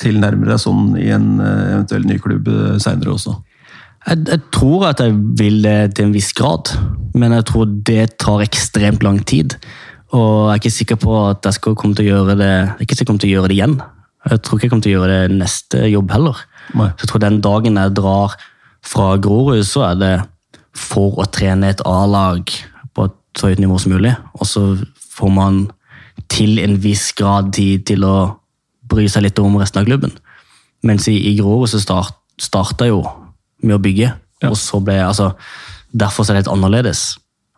tilnærme 0.03 0.49
deg 0.51 0.59
sånn 0.59 0.97
i 0.99 1.13
en 1.15 1.39
eh, 1.39 1.71
eventuell 1.77 2.09
ny 2.09 2.19
klubb 2.23 2.51
seinere 2.83 3.15
også? 3.15 3.37
Jeg, 4.09 4.25
jeg, 4.27 4.43
tror 4.57 4.89
at 4.91 5.05
jeg 5.05 5.15
vil 5.39 5.63
det 5.63 5.79
til 5.95 6.09
en 6.09 6.17
viss 6.19 6.33
grad, 6.35 6.75
men 7.15 7.37
jeg 7.39 7.47
tror 7.53 7.71
det 7.87 8.05
tar 8.19 8.43
ekstremt 8.43 9.07
lang 9.07 9.23
tid. 9.23 9.55
Og 10.11 10.49
jeg 10.49 10.57
er 10.57 10.63
ikke 10.65 10.79
sikker 10.81 11.03
på 11.05 11.19
at 11.29 11.47
jeg 11.47 11.61
skal 11.61 11.79
komme 11.79 11.95
til 11.95 12.09
å 12.09 12.17
gjøre 12.17 12.41
det 12.41 12.51
jeg 12.51 12.71
er 12.75 12.87
ikke 12.89 12.97
sikker 12.99 13.13
kommer 13.13 13.23
til 13.23 13.31
å 13.31 13.37
gjøre 13.37 13.53
det 13.53 13.61
igjen. 13.61 13.81
Jeg 14.27 14.43
tror 14.43 14.59
ikke 14.59 14.67
jeg 14.67 14.73
kommer 14.73 14.89
til 14.89 14.97
å 14.97 14.99
gjøre 14.99 15.19
det 15.29 15.37
neste 15.45 15.91
jobb 15.93 16.11
heller. 16.17 16.47
Nei. 16.75 16.89
Så 16.97 17.05
jeg 17.05 17.13
tror 17.13 17.23
den 17.23 17.45
dagen 17.45 17.79
jeg 17.79 18.01
drar 18.01 18.41
fra 18.87 19.17
Grorud, 19.23 19.63
så 19.67 19.85
er 19.91 19.99
det 20.01 20.15
for 20.77 21.19
å 21.21 21.27
trene 21.33 21.71
et 21.73 21.83
A-lag 21.89 22.49
på 22.95 23.05
et 23.09 23.17
så 23.39 23.51
høyt 23.51 23.61
nivå 23.63 23.79
som 23.83 23.93
mulig. 23.95 24.15
Og 24.39 24.47
så 24.49 24.65
får 25.17 25.33
man 25.35 25.61
til 26.31 26.59
en 26.63 26.77
viss 26.83 27.11
grad 27.19 27.53
tid 27.57 27.85
til 27.91 28.05
å 28.07 28.15
bry 28.91 29.07
seg 29.11 29.27
litt 29.27 29.39
om 29.43 29.59
resten 29.61 29.83
av 29.83 29.89
klubben. 29.89 30.13
Mens 30.87 31.09
i, 31.11 31.17
i 31.31 31.37
Grorud 31.39 31.69
så 31.71 31.81
start, 31.83 32.15
starta 32.41 32.89
jo 32.89 33.03
med 33.63 33.77
å 33.77 33.83
bygge, 33.83 34.15
Ja. 34.41 34.49
og 34.49 34.57
så 34.57 34.81
ble 34.81 34.95
altså 35.05 35.35
Derfor 35.93 36.23
er 36.23 36.37
det 36.37 36.45
litt 36.45 36.53
annerledes. 36.53 37.17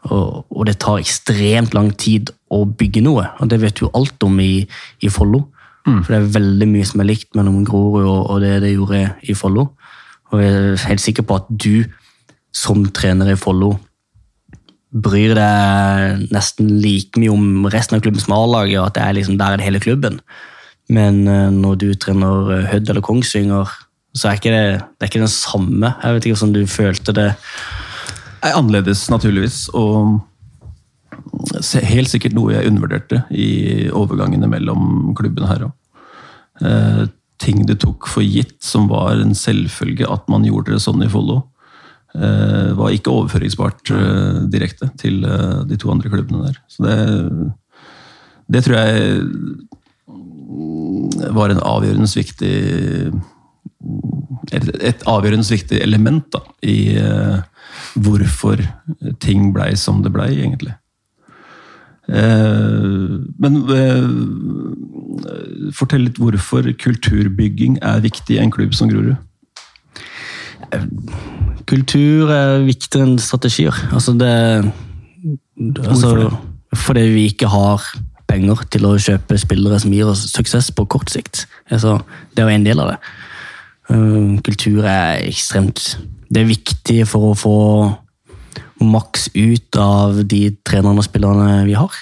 Og, 0.09 0.47
og 0.51 0.63
det 0.67 0.79
tar 0.81 0.97
ekstremt 1.03 1.75
lang 1.77 1.91
tid 2.01 2.31
å 2.51 2.63
bygge 2.65 3.03
noe, 3.05 3.27
og 3.39 3.51
det 3.53 3.59
vet 3.61 3.77
du 3.77 3.91
alt 3.93 4.25
om 4.25 4.39
i, 4.41 4.65
i 5.05 5.11
Follo. 5.13 5.43
For 5.85 6.09
det 6.09 6.17
er 6.17 6.31
veldig 6.39 6.69
mye 6.71 6.87
som 6.89 7.03
er 7.03 7.09
likt 7.11 7.37
mellom 7.37 7.61
Grorud 7.69 8.07
og, 8.07 8.31
og 8.33 8.41
det 8.41 8.55
det 8.65 8.71
gjorde 8.73 9.03
i 9.29 9.35
Follo. 9.37 9.67
Og 10.33 10.41
jeg 10.41 10.53
er 10.53 10.87
helt 10.89 11.05
sikker 11.05 11.27
på 11.29 11.41
at 11.41 11.49
du 11.51 11.85
som 12.57 12.85
trener 12.95 13.33
i 13.33 13.39
Follo 13.39 13.75
bryr 14.93 15.33
deg 15.37 16.27
nesten 16.35 16.69
like 16.83 17.21
mye 17.21 17.33
om 17.33 17.69
resten 17.73 17.97
av 17.97 18.03
klubben 18.05 18.21
som 18.21 18.35
A-laget, 18.37 18.77
og 18.81 18.91
at 18.91 18.99
det 18.99 19.05
er 19.05 19.17
liksom 19.17 19.39
der 19.41 19.55
er 19.55 19.61
det 19.61 19.69
hele 19.69 19.81
klubben. 19.81 20.19
Men 20.93 21.23
eh, 21.29 21.49
når 21.53 21.79
du 21.81 21.87
trener 21.97 22.51
eh, 22.53 22.67
Hødd 22.69 22.91
eller 22.93 23.05
Kongsvinger, 23.05 23.71
så 24.13 24.29
er 24.29 24.37
ikke 24.37 24.53
det, 24.53 24.67
det 24.83 25.07
er 25.07 25.11
ikke 25.13 25.23
den 25.25 25.33
samme. 25.33 25.95
Jeg 26.03 26.17
vet 26.17 26.27
ikke 26.27 26.37
hvordan 26.37 26.57
du 26.59 26.67
følte 26.69 27.17
det. 27.17 27.31
er 28.43 28.59
annerledes, 28.59 29.07
naturligvis. 29.09 29.71
Og 29.73 30.21
helt 31.89 32.13
sikkert 32.13 32.37
noe 32.37 32.53
jeg 32.53 32.69
undervurderte 32.69 33.23
i 33.33 33.89
overgangene 33.89 34.51
mellom 34.53 35.15
klubbene 35.17 35.49
her 35.49 35.65
òg. 35.71 37.09
Ting 37.43 37.65
du 37.67 37.75
tok 37.79 38.07
for 38.11 38.23
gitt, 38.23 38.59
som 38.63 38.89
var 38.91 39.19
en 39.19 39.35
selvfølge 39.37 40.07
at 40.11 40.29
man 40.31 40.47
gjorde 40.47 40.77
det 40.77 40.83
sånn 40.85 41.03
i 41.03 41.11
Follo, 41.11 41.41
eh, 42.15 42.71
var 42.79 42.95
ikke 42.95 43.11
overføringsbart 43.13 43.93
eh, 43.97 44.41
direkte 44.53 44.91
til 45.01 45.25
eh, 45.27 45.63
de 45.67 45.79
to 45.81 45.91
andre 45.93 46.13
klubbene 46.13 46.47
der. 46.49 46.61
Så 46.71 46.87
det, 46.87 46.97
det 48.55 48.65
tror 48.67 48.79
jeg 48.79 49.23
var 51.33 51.53
en 51.53 51.63
avgjørende 51.65 52.11
viktig 52.13 52.55
et, 54.53 54.69
et 54.83 55.03
avgjørende 55.09 55.47
viktig 55.49 55.79
element 55.83 56.27
da, 56.35 56.43
i 56.67 56.95
hvorfor 57.95 58.61
ting 59.23 59.51
blei 59.55 59.73
som 59.79 60.03
det 60.05 60.13
blei, 60.15 60.31
egentlig. 60.37 60.75
Eh, 62.13 63.19
men 63.41 63.59
eh, 63.73 64.09
fortell 65.77 66.07
litt 66.07 66.21
hvorfor 66.21 66.69
kulturbygging 66.83 67.79
er 67.81 68.03
viktig 68.05 68.37
i 68.37 68.43
en 68.43 68.53
klubb 68.53 68.75
som 68.77 68.91
Grorud. 68.93 69.17
Kultur 71.69 72.31
er 72.33 72.63
viktigere 72.67 73.07
enn 73.07 73.19
strategier. 73.21 73.77
Altså 73.93 74.15
det, 74.17 74.33
altså, 75.87 76.15
Hvorfor 76.17 76.41
Fordi 76.73 77.03
vi 77.13 77.27
ikke 77.29 77.51
har 77.53 77.85
penger 78.29 78.63
til 78.73 78.87
å 78.89 78.97
kjøpe 78.97 79.37
spillere 79.41 79.81
som 79.83 79.93
gir 79.93 80.09
oss 80.09 80.25
suksess 80.33 80.71
på 80.73 80.87
kort 80.89 81.13
sikt. 81.13 81.45
Altså, 81.69 81.99
det 82.33 82.41
er 82.41 82.49
jo 82.49 82.57
en 82.57 82.65
del 82.69 82.81
av 82.81 82.95
det. 82.95 82.99
Kultur 84.47 84.87
er 84.89 85.27
ekstremt 85.27 85.99
Det 86.33 86.41
er 86.41 86.49
viktig 86.49 87.03
for 87.11 87.33
å 87.33 87.37
få 87.37 87.57
maks 88.87 89.29
ut 89.35 89.79
av 89.81 90.23
de 90.29 90.47
trenerne 90.67 91.03
og 91.03 91.07
spillerne 91.07 91.63
vi 91.69 91.77
har. 91.79 91.95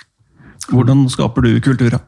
Hvordan 0.71 1.07
skaper 1.11 1.47
du 1.47 1.53
kultur? 1.65 1.97
da? 1.97 2.03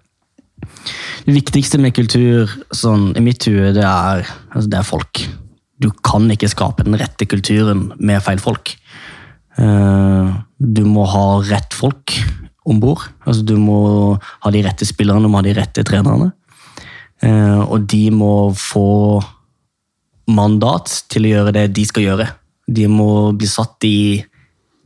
Det 1.26 1.34
viktigste 1.34 1.78
med 1.82 1.94
kultur 1.96 2.50
sånn, 2.74 3.10
i 3.18 3.22
mitt 3.24 3.44
hue, 3.48 3.72
det 3.74 3.84
er, 3.86 4.26
altså, 4.52 4.68
det 4.70 4.78
er 4.78 4.86
folk. 4.86 5.22
Du 5.82 5.90
kan 6.04 6.28
ikke 6.30 6.50
skape 6.50 6.86
den 6.86 6.98
rette 7.00 7.26
kulturen 7.30 7.90
med 7.98 8.22
feil 8.22 8.42
folk. 8.42 8.74
Eh, 9.58 10.32
du 10.58 10.82
må 10.86 11.06
ha 11.10 11.26
rett 11.48 11.74
folk 11.74 12.14
om 12.68 12.78
bord. 12.82 13.04
Altså, 13.26 13.42
du 13.46 13.56
må 13.58 13.78
ha 14.20 14.54
de 14.54 14.62
rette 14.64 14.86
spillerne, 14.86 15.22
du 15.22 15.30
må 15.30 15.40
ha 15.40 15.46
de 15.46 15.56
rette 15.58 15.84
trenerne. 15.86 16.30
Eh, 17.22 17.60
og 17.62 17.86
de 17.90 18.04
må 18.14 18.52
få 18.58 19.20
mandat 20.32 20.90
til 21.10 21.26
å 21.26 21.32
gjøre 21.36 21.54
det 21.56 21.66
de 21.76 21.86
skal 21.86 22.06
gjøre. 22.06 22.28
De 22.70 22.86
må 22.90 23.32
bli 23.36 23.48
satt 23.50 23.86
i, 23.86 24.22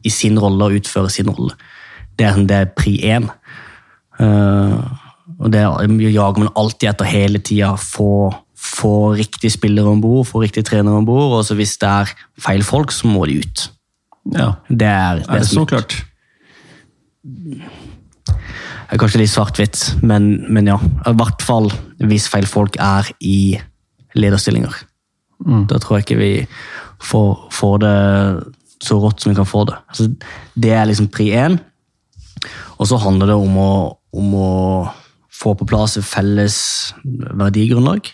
i 0.05 0.13
sin 0.13 0.39
rolle 0.39 0.69
og 0.69 0.81
utføre 0.81 1.11
sin 1.13 1.31
rolle. 1.31 1.57
Det 2.17 2.27
er, 2.27 2.41
det 2.49 2.57
er 2.57 2.73
pri 2.77 2.97
én. 3.05 3.29
Uh, 4.21 4.81
og 5.43 5.53
det 5.53 5.63
jager 5.63 6.41
man 6.41 6.53
alltid 6.57 6.91
etter 6.91 7.09
hele 7.11 7.41
tida. 7.45 7.75
Få, 7.81 8.33
få 8.57 9.15
riktig 9.19 9.53
spillere 9.53 9.93
om 9.93 10.01
bord, 10.01 10.27
få 10.27 10.45
riktig 10.47 10.65
trenere 10.69 11.03
om 11.03 11.07
bord. 11.09 11.39
Og 11.39 11.45
så 11.49 11.57
hvis 11.59 11.77
det 11.83 11.89
er 11.91 12.15
feil 12.41 12.65
folk, 12.65 12.95
så 12.95 13.11
må 13.11 13.27
de 13.29 13.41
ut. 13.45 13.71
Ja, 14.35 14.53
Det 14.69 14.87
er, 14.87 15.23
Er 15.29 15.39
det 15.39 15.47
så 15.47 15.61
så 15.61 15.65
klart? 15.65 16.05
Det 17.27 18.95
er 18.95 18.99
kanskje 19.03 19.19
litt 19.19 19.31
svart-hvitt, 19.31 20.03
men, 20.03 20.47
men 20.53 20.67
ja. 20.71 20.77
I 20.79 21.15
hvert 21.19 21.43
fall 21.43 21.71
hvis 21.99 22.29
feil 22.31 22.47
folk 22.47 22.77
er 22.79 23.09
i 23.21 23.59
lederstillinger. 24.15 24.73
Da 25.69 25.79
tror 25.83 25.99
jeg 25.99 26.07
ikke 26.07 26.21
vi 26.21 26.47
får, 27.03 27.33
får 27.53 27.79
det 27.83 27.97
så 28.87 28.99
rått 29.03 29.23
som 29.23 29.33
vi 29.33 29.39
kan 29.39 29.49
få 29.49 29.65
det. 29.69 29.77
Altså, 29.91 30.09
det 30.55 30.73
er 30.75 30.87
liksom 30.89 31.11
pri 31.13 31.31
én. 31.35 31.59
Og 32.79 32.89
så 32.89 32.99
handler 33.01 33.33
det 33.33 33.39
om 33.41 33.59
å, 33.59 33.73
om 34.17 34.35
å 34.39 34.51
få 35.33 35.55
på 35.59 35.67
plass 35.69 35.97
et 35.99 36.07
felles 36.07 36.57
verdigrunnlag. 37.05 38.09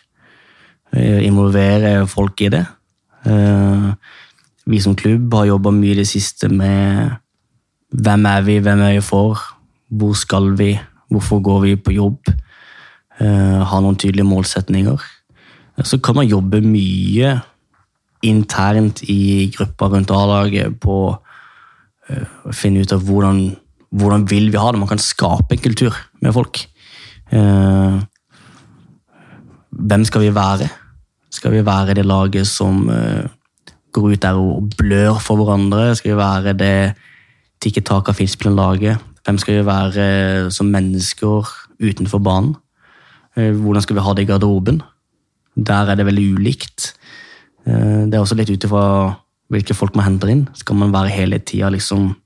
Eh, 0.93 1.23
Involvere 1.27 2.07
folk 2.11 2.41
i 2.45 2.51
det. 2.53 2.65
Eh, 3.27 3.93
Vi 4.65 4.79
som 4.79 4.95
klubb 4.95 5.33
har 5.35 5.49
jobba 5.49 5.73
mye 5.75 5.91
i 5.91 5.99
det 5.99 6.07
siste 6.07 6.47
med 6.47 7.17
hvem 7.91 8.27
er 8.31 8.45
vi, 8.47 8.61
hvem 8.63 8.81
er 8.87 8.93
vi 8.95 9.01
for, 9.03 9.41
hvor 9.91 10.15
skal 10.15 10.53
vi, 10.57 10.77
hvorfor 11.11 11.43
går 11.43 11.59
vi 11.65 11.73
på 11.77 11.97
jobb, 11.97 12.31
eh, 13.19 13.59
ha 13.59 13.81
noen 13.83 13.99
tydelige 13.99 14.29
målsetninger. 14.29 15.03
Så 15.83 15.99
kan 15.99 16.15
man 16.15 16.31
jobbe 16.31 16.61
mye 16.63 17.41
internt 18.23 19.03
i 19.11 19.51
gruppa 19.55 19.89
rundt 19.91 20.11
A-laget 20.15 20.79
på 20.83 20.97
eh, 22.09 22.25
å 22.47 22.55
finne 22.55 22.85
ut 22.85 22.95
av 22.95 23.03
hvordan, 23.07 23.43
hvordan 23.91 24.27
vil 24.31 24.51
vi 24.53 24.61
ha 24.61 24.71
det. 24.71 24.81
Man 24.81 24.91
kan 24.91 25.03
skape 25.03 25.57
en 25.57 25.63
kultur 25.63 25.97
med 26.23 26.35
folk. 26.37 26.63
Eh, 27.33 27.99
hvem 29.73 30.07
skal 30.07 30.27
vi 30.27 30.35
være? 30.37 30.71
Skal 31.33 31.57
vi 31.57 31.65
være 31.67 31.97
det 31.99 32.07
laget 32.07 32.47
som 32.47 32.85
eh, 32.93 33.27
går 33.93 34.15
ut 34.15 34.23
der 34.23 34.39
og 34.39 34.71
blør 34.79 35.19
for 35.23 35.41
hverandre? 35.41 35.91
Skal 35.99 36.15
vi 36.15 36.21
være 36.23 36.57
det 36.59 36.77
tikket 37.63 37.89
tak 37.91 38.13
av 38.13 38.19
finspillerlaget? 38.19 39.03
Hvem 39.23 39.39
skal 39.39 39.61
vi 39.61 39.67
være 39.67 40.07
som 40.51 40.71
mennesker 40.71 41.51
utenfor 41.83 42.23
banen? 42.23 42.57
Hvordan 43.33 43.81
skal 43.81 43.97
vi 43.97 44.03
ha 44.05 44.13
det 44.13 44.25
i 44.27 44.29
garderoben? 44.29 44.83
Der 45.57 45.89
er 45.89 45.97
det 45.97 46.05
veldig 46.05 46.25
ulikt. 46.35 46.91
Eh, 47.67 48.07
Det 48.09 48.15
er 48.15 48.21
også 48.23 48.37
litt 48.39 48.51
ut 48.51 48.65
ifra 48.65 49.17
hvilke 49.53 49.75
folk 49.77 49.95
man 49.95 50.07
henter 50.07 50.29
inn. 50.33 50.49
Skal 50.55 50.77
man 50.77 50.93
være 50.93 51.13
hele 51.13 51.39
tida 51.39 51.71
liksom 51.71 52.17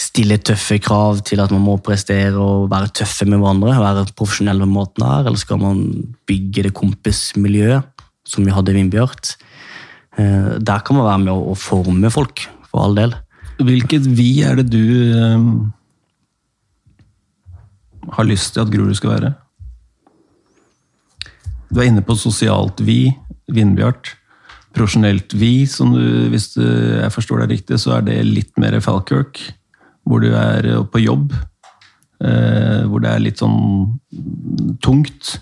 Stille 0.00 0.38
tøffe 0.40 0.78
krav 0.80 1.18
til 1.28 1.42
at 1.42 1.50
man 1.52 1.60
må 1.60 1.74
prestere 1.84 2.32
og 2.40 2.70
være 2.70 2.88
tøffe 2.88 3.26
med 3.28 3.36
hverandre? 3.42 3.74
Være 3.76 4.06
profesjonell 4.16 4.62
med 4.62 4.72
måten 4.72 5.04
her, 5.04 5.26
eller 5.26 5.36
skal 5.36 5.60
man 5.60 5.82
bygge 6.26 6.64
det 6.64 6.72
kompismiljøet 6.72 7.84
som 8.24 8.46
vi 8.46 8.50
hadde 8.50 8.72
i 8.72 8.78
Vindbjart? 8.78 9.34
Eh, 10.16 10.56
Der 10.58 10.80
kan 10.80 10.96
man 10.96 11.04
være 11.04 11.18
med 11.26 11.34
å 11.34 11.54
forme 11.54 12.10
folk, 12.10 12.46
for 12.70 12.80
all 12.80 12.96
del. 12.96 13.12
Hvilket 13.60 14.08
vi 14.16 14.40
er 14.40 14.56
det 14.56 14.70
du 14.72 15.12
um, 15.12 15.72
har 18.08 18.24
lyst 18.24 18.54
til 18.54 18.64
at 18.64 18.72
Grorud 18.72 18.96
skal 18.96 19.10
være? 19.10 19.34
Du 21.68 21.78
er 21.78 21.90
inne 21.90 22.02
på 22.02 22.16
sosialt 22.16 22.80
vi, 22.80 23.12
Vindbjart. 23.54 24.16
profesjonelt 24.70 25.34
vi, 25.34 25.66
du, 25.66 26.28
hvis 26.30 26.52
du, 26.54 26.62
jeg 26.62 27.10
forstår 27.10 27.42
deg 27.42 27.56
riktig, 27.56 27.78
så 27.82 27.96
er 27.96 28.04
det 28.06 28.20
litt 28.22 28.52
mer 28.56 28.78
Falkirk, 28.80 29.40
hvor 30.06 30.22
du 30.22 30.30
er 30.30 30.84
på 30.92 31.02
jobb. 31.02 31.34
Eh, 32.20 32.84
hvor 32.84 33.00
det 33.00 33.08
er 33.08 33.22
litt 33.24 33.40
sånn 33.40 33.96
tungt, 34.84 35.38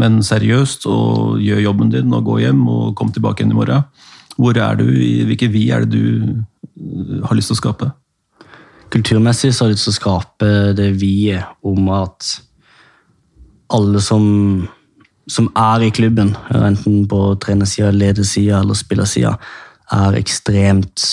men 0.00 0.22
seriøst, 0.24 0.86
og 0.88 1.42
gjør 1.44 1.60
jobben 1.66 1.90
din 1.92 2.14
og 2.16 2.24
gå 2.24 2.38
hjem 2.40 2.62
og 2.72 2.94
kom 2.96 3.10
tilbake 3.12 3.42
igjen 3.42 3.52
i 3.52 3.58
morgen. 3.58 3.84
Hvor 4.38 4.56
er 4.56 4.78
du, 4.80 4.86
Hvilke 5.28 5.50
vi 5.52 5.66
er 5.70 5.84
det 5.84 5.92
du 5.92 6.06
eh, 6.32 7.18
har 7.26 7.36
lyst 7.36 7.52
til 7.52 7.58
å 7.58 7.60
skape? 7.60 7.90
Kulturmessig 8.92 9.52
så 9.52 9.64
har 9.64 9.72
jeg 9.72 9.76
lyst 9.76 9.88
til 9.90 9.94
å 9.94 9.98
skape 10.00 10.48
det 10.76 10.88
vi-et 11.00 11.68
om 11.68 11.92
at 11.92 12.32
alle 13.72 14.00
som, 14.04 14.24
som 15.30 15.48
er 15.58 15.84
i 15.86 15.90
klubben, 15.94 16.34
enten 16.54 17.06
på 17.08 17.20
trenersida, 17.42 17.92
ledersida 17.94 18.60
eller 18.60 18.78
spillersida, 18.78 19.36
er 19.92 20.18
ekstremt 20.18 21.04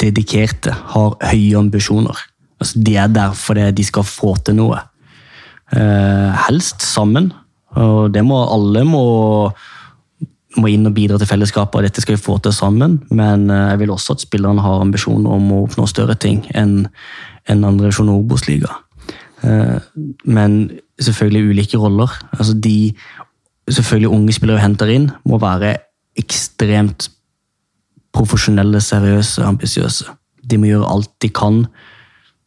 dedikerte, 0.00 0.74
har 0.92 1.16
høye 1.30 1.58
ambisjoner. 1.58 2.16
Altså, 2.60 2.80
de 2.84 2.96
er 3.00 3.12
der 3.12 3.36
fordi 3.36 3.70
de 3.78 3.86
skal 3.86 4.06
få 4.06 4.34
til 4.44 4.58
noe. 4.58 4.80
Eh, 5.72 6.46
helst 6.48 6.82
sammen. 6.84 7.30
Og 7.78 8.10
det 8.12 8.24
må 8.26 8.40
alle 8.42 8.82
må, 8.84 9.04
må 10.58 10.70
inn 10.72 10.88
og 10.88 10.94
bidra 10.96 11.20
til 11.20 11.30
fellesskapet, 11.30 11.78
og 11.78 11.86
dette 11.86 12.02
skal 12.02 12.16
vi 12.16 12.22
få 12.24 12.38
til 12.42 12.54
sammen. 12.54 12.98
Men 13.10 13.48
eh, 13.48 13.70
jeg 13.72 13.84
vil 13.84 13.94
også 13.94 14.18
at 14.18 14.26
spillerne 14.26 14.64
har 14.64 14.84
ambisjoner 14.84 15.38
om 15.38 15.50
å 15.54 15.64
oppnå 15.68 15.88
større 15.88 16.18
ting 16.18 16.44
enn 16.52 16.84
en 17.48 17.64
andre 17.64 17.88
divisjon 17.88 18.12
Obos-liga. 18.12 18.74
Eh, 19.46 19.78
men 20.28 20.60
selvfølgelig 21.00 21.54
ulike 21.54 21.80
roller. 21.80 22.12
Altså 22.38 22.54
de 22.54 22.92
selvfølgelig 23.70 24.10
unge 24.10 24.36
spillere 24.36 24.62
henter 24.62 24.90
inn, 24.92 25.10
må 25.24 25.38
være 25.40 25.76
ekstremt 26.18 27.08
profesjonelle, 28.16 28.80
seriøse, 28.82 29.44
ambisiøse. 29.46 30.10
De 30.50 30.58
må 30.58 30.70
gjøre 30.70 30.88
alt 30.90 31.10
de 31.22 31.30
kan 31.32 31.64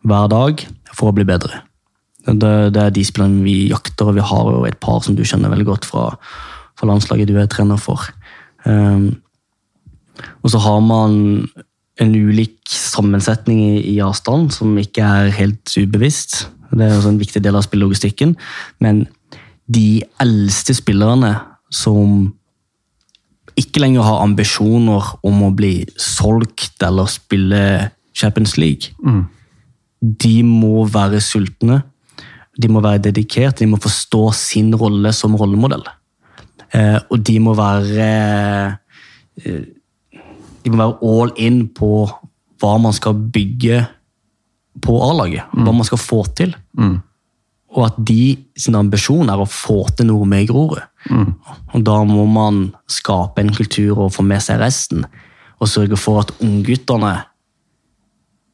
hver 0.03 0.27
dag 0.31 0.65
for 0.93 1.09
å 1.09 1.15
bli 1.15 1.25
bedre. 1.27 1.63
Det, 2.23 2.53
det 2.75 2.81
er 2.81 2.95
de 2.95 3.03
spillerne 3.03 3.43
vi 3.43 3.69
jakter, 3.71 4.09
og 4.09 4.17
vi 4.17 4.23
har 4.23 4.49
jo 4.51 4.63
et 4.67 4.79
par 4.83 5.01
som 5.03 5.15
du 5.15 5.23
kjenner 5.27 5.51
veldig 5.51 5.67
godt 5.67 5.87
fra, 5.87 6.09
fra 6.79 6.89
landslaget 6.89 7.31
du 7.31 7.37
er 7.39 7.49
trener 7.51 7.79
for. 7.79 8.05
Um, 8.63 9.15
og 10.43 10.53
så 10.53 10.61
har 10.63 10.79
man 10.83 11.47
en 12.01 12.13
ulik 12.15 12.69
sammensetning 12.69 13.59
i, 13.63 13.73
i 13.95 13.99
avstand, 14.03 14.51
som 14.55 14.77
ikke 14.79 15.03
er 15.03 15.33
helt 15.35 15.75
ubevisst. 15.77 16.47
Det 16.73 16.85
er 16.85 16.95
også 16.97 17.13
en 17.13 17.21
viktig 17.21 17.41
del 17.43 17.57
av 17.57 17.65
spillelogistikken. 17.65 18.35
Men 18.81 19.05
de 19.69 20.03
eldste 20.21 20.75
spillerne 20.75 21.35
som 21.73 22.33
ikke 23.59 23.83
lenger 23.83 24.05
har 24.05 24.23
ambisjoner 24.23 25.13
om 25.25 25.45
å 25.45 25.53
bli 25.53 25.83
solgt 25.99 26.81
eller 26.83 27.09
spille 27.11 27.63
Champions 28.17 28.57
League, 28.57 28.93
mm 29.05 29.23
de 30.03 30.41
må 30.43 30.83
være 30.91 31.21
sultne, 31.23 31.81
de 32.59 32.69
må 32.69 32.83
være 32.83 33.07
dedikerte, 33.07 33.63
de 33.63 33.71
må 33.71 33.79
forstå 33.81 34.23
sin 34.37 34.73
rolle 34.77 35.13
som 35.15 35.37
rollemodell. 35.39 35.85
Eh, 36.73 36.99
og 37.09 37.21
de 37.23 37.37
må 37.41 37.53
være 37.57 38.09
eh, 39.43 39.63
De 40.63 40.71
må 40.71 40.79
være 40.79 40.95
all 41.03 41.31
in 41.43 41.65
på 41.75 42.05
hva 42.61 42.73
man 42.79 42.93
skal 42.95 43.17
bygge 43.35 43.81
på 44.81 44.95
A-laget. 45.05 45.49
Mm. 45.53 45.65
Hva 45.65 45.75
man 45.75 45.87
skal 45.87 46.01
få 46.01 46.23
til. 46.37 46.55
Mm. 46.79 46.95
Og 47.73 47.85
at 47.87 47.99
de 48.05 48.35
sin 48.59 48.77
ambisjon 48.77 49.29
er 49.33 49.41
å 49.41 49.49
få 49.49 49.83
til 49.97 50.09
noe 50.09 50.27
med 50.29 50.47
Grorud. 50.49 50.81
Mm. 51.09 51.33
Og 51.73 51.85
da 51.85 51.99
må 52.07 52.25
man 52.29 52.67
skape 52.89 53.41
en 53.43 53.53
kultur 53.53 54.05
og 54.05 54.13
få 54.15 54.25
med 54.25 54.43
seg 54.45 54.61
resten. 54.61 55.05
Og 55.59 55.69
sørge 55.69 55.97
for 55.99 56.23
at 56.23 56.33
ungguttene 56.43 57.15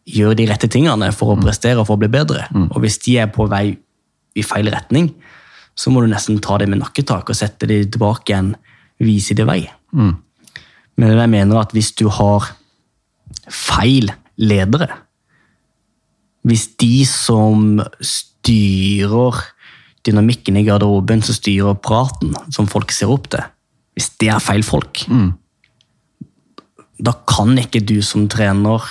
gjør 0.09 0.37
de 0.39 0.47
rette 0.49 0.69
tingene 0.71 1.11
for 1.15 1.33
å 1.33 1.37
mm. 1.37 1.43
prestere 1.45 1.81
og 1.81 1.89
for 1.89 1.99
å 1.99 2.03
bli 2.03 2.11
bedre. 2.11 2.47
Mm. 2.55 2.69
Og 2.71 2.81
hvis 2.85 2.99
de 3.05 3.19
er 3.21 3.29
på 3.33 3.47
vei 3.51 3.67
i 4.37 4.45
feil 4.45 4.71
retning, 4.71 5.11
så 5.79 5.91
må 5.91 6.01
du 6.03 6.09
nesten 6.11 6.39
ta 6.43 6.57
dem 6.59 6.73
med 6.73 6.81
nakketak 6.81 7.29
og 7.29 7.37
sette 7.37 7.67
dem 7.69 7.85
tilbake 7.91 8.33
igjen, 8.33 8.53
vise 9.03 9.35
dem 9.37 9.47
vei. 9.49 9.61
Mm. 9.95 10.15
Men 10.99 11.13
jeg 11.15 11.31
mener 11.31 11.61
at 11.61 11.75
hvis 11.75 11.93
du 11.99 12.07
har 12.11 12.49
feil 13.49 14.11
ledere 14.39 14.89
Hvis 16.47 16.69
de 16.79 17.03
som 17.07 17.81
styrer 17.99 19.41
dynamikken 20.07 20.57
i 20.59 20.63
garderoben, 20.67 21.21
som 21.25 21.35
styrer 21.35 21.77
praten, 21.83 22.35
som 22.55 22.69
folk 22.71 22.93
ser 22.95 23.11
opp 23.11 23.27
til, 23.33 23.43
hvis 23.97 24.13
det 24.21 24.31
er 24.31 24.43
feil 24.43 24.63
folk, 24.63 25.03
mm. 25.11 25.29
da 27.03 27.15
kan 27.27 27.57
ikke 27.59 27.83
du 27.83 27.99
som 28.05 28.29
trener 28.31 28.85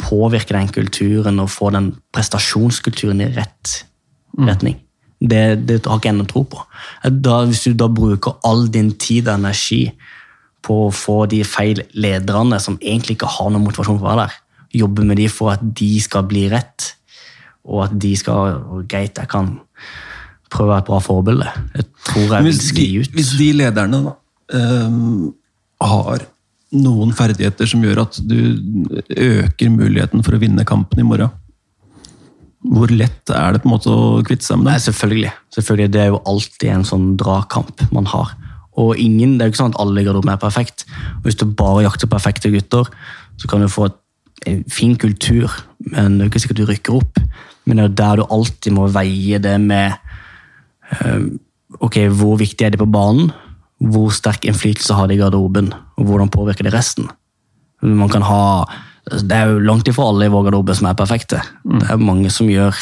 påvirke 0.00 0.56
den 0.56 0.68
kulturen 0.74 1.40
og 1.40 1.52
få 1.52 1.70
den 1.74 1.92
prestasjonskulturen 2.12 3.22
i 3.24 3.30
rett 3.36 3.84
mm. 4.36 4.48
retning. 4.48 4.80
Det, 5.24 5.44
det, 5.64 5.78
har 5.86 5.96
ikke 5.96 6.10
jeg 6.10 6.16
ennå 6.18 6.26
tro 6.28 6.42
på. 6.50 6.60
Da, 7.24 7.38
hvis 7.48 7.64
du 7.64 7.76
da 7.78 7.88
bruker 7.88 8.36
all 8.44 8.66
din 8.72 8.92
tid 9.00 9.30
og 9.30 9.38
energi 9.38 9.86
på 10.64 10.86
å 10.86 10.94
få 10.94 11.24
de 11.30 11.40
feil 11.46 11.80
lederne 11.96 12.58
som 12.60 12.76
egentlig 12.82 13.18
ikke 13.18 13.30
har 13.38 13.52
noen 13.52 13.64
motivasjon 13.64 14.00
for 14.00 14.08
å 14.08 14.10
være 14.10 14.26
der, 14.26 14.36
jobbe 14.80 15.06
med 15.06 15.20
de 15.20 15.28
for 15.32 15.54
at 15.54 15.62
de 15.78 15.92
skal 16.02 16.26
bli 16.28 16.46
rett, 16.52 16.90
og 17.64 17.86
at 17.86 17.94
de 18.00 18.12
skal 18.18 18.58
Greit, 18.90 19.16
jeg 19.16 19.30
kan 19.30 19.54
prøve 20.52 20.68
å 20.68 20.72
være 20.74 20.84
et 20.84 20.90
bra 20.90 21.00
forbilde. 21.02 21.54
Jeg 21.74 21.88
tror 22.10 22.36
jeg 22.36 22.46
vil 22.48 22.60
skli 22.60 22.86
ut. 23.00 23.16
Hvis 23.16 23.32
de 23.38 23.48
lederne 23.56 24.02
da, 24.04 24.14
um, 24.54 25.32
har 25.84 26.26
noen 26.74 27.14
ferdigheter 27.14 27.68
som 27.70 27.82
gjør 27.84 28.04
at 28.04 28.18
du 28.26 28.38
øker 29.14 29.72
muligheten 29.72 30.24
for 30.26 30.36
å 30.36 30.42
vinne 30.42 30.66
kampen 30.68 31.02
i 31.02 31.06
morgen. 31.06 31.32
Hvor 32.64 32.90
lett 32.90 33.30
er 33.30 33.54
det 33.54 33.60
på 33.62 33.68
en 33.68 33.74
måte 33.74 33.92
å 33.92 34.22
kvitte 34.24 34.46
seg 34.46 34.58
med 34.58 34.70
det? 34.70 34.72
Nei, 34.72 34.84
selvfølgelig. 34.86 35.32
selvfølgelig. 35.54 35.90
Det 35.92 36.00
er 36.00 36.08
jo 36.10 36.22
alltid 36.30 36.70
en 36.72 36.86
sånn 36.88 37.10
dragkamp 37.20 37.84
man 37.94 38.08
har. 38.10 38.32
Og 38.80 38.96
ingen, 38.98 39.36
Det 39.36 39.44
er 39.44 39.50
jo 39.50 39.52
ikke 39.52 39.62
sånn 39.62 39.74
at 39.74 39.82
alle 39.84 40.00
i 40.00 40.06
garderoben 40.06 40.32
er 40.32 40.40
perfekt. 40.40 40.86
Og 41.20 41.28
Hvis 41.28 41.38
du 41.38 41.44
bare 41.46 41.84
jakter 41.84 42.10
perfekte 42.10 42.50
gutter, 42.50 42.88
så 43.36 43.50
kan 43.50 43.60
du 43.60 43.68
få 43.68 43.90
en 43.90 43.98
fin 44.68 44.96
kultur, 45.00 45.52
men 45.78 46.18
det 46.18 46.26
er 46.26 46.32
ikke 46.32 46.42
sikkert 46.42 46.60
du 46.60 46.66
rykker 46.68 46.98
opp. 46.98 47.22
Men 47.64 47.80
det 47.80 47.84
er 47.84 47.96
der 48.00 48.20
du 48.20 48.26
alltid 48.28 48.74
må 48.76 48.90
veie 48.92 49.40
det 49.40 49.56
med 49.62 49.94
eh, 50.92 51.32
Ok, 51.82 51.96
hvor 52.14 52.36
viktig 52.38 52.62
er 52.62 52.70
det 52.70 52.78
på 52.78 52.86
banen? 52.86 53.32
hvor 53.82 54.12
sterk 54.14 54.46
innflytelse 54.48 54.96
har 54.96 55.08
de 55.08 55.16
i 55.16 55.20
garderoben, 55.20 55.72
og 55.98 56.08
hvordan 56.08 56.32
påvirker 56.32 56.66
det 56.66 56.74
resten. 56.74 57.08
Man 57.82 58.08
kan 58.08 58.22
ha, 58.22 58.64
Det 59.04 59.36
er 59.36 59.50
jo 59.50 59.58
langt 59.58 59.88
ifra 59.88 60.06
alle 60.08 60.24
i 60.24 60.32
vår 60.32 60.46
garderobe 60.46 60.74
som 60.74 60.86
er 60.88 60.94
perfekte. 60.96 61.42
Mm. 61.64 61.80
Det 61.80 61.90
er 61.90 61.96
mange 61.96 62.30
som 62.30 62.48
gjør 62.48 62.72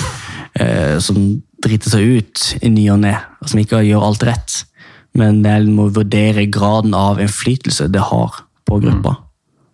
eh, 0.54 0.98
som 1.02 1.16
driter 1.64 1.90
seg 1.90 2.04
ut 2.18 2.62
i 2.62 2.68
ny 2.70 2.84
og 2.94 3.00
ne, 3.02 3.16
og 3.42 3.50
som 3.50 3.58
ikke 3.58 3.82
gjør 3.82 4.06
alt 4.06 4.22
rett. 4.22 4.54
Men 5.18 5.42
jeg 5.42 5.66
må 5.66 5.88
vurdere 5.90 6.46
graden 6.46 6.94
av 6.94 7.18
innflytelse 7.20 7.88
det 7.90 8.04
har 8.12 8.38
på 8.64 8.78
gruppa. 8.78 9.16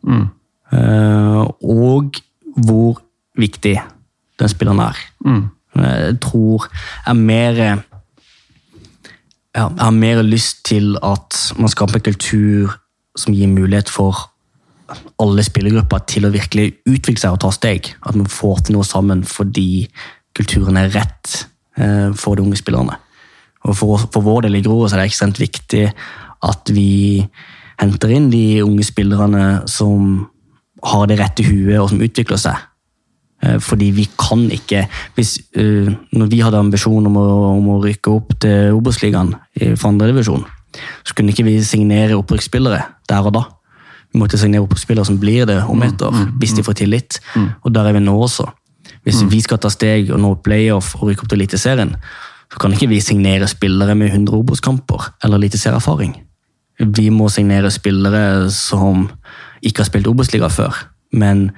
Mm. 0.07 0.15
Mm. 0.15 0.27
Eh, 0.73 1.45
og 1.65 2.19
hvor 2.57 2.99
viktig 3.39 3.77
den 4.39 4.51
spilleren 4.51 4.82
er. 4.85 4.99
Mm. 5.24 5.45
Jeg 5.78 6.19
tror 6.24 6.66
er 7.07 7.16
mer 7.19 7.62
jeg 9.59 9.65
har 9.78 9.95
mer 9.95 10.23
lyst 10.23 10.65
til 10.69 10.97
at 11.03 11.36
man 11.59 11.70
skaper 11.73 11.99
en 11.99 12.05
kultur 12.11 12.74
som 13.19 13.35
gir 13.35 13.51
mulighet 13.51 13.90
for 13.90 14.28
alle 15.20 15.43
spillergrupper 15.45 16.05
til 16.09 16.28
å 16.28 16.32
virkelig 16.32 16.69
utvikle 16.86 17.20
seg 17.20 17.35
og 17.35 17.43
ta 17.43 17.51
steg. 17.55 17.90
At 18.07 18.16
man 18.16 18.31
får 18.31 18.66
til 18.66 18.78
noe 18.78 18.86
sammen 18.86 19.24
fordi 19.27 19.89
kulturen 20.39 20.78
er 20.78 20.93
rett 20.95 21.43
eh, 21.81 22.15
for 22.15 22.39
de 22.39 22.45
unge 22.45 22.61
spillerne. 22.61 22.99
Og 23.66 23.74
For, 23.74 23.99
for 24.12 24.24
vår 24.24 24.47
del 24.47 24.61
i 24.61 24.62
Grorud 24.65 24.93
er 24.93 25.03
det 25.03 25.09
ekstremt 25.11 25.40
viktig 25.43 25.89
at 26.47 26.70
vi 26.70 27.27
henter 27.81 28.15
inn 28.15 28.31
de 28.31 28.62
unge 28.62 28.86
spillerne 28.86 29.65
som 29.70 30.28
har 30.85 31.07
det 31.11 31.19
rette 31.19 31.47
huet 31.47 31.79
og 31.81 31.89
som 31.93 32.03
utvikler 32.05 32.41
seg. 32.41 32.67
Eh, 33.43 33.59
fordi 33.63 33.91
vi 33.95 34.09
kan 34.19 34.49
ikke 34.51 34.81
hvis, 35.15 35.37
uh, 35.55 35.87
Når 36.11 36.27
vi 36.27 36.41
hadde 36.43 36.59
ambisjon 36.59 37.07
om 37.07 37.19
å, 37.21 37.27
om 37.53 37.69
å 37.77 37.83
rykke 37.85 38.11
opp 38.11 38.33
til 38.43 38.75
Obos-ligaen 38.75 39.31
for 39.77 39.93
andredivisjon, 39.93 40.43
så 41.07 41.15
kunne 41.15 41.31
ikke 41.31 41.47
vi 41.47 41.61
signere 41.63 42.19
opprykksspillere 42.19 42.83
der 43.09 43.29
og 43.29 43.35
da. 43.37 43.45
Vi 44.13 44.21
måtte 44.21 44.41
signere 44.41 44.65
opprykksspillere 44.67 45.07
som 45.07 45.21
blir 45.21 45.47
det 45.47 45.61
om 45.69 45.83
et 45.87 46.03
år, 46.03 46.15
mm, 46.15 46.25
mm, 46.25 46.39
hvis 46.41 46.57
de 46.57 46.65
får 46.67 46.79
tillit. 46.81 47.21
Mm. 47.35 47.49
Og 47.63 47.75
der 47.75 47.89
er 47.89 47.97
vi 47.97 48.03
nå 48.05 48.15
også. 48.17 48.49
Hvis 49.05 49.23
vi 49.31 49.41
skal 49.45 49.61
ta 49.63 49.71
steg 49.73 50.11
og 50.13 50.21
nå 50.21 50.35
playoff 50.45 50.95
og 50.99 51.09
rykke 51.09 51.25
opp 51.25 51.31
til 51.31 51.41
Eliteserien, 51.41 51.95
så 52.49 52.61
kan 52.61 52.73
ikke 52.73 52.89
vi 52.91 53.01
signere 53.05 53.49
spillere 53.49 53.95
med 53.95 54.11
100 54.13 54.37
Obos-kamper 54.37 55.11
eller 55.25 55.41
eliteserieerfaring. 55.41 56.15
Vi 56.79 57.09
må 57.11 57.29
signere 57.29 57.71
spillere 57.75 58.51
som 58.55 59.09
ikke 59.63 59.83
har 59.83 59.89
spilt 59.91 60.09
Obos-liga 60.11 60.51
før, 60.53 60.77
men 61.13 61.49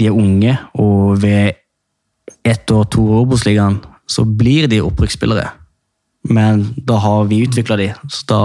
de 0.00 0.08
er 0.08 0.16
unge, 0.16 0.56
og 0.74 1.20
ved 1.22 1.60
ett 2.44 2.70
år, 2.70 2.86
to 2.92 3.04
år 3.04 3.26
Obos-ligaen, 3.26 3.80
så 4.10 4.24
blir 4.24 4.68
de 4.68 4.82
opprykksspillere. 4.84 5.48
Men 6.28 6.66
da 6.76 6.98
har 7.00 7.26
vi 7.28 7.44
utvikla 7.44 7.78
de, 7.80 7.90
så 8.08 8.26
da 8.28 8.42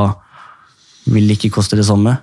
vil 1.10 1.28
det 1.28 1.40
ikke 1.40 1.56
koste 1.58 1.80
det 1.80 1.88
samme. 1.88 2.18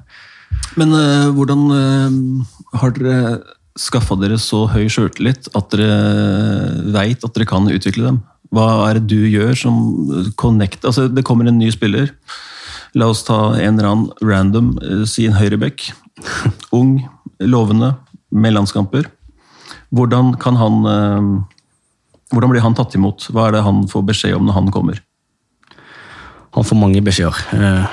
Men 0.76 0.92
øh, 0.94 1.32
hvordan 1.34 1.62
øh, 1.74 2.80
har 2.80 2.92
dere 2.96 3.38
skaffa 3.76 4.16
dere 4.20 4.38
så 4.40 4.64
høy 4.72 4.86
sjøltillit 4.88 5.50
at 5.56 5.72
dere 5.74 6.92
veit 6.94 7.24
at 7.24 7.34
dere 7.36 7.48
kan 7.48 7.68
utvikle 7.68 8.08
dem? 8.08 8.20
Hva 8.54 8.86
er 8.88 9.00
det 9.00 9.10
du 9.10 9.26
gjør 9.26 9.56
som 9.58 9.78
connect 10.38 10.84
Altså, 10.86 11.08
det 11.10 11.24
kommer 11.26 11.48
en 11.48 11.58
ny 11.58 11.70
spiller. 11.74 12.12
La 12.96 13.10
oss 13.10 13.24
ta 13.26 13.56
en 13.58 13.76
eller 13.76 13.90
annen 13.90 14.10
random, 14.24 14.76
eh, 14.80 15.04
si 15.08 15.26
en 15.26 15.36
høyreback. 15.36 15.90
Ung, 16.78 16.98
lovende, 17.40 17.94
med 18.30 18.56
landskamper. 18.56 19.06
Hvordan 19.94 20.34
kan 20.40 20.56
han 20.58 20.86
eh, 20.90 21.28
Hvordan 22.34 22.50
blir 22.50 22.64
han 22.64 22.74
tatt 22.74 22.96
imot? 22.98 23.28
Hva 23.30 23.46
er 23.46 23.54
det 23.54 23.62
han 23.62 23.84
får 23.86 24.02
beskjed 24.08 24.34
om 24.34 24.48
når 24.48 24.56
han 24.56 24.72
kommer? 24.74 24.98
Han 26.56 26.66
får 26.66 26.78
mange 26.80 27.02
beskjeder 27.06 27.38
eh, 27.54 27.84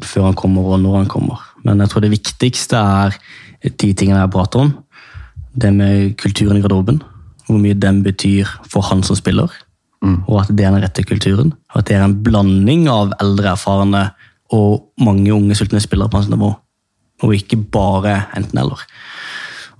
før 0.00 0.30
han 0.30 0.38
kommer 0.38 0.70
og 0.70 0.80
når 0.80 1.02
han 1.02 1.10
kommer. 1.12 1.42
Men 1.66 1.82
jeg 1.82 1.92
tror 1.92 2.04
det 2.06 2.12
viktigste 2.14 2.80
er 2.80 3.18
de 3.68 3.90
tingene 3.92 4.22
jeg 4.22 4.32
prater 4.32 4.64
om. 4.64 4.72
Det 5.52 5.72
med 5.76 6.14
kulturen 6.20 6.56
i 6.56 6.62
garderoben. 6.64 7.02
Hvor 7.48 7.60
mye 7.60 7.76
den 7.76 8.00
betyr 8.06 8.48
for 8.70 8.86
han 8.88 9.04
som 9.04 9.18
spiller. 9.18 9.52
Mm. 10.00 10.22
Og 10.24 10.40
at 10.40 10.54
det 10.54 10.64
er 10.64 10.72
den 10.72 10.84
rette 10.86 11.04
kulturen. 11.04 11.52
Og 11.74 11.82
at 11.82 11.90
det 11.90 11.98
er 11.98 12.06
en 12.06 12.16
blanding 12.24 12.86
av 12.88 13.12
eldre, 13.20 13.52
erfarne 13.52 14.06
og 14.56 14.88
mange 15.04 15.32
unge 15.34 15.58
sultne 15.58 15.82
spillere 15.82 16.08
på 16.10 16.22
hans 16.22 16.30
nivå. 16.32 16.54
Og 17.20 17.34
ikke 17.36 17.58
bare 17.72 18.24
enten-eller. 18.36 18.80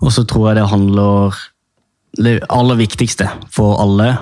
Og 0.01 0.13
så 0.13 0.25
tror 0.25 0.51
jeg 0.51 0.61
det 0.61 0.71
handler 0.71 1.37
Det 2.17 2.41
aller 2.51 2.75
viktigste 2.75 3.29
for 3.55 3.79
alle 3.79 4.17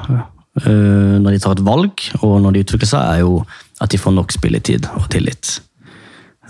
øh, 0.66 1.16
når 1.23 1.31
de 1.31 1.39
tar 1.39 1.55
et 1.57 1.65
valg 1.65 2.03
og 2.20 2.43
når 2.43 2.53
de 2.53 2.61
utvikler 2.61 2.90
seg, 2.90 3.01
er 3.01 3.23
jo 3.23 3.47
at 3.81 3.90
de 3.90 3.99
får 3.99 4.12
nok 4.12 4.32
spilletid 4.35 4.86
og 4.99 5.07
tillit. 5.11 5.62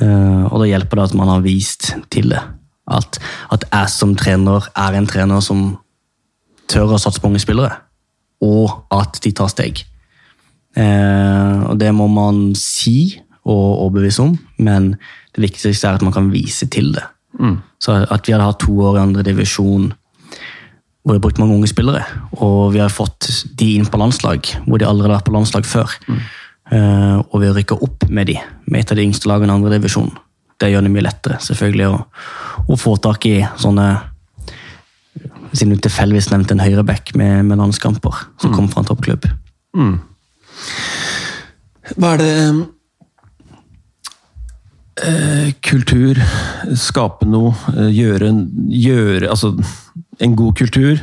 Eh, 0.01 0.45
og 0.49 0.63
da 0.63 0.67
hjelper 0.67 0.99
det 0.99 1.05
at 1.11 1.19
man 1.19 1.31
har 1.31 1.45
vist 1.45 1.93
til 2.11 2.33
det. 2.33 2.41
At, 2.89 3.21
at 3.53 3.67
jeg 3.69 3.93
som 3.93 4.17
trener 4.17 4.67
er 4.75 4.97
en 4.97 5.07
trener 5.07 5.45
som 5.45 5.77
tør 6.69 6.97
å 6.97 7.01
satse 7.01 7.21
på 7.21 7.31
unge 7.31 7.43
spillere, 7.43 7.71
og 8.45 8.89
at 8.95 9.21
de 9.25 9.33
tar 9.37 9.51
steg. 9.53 9.83
Eh, 10.79 11.57
og 11.69 11.79
det 11.81 11.91
må 11.97 12.09
man 12.13 12.53
si 12.59 13.21
og 13.49 13.85
overbevise 13.87 14.25
om, 14.25 14.35
men 14.61 14.93
det 15.39 15.47
viktigste 15.47 15.87
er 15.87 15.99
at 15.99 16.05
man 16.05 16.15
kan 16.15 16.33
vise 16.33 16.67
til 16.71 16.91
det. 16.97 17.07
Så 17.79 17.95
at 18.03 18.27
vi 18.27 18.35
hadde 18.35 18.47
hatt 18.49 18.61
to 18.65 18.75
år 18.83 18.99
i 18.99 19.05
andre 19.07 19.23
divisjon 19.27 19.93
hvor 21.09 21.15
vi 21.15 21.21
har 21.21 21.25
brukt 21.25 21.39
mange 21.41 21.55
unge 21.55 21.69
spillere, 21.71 22.03
og 22.37 22.75
vi 22.75 22.83
har 22.83 22.93
fått 22.93 23.31
de 23.57 23.71
inn 23.79 23.87
på 23.89 23.97
landslag 23.97 24.45
hvor 24.67 24.81
de 24.81 24.85
allerede 24.85 25.09
har 25.09 25.21
vært 25.21 25.29
på 25.31 25.33
landslag 25.33 25.65
før. 25.65 25.95
Eh, 26.69 27.17
og 27.23 27.37
vi 27.41 27.49
har 27.49 27.57
rykka 27.57 27.79
opp 27.81 28.05
med 28.13 28.29
de, 28.29 28.35
med 28.69 28.83
et 28.83 28.93
av 28.93 28.99
de 28.99 29.07
yngste 29.07 29.31
lagene 29.31 29.55
i 29.55 29.57
andre 29.57 29.79
divisjon. 29.79 30.11
Det 30.61 30.69
gjør 30.69 30.85
det 30.85 30.93
mye 30.93 31.07
lettere 31.07 31.39
selvfølgelig 31.41 31.87
å, 31.89 31.99
å 32.69 32.77
få 32.77 32.97
tak 33.01 33.29
i 33.31 33.41
sånne 33.61 33.89
Siden 35.49 35.73
du 35.73 35.81
tilfeldigvis 35.81 36.27
nevnte 36.29 36.53
en 36.53 36.61
høyreback 36.61 37.15
med, 37.17 37.47
med 37.49 37.57
landskamper 37.57 38.19
som 38.37 38.53
kom 38.53 38.67
fra 38.69 38.83
en 38.83 38.89
toppklubb. 38.91 39.25
Hva 41.97 42.11
er 42.13 42.21
det 42.21 42.35
Kultur, 45.65 46.19
skape 46.79 47.27
noe, 47.29 47.53
eh, 47.77 47.91
gjøre, 47.95 48.33
gjøre 48.73 49.31
Altså, 49.31 49.53
en 50.21 50.37
god 50.39 50.57
kultur 50.59 51.01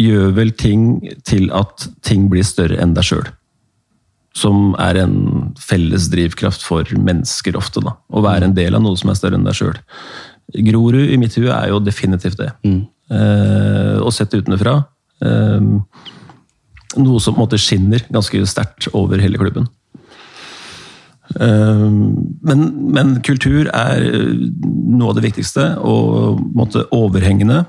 gjør 0.00 0.32
vel 0.36 0.52
ting 0.52 1.00
til 1.26 1.50
at 1.56 1.88
ting 2.06 2.28
blir 2.30 2.46
større 2.46 2.78
enn 2.80 2.94
deg 2.94 3.06
sjøl. 3.08 3.26
Som 4.36 4.76
er 4.78 5.00
en 5.02 5.16
felles 5.58 6.08
drivkraft 6.12 6.62
for 6.62 6.86
mennesker 6.94 7.56
ofte. 7.58 7.82
da, 7.82 7.96
Å 8.12 8.22
være 8.22 8.48
en 8.48 8.54
del 8.54 8.76
av 8.78 8.84
noe 8.84 8.96
som 8.96 9.10
er 9.10 9.18
større 9.18 9.40
enn 9.40 9.48
deg 9.48 9.58
sjøl. 9.58 9.76
Grorud 10.70 11.10
i 11.10 11.18
mitt 11.20 11.34
hue 11.38 11.50
er 11.50 11.68
jo 11.72 11.80
definitivt 11.82 12.38
det. 12.38 12.52
Eh, 13.10 13.98
og 13.98 14.12
sett 14.14 14.34
utenfra 14.34 14.76
eh, 15.26 15.60
noe 16.96 17.20
som 17.22 17.34
på 17.34 17.40
en 17.40 17.44
måte 17.44 17.58
skinner 17.58 18.04
ganske 18.10 18.44
sterkt 18.46 18.88
over 18.94 19.18
hele 19.22 19.38
klubben. 19.38 19.66
Eh, 21.38 21.86
men, 22.50 22.64
men 22.96 23.16
kultur 23.26 23.70
er 23.70 24.06
noe 24.50 25.12
av 25.12 25.18
det 25.18 25.26
viktigste, 25.28 25.72
og 25.78 26.40
måte 26.56 26.86
overhengende. 26.94 27.64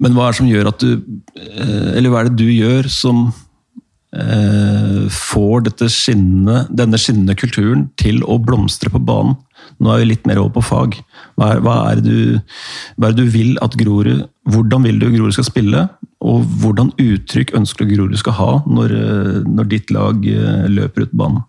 Men 0.00 0.16
hva 0.16 0.28
er 0.28 0.32
det 0.32 0.40
som 0.40 0.48
gjør 0.48 0.70
at 0.70 0.80
du 0.80 0.90
eh, 1.36 1.90
Eller 1.98 2.08
hva 2.08 2.22
er 2.22 2.30
det 2.30 2.40
du 2.40 2.48
gjør 2.48 2.88
som 2.88 3.26
eh, 4.16 5.06
får 5.12 5.68
skinnende, 5.92 6.64
denne 6.72 7.00
skinnende 7.00 7.36
kulturen 7.36 7.88
til 8.00 8.22
å 8.24 8.38
blomstre 8.40 8.92
på 8.92 9.02
banen? 9.02 9.36
Nå 9.80 9.92
er 9.92 10.02
vi 10.02 10.10
litt 10.10 10.26
mer 10.28 10.40
over 10.40 10.54
på 10.56 10.64
fag. 10.64 10.96
Hva 11.36 11.54
er, 11.54 11.60
hva 11.64 11.76
er, 11.90 12.00
det, 12.00 12.10
du, 12.10 12.56
hva 12.96 13.08
er 13.08 13.16
det 13.16 13.26
du 13.26 13.34
vil 13.34 13.56
at 13.64 13.76
Grorud 13.80 14.26
Hvordan 14.50 14.82
vil 14.82 14.98
du 14.98 15.06
Grorud 15.12 15.36
skal 15.36 15.46
spille? 15.46 15.84
Og 16.26 16.48
hvordan 16.60 16.90
uttrykk 17.00 17.52
ønsker 17.56 17.86
du 17.86 17.94
Grorud 17.94 18.18
skal 18.20 18.36
ha 18.38 18.50
når, 18.66 18.96
eh, 18.96 19.38
når 19.46 19.70
ditt 19.70 19.92
lag 19.94 20.26
eh, 20.26 20.66
løper 20.72 21.06
ut 21.06 21.16
banen? 21.16 21.44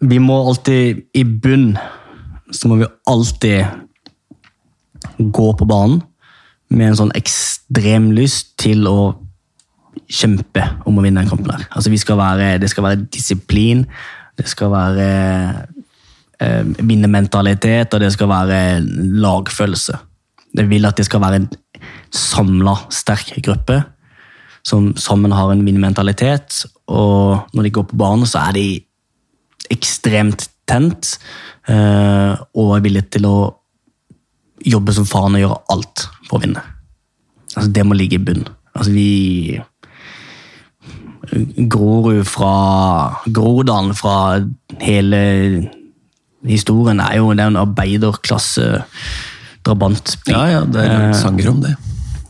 Vi 0.00 0.18
må 0.22 0.38
alltid 0.48 1.02
i 1.14 1.24
bunn 1.24 1.74
så 2.54 2.68
må 2.70 2.80
vi 2.80 2.88
alltid 3.10 3.66
gå 5.18 5.48
på 5.56 5.66
banen 5.68 6.00
med 6.70 6.90
en 6.90 6.98
sånn 7.00 7.12
ekstrem 7.18 8.10
lyst 8.14 8.54
til 8.62 8.86
å 8.90 8.98
kjempe 10.10 10.62
om 10.86 10.98
å 10.98 11.04
vinne 11.04 11.22
den 11.22 11.30
kampen. 11.30 11.50
der. 11.50 11.66
Altså, 11.70 11.92
skal 11.98 12.18
være, 12.18 12.58
det 12.62 12.70
skal 12.70 12.86
være 12.86 13.06
disiplin, 13.10 13.84
det 14.38 14.46
skal 14.50 14.70
være 14.72 15.08
eh, 16.40 16.64
vinnermentalitet, 16.78 17.94
og 17.94 18.02
det 18.02 18.12
skal 18.14 18.30
være 18.30 18.60
lagfølelse. 19.22 19.98
Jeg 20.54 20.70
vil 20.70 20.86
at 20.86 20.98
det 20.98 21.06
skal 21.06 21.22
være 21.22 21.42
en 21.42 21.50
samla, 22.14 22.76
sterk 22.90 23.34
gruppe 23.42 23.82
som 24.66 24.90
sammen 25.00 25.32
har 25.32 25.52
en 25.52 25.64
vinnermentalitet, 25.64 26.64
og 26.90 27.50
når 27.56 27.66
de 27.66 27.74
går 27.78 27.88
på 27.90 28.00
banen, 28.00 28.28
så 28.28 28.42
er 28.48 28.56
de 28.58 28.66
ekstremt 29.70 30.48
tent 30.68 31.14
eh, 31.70 32.34
og 32.58 32.76
er 32.76 32.84
villige 32.84 33.16
til 33.16 33.26
å 33.28 33.36
jobbe 34.60 34.94
som 34.94 35.08
faen 35.08 35.38
og 35.38 35.44
gjøre 35.44 35.60
alt 35.74 36.06
for 36.28 36.38
å 36.38 36.42
vinne. 36.44 36.62
Altså, 37.56 37.70
det 37.74 37.84
må 37.86 37.96
ligge 37.96 38.18
i 38.18 38.24
bunnen. 38.24 38.48
Altså, 38.74 38.92
vi 38.94 39.60
Grorud 41.70 42.24
fra 42.26 42.54
Groruddalen 43.30 43.92
fra 43.94 44.40
hele 44.82 45.20
historien 46.48 47.02
er 47.04 47.18
jo 47.20 47.30
det 47.34 47.44
er 47.44 47.52
en 47.52 47.60
arbeiderklasse 47.60 48.66
drabantby. 49.66 50.32
Ja, 50.32 50.44
ja, 50.48 50.64
det 50.64 50.86
er 50.86 51.10
Eh, 51.10 51.14
sanger 51.14 51.50
om 51.50 51.60
det. 51.62 51.76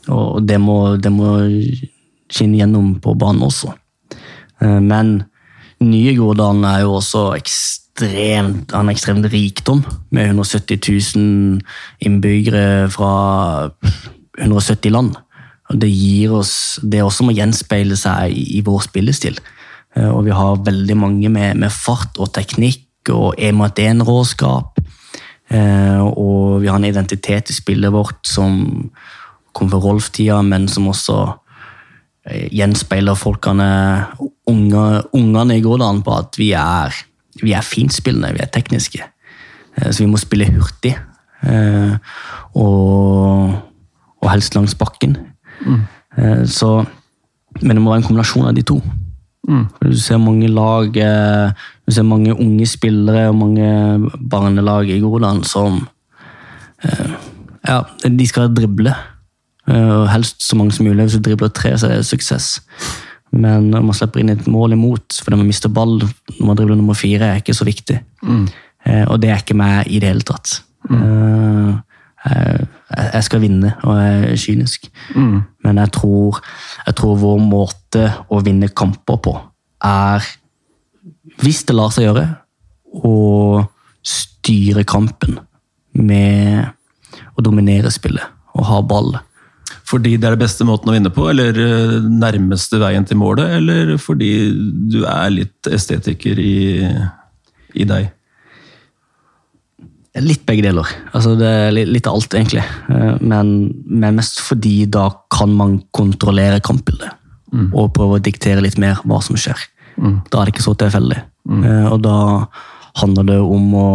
og 0.08 0.42
det 0.46 0.58
må, 0.60 0.96
det 0.96 1.12
må 1.12 1.38
skinne 2.30 2.60
gjennom 2.60 2.94
på 3.02 3.14
banen 3.18 3.42
også. 3.46 3.74
Eh, 4.62 4.80
Men 4.80 5.24
nye 5.80 6.14
Groruddalen 6.16 6.64
er 6.64 6.82
jo 6.84 6.98
også 6.98 7.30
ekstremt, 7.36 8.74
en 8.76 8.92
ekstremt 8.92 9.26
rikdom, 9.32 9.84
med 10.10 10.30
170 10.34 10.80
000 11.16 11.60
innbyggere 12.00 12.90
fra 12.92 13.70
170 14.38 14.90
land. 14.92 15.16
Det 15.70 15.88
gir 15.88 16.32
oss, 16.34 16.80
det 16.82 17.02
også 17.02 17.24
må 17.24 17.34
gjenspeile 17.36 17.96
seg 17.96 18.34
i, 18.34 18.60
vår 18.66 18.86
spillestil. 18.88 19.38
Eh, 19.96 20.08
Og 20.08 20.24
vi 20.24 20.30
har 20.30 20.64
veldig 20.66 20.96
mange 20.96 21.28
med, 21.28 21.56
med 21.56 21.70
fart 21.70 22.18
og 22.18 22.32
teknikk 22.34 22.86
og 23.10 23.34
en-mot-en-råskap. 23.38 24.78
Eh, 25.50 26.00
og 26.00 26.60
vi 26.62 26.68
har 26.68 26.76
en 26.78 26.84
identitet 26.84 27.50
i 27.50 27.56
spillet 27.56 27.92
vårt 27.92 28.26
som 28.26 28.90
kom 29.52 29.70
fra 29.70 29.80
Rolf-tida, 29.82 30.42
men 30.46 30.68
som 30.68 30.88
også 30.88 31.16
gjenspeiler 32.28 33.14
folkene, 33.16 33.68
unge, 34.46 35.02
ungene 35.16 35.56
i 35.56 35.62
Groruddalen, 35.64 36.02
på 36.04 36.18
at 36.18 36.36
vi 36.38 36.50
er, 36.52 36.94
vi 37.42 37.52
er 37.56 37.64
finspillende, 37.64 38.34
vi 38.36 38.42
er 38.44 38.50
tekniske. 38.52 39.02
Eh, 39.76 39.90
Så 39.90 40.04
vi 40.04 40.10
må 40.10 40.18
spille 40.20 40.50
hurtig. 40.52 40.96
eh, 41.42 41.96
Og, 42.54 43.54
og 44.20 44.30
helst 44.30 44.54
langs 44.54 44.74
bakken. 44.74 45.16
Mm. 45.64 45.82
Så, 46.46 46.84
men 47.62 47.76
det 47.76 47.82
må 47.82 47.90
være 47.92 48.02
en 48.02 48.08
kombinasjon 48.08 48.48
av 48.48 48.54
de 48.54 48.62
to. 48.62 48.80
Mm. 49.48 49.66
Du 49.80 49.96
ser 49.96 50.18
mange 50.18 50.48
lag, 50.48 50.96
eh, 50.96 51.52
du 51.86 51.92
ser 51.94 52.02
mange 52.04 52.34
unge 52.34 52.66
spillere 52.66 53.28
og 53.30 53.36
mange 53.36 54.10
barnelag 54.30 54.90
i 54.90 54.98
Groruddalen 55.00 55.44
som 55.44 55.86
eh, 56.84 57.14
ja, 57.66 57.80
de 58.04 58.26
skal 58.26 58.52
drible. 58.54 58.92
Eh, 59.70 59.90
og 60.00 60.08
Helst 60.10 60.42
så 60.42 60.56
mange 60.58 60.74
som 60.74 60.86
mulig. 60.88 61.04
Hvis 61.06 61.18
du 61.20 61.24
dribler 61.30 61.52
tre, 61.54 61.72
så 61.78 61.86
er 61.90 62.00
det 62.00 62.08
suksess. 62.08 62.60
Men 63.32 63.68
når 63.70 63.84
man 63.86 63.94
slipper 63.94 64.20
inn 64.24 64.32
et 64.32 64.46
mål 64.50 64.72
imot 64.74 65.20
fordi 65.22 65.36
man 65.38 65.46
mister 65.46 65.70
ball 65.70 66.00
når 66.02 66.46
man 66.48 66.56
dribler 66.58 66.76
nummer 66.80 66.96
fire, 66.98 67.28
er 67.30 67.38
ikke 67.38 67.54
så 67.54 67.64
viktig. 67.68 68.00
Mm. 68.26 68.48
Og 69.06 69.20
det 69.22 69.30
er 69.30 69.38
ikke 69.44 69.54
meg 69.60 69.86
i 69.86 70.00
det 70.02 70.08
hele 70.10 70.24
tatt. 70.26 70.56
Mm. 70.90 71.78
jeg- 72.26 72.66
Jeg 73.14 73.22
skal 73.24 73.40
vinne, 73.40 73.74
og 73.84 73.94
jeg 73.96 74.32
er 74.32 74.36
kynisk. 74.36 74.88
Men 75.14 75.76
jeg 75.76 75.92
tror, 75.92 76.40
jeg 76.86 76.94
tror 76.96 77.16
vår 77.16 77.38
måte 77.38 78.02
å 78.30 78.42
vinne 78.44 78.68
kamper 78.74 79.16
på 79.22 79.40
er 79.84 80.20
hvis 81.40 81.62
det 81.64 81.76
lar 81.76 81.88
seg 81.90 82.04
gjøre, 82.08 82.26
å 83.04 83.66
styre 84.02 84.84
kampen 84.84 85.38
med 85.94 86.66
å 87.38 87.42
dominere 87.42 87.90
spillet 87.90 88.26
og 88.56 88.64
ha 88.66 88.80
ball. 88.82 89.14
Fordi 89.88 90.16
det 90.16 90.28
er 90.28 90.36
det 90.36 90.44
beste 90.44 90.66
måten 90.68 90.90
å 90.90 90.94
vinne 90.94 91.12
på, 91.14 91.26
eller 91.32 91.56
eh, 91.56 91.98
nærmeste 92.04 92.80
veien 92.82 93.06
til 93.08 93.20
målet, 93.20 93.56
eller 93.58 93.96
fordi 94.00 94.32
du 94.92 95.02
er 95.08 95.30
litt 95.34 95.70
estetiker 95.70 96.40
i, 96.42 96.86
i 97.74 97.86
deg? 97.88 98.10
Litt 100.20 100.42
begge 100.46 100.66
deler. 100.66 100.88
Altså, 101.14 101.36
det 101.38 101.48
er 101.48 101.74
litt, 101.76 102.06
av 102.06 102.18
alt, 102.18 102.34
egentlig. 102.34 102.64
Eh, 102.90 103.14
Men, 103.20 103.54
men 103.86 104.18
mest 104.18 104.42
fordi 104.42 104.84
da 104.90 105.08
kan 105.32 105.54
man 105.56 105.80
kontrollere 105.96 106.62
kampbildet. 106.64 107.16
Og 107.74 107.90
prøve 107.94 108.18
å 108.18 108.22
diktere 108.22 108.62
litt 108.62 108.76
mer 108.78 109.00
hva 109.02 109.18
som 109.26 109.34
skjer. 109.34 109.58
Da 109.98 110.38
er 110.38 110.46
det 110.46 110.52
ikke 110.52 110.62
så 110.68 110.76
tilfeldig. 110.78 111.16
Mm. 111.50 111.64
Og 111.90 111.96
da 112.04 112.18
handler 113.00 113.26
det 113.26 113.38
om 113.42 113.74
å 113.74 113.88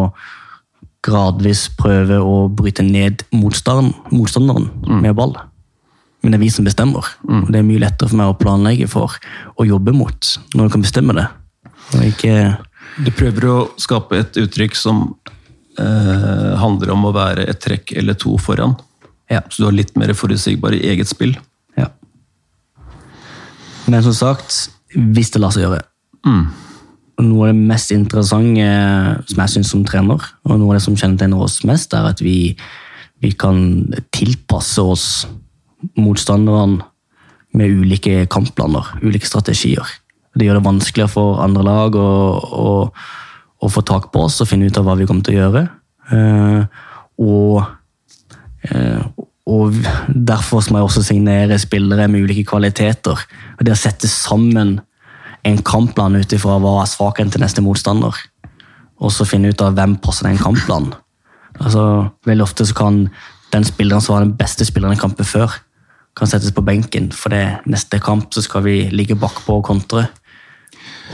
gradvis 1.05 1.69
prøve 1.77 2.17
å 2.19 2.47
bryte 2.51 2.83
ned 2.83 3.23
motstanderen, 3.31 3.93
motstanderen 4.11 4.67
med 5.01 5.15
ball. 5.17 5.35
Men 6.25 6.33
det 6.33 6.39
er 6.39 6.41
vi 6.41 6.49
som 6.49 6.65
bestemmer. 6.65 7.05
Og 7.29 7.51
det 7.53 7.59
er 7.59 7.67
mye 7.67 7.83
lettere 7.83 8.09
for 8.09 8.17
meg 8.17 8.31
å 8.31 8.37
planlegge 8.39 8.87
for 8.89 9.13
å 9.61 9.65
jobbe 9.67 9.93
mot 9.93 10.31
når 10.57 10.65
du 10.65 10.73
kan 10.73 10.85
bestemme 10.85 11.13
det. 11.13 11.27
Ikke 12.01 12.33
Du 12.97 13.11
prøver 13.13 13.45
å 13.51 13.57
skape 13.77 14.17
et 14.17 14.39
uttrykk 14.41 14.73
som 14.79 15.03
eh, 15.77 16.51
handler 16.57 16.95
om 16.95 17.05
å 17.05 17.13
være 17.13 17.45
et 17.51 17.61
trekk 17.61 17.93
eller 17.99 18.17
to 18.17 18.39
foran. 18.41 18.73
Ja. 19.29 19.43
Så 19.49 19.61
du 19.61 19.67
har 19.67 19.77
litt 19.77 19.93
mer 19.99 20.15
forutsigbar 20.17 20.73
i 20.73 20.81
eget 20.89 21.11
spill. 21.11 21.35
Ja. 21.77 21.91
Men 23.85 24.01
som 24.07 24.17
sagt, 24.17 24.71
hvis 24.95 25.29
det 25.35 25.43
lar 25.45 25.53
seg 25.53 25.67
gjøre. 25.67 25.83
Og 26.25 27.23
Noe 27.23 27.45
av 27.45 27.53
det 27.53 27.67
mest 27.69 27.93
interessante 27.93 28.65
som 29.29 29.43
jeg 29.43 29.53
syns 29.53 29.69
som 29.71 29.85
trener, 29.87 30.25
og 30.43 30.57
noe 30.57 30.73
av 30.73 30.79
det 30.79 30.85
som 30.87 30.97
kjennetegner 30.97 31.45
oss 31.45 31.61
mest, 31.67 31.93
er 31.93 32.09
at 32.09 32.23
vi, 32.23 32.55
vi 33.23 33.31
kan 33.37 33.59
tilpasse 34.15 34.81
oss 34.81 35.05
motstanderne 35.97 36.81
med 37.55 37.71
ulike 37.71 38.25
kampplaner, 38.31 38.89
ulike 39.03 39.29
strategier. 39.29 39.87
Det 40.35 40.47
gjør 40.47 40.59
det 40.59 40.67
vanskeligere 40.67 41.13
for 41.13 41.39
andre 41.43 41.63
lag 41.63 41.95
å, 41.95 42.09
å, 42.41 42.73
å 43.63 43.71
få 43.71 43.85
tak 43.87 44.11
på 44.11 44.25
oss 44.27 44.41
og 44.43 44.49
finne 44.49 44.67
ut 44.67 44.77
av 44.77 44.87
hva 44.87 44.97
vi 44.99 45.07
kommer 45.07 45.23
til 45.23 45.37
å 45.37 45.41
gjøre. 45.43 45.65
Eh, 46.11 46.85
og 47.23 47.63
Eh, 48.65 49.01
Og 49.45 49.75
derfor 50.09 50.65
må 50.73 50.79
jeg 50.79 50.87
også 50.87 51.01
signere 51.05 51.59
spillere 51.61 52.07
med 52.09 52.23
ulike 52.25 52.47
kvaliteter. 52.49 53.19
Det 53.61 53.75
å 53.75 53.77
sette 53.77 54.09
sammen 54.09 54.79
en 55.45 55.59
kampplan 55.61 56.17
ut 56.17 56.33
ifra 56.33 56.55
hva 56.57 56.79
er 56.81 56.89
svakheten 56.89 57.29
til 57.35 57.43
neste 57.43 57.61
motstander, 57.61 58.09
og 58.97 59.13
så 59.13 59.27
finne 59.29 59.51
ut 59.53 59.61
av 59.61 59.75
hvem 59.77 59.99
passer 60.01 60.25
den 60.25 60.41
kampplanen. 60.41 60.95
Altså, 61.59 62.09
veldig 62.25 62.41
ofte 62.41 62.65
kan 62.73 63.03
den 63.53 63.69
spilleren 63.69 64.01
som 64.01 64.15
var 64.15 64.25
den 64.25 64.33
beste 64.33 64.65
spilleren 64.65 64.97
i 64.97 65.03
kampen 65.03 65.29
før, 65.29 65.53
kan 66.15 66.29
settes 66.31 66.53
på 66.55 66.63
benken, 66.63 67.09
for 67.11 67.33
det 67.33 67.67
neste 67.67 67.99
kamp 68.03 68.31
så 68.33 68.43
skal 68.45 68.63
vi 68.65 68.77
ligge 68.93 69.17
bakpå 69.19 69.59
og 69.59 69.67
kontre. 69.67 70.07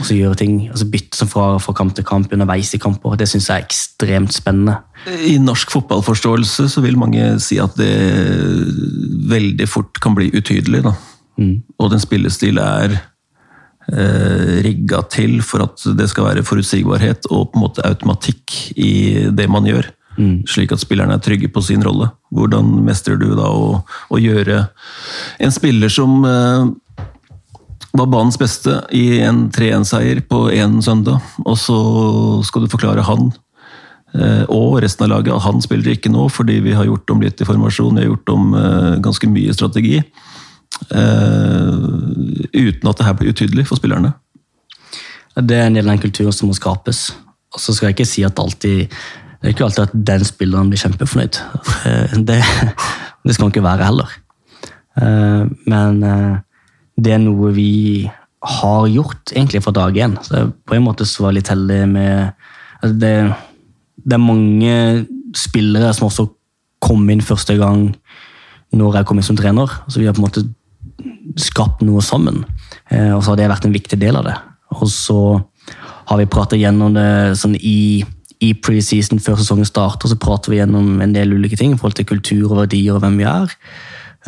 Og 0.00 0.06
så 0.08 0.16
gjøre 0.16 0.38
ting, 0.40 0.54
altså 0.70 0.86
bytte 0.88 1.26
fra, 1.28 1.46
fra 1.60 1.74
kamp 1.76 1.92
til 1.96 2.06
kamp 2.08 2.32
underveis 2.32 2.70
i 2.72 2.80
kamper. 2.80 3.16
Det 3.20 3.28
syns 3.28 3.50
jeg 3.50 3.60
er 3.60 3.66
ekstremt 3.66 4.32
spennende. 4.32 4.78
I 5.28 5.36
norsk 5.42 5.72
fotballforståelse 5.74 6.68
så 6.72 6.84
vil 6.84 6.96
mange 7.00 7.26
si 7.44 7.58
at 7.60 7.76
det 7.76 7.92
veldig 9.32 9.68
fort 9.68 10.00
kan 10.02 10.16
bli 10.16 10.30
utydelig. 10.32 10.84
Da. 10.86 10.94
Og 11.78 11.92
den 11.92 12.00
spillestil 12.00 12.60
er 12.62 12.96
eh, 12.96 14.54
rigga 14.64 15.02
til 15.12 15.40
for 15.44 15.66
at 15.66 15.84
det 15.98 16.08
skal 16.12 16.30
være 16.30 16.46
forutsigbarhet 16.46 17.28
og 17.30 17.50
på 17.50 17.58
en 17.58 17.66
måte 17.66 17.84
automatikk 17.84 18.72
i 18.80 19.28
det 19.34 19.48
man 19.50 19.68
gjør. 19.68 19.90
Slik 20.48 20.72
at 20.74 20.82
spillerne 20.82 21.14
er 21.16 21.22
trygge 21.24 21.48
på 21.48 21.62
sin 21.64 21.82
rolle. 21.84 22.10
Hvordan 22.30 22.84
mestrer 22.84 23.16
du 23.16 23.30
da 23.38 23.48
å, 23.48 23.82
å 24.12 24.20
gjøre 24.20 24.66
en 25.40 25.54
spiller 25.54 25.88
som 25.92 26.24
eh, 26.28 26.66
var 27.92 28.08
banens 28.12 28.38
beste 28.40 28.78
i 28.96 29.20
en 29.24 29.46
3-1-seier 29.52 30.22
på 30.28 30.46
én 30.52 30.80
søndag, 30.84 31.20
og 31.44 31.56
så 31.60 31.78
skal 32.46 32.64
du 32.64 32.72
forklare 32.72 33.04
han 33.04 33.30
eh, 34.16 34.44
og 34.48 34.78
resten 34.84 35.06
av 35.06 35.12
laget 35.12 35.34
at 35.36 35.44
han 35.44 35.60
spiller 35.64 35.92
ikke 35.94 36.12
nå 36.12 36.28
fordi 36.32 36.60
vi 36.64 36.76
har 36.76 36.88
gjort 36.88 37.12
om 37.12 37.20
litt 37.24 37.40
i 37.40 37.48
formasjon, 37.48 37.96
vi 37.96 38.04
har 38.04 38.12
gjort 38.12 38.32
om 38.32 38.54
eh, 38.56 39.00
ganske 39.04 39.28
mye 39.32 39.56
strategi. 39.56 40.00
eh, 40.88 41.72
Uten 42.52 42.88
at 42.88 42.98
det 42.98 43.06
her 43.06 43.18
blir 43.18 43.32
utydelig 43.32 43.68
for 43.68 43.80
spillerne. 43.80 44.14
Det 45.36 45.56
er 45.56 45.68
en 45.68 45.76
del 45.76 45.86
av 45.86 45.94
den 45.94 46.02
kulturen 46.02 46.32
som 46.36 46.50
må 46.50 46.56
skapes. 46.56 47.10
Og 47.52 47.60
så 47.60 47.74
skal 47.76 47.90
jeg 47.90 47.98
ikke 47.98 48.08
si 48.08 48.24
at 48.24 48.40
alltid 48.40 48.92
det 49.42 49.48
er 49.48 49.54
ikke 49.56 49.64
alltid 49.66 49.88
at 49.88 49.94
den 50.06 50.24
spilleren 50.24 50.68
blir 50.70 50.78
kjempefornøyd. 50.78 51.38
Eh, 51.90 52.12
Det, 52.28 52.38
det 53.26 53.34
skal 53.34 53.48
han 53.48 53.50
ikke 53.50 53.64
være 53.64 53.88
heller. 53.88 54.12
Eh, 55.02 55.50
Men 55.66 56.02
eh, 56.06 56.36
det 56.94 57.16
er 57.16 57.18
noe 57.24 57.50
vi 57.56 58.10
har 58.42 58.86
gjort 58.86 59.32
egentlig 59.34 59.62
fra 59.64 59.74
dag 59.74 59.98
én. 59.98 60.14
Så 60.22 60.52
på 60.66 60.76
en 60.76 60.84
måte 60.86 61.06
så 61.06 61.24
var 61.24 61.32
jeg 61.32 61.40
litt 61.40 61.50
heldig 61.50 61.80
med 61.90 62.32
altså 62.82 62.94
det, 62.98 63.14
det 64.04 64.14
er 64.14 64.22
mange 64.22 65.06
spillere 65.38 65.92
som 65.94 66.06
også 66.06 66.28
kom 66.82 67.10
inn 67.10 67.22
første 67.22 67.56
gang 67.58 67.88
når 68.74 68.96
jeg 69.00 69.06
kom 69.06 69.18
inn 69.18 69.26
som 69.26 69.38
trener. 69.38 69.70
Så 69.88 69.98
vi 69.98 70.06
har 70.06 70.14
på 70.14 70.22
en 70.22 70.28
måte 70.28 70.46
skapt 71.38 71.82
noe 71.82 72.02
sammen. 72.02 72.42
Og 72.90 73.22
så 73.22 73.32
har 73.32 73.38
det 73.38 73.50
vært 73.50 73.66
en 73.66 73.74
viktig 73.74 73.98
del 74.00 74.18
av 74.18 74.26
det. 74.26 74.34
Og 74.74 74.90
så 74.90 75.18
har 76.10 76.18
vi 76.18 76.28
pratet 76.30 76.60
gjennom 76.60 76.94
det 76.96 77.38
sånn 77.38 77.54
i, 77.56 78.02
i 78.42 78.52
preseason 78.58 79.20
før 79.22 79.38
sesongen 79.38 79.68
starter, 79.68 80.10
så 80.10 80.18
prater 80.20 80.52
vi 80.52 80.58
gjennom 80.58 81.00
en 81.04 81.14
del 81.14 81.34
ulike 81.36 81.58
ting 81.58 81.74
i 81.74 81.78
forhold 81.78 81.98
til 81.98 82.08
kultur 82.08 82.50
og 82.50 82.64
verdier 82.64 82.96
og 82.96 83.04
hvem 83.04 83.20
vi 83.20 83.28
er. 83.28 83.54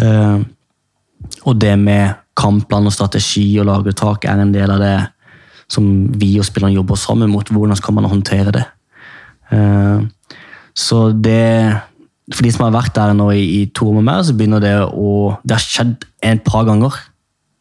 Eh, 0.03 0.45
og 1.45 1.59
det 1.61 1.74
med 1.81 2.15
kampplan 2.39 2.86
og 2.89 2.95
strategi 2.95 3.47
og 3.62 3.69
lagertak 3.69 4.27
er 4.28 4.43
en 4.43 4.55
del 4.55 4.70
av 4.74 4.82
det 4.82 4.97
som 5.70 5.86
vi 6.20 6.35
og 6.39 6.47
spillerne 6.47 6.77
jobber 6.77 6.99
sammen 7.01 7.32
mot. 7.32 7.49
Hvordan 7.49 7.78
skal 7.78 7.97
man 7.97 8.11
håndtere 8.11 8.55
det? 8.55 8.65
Eh, 9.53 10.07
Så 10.74 11.12
det 11.12 11.81
For 12.32 12.43
de 12.43 12.51
som 12.51 12.65
har 12.65 12.73
vært 12.73 12.95
der 12.97 13.12
nå 13.12 13.31
i, 13.31 13.62
i 13.62 13.66
to 13.66 13.91
år 13.91 13.95
med 14.01 14.05
meg, 14.09 14.24
så 14.24 14.32
begynner 14.32 14.61
det 14.61 14.74
å 14.81 15.36
Det 15.45 15.55
har 15.55 15.61
skjedd 15.61 16.07
et 16.23 16.43
par 16.43 16.65
ganger. 16.65 16.91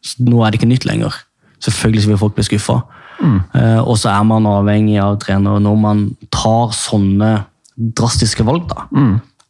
Så 0.02 0.24
nå 0.24 0.40
er 0.40 0.50
det 0.50 0.58
ikke 0.58 0.70
nytt 0.72 0.86
lenger. 0.88 1.12
Selvfølgelig 1.60 2.08
vil 2.08 2.18
folk 2.18 2.34
bli 2.34 2.44
skuffa. 2.48 2.80
Eh, 3.22 3.80
og 3.80 3.96
så 4.00 4.10
er 4.12 4.24
man 4.28 4.46
avhengig 4.50 4.98
av 5.02 5.18
trenere 5.22 5.60
når 5.62 5.76
man 5.80 6.02
tar 6.34 6.74
sånne 6.76 7.44
drastiske 7.76 8.44
valg. 8.46 8.68
da. 8.68 8.86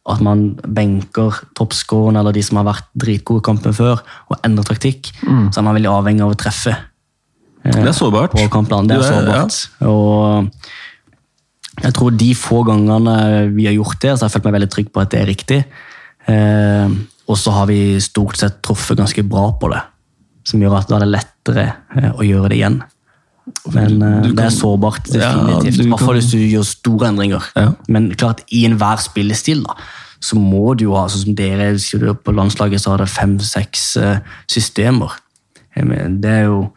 At 0.05 0.21
man 0.21 0.51
benker 0.61 1.33
toppskårene 1.57 2.19
eller 2.21 2.35
de 2.35 2.43
som 2.45 2.59
har 2.61 2.67
vært 2.67 2.85
dritgode 2.93 3.41
i 3.41 3.45
kampen 3.47 3.73
før, 3.73 4.01
og 4.29 4.37
endrer 4.45 4.67
taktikk. 4.69 5.09
Så 5.25 5.57
er 5.57 5.65
man 5.65 5.73
veldig 5.79 5.89
avhengig 5.89 6.21
av 6.21 6.35
å 6.35 6.37
treffe 6.37 6.75
Det 7.65 7.87
er 7.87 7.91
sårbart. 7.97 8.31
på 8.37 8.45
kampplanen. 8.53 8.87
Det 8.87 8.99
er 8.99 9.07
sårbart. 9.09 9.57
Ja. 9.81 9.87
Og 9.89 10.51
jeg 11.81 11.93
tror 11.97 12.11
de 12.15 12.29
få 12.37 12.61
gangene 12.67 13.15
vi 13.55 13.65
har 13.65 13.73
gjort 13.73 13.99
det, 14.01 14.13
så 14.13 14.23
har 14.25 14.29
jeg 14.29 14.35
følt 14.37 14.45
meg 14.45 14.57
veldig 14.59 14.71
trygg 14.75 14.91
på 14.93 15.01
at 15.01 15.09
det 15.11 15.21
er 15.23 15.25
riktig. 15.31 15.65
Eh, 16.29 16.89
og 17.27 17.37
så 17.41 17.51
har 17.51 17.65
vi 17.67 17.97
stort 17.99 18.37
sett 18.37 18.61
truffet 18.61 18.97
ganske 18.97 19.23
bra 19.27 19.47
på 19.59 19.71
det, 19.73 19.81
som 20.45 20.61
gjør 20.61 20.77
at 20.79 20.87
da 20.89 20.99
er 20.99 21.05
det 21.05 21.13
lettere 21.15 21.65
eh, 21.97 22.11
å 22.13 22.21
gjøre 22.25 22.49
det 22.53 22.59
igjen. 22.61 22.77
Men 23.73 24.01
eh, 24.01 24.21
Du 24.23 24.29
det 24.29 24.37
kan- 24.37 24.45
er 24.45 24.49
sårbart, 24.55 25.03
definitivt. 25.11 25.79
I 25.85 25.89
hvert 25.89 25.99
fall 25.99 26.15
hvis 26.17 26.31
du 26.31 26.37
gjør 26.37 26.65
store 26.65 27.07
endringer. 27.11 27.43
Ja. 27.55 27.73
Men 27.87 28.11
klart, 28.15 28.41
i 28.51 28.65
enhver 28.65 28.97
spillestil 29.03 29.63
da, 29.63 29.75
så 30.21 30.35
må 30.39 30.75
du 30.77 30.85
jo 30.85 30.95
ha, 30.95 31.05
sånn 31.07 31.25
som 31.25 31.35
dere 31.35 31.77
sier 31.77 32.13
på 32.15 32.33
landslaget, 32.33 32.81
så 32.81 32.91
har 32.95 32.97
det 33.03 33.09
fem-seks 33.13 33.97
eh, 34.01 34.19
systemer. 34.49 35.11
Mener, 35.77 36.09
Det 36.21 36.31
er 36.31 36.43
jo 36.45 36.71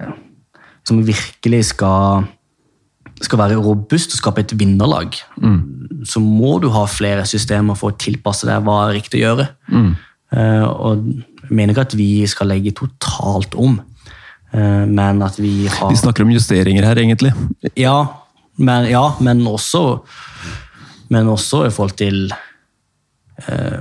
eh, 0.00 0.12
som 0.84 1.00
virkelig 1.06 1.64
skal, 1.70 2.26
skal 3.22 3.38
være 3.38 3.56
robust 3.62 4.12
og 4.12 4.18
skape 4.18 4.38
et 4.40 4.52
vinnerlag. 4.58 5.14
Så 6.04 6.20
må 6.20 6.60
du 6.60 6.68
ha 6.70 6.84
flere 6.86 7.22
systemer 7.28 7.76
for 7.76 7.92
å 7.92 7.96
tilpasse 8.00 8.44
deg 8.48 8.62
hva 8.64 8.88
er 8.88 8.96
riktig 9.00 9.20
å 9.22 9.26
gjøre. 9.36 9.48
Eh, 10.32 10.62
og 10.64 11.04
jeg 11.42 11.50
mener 11.50 11.72
ikke 11.74 11.80
at 11.88 11.94
vi 11.98 12.26
skal 12.26 12.46
legge 12.48 12.72
totalt 12.74 13.54
om, 13.58 13.80
eh, 13.80 13.84
men 14.52 15.22
at 15.22 15.36
vi 15.38 15.66
har 15.70 15.90
Vi 15.92 15.96
snakker 16.00 16.24
om 16.24 16.30
justeringer 16.34 16.82
her, 16.84 16.98
egentlig. 16.98 17.30
ja, 17.78 18.06
men, 18.58 18.88
ja, 18.90 19.14
men 19.20 19.44
også 19.46 20.00
Men 21.10 21.26
også 21.30 21.64
i 21.66 21.70
forhold 21.70 21.96
til 21.98 22.32
eh, 23.48 23.80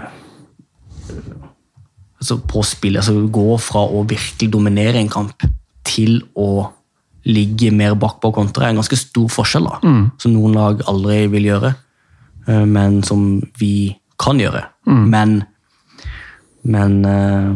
altså 2.19 2.37
På 2.47 2.63
spillet. 2.63 2.99
altså 3.01 3.27
Gå 3.31 3.57
fra 3.61 3.83
å 3.85 4.03
virkelig 4.07 4.51
dominere 4.53 4.99
en 5.01 5.09
kamp 5.09 5.45
til 5.89 6.21
å 6.37 6.69
ligge 7.29 7.69
mer 7.75 7.93
bakpå 7.99 8.31
kontra, 8.33 8.65
er 8.65 8.69
en 8.73 8.79
ganske 8.79 8.97
stor 8.97 9.27
forskjell. 9.29 9.65
da, 9.67 9.79
Som 10.21 10.33
noen 10.33 10.53
lag 10.55 10.81
aldri 10.87 11.27
vil 11.29 11.49
gjøre, 11.49 11.73
eh, 12.47 12.65
men 12.65 13.01
som 13.03 13.41
vi 13.59 13.95
kan 14.19 14.39
gjøre. 14.39 14.63
Men, 14.85 15.43
men 16.63 17.05
eh, 17.05 17.53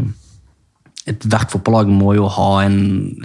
Ethvert 1.03 1.51
fotballag 1.51 1.89
må 1.91 2.13
jo 2.15 2.29
ha 2.31 2.49
en 2.63 2.77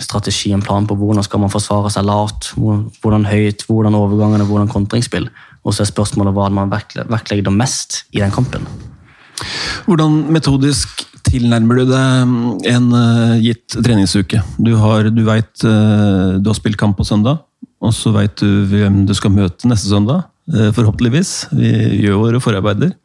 strategi, 0.02 0.50
en 0.50 0.64
plan 0.64 0.86
på 0.88 0.96
hvordan 0.98 1.22
skal 1.22 1.44
man 1.44 1.52
forsvare 1.52 1.92
seg 1.94 2.08
lavt, 2.08 2.50
hvordan 2.56 3.28
høyt, 3.28 3.62
hvordan 3.68 3.94
overgangene, 3.94 4.46
hvordan 4.48 4.70
kontringsspill. 4.72 5.28
Og 5.62 5.76
så 5.76 5.84
er 5.84 5.90
spørsmålet 5.92 6.34
hva 6.34 6.48
man 6.50 6.72
vektlegger 6.72 7.54
mest 7.54 8.02
i 8.10 8.22
den 8.24 8.34
kampen. 8.34 8.66
Hvordan 9.86 10.24
metodisk 10.34 11.04
tilnærmer 11.28 11.78
du 11.78 11.92
deg 11.92 12.34
en 12.72 12.90
uh, 12.90 13.38
gitt 13.38 13.76
treningsuke? 13.76 14.42
Du, 14.58 14.74
har, 14.80 15.12
du 15.14 15.22
vet 15.28 15.52
uh, 15.62 16.34
du 16.42 16.50
har 16.50 16.58
spilt 16.58 16.80
kamp 16.80 16.98
på 16.98 17.06
søndag, 17.06 17.44
og 17.78 17.94
så 17.94 18.10
vet 18.16 18.42
du 18.42 18.64
hvem 18.72 19.04
du 19.06 19.14
skal 19.14 19.34
møte 19.34 19.70
neste 19.70 19.92
søndag. 19.92 20.26
Uh, 20.50 20.72
forhåpentligvis. 20.74 21.52
Vi 21.54 21.74
gjør 22.02 22.24
våre 22.26 22.42
forarbeider. 22.42 22.96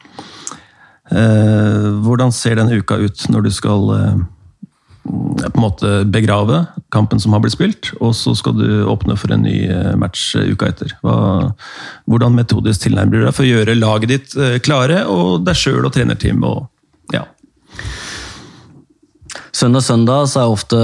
Hvordan 1.13 2.31
ser 2.33 2.55
den 2.57 2.71
uka 2.79 2.95
ut 2.97 3.25
når 3.29 3.43
du 3.45 3.49
skal 3.53 3.81
på 5.03 5.49
en 5.49 5.63
måte 5.63 5.89
begrave 6.07 6.61
kampen 6.93 7.19
som 7.19 7.33
har 7.35 7.41
blitt 7.43 7.55
spilt, 7.57 7.89
og 7.99 8.13
så 8.15 8.31
skal 8.39 8.55
du 8.55 8.85
åpne 8.87 9.17
for 9.19 9.33
en 9.35 9.43
ny 9.43 9.57
match 9.99 10.31
uka 10.37 10.69
etter. 10.71 10.93
Hva, 11.03 11.51
hvordan 12.07 12.37
metodisk 12.37 12.85
tilnærmer 12.85 13.17
du 13.17 13.25
deg 13.25 13.35
for 13.35 13.43
å 13.43 13.49
gjøre 13.49 13.75
laget 13.75 14.13
ditt 14.13 14.35
klare, 14.63 15.03
og 15.11 15.43
deg 15.43 15.59
sjøl 15.59 15.83
og 15.83 15.91
trenerteamet? 15.95 16.47
Og, 16.47 16.69
ja. 17.11 17.25
Søndag 19.53 19.83
søndag 19.85 20.29
så 20.31 20.45
er 20.45 20.55
ofte, 20.55 20.79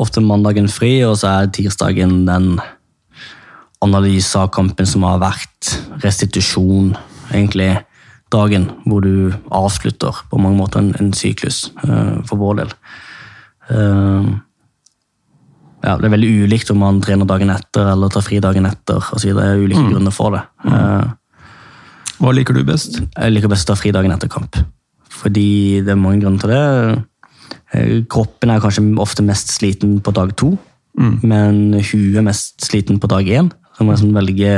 ofte 0.00 0.22
mandagen 0.24 0.68
fri, 0.70 0.98
og 1.08 1.16
så 1.22 1.32
er 1.32 1.50
tirsdagen 1.54 2.22
den 2.28 2.52
analyse 3.82 4.38
av 4.38 4.52
kampen 4.54 4.86
som 4.86 5.08
har 5.08 5.18
vært. 5.22 5.72
Restitusjon, 6.04 6.92
egentlig. 7.32 7.72
Dagen 8.32 8.68
hvor 8.88 9.04
du 9.04 9.34
avslutter 9.52 10.22
på 10.30 10.40
mange 10.40 10.58
måter 10.58 10.80
en, 10.80 10.92
en 11.00 11.12
syklus, 11.16 11.66
uh, 11.84 12.22
for 12.28 12.40
vår 12.40 12.62
del. 12.62 12.74
Uh, 13.70 14.32
ja, 15.82 15.96
det 15.98 16.06
er 16.06 16.14
veldig 16.14 16.30
ulikt 16.44 16.70
om 16.70 16.78
man 16.82 17.00
trener 17.02 17.26
dagen 17.28 17.50
etter 17.52 17.92
eller 17.92 18.12
tar 18.12 18.24
fri 18.24 18.38
dagen 18.42 18.68
etter. 18.68 19.02
Altså, 19.02 19.34
det 19.34 19.44
er 19.44 19.60
ulike 19.60 19.82
mm. 19.82 19.90
grunner 19.94 20.14
for 20.14 20.36
det. 20.36 20.42
Uh, 20.64 21.10
Hva 22.22 22.34
liker 22.36 22.56
du 22.56 22.62
best? 22.66 23.00
Jeg 23.02 23.34
liker 23.34 23.50
best 23.50 23.66
å 23.66 23.74
ta 23.74 23.80
fri 23.80 23.92
dagen 23.94 24.14
etter 24.14 24.30
kamp. 24.30 24.60
Fordi 25.22 25.82
det 25.84 25.92
er 25.92 26.00
mange 26.00 26.22
grunner 26.22 26.42
til 26.42 26.52
det. 26.54 27.02
Eh, 27.72 28.02
kroppen 28.10 28.52
er 28.52 28.62
kanskje 28.62 28.84
ofte 29.00 29.24
mest 29.24 29.52
sliten 29.54 29.98
på 30.04 30.12
dag 30.14 30.34
to, 30.36 30.54
mm. 30.98 31.14
men 31.24 31.60
huet 31.78 32.18
er 32.20 32.26
mest 32.26 32.64
sliten 32.66 33.00
på 33.00 33.10
dag 33.10 33.28
én. 33.28 33.50
Så 33.72 33.86
jeg 33.88 34.02
sånn 34.02 34.16
velge 34.16 34.52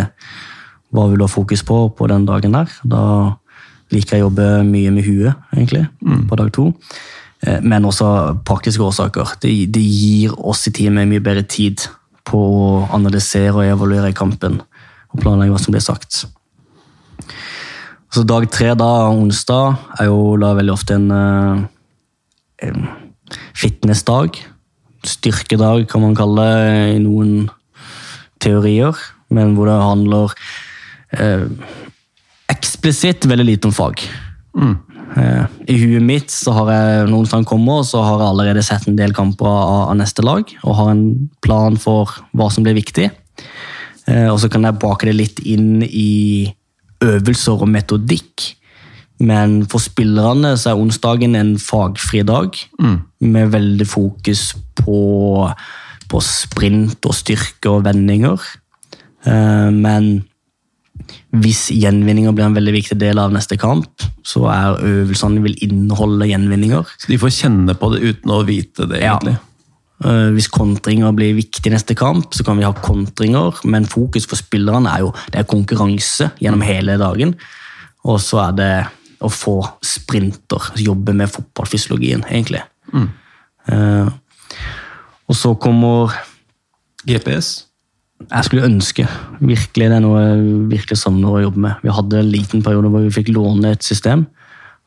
hva 0.95 1.07
vil 1.11 1.21
du 1.21 1.25
ha 1.27 1.31
fokus 1.31 1.63
på 1.67 1.89
på 1.95 2.09
den 2.11 2.27
dagen 2.27 2.55
der. 2.55 2.71
Da 2.83 3.03
liker 3.95 4.17
jeg 4.17 4.25
å 4.25 4.29
jobbe 4.29 4.49
mye 4.69 4.93
med 4.95 5.07
huet, 5.07 5.45
egentlig, 5.55 5.87
mm. 6.05 6.25
på 6.31 6.39
dag 6.41 6.53
to. 6.55 6.71
Eh, 7.47 7.61
men 7.63 7.87
også 7.89 8.09
praktiske 8.47 8.85
årsaker. 8.85 9.37
Det, 9.43 9.53
det 9.75 9.83
gir 9.83 10.35
oss 10.39 10.67
i 10.69 10.75
teamet 10.75 11.09
mye 11.11 11.25
bedre 11.25 11.45
tid 11.47 11.87
på 12.25 12.41
å 12.41 12.71
analysere 12.97 13.55
og 13.59 13.67
evaluere 13.67 14.15
kampen 14.17 14.61
og 15.13 15.21
planlegge 15.21 15.55
hva 15.55 15.61
som 15.63 15.75
blir 15.75 15.85
sagt. 15.85 16.25
Så 18.15 18.23
dag 18.27 18.47
tre, 18.53 18.73
da, 18.79 18.91
onsdag, 19.11 19.79
er 19.99 20.07
jo 20.07 20.37
da 20.39 20.53
veldig 20.55 20.75
ofte 20.75 20.97
en, 20.97 21.09
eh, 21.11 22.69
en 22.69 22.85
fitnessdag. 23.59 24.39
Styrkedag, 25.05 25.89
kan 25.91 26.05
man 26.05 26.15
kalle 26.17 26.45
det 26.45 26.95
i 26.95 27.01
noen 27.03 27.51
teorier. 28.39 28.95
Men 29.35 29.57
hvor 29.57 29.67
det 29.67 29.81
handler 29.83 30.37
eh, 31.19 31.49
eksplisitt 32.85 33.25
veldig 33.25 33.47
lite 33.49 33.69
om 33.69 33.73
fag. 33.73 34.01
Mm. 34.61 34.75
Eh, 35.17 35.45
I 35.73 35.77
huet 35.81 36.05
mitt 36.05 36.33
så 36.33 36.53
har 36.53 36.69
jeg 36.69 37.07
noen 37.09 37.27
som 37.27 37.45
kommer, 37.49 37.81
så 37.87 38.03
har 38.05 38.19
jeg 38.21 38.29
allerede 38.29 38.65
sett 38.67 38.85
en 38.89 38.99
del 38.99 39.15
kamper 39.17 39.49
av, 39.49 39.89
av 39.89 39.97
neste 39.97 40.25
lag. 40.25 40.45
Og 40.65 40.77
har 40.77 40.91
en 40.93 41.07
plan 41.41 41.79
for 41.81 42.13
hva 42.37 42.51
som 42.53 42.67
blir 42.67 42.77
viktig. 42.77 43.09
Eh, 44.05 44.29
og 44.29 44.37
så 44.43 44.51
kan 44.53 44.69
jeg 44.69 44.77
bake 44.83 45.09
det 45.09 45.17
litt 45.17 45.41
inn 45.49 45.81
i 45.87 46.53
øvelser 47.01 47.65
og 47.65 47.73
metodikk. 47.73 48.51
Men 49.25 49.63
for 49.71 49.81
spillerne 49.81 50.53
så 50.61 50.75
er 50.75 50.85
onsdagen 50.85 51.39
en 51.39 51.55
fagfri 51.63 52.21
dag, 52.27 52.53
mm. 52.83 52.99
med 53.33 53.55
veldig 53.55 53.89
fokus 53.89 54.51
på, 54.83 55.01
på, 56.11 56.21
sprint 56.21 57.09
og 57.09 57.17
styrke 57.17 57.73
og 57.73 57.87
vendinger. 57.87 58.43
Uh, 59.25 59.71
men 59.73 60.27
hvis 61.43 61.67
gjenvinninger 61.75 62.35
blir 62.35 62.47
en 62.47 62.55
veldig 62.55 62.75
viktig 62.77 62.99
del 63.01 63.19
av 63.19 63.33
neste 63.35 63.57
kamp, 63.59 64.05
så 64.27 64.45
er 64.53 64.85
øvelsene 64.87 65.43
vil 65.45 65.57
inneholde 65.67 66.29
gjenvinninger. 66.31 66.95
Så 67.01 67.11
de 67.11 67.19
får 67.19 67.35
kjenne 67.41 67.75
på 67.79 67.91
det 67.95 68.03
uten 68.05 68.35
å 68.35 68.45
vite 68.47 68.87
det, 68.91 69.01
egentlig? 69.03 69.35
Ja. 69.39 69.51
Uh, 70.05 70.35
hvis 70.35 70.51
kontringer 70.53 71.15
blir 71.17 71.37
viktig 71.39 71.71
neste 71.73 71.95
kamp, 71.97 72.35
så 72.35 72.45
kan 72.47 72.59
vi 72.59 72.67
ha 72.67 72.73
kontringer, 72.77 73.61
men 73.71 73.87
fokus 73.89 74.27
for 74.29 74.37
spillerne 74.37 74.91
er 74.91 75.05
jo 75.05 75.13
det 75.33 75.41
er 75.41 75.49
konkurranse 75.49 76.29
gjennom 76.43 76.65
hele 76.67 76.99
dagen. 77.01 77.37
Og 78.05 78.19
så 78.21 78.43
er 78.49 78.57
det 78.59 78.73
å 79.25 79.31
få 79.33 79.57
sprinter, 79.87 80.73
jobbe 80.77 81.15
med 81.17 81.33
fotballfysiologien, 81.33 82.27
egentlig. 82.29 82.61
Mm. 82.93 83.09
Uh, 83.71 84.11
og 85.31 85.39
så 85.39 85.55
kommer 85.57 86.13
GPS. 87.09 87.55
Jeg 88.31 88.47
skulle 88.47 88.67
ønske. 88.67 89.07
Virkelig, 89.41 89.89
Det 89.91 89.97
er 89.97 90.03
noe 90.05 90.21
jeg 90.23 90.69
virkelig 90.73 90.99
savner 90.99 91.29
å 91.35 91.43
jobbe 91.45 91.61
med. 91.61 91.75
Vi 91.83 91.95
hadde 91.95 92.19
en 92.19 92.33
liten 92.33 92.63
periode 92.63 92.91
hvor 92.91 93.05
vi 93.05 93.15
fikk 93.15 93.33
låne 93.35 93.73
et 93.75 93.83
system, 93.85 94.27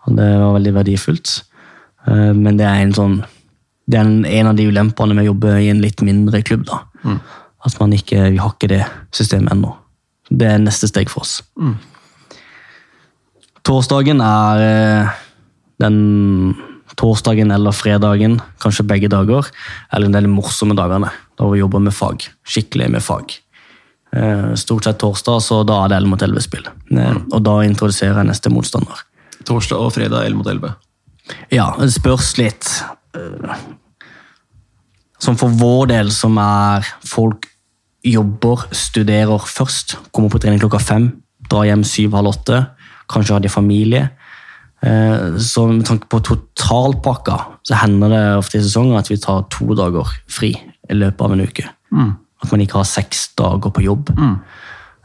og 0.06 0.16
det 0.18 0.28
var 0.40 0.56
veldig 0.58 0.74
verdifullt. 0.74 1.44
Uh, 2.08 2.34
men 2.34 2.58
det 2.58 2.66
er 2.68 2.84
en 2.84 2.96
sånn 2.96 3.18
det 3.88 4.00
er 4.00 4.40
en 4.42 4.50
av 4.50 4.56
de 4.58 4.66
ulempene 4.68 5.16
med 5.16 5.24
å 5.24 5.30
jobbe 5.32 5.54
i 5.64 5.70
en 5.72 5.80
litt 5.80 6.02
mindre 6.04 6.42
klubb. 6.44 6.66
da. 6.68 6.82
Mm. 7.08 7.20
At 7.68 7.78
man 7.80 7.94
ikke, 7.96 8.32
vi 8.34 8.42
har 8.42 8.52
ikke 8.52 8.72
det 8.74 8.82
systemet 9.16 9.54
ennå. 9.54 9.72
Det 10.28 10.50
er 10.50 10.60
neste 10.60 10.90
steg 10.92 11.08
for 11.12 11.24
oss. 11.24 11.40
Mm. 11.56 11.78
Torsdagen 13.68 14.20
er 14.24 14.64
eh, 14.66 15.16
den 15.84 15.98
torsdagen 16.98 17.52
eller 17.54 17.76
fredagen, 17.76 18.40
kanskje 18.62 18.86
begge 18.88 19.10
dager, 19.12 19.48
eller 19.94 20.10
en 20.10 20.16
del 20.18 20.30
morsomme 20.32 20.76
dagene. 20.78 21.12
Da 21.38 21.50
vi 21.52 21.62
jobber 21.62 21.84
med 21.84 21.96
fag. 21.96 22.26
Skikkelig 22.48 22.90
med 22.96 23.06
fag. 23.06 23.36
Eh, 24.16 24.54
stort 24.58 24.88
sett 24.88 25.00
torsdag, 25.02 25.42
så 25.46 25.62
da 25.68 25.84
er 25.84 25.92
det 25.92 26.00
11 26.02 26.12
mot 26.14 26.26
11-spill. 26.28 26.66
Eh, 26.68 27.12
mm. 27.18 27.28
Og 27.32 27.44
da 27.46 27.58
introduserer 27.68 28.22
jeg 28.22 28.32
neste 28.32 28.54
motstander. 28.54 29.04
Torsdag 29.46 29.84
og 29.84 29.94
fredag 29.96 30.26
11 30.26 30.40
mot 30.40 30.50
11? 30.50 30.74
Ja, 31.54 31.68
det 31.78 31.92
spørs 31.94 32.32
litt. 32.40 32.72
Som 35.22 35.38
for 35.38 35.54
vår 35.60 35.92
del, 35.94 36.12
som 36.16 36.38
er 36.42 36.88
folk 37.06 37.46
jobber, 38.06 38.66
studerer 38.72 39.46
først. 39.52 39.98
Kommer 40.16 40.34
på 40.34 40.42
trening 40.42 40.62
klokka 40.64 40.82
fem, 40.82 41.12
drar 41.52 41.68
hjem 41.68 41.86
syv-halv 41.86 42.34
åtte 42.34 42.64
kanskje 43.12 43.36
har 43.36 43.44
de 43.44 43.52
familie. 43.52 44.10
Eh, 44.86 45.38
så 45.42 45.66
med 45.72 45.86
tanke 45.88 46.10
på 46.12 46.20
totalpakka 46.22 47.38
så 47.66 47.80
hender 47.82 48.14
det 48.14 48.24
ofte 48.38 48.60
i 48.60 48.64
sesongen 48.64 48.98
at 49.00 49.10
vi 49.10 49.18
tar 49.22 49.48
to 49.54 49.74
dager 49.78 50.10
fri 50.30 50.54
i 50.54 50.98
løpet 50.98 51.24
av 51.26 51.34
en 51.34 51.44
uke. 51.44 51.66
Mm. 51.92 52.12
At 52.44 52.52
man 52.54 52.64
ikke 52.64 52.80
har 52.82 52.90
seks 52.90 53.32
dager 53.40 53.74
på 53.74 53.86
jobb. 53.86 54.12
Mm. 54.18 54.36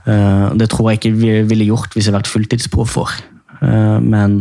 Eh, 0.05 0.47
det 0.61 0.69
tror 0.73 0.91
jeg 0.91 1.01
ikke 1.01 1.15
vi 1.17 1.35
ville 1.49 1.71
gjort 1.71 1.95
hvis 1.95 2.07
jeg 2.07 2.13
hadde 2.13 2.23
vært 2.23 2.35
fulltidsproffer. 2.35 3.09
for 3.09 3.29
men, 3.63 4.41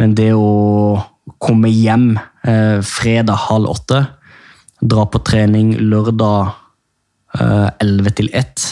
men 0.00 0.14
det 0.16 0.30
å 0.32 0.96
komme 1.36 1.68
hjem 1.68 2.14
fredag 2.80 3.36
halv 3.50 3.68
åtte, 3.68 3.98
dra 4.80 5.04
på 5.04 5.20
trening 5.20 5.74
lørdag 5.76 6.54
11 7.36 8.14
til 8.16 8.30
1, 8.32 8.64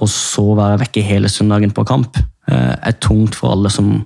og 0.00 0.08
så 0.10 0.48
være 0.58 0.80
vekke 0.82 1.04
hele 1.06 1.30
søndagen 1.30 1.70
på 1.70 1.86
kamp 1.86 2.18
Eh, 2.46 2.74
er 2.78 2.94
tungt 3.02 3.34
for 3.34 3.56
alle 3.56 3.70
som, 3.74 4.04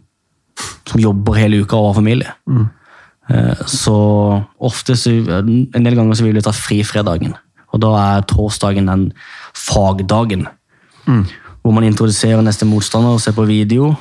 som 0.89 1.01
jobber 1.03 1.39
hele 1.39 1.63
uka 1.63 1.79
og 1.79 1.91
har 1.91 1.99
familie. 2.01 2.35
Mm. 2.51 2.69
Eh, 3.31 3.67
så 3.71 3.97
ofte, 4.59 4.97
en 5.15 5.85
del 5.87 5.99
ganger 5.99 6.19
så 6.19 6.27
vil 6.27 6.39
vi 6.39 6.45
ta 6.45 6.55
fri 6.55 6.81
fredagen. 6.87 7.35
Og 7.71 7.83
da 7.85 7.93
er 7.99 8.27
torsdagen 8.31 8.91
den 8.91 9.11
fagdagen. 9.55 10.47
Mm. 11.07 11.27
Hvor 11.63 11.77
man 11.77 11.87
introduserer 11.87 12.43
neste 12.43 12.67
motstander, 12.67 13.19
ser 13.19 13.37
på 13.37 13.47
video, 13.49 13.93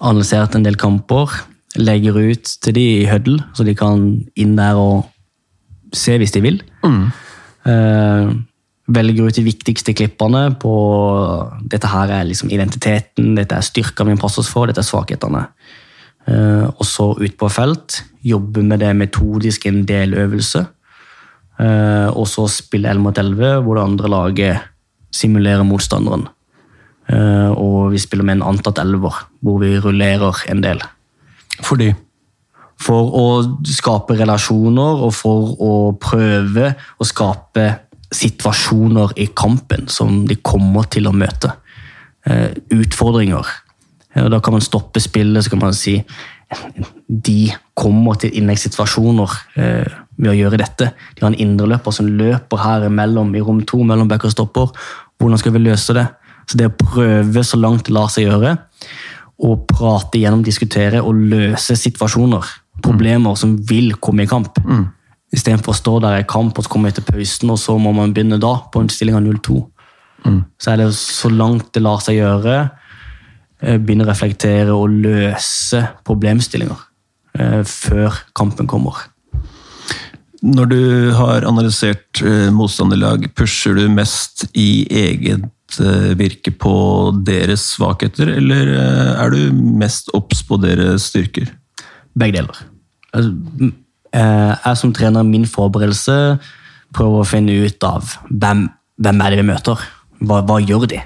analyserer 0.00 0.56
en 0.56 0.66
del 0.66 0.76
kamper, 0.76 1.32
legger 1.78 2.16
ut 2.32 2.50
til 2.62 2.74
de 2.74 2.84
i 2.98 3.06
huddle, 3.08 3.40
så 3.54 3.64
de 3.64 3.76
kan 3.78 4.08
inn 4.36 4.56
der 4.58 4.78
og 4.78 5.06
se 5.94 6.18
hvis 6.18 6.34
de 6.34 6.42
vil. 6.44 6.62
Mm. 6.84 7.08
Velger 8.88 9.28
ut 9.28 9.36
de 9.36 9.44
viktigste 9.44 9.92
klippene 9.92 10.46
på 10.60 10.74
dette 11.68 11.90
her 11.92 12.12
er 12.20 12.28
liksom 12.28 12.48
identiteten, 12.54 13.34
dette 13.36 13.58
er 13.58 13.66
styrkene 13.66 14.14
vi 14.14 14.20
passer 14.22 14.40
oss 14.40 14.48
for, 14.52 14.68
dette 14.68 14.80
er 14.80 14.88
svakhetene. 14.88 15.44
Eh, 16.28 16.64
og 16.68 16.84
så 16.88 17.10
ut 17.18 17.36
på 17.40 17.50
felt, 17.52 18.02
jobbe 18.24 18.64
med 18.64 18.80
det 18.80 18.94
metodisk 18.96 19.66
en 19.68 19.84
del 19.88 20.16
øvelse. 20.16 20.64
Eh, 21.58 22.08
og 22.08 22.26
så 22.30 22.46
spille 22.52 22.88
11 22.88 23.04
mot 23.04 23.18
11, 23.18 23.62
hvor 23.64 23.76
det 23.76 23.84
andre 23.84 24.12
laget 24.12 24.66
simulerer 25.14 25.66
motstanderen. 25.66 26.28
Eh, 27.08 27.50
og 27.50 27.92
vi 27.92 28.00
spiller 28.02 28.24
med 28.24 28.38
en 28.38 28.48
antatt 28.52 28.80
elver, 28.82 29.24
hvor 29.40 29.58
vi 29.62 29.78
rullerer 29.80 30.44
en 30.52 30.62
del. 30.62 30.82
Fordi? 31.64 31.90
For 32.78 33.10
å 33.18 33.26
skape 33.66 34.14
relasjoner 34.20 35.02
og 35.02 35.14
for 35.16 35.54
å 35.58 35.72
prøve 35.98 36.74
å 37.00 37.06
skape 37.08 37.64
situasjoner 38.14 39.14
i 39.20 39.28
kampen 39.36 39.88
som 39.92 40.22
de 40.28 40.38
kommer 40.42 40.88
til 40.92 41.08
å 41.08 41.14
møte. 41.16 41.52
Eh, 42.26 42.50
utfordringer. 42.74 43.46
Da 44.18 44.40
kan 44.42 44.56
man 44.56 44.64
stoppe 44.64 45.00
spillet, 45.00 45.44
så 45.44 45.52
kan 45.52 45.60
man 45.62 45.76
si 45.76 46.00
de 47.08 47.50
kommer 47.76 48.16
til 48.20 48.32
innleggssituasjoner 48.40 49.34
eh, 49.60 49.98
ved 50.16 50.30
å 50.32 50.36
gjøre 50.36 50.60
dette. 50.60 50.90
De 51.14 51.22
har 51.24 51.30
en 51.30 51.42
indreløper 51.44 51.94
som 51.94 52.08
løper 52.08 52.62
her 52.62 52.86
imellom 52.88 53.34
i 53.36 53.42
rom 53.44 53.60
to, 53.68 53.82
mellom 53.86 54.08
back 54.10 54.24
og 54.26 54.32
stopper. 54.34 54.72
Hvordan 55.20 55.40
skal 55.42 55.54
vi 55.54 55.62
løse 55.66 55.96
det? 55.96 56.06
Så 56.48 56.58
det 56.58 56.70
å 56.70 56.76
prøve 56.80 57.44
så 57.44 57.60
langt 57.60 57.86
det 57.86 57.94
lar 57.94 58.08
seg 58.12 58.30
gjøre, 58.30 58.56
og 59.44 59.66
prate 59.70 60.18
gjennom, 60.18 60.42
diskutere 60.42 61.02
og 61.04 61.20
løse 61.30 61.76
situasjoner, 61.78 62.46
problemer 62.82 63.36
som 63.38 63.54
vil 63.68 63.92
komme 64.00 64.24
i 64.24 64.30
kamp. 64.30 64.56
Istedenfor 65.34 65.74
å 65.74 65.76
stå 65.76 65.96
der 66.04 66.22
i 66.22 66.28
kamp 66.28 66.56
og 66.56 66.64
så 66.64 66.72
komme 66.72 66.92
etter 66.92 67.04
pausen, 67.04 67.50
og 67.52 67.58
så 67.60 67.76
må 67.80 67.92
man 67.96 68.14
begynne 68.16 68.40
da 68.40 68.54
på 68.72 68.80
en 68.80 68.88
stilling 68.92 69.18
av 69.18 69.26
0-2. 69.26 69.58
Så 70.58 70.72
er 70.72 70.80
det 70.80 70.88
så 70.96 71.30
langt 71.32 71.70
det 71.74 71.82
lar 71.84 72.00
seg 72.04 72.18
gjøre, 72.18 72.56
eh, 73.62 73.76
begynne 73.78 74.06
å 74.06 74.10
reflektere 74.10 74.74
og 74.74 74.96
løse 75.04 75.84
problemstillinger 76.08 76.80
eh, 77.38 77.62
før 77.68 78.18
kampen 78.38 78.68
kommer. 78.70 79.06
Når 80.38 80.70
du 80.70 80.82
har 81.18 81.46
analysert 81.48 82.22
eh, 82.22 82.48
motstanderlag, 82.54 83.26
pusher 83.38 83.74
du 83.74 83.88
mest 83.90 84.46
i 84.54 84.86
eget 84.86 85.80
eh, 85.82 86.12
virke 86.18 86.52
på 86.54 86.74
deres 87.26 87.64
svakheter, 87.74 88.30
eller 88.38 88.70
eh, 88.76 89.12
er 89.24 89.34
du 89.34 89.58
mest 89.80 90.12
obs 90.14 90.44
på 90.46 90.60
deres 90.62 91.10
styrker? 91.10 91.50
Begge 92.18 92.38
deler. 92.38 92.62
Altså, 93.10 93.34
jeg 94.12 94.76
som 94.80 94.92
trener 94.96 95.26
min 95.26 95.44
forberedelse 95.48 96.14
prøver 96.96 97.20
å 97.22 97.28
finne 97.28 97.52
ut 97.66 97.84
av 97.84 98.14
hvem, 98.30 98.66
hvem 99.00 99.20
er 99.24 99.30
det 99.34 99.40
vi 99.42 99.48
møter. 99.50 99.82
Hva, 100.24 100.40
hva 100.48 100.56
gjør 100.64 100.86
de? 100.90 101.02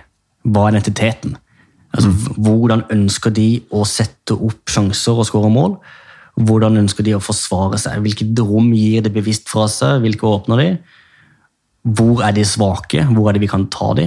Hva 0.49 0.69
er 0.69 0.77
identiteten? 0.77 1.35
Altså, 1.93 2.09
h- 2.15 2.37
Hvordan 2.41 2.85
ønsker 2.95 3.35
de 3.37 3.49
å 3.75 3.83
sette 3.89 4.33
opp 4.37 4.71
sjanser 4.73 5.19
og 5.19 5.27
skåre 5.29 5.51
mål? 5.53 5.75
Hvordan 6.41 6.79
ønsker 6.81 7.05
de 7.05 7.13
å 7.19 7.21
forsvare 7.21 7.77
seg? 7.83 7.99
Hvilket 8.07 8.39
rom 8.41 8.71
gir 8.73 9.03
de 9.05 9.11
bevisst 9.13 9.51
fra 9.53 9.67
seg? 9.69 10.01
Hvilke 10.07 10.25
åpner 10.31 10.63
de? 10.63 10.69
Hvor 11.99 12.23
er 12.25 12.33
de 12.39 12.45
svake? 12.47 13.03
Hvor 13.11 13.29
er 13.29 13.37
det 13.37 13.43
vi 13.45 13.51
kan 13.51 13.67
ta 13.75 13.91
de? 13.99 14.07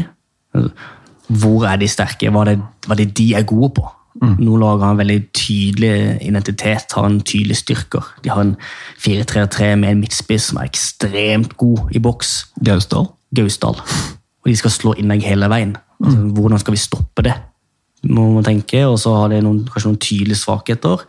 Hvor 1.30 1.65
er 1.69 1.77
de 1.81 1.88
sterke? 1.91 2.31
Hva 2.34 2.45
er 2.45 2.53
det, 2.55 2.57
hva 2.88 2.95
er 2.95 3.01
det 3.03 3.11
de 3.19 3.27
er 3.38 3.45
gode 3.49 3.73
på? 3.77 3.85
Noen 4.23 4.61
lag 4.61 4.79
har 4.79 4.93
en 4.93 4.99
veldig 5.01 5.17
tydelig 5.35 6.21
identitet, 6.23 6.93
har 6.95 7.07
en 7.07 7.19
tydelig 7.19 7.57
styrker. 7.59 8.05
De 8.23 8.31
har 8.31 8.45
en 8.45 8.53
4-3-3 9.03 9.73
med 9.81 9.89
en 9.91 10.03
midtspiss 10.05 10.51
som 10.51 10.61
er 10.61 10.69
ekstremt 10.69 11.57
god 11.59 11.91
i 11.91 11.99
boks. 11.99 12.31
Gausdal? 12.63 13.09
Gausdal. 13.35 13.81
Og 14.45 14.51
de 14.51 14.55
skal 14.55 14.71
slå 14.71 14.95
innlegg 14.95 15.25
hele 15.27 15.49
veien. 15.51 15.75
Altså, 15.99 16.23
hvordan 16.37 16.63
skal 16.63 16.75
vi 16.77 16.79
stoppe 16.79 17.25
det? 17.27 17.35
Må 18.05 18.29
man 18.33 18.45
tenke, 18.45 18.85
Og 18.85 18.99
så 18.99 19.13
har 19.15 19.29
de 19.33 19.41
noen, 19.41 19.65
kanskje 19.67 19.89
noen 19.89 19.99
tydelige 19.99 20.39
svakheter 20.39 21.03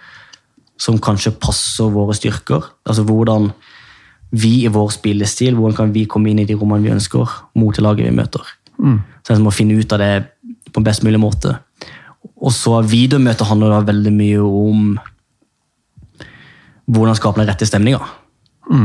som 0.80 0.98
kanskje 0.98 1.36
passer 1.40 1.92
våre 1.92 2.14
styrker. 2.14 2.64
Altså 2.86 3.04
hvordan 3.06 3.50
vi 4.30 4.64
i 4.64 4.72
vår 4.72 4.90
spillestil, 4.90 5.54
hvordan 5.54 5.76
kan 5.76 5.94
vi 5.94 6.04
komme 6.10 6.30
inn 6.30 6.40
i 6.42 6.48
de 6.48 6.56
rommene 6.58 6.82
vi 6.82 6.92
ønsker, 6.92 7.30
mot 7.54 7.74
det 7.74 7.84
laget 7.84 8.08
vi 8.08 8.16
møter. 8.16 8.42
Så 9.22 9.32
jeg 9.32 9.42
må 9.42 9.50
finne 9.54 9.78
ut 9.78 9.92
av 9.92 10.02
det 10.02 10.26
på 10.72 10.82
best 10.84 11.04
mulig 11.06 11.20
måte. 11.20 11.54
Og 12.36 12.52
så 12.52 12.80
videomøtet 12.84 13.48
handler 13.48 13.72
da 13.72 13.84
veldig 13.88 14.12
mye 14.12 14.40
om 14.44 14.96
hvordan 16.86 17.16
skape 17.18 17.40
den 17.40 17.48
rette 17.48 17.66
stemninga. 17.68 18.02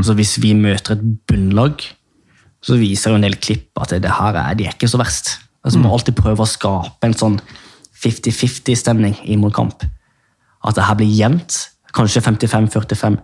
Så 0.06 0.14
hvis 0.18 0.36
vi 0.42 0.54
møter 0.54 0.94
et 0.94 1.02
bunnlag, 1.28 1.82
så 2.62 2.78
viser 2.78 3.10
jo 3.10 3.18
en 3.18 3.26
del 3.26 3.36
klipp 3.42 3.78
at 3.82 3.94
det 4.02 4.10
her 4.18 4.38
er, 4.38 4.54
de 4.58 4.68
er 4.68 4.76
ikke 4.76 4.90
så 4.90 5.00
verst. 5.00 5.34
Altså, 5.62 5.78
mm. 5.78 5.84
må 5.84 5.94
alltid 5.94 6.16
prøve 6.18 6.44
å 6.44 6.48
skape 6.48 7.08
en 7.08 7.16
sånn 7.18 7.38
50-50-stemning 8.02 9.18
i 9.30 9.38
mot 9.38 9.54
kamp. 9.54 9.84
At 10.62 10.78
det 10.78 10.86
her 10.86 10.98
blir 10.98 11.10
jevnt. 11.10 11.58
Kanskje 11.94 12.22
55-45. 12.24 13.18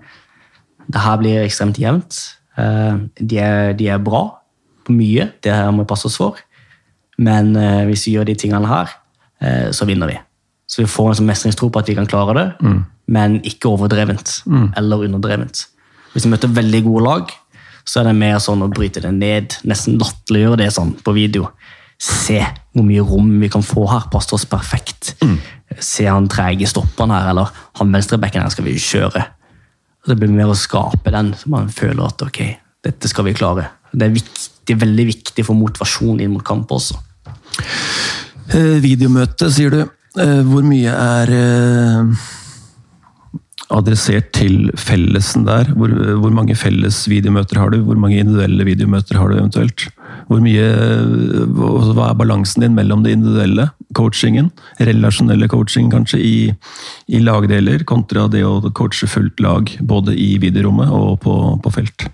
Det 0.89 1.03
her 1.03 1.21
blir 1.21 1.45
ekstremt 1.45 1.79
jevnt. 1.81 2.19
Eh, 2.59 2.99
De 3.19 3.41
er, 3.43 3.73
de 3.79 3.89
er 3.89 4.03
bra 4.03 4.25
på 4.87 4.95
mye, 4.97 5.31
det 5.43 5.53
her 5.53 5.71
må 5.75 5.85
vi 5.85 5.91
passe 5.91 6.09
oss 6.09 6.19
for. 6.19 6.39
Men 7.19 7.55
eh, 7.57 7.85
hvis 7.91 8.07
vi 8.07 8.17
gjør 8.17 8.31
de 8.31 8.39
tingene 8.39 8.71
her, 8.71 8.95
så 9.73 9.87
vinner 9.89 10.11
vi. 10.11 10.19
Så 10.69 10.83
vi 10.83 10.89
får 10.91 11.11
en 11.11 11.19
sånn 11.21 11.29
mestringstro 11.31 11.71
på 11.73 11.81
at 11.81 11.89
vi 11.89 11.95
kan 11.97 12.09
klare 12.11 12.35
det, 12.37 12.47
men 13.09 13.39
ikke 13.47 13.71
overdrevent 13.71 14.43
eller 14.77 15.05
underdrevent. 15.07 15.67
Hvis 16.13 16.27
vi 16.27 16.33
møter 16.33 16.49
veldig 16.53 16.83
gode 16.85 17.05
lag, 17.05 17.31
så 17.89 18.01
er 18.01 18.11
det 18.11 18.19
mer 18.19 18.39
sånn 18.43 18.63
å 18.67 18.69
bryte 18.69 19.01
det 19.01 19.13
ned, 19.17 19.55
nesten 19.65 19.97
latterliggjøre 20.01 20.59
det 20.61 20.73
sånn 20.75 20.93
på 21.05 21.15
video. 21.17 21.49
Se 21.99 22.43
hvor 22.75 22.85
mye 22.85 23.03
rom 23.03 23.31
vi 23.41 23.49
kan 23.51 23.65
få 23.65 23.87
her, 23.89 24.05
passer 24.13 24.37
oss 24.37 24.45
perfekt. 24.47 25.15
Se 25.81 26.05
han 26.09 26.29
trege 26.29 26.69
stopperen 26.69 27.15
her, 27.15 27.31
eller 27.33 27.49
han 27.81 27.93
venstrebekken 27.95 28.45
her 28.45 28.53
skal 28.53 28.69
vi 28.69 28.77
kjøre. 28.77 29.25
Det 30.09 30.17
blir 30.17 30.31
mer 30.33 30.53
å 30.53 30.57
skape 30.57 31.11
den, 31.13 31.33
så 31.37 31.51
man 31.53 31.69
føler 31.69 32.05
at 32.07 32.23
ok, 32.25 32.39
dette 32.85 33.09
skal 33.09 33.25
vi 33.25 33.35
klare. 33.37 33.71
Det 33.93 34.07
er 34.07 34.15
viktig, 34.15 34.77
veldig 34.85 35.07
viktig 35.09 35.45
for 35.45 35.57
motivasjon 35.57 36.21
inn 36.21 36.33
mot 36.37 36.45
kamp 36.45 36.71
også. 36.77 37.01
Eh, 38.49 38.79
videomøte, 38.81 39.51
sier 39.53 39.75
du. 39.75 39.81
Eh, 40.19 40.41
hvor 40.49 40.65
mye 40.65 40.93
er 40.93 41.33
eh, 41.37 42.29
adressert 43.77 44.31
til 44.37 44.71
fellesen 44.81 45.45
der? 45.49 45.69
Hvor, 45.77 45.93
hvor 46.23 46.33
mange 46.33 46.57
felles 46.57 47.03
videomøter 47.11 47.61
har 47.61 47.75
du? 47.75 47.83
Hvor 47.85 47.99
mange 48.01 48.21
individuelle 48.23 48.65
videomøter 48.65 49.21
har 49.21 49.29
du 49.29 49.37
eventuelt? 49.37 49.89
Hvor 50.29 50.41
mye, 50.45 50.65
hva 51.57 52.09
er 52.09 52.17
balansen 52.21 52.65
din 52.65 52.77
mellom 52.77 53.05
det 53.05 53.15
individuelle, 53.17 53.69
coachingen, 53.97 54.51
relasjonelle 54.81 55.49
coaching 55.49 55.93
kanskje, 55.93 56.21
i, 56.21 56.39
i 57.09 57.21
lagdeler, 57.25 57.85
kontra 57.89 58.27
det 58.33 58.43
å 58.45 58.61
coache 58.77 59.09
fullt 59.09 59.41
lag, 59.45 59.73
både 59.81 60.17
i 60.17 60.35
videorommet 60.41 60.93
og 60.93 61.21
på, 61.25 61.37
på 61.65 61.75
felt? 61.77 62.09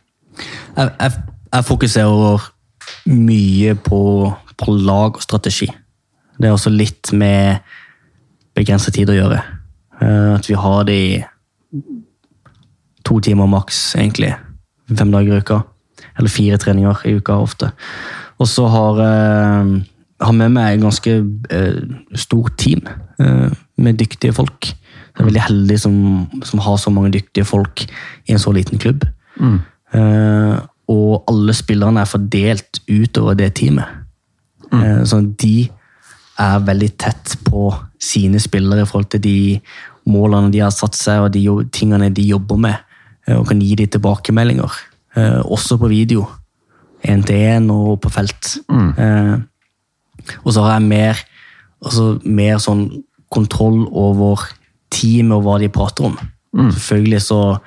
Jeg, 0.75 0.91
jeg, 0.99 1.25
jeg 1.55 1.69
fokuserer 1.71 2.51
mye 3.11 3.75
på, 3.87 4.03
på 4.59 4.79
lag 4.83 5.19
og 5.19 5.23
strategi. 5.23 5.71
Det 6.39 6.49
er 6.49 6.55
også 6.55 6.73
litt 6.73 7.13
med 7.15 7.63
begrenset 8.57 8.97
tid 8.97 9.11
å 9.11 9.17
gjøre. 9.17 9.41
Eh, 10.01 10.35
At 10.35 10.49
vi 10.49 10.59
har 10.59 10.85
det 10.89 10.99
i 10.99 11.23
to 13.05 13.21
timer 13.21 13.47
maks, 13.51 13.95
egentlig. 13.99 14.33
Fem 14.89 15.13
dager 15.13 15.35
i 15.37 15.43
uka. 15.43 15.63
Eller 16.19 16.33
fire 16.33 16.59
treninger 16.59 17.05
i 17.07 17.17
uka 17.19 17.37
ofte. 17.43 17.73
Og 18.39 18.49
så 18.49 18.67
har 18.71 19.01
jeg 19.03 20.35
med 20.39 20.55
meg 20.55 20.77
et 20.77 20.83
ganske 20.83 21.13
eh, 21.51 21.83
stort 22.19 22.57
team 22.59 22.81
eh, 23.21 23.51
med 23.77 23.99
dyktige 24.01 24.35
folk. 24.35 24.71
Jeg 25.15 25.23
er 25.23 25.29
veldig 25.29 25.45
heldig 25.47 25.79
som, 25.79 25.97
som 26.43 26.63
har 26.65 26.79
så 26.81 26.91
mange 26.91 27.13
dyktige 27.15 27.47
folk 27.47 27.85
i 28.27 28.35
en 28.35 28.43
så 28.43 28.55
liten 28.55 28.79
klubb. 28.79 29.05
Mm. 29.35 29.59
og 30.89 31.25
alle 31.27 31.55
spillerne 31.55 32.01
er 32.01 32.07
fordelt 32.07 32.79
utover 32.87 33.35
det 33.35 33.49
teamet. 33.59 33.89
Sånn, 34.71 35.07
så 35.07 35.19
de 35.43 35.69
er 36.41 36.65
veldig 36.67 36.91
tett 36.99 37.37
på 37.47 37.69
sine 38.03 38.41
spillere 38.43 38.85
i 38.85 38.89
forhold 38.89 39.11
til 39.15 39.23
de 39.25 39.39
målene 40.11 40.53
de 40.53 40.63
har 40.65 40.73
satt 40.75 40.97
seg, 40.99 41.23
og 41.25 41.33
de 41.35 41.45
tingene 41.75 42.11
de 42.15 42.27
jobber 42.27 42.61
med, 42.61 42.77
eh, 43.27 43.37
og 43.37 43.47
kan 43.49 43.63
gi 43.63 43.75
de 43.79 43.87
tilbakemeldinger. 43.87 44.81
Eh, 45.17 45.41
også 45.45 45.79
på 45.79 45.89
video. 45.89 46.27
Én 47.05 47.25
til 47.25 47.37
én 47.37 47.71
og 47.71 48.01
på 48.01 48.11
felt. 48.11 48.59
Mm. 48.69 49.45
og 50.45 50.53
så 50.53 50.63
har 50.63 50.79
jeg 50.79 50.89
mer, 50.89 51.19
altså 51.85 52.19
mer 52.25 52.57
sånn 52.59 53.05
kontroll 53.31 53.85
over 53.93 54.41
teamet 54.91 55.37
og 55.37 55.43
hva 55.45 55.59
de 55.61 55.69
prater 55.69 56.07
om. 56.09 56.17
Selvfølgelig 56.55 57.21
så, 57.21 57.59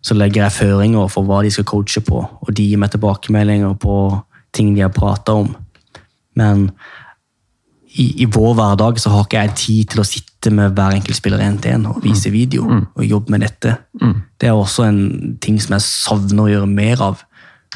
så 0.00 0.14
legger 0.14 0.46
jeg 0.46 0.56
føringer 0.56 1.10
for 1.12 1.28
hva 1.28 1.42
de 1.42 1.50
skal 1.50 1.66
coache 1.68 2.00
på, 2.00 2.22
og 2.22 2.54
de 2.56 2.70
gir 2.70 2.80
meg 2.80 2.92
tilbakemeldinger 2.94 3.74
på 3.82 3.96
ting 4.56 4.74
de 4.74 4.84
har 4.86 4.94
prata 4.94 5.34
om. 5.42 5.52
Men 6.38 6.70
i, 7.90 8.22
i 8.22 8.26
vår 8.30 8.54
hverdag 8.54 9.00
så 9.02 9.10
har 9.10 9.24
ikke 9.26 9.40
jeg 9.40 9.56
tid 9.58 9.88
til 9.94 10.02
å 10.02 10.06
sitte 10.06 10.52
med 10.54 10.76
hver 10.76 10.94
enkelt 10.94 11.18
spiller 11.18 11.42
én 11.42 11.58
til 11.60 11.74
én 11.74 11.88
og 11.90 12.02
vise 12.04 12.30
video 12.30 12.68
og 12.94 13.02
jobbe 13.04 13.34
med 13.34 13.42
dette. 13.42 13.76
Det 14.40 14.48
er 14.48 14.54
også 14.54 14.86
en 14.86 15.00
ting 15.42 15.58
som 15.60 15.74
jeg 15.74 15.86
savner 15.86 16.44
å 16.44 16.52
gjøre 16.52 16.70
mer 16.70 17.02
av, 17.02 17.24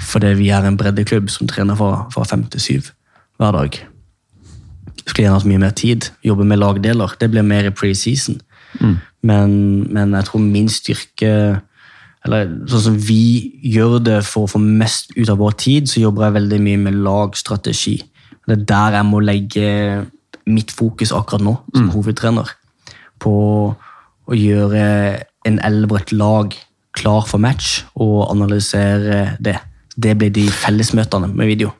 fordi 0.01 0.35
vi 0.39 0.51
er 0.55 0.65
en 0.65 0.78
breddeklubb 0.78 1.31
som 1.31 1.51
trener 1.51 1.77
fra, 1.78 2.07
fra 2.15 2.24
fem 2.31 2.47
til 2.47 2.62
syv 2.62 2.93
hver 3.39 3.53
dag. 3.59 3.81
Skulle 5.05 5.27
gjerne 5.27 5.39
hatt 5.41 5.51
mye 5.51 5.61
mer 5.66 5.74
tid. 5.77 6.09
Jobbe 6.24 6.47
med 6.49 6.62
lagdeler. 6.62 7.12
Det 7.20 7.28
blir 7.31 7.43
mer 7.43 7.66
i 7.69 7.74
preseason. 7.74 8.39
Men, 9.23 9.51
men 9.93 10.15
jeg 10.15 10.28
tror 10.31 10.41
min 10.41 10.69
styrke 10.69 11.61
eller 12.24 12.49
sånn 12.70 12.85
som 12.86 12.95
vi 12.97 13.53
gjør 13.69 13.99
det 14.01 14.23
for 14.24 14.47
å 14.47 14.53
få 14.55 14.61
mest 14.62 15.11
ut 15.12 15.28
av 15.28 15.43
vår 15.43 15.59
tid, 15.61 15.91
så 15.91 16.01
jobber 16.01 16.24
jeg 16.24 16.36
veldig 16.39 16.61
mye 16.65 16.81
med 16.86 17.03
lagstrategi. 17.05 17.99
Det 18.47 18.59
er 18.59 18.65
der 18.69 18.97
jeg 18.99 19.05
må 19.09 19.21
legge 19.25 20.07
mitt 20.47 20.71
fokus 20.77 21.12
akkurat 21.12 21.41
nå, 21.45 21.55
som 21.75 21.91
hovedtrener. 21.95 22.51
På 23.19 23.33
å 24.29 24.37
gjøre 24.37 25.23
en 25.49 25.59
elver, 25.65 26.01
et 26.03 26.12
lag, 26.12 26.53
klar 26.97 27.25
for 27.29 27.39
match, 27.39 27.83
og 27.97 28.31
analysere 28.31 29.37
det. 29.41 29.57
Det 29.97 30.16
blir 30.19 30.31
de 30.35 30.49
fellesmøtene 30.51 31.29
med 31.35 31.47
video. 31.47 31.73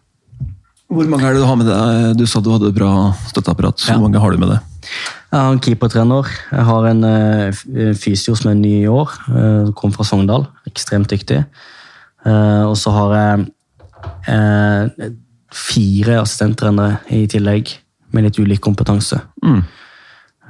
Hvor 0.89 1.07
mange 1.11 1.27
er 1.27 1.35
det 1.35 1.41
du 1.43 1.47
har 1.49 1.57
med 1.57 1.67
deg? 1.67 2.17
Du 2.21 2.27
sa 2.27 2.41
du 2.45 2.51
hadde 2.53 2.71
bra 2.77 3.13
støtteapparat. 3.27 3.81
Hvor 3.83 3.95
Ja. 3.97 4.01
mange 4.01 4.21
har 4.21 4.31
du 4.31 4.37
med 4.39 4.49
deg? 4.49 4.61
Jeg 5.33 5.41
har 5.41 5.53
en 5.53 5.59
keepertrener. 5.61 6.25
Jeg 6.53 6.65
har 6.65 6.87
en 6.87 7.05
eh, 7.05 7.95
fysio 7.99 8.35
som 8.37 8.51
er 8.51 8.55
ny 8.55 8.85
i 8.85 8.87
år. 8.87 9.11
eh, 9.29 9.73
Kom 9.75 9.91
fra 9.93 10.05
Sogndal. 10.05 10.47
Ekstremt 10.69 11.09
dyktig. 11.11 11.45
Eh, 12.25 12.63
Og 12.69 12.77
så 12.77 12.91
har 12.93 13.15
jeg 13.15 15.13
fire 15.55 16.19
assistenttrenere 16.23 17.01
i 17.15 17.25
tillegg, 17.31 17.73
med 18.15 18.29
litt 18.29 18.39
ulik 18.39 18.63
kompetanse. 18.63 19.21
Mm. 19.43 19.61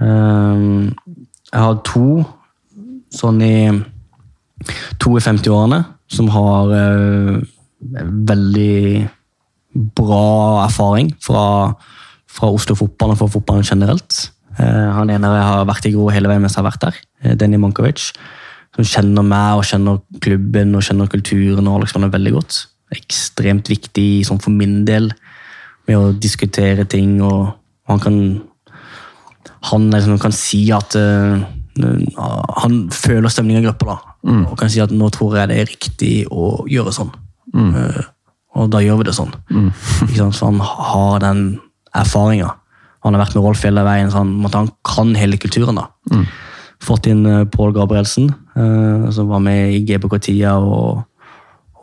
Eh, 0.05 0.93
Jeg 1.55 1.63
har 1.63 1.83
to 1.87 2.25
sånn 3.15 3.43
i 3.45 3.57
To 5.03 5.17
i 5.19 5.21
50-årene 5.23 5.83
som 6.09 6.29
har 6.33 6.71
eh, 6.73 7.41
veldig 8.31 9.09
bra 9.99 10.65
erfaring 10.65 11.11
fra, 11.23 11.75
fra 12.31 12.51
Oslo 12.55 12.77
fotball 12.79 13.13
og 13.15 13.21
fra 13.21 13.29
fotballen 13.35 13.67
generelt. 13.67 14.31
Eh, 14.57 14.91
han 14.97 15.11
ene 15.13 15.33
har 15.35 15.67
vært 15.69 15.89
i 15.89 15.93
Gro 15.95 16.09
hele 16.15 16.31
veien 16.31 16.45
mens 16.45 16.57
jeg 16.57 16.63
har 16.63 16.71
vært 16.71 16.87
der, 16.87 17.01
eh, 17.23 17.35
Denny 17.39 17.59
Mankovic. 17.61 18.13
Som 18.75 18.89
kjenner 18.89 19.27
meg 19.27 19.59
og 19.59 19.67
kjenner 19.69 20.01
klubben 20.23 20.75
og 20.75 20.87
kjenner 20.87 21.11
kulturen 21.11 21.69
og 21.69 21.81
Alex 21.81 21.95
er 21.99 22.15
veldig 22.15 22.33
godt. 22.39 22.61
Ekstremt 22.95 23.69
viktig 23.71 24.25
sånn 24.29 24.41
for 24.43 24.55
min 24.55 24.83
del 24.89 25.11
med 25.89 25.99
å 25.99 26.13
diskutere 26.17 26.87
ting. 26.89 27.19
og 27.23 27.55
Han 27.91 28.01
kan, 28.01 28.19
han 29.71 29.91
liksom 29.93 30.19
kan 30.23 30.33
si 30.33 30.67
at 30.73 30.97
uh, 30.97 31.45
Han 32.63 32.89
føler 32.95 33.33
stemninga 33.33 33.61
i 33.65 33.67
gruppa. 33.67 33.87
da, 33.87 33.99
Og 34.51 34.59
kan 34.59 34.71
si 34.71 34.81
at 34.81 34.91
'nå 34.95 35.11
tror 35.11 35.37
jeg 35.37 35.49
det 35.49 35.59
er 35.59 35.73
riktig 35.73 36.27
å 36.31 36.65
gjøre 36.71 36.93
sånn'. 36.95 37.11
Eh, 37.55 38.03
og 38.55 38.71
da 38.71 38.79
gjør 38.79 38.99
vi 38.99 39.05
det 39.05 39.15
sånn. 39.15 39.35
Sant? 40.17 40.37
For 40.37 40.47
han 40.47 40.61
har 40.61 41.19
den 41.21 41.61
erfaringa. 41.95 42.55
Han 43.05 43.15
har 43.15 43.25
vært 43.25 43.35
med 43.35 43.45
Rolf 43.45 43.65
hele 43.65 43.83
veien, 43.85 44.11
så 44.11 44.23
han, 44.23 44.47
han 44.55 44.71
kan 44.87 45.15
hele 45.15 45.37
kulturen. 45.37 45.75
da. 45.75 45.89
Fått 46.81 47.07
inn 47.07 47.27
uh, 47.27 47.45
Pål 47.45 47.75
Gabrielsen, 47.75 48.33
som 49.11 49.29
var 49.29 49.41
med 49.43 49.75
i 49.75 49.83
GBK-tida 49.83 50.55
og, 50.63 51.03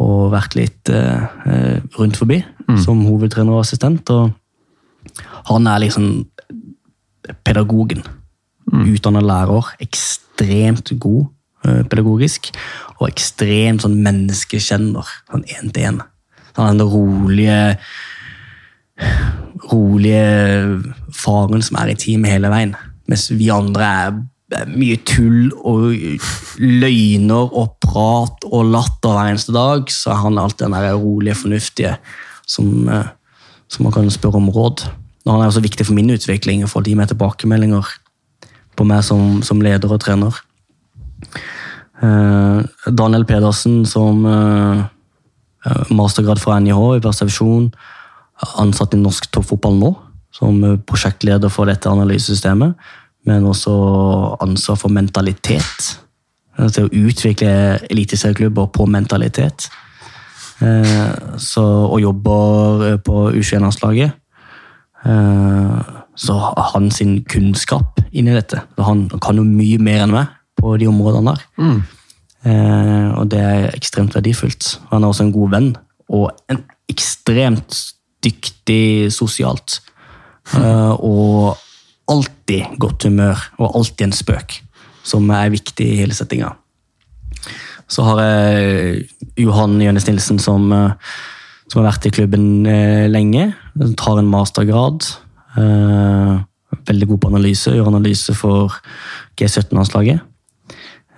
og 0.01 0.31
vært 0.33 0.57
litt 0.57 0.91
eh, 0.93 1.77
rundt 1.97 2.17
forbi 2.19 2.41
som 2.81 3.03
hovedtrener 3.05 3.53
og 3.53 3.65
assistent. 3.65 4.09
Og 4.09 4.31
han 5.49 5.67
er 5.67 5.83
liksom 5.83 6.07
pedagogen. 7.45 8.03
Utdannet 8.71 9.25
lærer, 9.27 9.73
ekstremt 9.83 10.93
god 11.01 11.25
eh, 11.67 11.81
pedagogisk, 11.91 12.51
og 12.99 13.09
ekstremt 13.09 13.83
sånn 13.83 13.99
menneskekjenner, 14.05 15.13
sånn 15.31 15.45
én 15.57 15.73
til 15.73 15.89
én. 15.89 16.01
Han 16.57 16.67
er 16.67 16.79
den 16.79 16.91
rolige 16.93 17.59
rolige 19.71 20.81
faren 21.15 21.63
som 21.65 21.79
er 21.81 21.91
i 21.91 21.97
teamet 21.99 22.33
hele 22.35 22.51
veien. 22.53 22.75
Mens 23.09 23.27
vi 23.33 23.49
andre 23.53 23.87
er 24.05 24.13
mye 24.71 24.97
tull 25.07 25.51
og 25.67 25.93
løgner 26.59 27.53
og 27.55 27.77
prat 27.83 28.45
og 28.49 28.71
latter 28.73 29.15
hver 29.15 29.31
eneste 29.31 29.55
dag, 29.55 29.87
så 29.91 30.13
er 30.13 30.21
han 30.25 30.39
alltid 30.41 30.67
den 30.67 30.75
der 30.75 30.97
rolige, 30.99 31.37
fornuftige 31.39 31.95
som, 32.47 32.89
eh, 32.89 33.07
som 33.71 33.87
man 33.87 33.95
kan 33.95 34.11
spørre 34.11 34.41
om 34.41 34.49
råd. 34.49 34.85
Og 35.25 35.33
han 35.33 35.41
er 35.41 35.47
også 35.47 35.63
viktig 35.63 35.85
for 35.85 35.93
min 35.93 36.11
utvikling, 36.11 36.67
for 36.69 36.81
de 36.81 36.95
med 36.95 37.07
tilbakemeldinger 37.07 37.87
på 38.75 38.87
meg 38.87 39.03
som, 39.03 39.41
som 39.45 39.61
leder 39.61 39.91
og 39.91 40.01
trener. 40.03 40.35
Eh, 42.01 42.59
Daniel 42.91 43.25
Pedersen 43.25 43.85
som 43.85 44.25
eh, 44.25 44.85
mastergrad 45.93 46.41
fra 46.41 46.59
NIH 46.59 46.97
i 46.97 47.03
persepsjon, 47.03 47.69
ansatt 48.57 48.95
i 48.97 48.99
norsk 48.99 49.29
toppfotball 49.31 49.77
nå, 49.77 49.91
som 50.33 50.57
prosjektleder 50.87 51.51
for 51.53 51.69
dette 51.69 51.91
analysesystemet, 51.91 52.73
men 53.25 53.45
også 53.45 53.73
ansvar 54.41 54.75
for 54.81 54.89
mentalitet. 54.93 55.97
Til 56.57 56.85
å 56.87 56.91
utvikle 57.07 57.51
eliteserieklubber 57.89 58.67
på 58.75 58.85
mentalitet. 58.89 59.69
Eh, 60.61 61.37
Så, 61.41 61.63
og 61.63 62.01
jobber 62.01 62.83
eh, 62.91 62.97
på 63.01 63.31
U21-landslaget. 63.31 64.11
Eh, 65.05 65.79
Så 66.15 66.35
han 66.73 66.91
sin 66.91 67.23
kunnskap 67.23 68.01
inni 68.11 68.33
dette. 68.35 68.61
Han 68.77 69.07
kan 69.21 69.37
jo 69.39 69.43
mye 69.47 69.79
mer 69.79 70.03
enn 70.03 70.11
meg 70.13 70.27
på 70.59 70.75
de 70.77 70.87
områdene 70.91 71.31
der. 71.33 71.45
Eh, 72.43 73.09
og 73.17 73.29
det 73.31 73.39
er 73.39 73.71
ekstremt 73.77 74.13
verdifullt. 74.17 74.79
Han 74.91 75.03
er 75.03 75.07
også 75.13 75.23
en 75.27 75.33
god 75.33 75.49
venn, 75.55 75.71
og 76.09 76.31
en 76.49 76.63
ekstremt 76.89 77.79
dyktig 78.23 79.11
sosialt. 79.13 79.79
Eh, 80.57 80.93
og 80.99 81.55
alltid 82.11 82.77
godt 82.81 83.07
humør, 83.07 83.39
og 83.59 83.77
alltid 83.79 84.07
en 84.07 84.15
spøk, 84.15 84.59
som 85.07 85.29
er 85.33 85.53
viktig 85.53 85.87
i 85.87 85.99
hele 86.01 86.15
settinga. 86.17 86.53
Så 87.91 88.05
har 88.07 88.21
jeg 88.23 89.07
Johan 89.41 89.79
Jønnes 89.81 90.07
Nilsen, 90.07 90.39
som, 90.39 90.71
eh, 90.71 90.93
som 91.67 91.81
har 91.81 91.91
vært 91.91 92.07
i 92.07 92.13
klubben 92.15 92.63
lenge. 93.11 93.53
Han 93.79 93.95
Tar 93.95 94.19
en 94.19 94.31
mastergrad. 94.31 95.07
Eh, 95.57 96.43
veldig 96.87 97.07
god 97.07 97.21
på 97.21 97.31
analyse. 97.31 97.71
Gjør 97.71 97.91
analyse 97.91 98.35
for 98.35 98.71
G17-landslaget. 99.39 100.21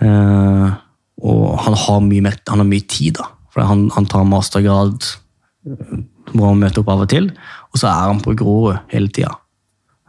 Eh, 0.02 0.72
og 1.24 1.60
han 1.60 1.78
har 1.78 2.00
mye, 2.02 2.22
mer, 2.26 2.38
han 2.50 2.64
har 2.64 2.70
mye 2.70 2.88
tid, 2.88 3.20
da. 3.20 3.30
For 3.54 3.62
han, 3.62 3.90
han 3.94 4.10
tar 4.10 4.26
mastergrad 4.26 5.14
må 6.34 6.50
han 6.50 6.60
møter 6.60 6.82
opp 6.82 6.92
av 6.92 7.06
og 7.06 7.12
til, 7.12 7.30
og 7.72 7.80
så 7.80 7.90
er 7.90 8.10
han 8.10 8.22
på 8.24 8.36
Grorud 8.40 8.80
hele 8.94 9.12
tida. 9.14 9.32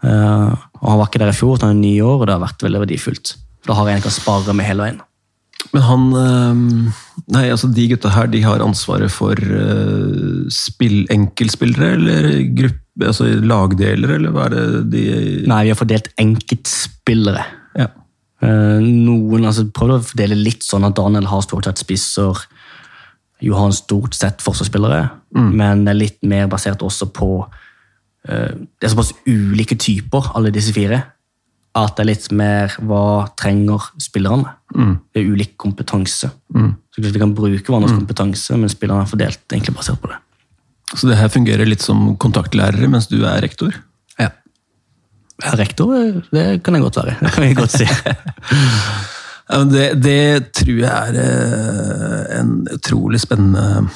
Eh, 0.04 0.52
og 0.82 0.86
han 0.90 1.00
var 1.00 1.08
ikke 1.08 1.22
der 1.22 1.32
i 1.32 1.36
fjor, 1.36 1.58
han 1.62 1.74
er 1.76 1.80
ni 1.80 1.96
år, 2.04 2.20
og 2.20 2.28
det 2.28 2.36
har 2.36 2.44
vært 2.44 2.64
veldig 2.66 2.84
verdifullt. 2.84 3.34
Da 3.64 3.76
har 3.78 3.88
jeg 3.88 3.96
en 3.96 4.02
jeg 4.02 4.06
kan 4.08 4.16
spare 4.18 4.56
med 4.56 4.68
hele 4.68 4.86
veien. 4.86 5.02
Men 5.72 5.84
han 5.86 6.06
eh, 6.20 6.62
Nei, 7.32 7.44
altså 7.48 7.70
de 7.72 7.86
gutta 7.88 8.10
her, 8.12 8.28
de 8.28 8.42
har 8.44 8.62
ansvaret 8.64 9.12
for 9.12 9.38
eh, 9.40 10.44
spill, 10.52 11.04
enkeltspillere, 11.14 11.94
eller 11.96 12.30
gruppe, 12.58 12.80
altså 13.08 13.30
lagdeler, 13.40 14.16
eller 14.18 14.34
hva 14.34 14.48
er 14.50 14.56
det 14.56 14.66
de 14.92 15.04
Nei, 15.50 15.62
vi 15.66 15.72
har 15.72 15.80
fordelt 15.80 16.10
enkeltspillere. 16.20 17.46
Ja. 17.80 17.90
Noen, 18.44 19.46
altså 19.48 19.62
Prøvde 19.72 20.02
å 20.02 20.04
fordele 20.04 20.36
litt 20.36 20.66
sånn 20.66 20.84
at 20.84 20.98
Daniel 20.98 21.30
har 21.30 21.40
stort 21.46 21.64
sett 21.64 21.80
spisser, 21.80 22.42
Johan 23.42 23.72
stort 23.74 24.14
sett 24.16 24.44
forsvarsspillere, 24.44 25.06
men 25.34 25.88
er 25.88 25.96
litt 25.96 26.20
mer 26.28 26.46
basert 26.52 26.84
også 26.84 27.08
på 27.16 27.28
Det 28.24 28.86
er 28.86 28.92
såpass 28.92 29.12
ulike 29.28 29.76
typer, 29.76 30.30
alle 30.38 30.52
disse 30.54 30.72
fire, 30.72 31.02
at 31.76 31.96
det 31.96 32.04
er 32.04 32.08
litt 32.08 32.28
mer 32.32 32.76
hva 32.88 33.26
trenger 33.36 33.90
spillerne. 34.00 34.54
Det 35.12 35.20
er 35.20 35.28
ulik 35.28 35.56
kompetanse. 35.60 36.30
Så 36.32 37.02
Vi 37.04 37.12
kan 37.20 37.34
bruke 37.36 37.66
hverandres 37.66 37.92
kompetanse, 37.92 38.56
men 38.56 38.72
spillerne 38.72 39.04
er 39.04 39.10
fordelt 39.10 39.44
egentlig 39.52 39.74
basert 39.76 40.00
på 40.00 40.08
det. 40.12 40.20
Så 40.94 41.08
det 41.10 41.18
her 41.18 41.32
fungerer 41.32 41.66
litt 41.66 41.82
som 41.82 42.14
kontaktlærere 42.20 42.88
mens 42.90 43.08
du 43.10 43.18
er 43.26 43.42
rektor? 43.42 43.74
Ja. 44.20 44.30
Ja, 45.42 45.54
rektor, 45.58 45.90
eh, 45.96 46.20
det 46.30 46.62
kan 46.62 46.76
jeg 46.76 46.84
godt 46.84 47.00
være. 47.00 47.16
Det 47.20 47.32
kan 47.34 47.48
jeg 47.48 47.58
godt 47.58 47.74
si. 47.74 47.88
Det, 49.44 50.00
det 50.00 50.52
tror 50.56 50.78
jeg 50.80 50.88
er 50.88 51.16
eh, 51.20 52.38
en 52.40 52.62
utrolig 52.72 53.18
spennende 53.20 53.90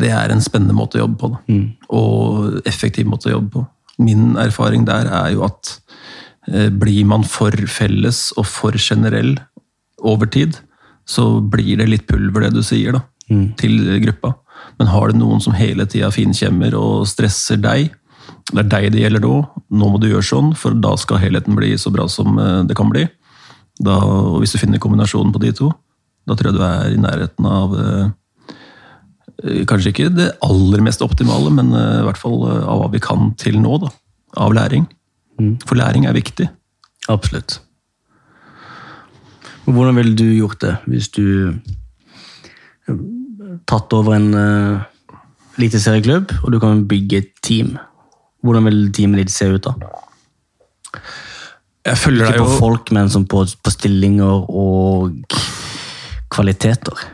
Det 0.00 0.10
er 0.14 0.32
en 0.32 0.42
spennende 0.44 0.76
måte 0.76 0.98
å 0.98 1.04
jobbe 1.04 1.20
på. 1.20 1.30
Da. 1.34 1.58
Og 1.96 2.66
effektiv 2.68 3.08
måte 3.10 3.30
å 3.30 3.36
jobbe 3.36 3.52
på. 3.58 3.66
Min 4.00 4.34
erfaring 4.40 4.86
der 4.88 5.10
er 5.12 5.34
jo 5.34 5.44
at 5.44 5.74
eh, 6.48 6.70
blir 6.72 7.04
man 7.08 7.26
for 7.28 7.54
felles 7.68 8.30
og 8.40 8.48
for 8.48 8.78
generell 8.80 9.34
over 10.00 10.30
tid, 10.32 10.56
så 11.04 11.40
blir 11.40 11.76
det 11.80 11.88
litt 11.90 12.06
pulver, 12.08 12.46
det 12.46 12.54
du 12.54 12.62
sier, 12.64 12.96
da, 12.96 13.02
til 13.60 13.82
gruppa. 14.06 14.34
Men 14.78 14.90
har 14.92 15.10
du 15.10 15.18
noen 15.20 15.42
som 15.44 15.56
hele 15.56 15.84
tida 15.90 16.10
finkjemmer 16.14 16.76
og 16.78 17.08
stresser 17.10 17.60
deg, 17.60 17.90
det 18.50 18.62
er 18.64 18.70
deg 18.70 18.88
det 18.94 19.02
gjelder 19.04 19.22
nå, 19.24 19.34
nå 19.68 19.90
må 19.92 19.98
du 20.00 20.08
gjøre 20.10 20.26
sånn, 20.26 20.54
for 20.58 20.74
da 20.74 20.94
skal 20.98 21.20
helheten 21.22 21.56
bli 21.58 21.74
så 21.78 21.92
bra 21.94 22.06
som 22.10 22.38
eh, 22.38 22.62
det 22.68 22.76
kan 22.78 22.90
bli. 22.92 23.04
Da, 23.80 23.98
og 24.04 24.40
hvis 24.40 24.54
du 24.54 24.60
finner 24.60 24.80
kombinasjonen 24.82 25.32
på 25.34 25.42
de 25.42 25.52
to, 25.56 25.70
da 26.28 26.36
tror 26.36 26.50
jeg 26.50 26.58
du 26.58 26.64
er 26.64 26.94
i 26.94 27.00
nærheten 27.00 27.46
av 27.48 27.76
eh, 27.80 28.08
Kanskje 29.40 29.92
ikke 29.94 30.10
det 30.12 30.28
aller 30.44 30.82
mest 30.84 31.02
optimale, 31.04 31.50
men 31.54 31.72
eh, 31.72 32.00
i 32.02 32.06
hvert 32.06 32.20
fall 32.20 32.42
eh, 32.48 32.62
av 32.68 32.82
hva 32.82 32.88
vi 32.92 33.00
kan 33.02 33.32
til 33.40 33.60
nå. 33.62 33.78
da, 33.84 33.92
Av 34.40 34.54
læring. 34.54 34.86
For 35.64 35.78
læring 35.78 36.04
er 36.06 36.16
viktig. 36.16 36.50
Absolutt. 37.08 37.60
Hvordan 39.64 39.96
ville 39.96 40.16
du 40.18 40.26
gjort 40.34 40.60
det 40.60 40.74
hvis 40.90 41.08
du 41.14 41.26
eh, 42.88 43.00
tatt 43.70 43.92
over 43.96 44.16
en 44.16 44.28
uh, 44.34 44.82
eliteserieklubb, 45.58 46.34
og 46.44 46.52
du 46.52 46.58
kan 46.62 46.84
bygge 46.90 47.22
et 47.22 47.32
team? 47.44 47.76
Hvordan 48.44 48.68
vil 48.68 48.82
teamet 48.96 49.24
ditt 49.24 49.32
se 49.32 49.48
ut 49.50 49.64
da? 49.64 49.74
Jeg 51.86 51.96
følger 51.96 52.28
Ikke 52.28 52.36
deg 52.36 52.44
på 52.44 52.58
folk, 52.60 52.92
men 52.92 53.08
som 53.12 53.24
på, 53.28 53.44
på 53.64 53.72
stillinger 53.72 54.44
og 54.52 55.16
kvaliteter. 56.30 57.08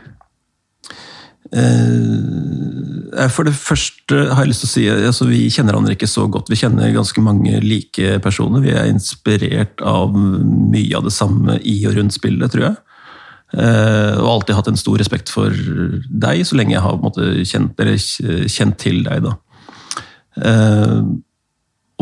Eh, 1.53 3.29
For 3.31 3.47
det 3.47 3.55
første 3.55 4.25
har 4.33 4.43
jeg 4.43 4.51
lyst 4.51 4.63
til 4.65 4.67
å 4.67 4.73
si 4.73 4.83
altså 5.07 5.27
Vi 5.29 5.45
kjenner 5.53 5.73
hverandre 5.73 5.95
ikke 5.95 6.09
så 6.09 6.25
godt. 6.31 6.49
Vi 6.51 6.59
kjenner 6.59 6.91
ganske 6.95 7.21
mange 7.23 7.61
like 7.63 8.17
personer. 8.23 8.63
Vi 8.65 8.73
er 8.75 8.89
inspirert 8.91 9.81
av 9.81 10.11
mye 10.15 10.97
av 10.97 11.07
det 11.07 11.15
samme 11.15 11.59
i 11.63 11.79
og 11.87 11.95
rundt 11.97 12.15
spillet, 12.17 12.51
tror 12.51 12.67
jeg. 12.69 12.75
Eh, 13.55 14.17
Og 14.19 14.27
alltid 14.33 14.57
hatt 14.57 14.67
en 14.73 14.79
stor 14.79 14.97
respekt 14.99 15.31
for 15.31 15.49
deg, 15.51 16.43
så 16.45 16.57
lenge 16.59 16.75
jeg 16.75 16.83
har 16.83 16.99
måte, 16.99 17.29
kjent, 17.47 17.79
kjent 18.51 18.77
til 18.77 19.03
deg. 19.07 19.23
Da. 19.23 19.37
Eh, 20.43 20.99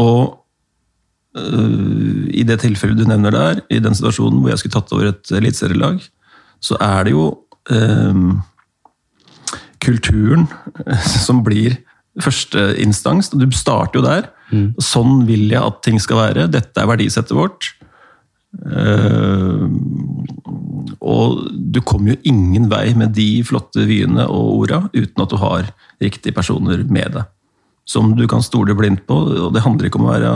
Og 0.02 0.42
eh, 1.38 2.34
i 2.34 2.44
det 2.44 2.60
tilfellet 2.66 2.98
du 2.98 3.06
nevner 3.06 3.32
der, 3.32 3.62
i 3.70 3.80
den 3.80 3.96
situasjonen 3.96 4.42
hvor 4.42 4.50
jeg 4.52 4.64
skulle 4.64 4.82
tatt 4.82 4.92
over 4.96 5.14
et 5.14 5.32
eliteserielag, 5.32 6.02
så 6.60 6.76
er 6.82 7.06
det 7.06 7.14
jo 7.14 7.30
eh, 7.70 8.26
kulturen 9.86 10.48
som 11.26 11.44
blir 11.46 11.78
førsteinstans. 12.22 13.32
Du 13.36 13.48
starter 13.56 14.00
jo 14.00 14.06
der. 14.06 14.30
Sånn 14.82 15.26
vil 15.28 15.50
jeg 15.52 15.62
at 15.62 15.82
ting 15.86 16.00
skal 16.02 16.22
være. 16.22 16.48
Dette 16.52 16.82
er 16.82 16.90
verdisettet 16.90 17.36
vårt. 17.36 17.74
Uh, 18.56 19.68
og 21.04 21.42
du 21.52 21.82
kommer 21.84 22.14
jo 22.14 22.22
ingen 22.32 22.70
vei 22.72 22.94
med 22.96 23.12
de 23.18 23.44
flotte 23.44 23.84
vyene 23.84 24.30
og 24.32 24.62
orda 24.62 24.80
uten 24.94 25.24
at 25.26 25.34
du 25.34 25.36
har 25.42 25.68
riktige 26.04 26.36
personer 26.36 26.86
med 26.88 27.18
deg. 27.18 27.28
Som 27.86 28.16
du 28.18 28.24
kan 28.32 28.46
stole 28.46 28.78
blindt 28.78 29.04
på. 29.10 29.18
Og 29.48 29.52
det 29.54 29.66
handler 29.66 29.90
ikke 29.90 30.00
om 30.02 30.08
å 30.08 30.14
være 30.14 30.34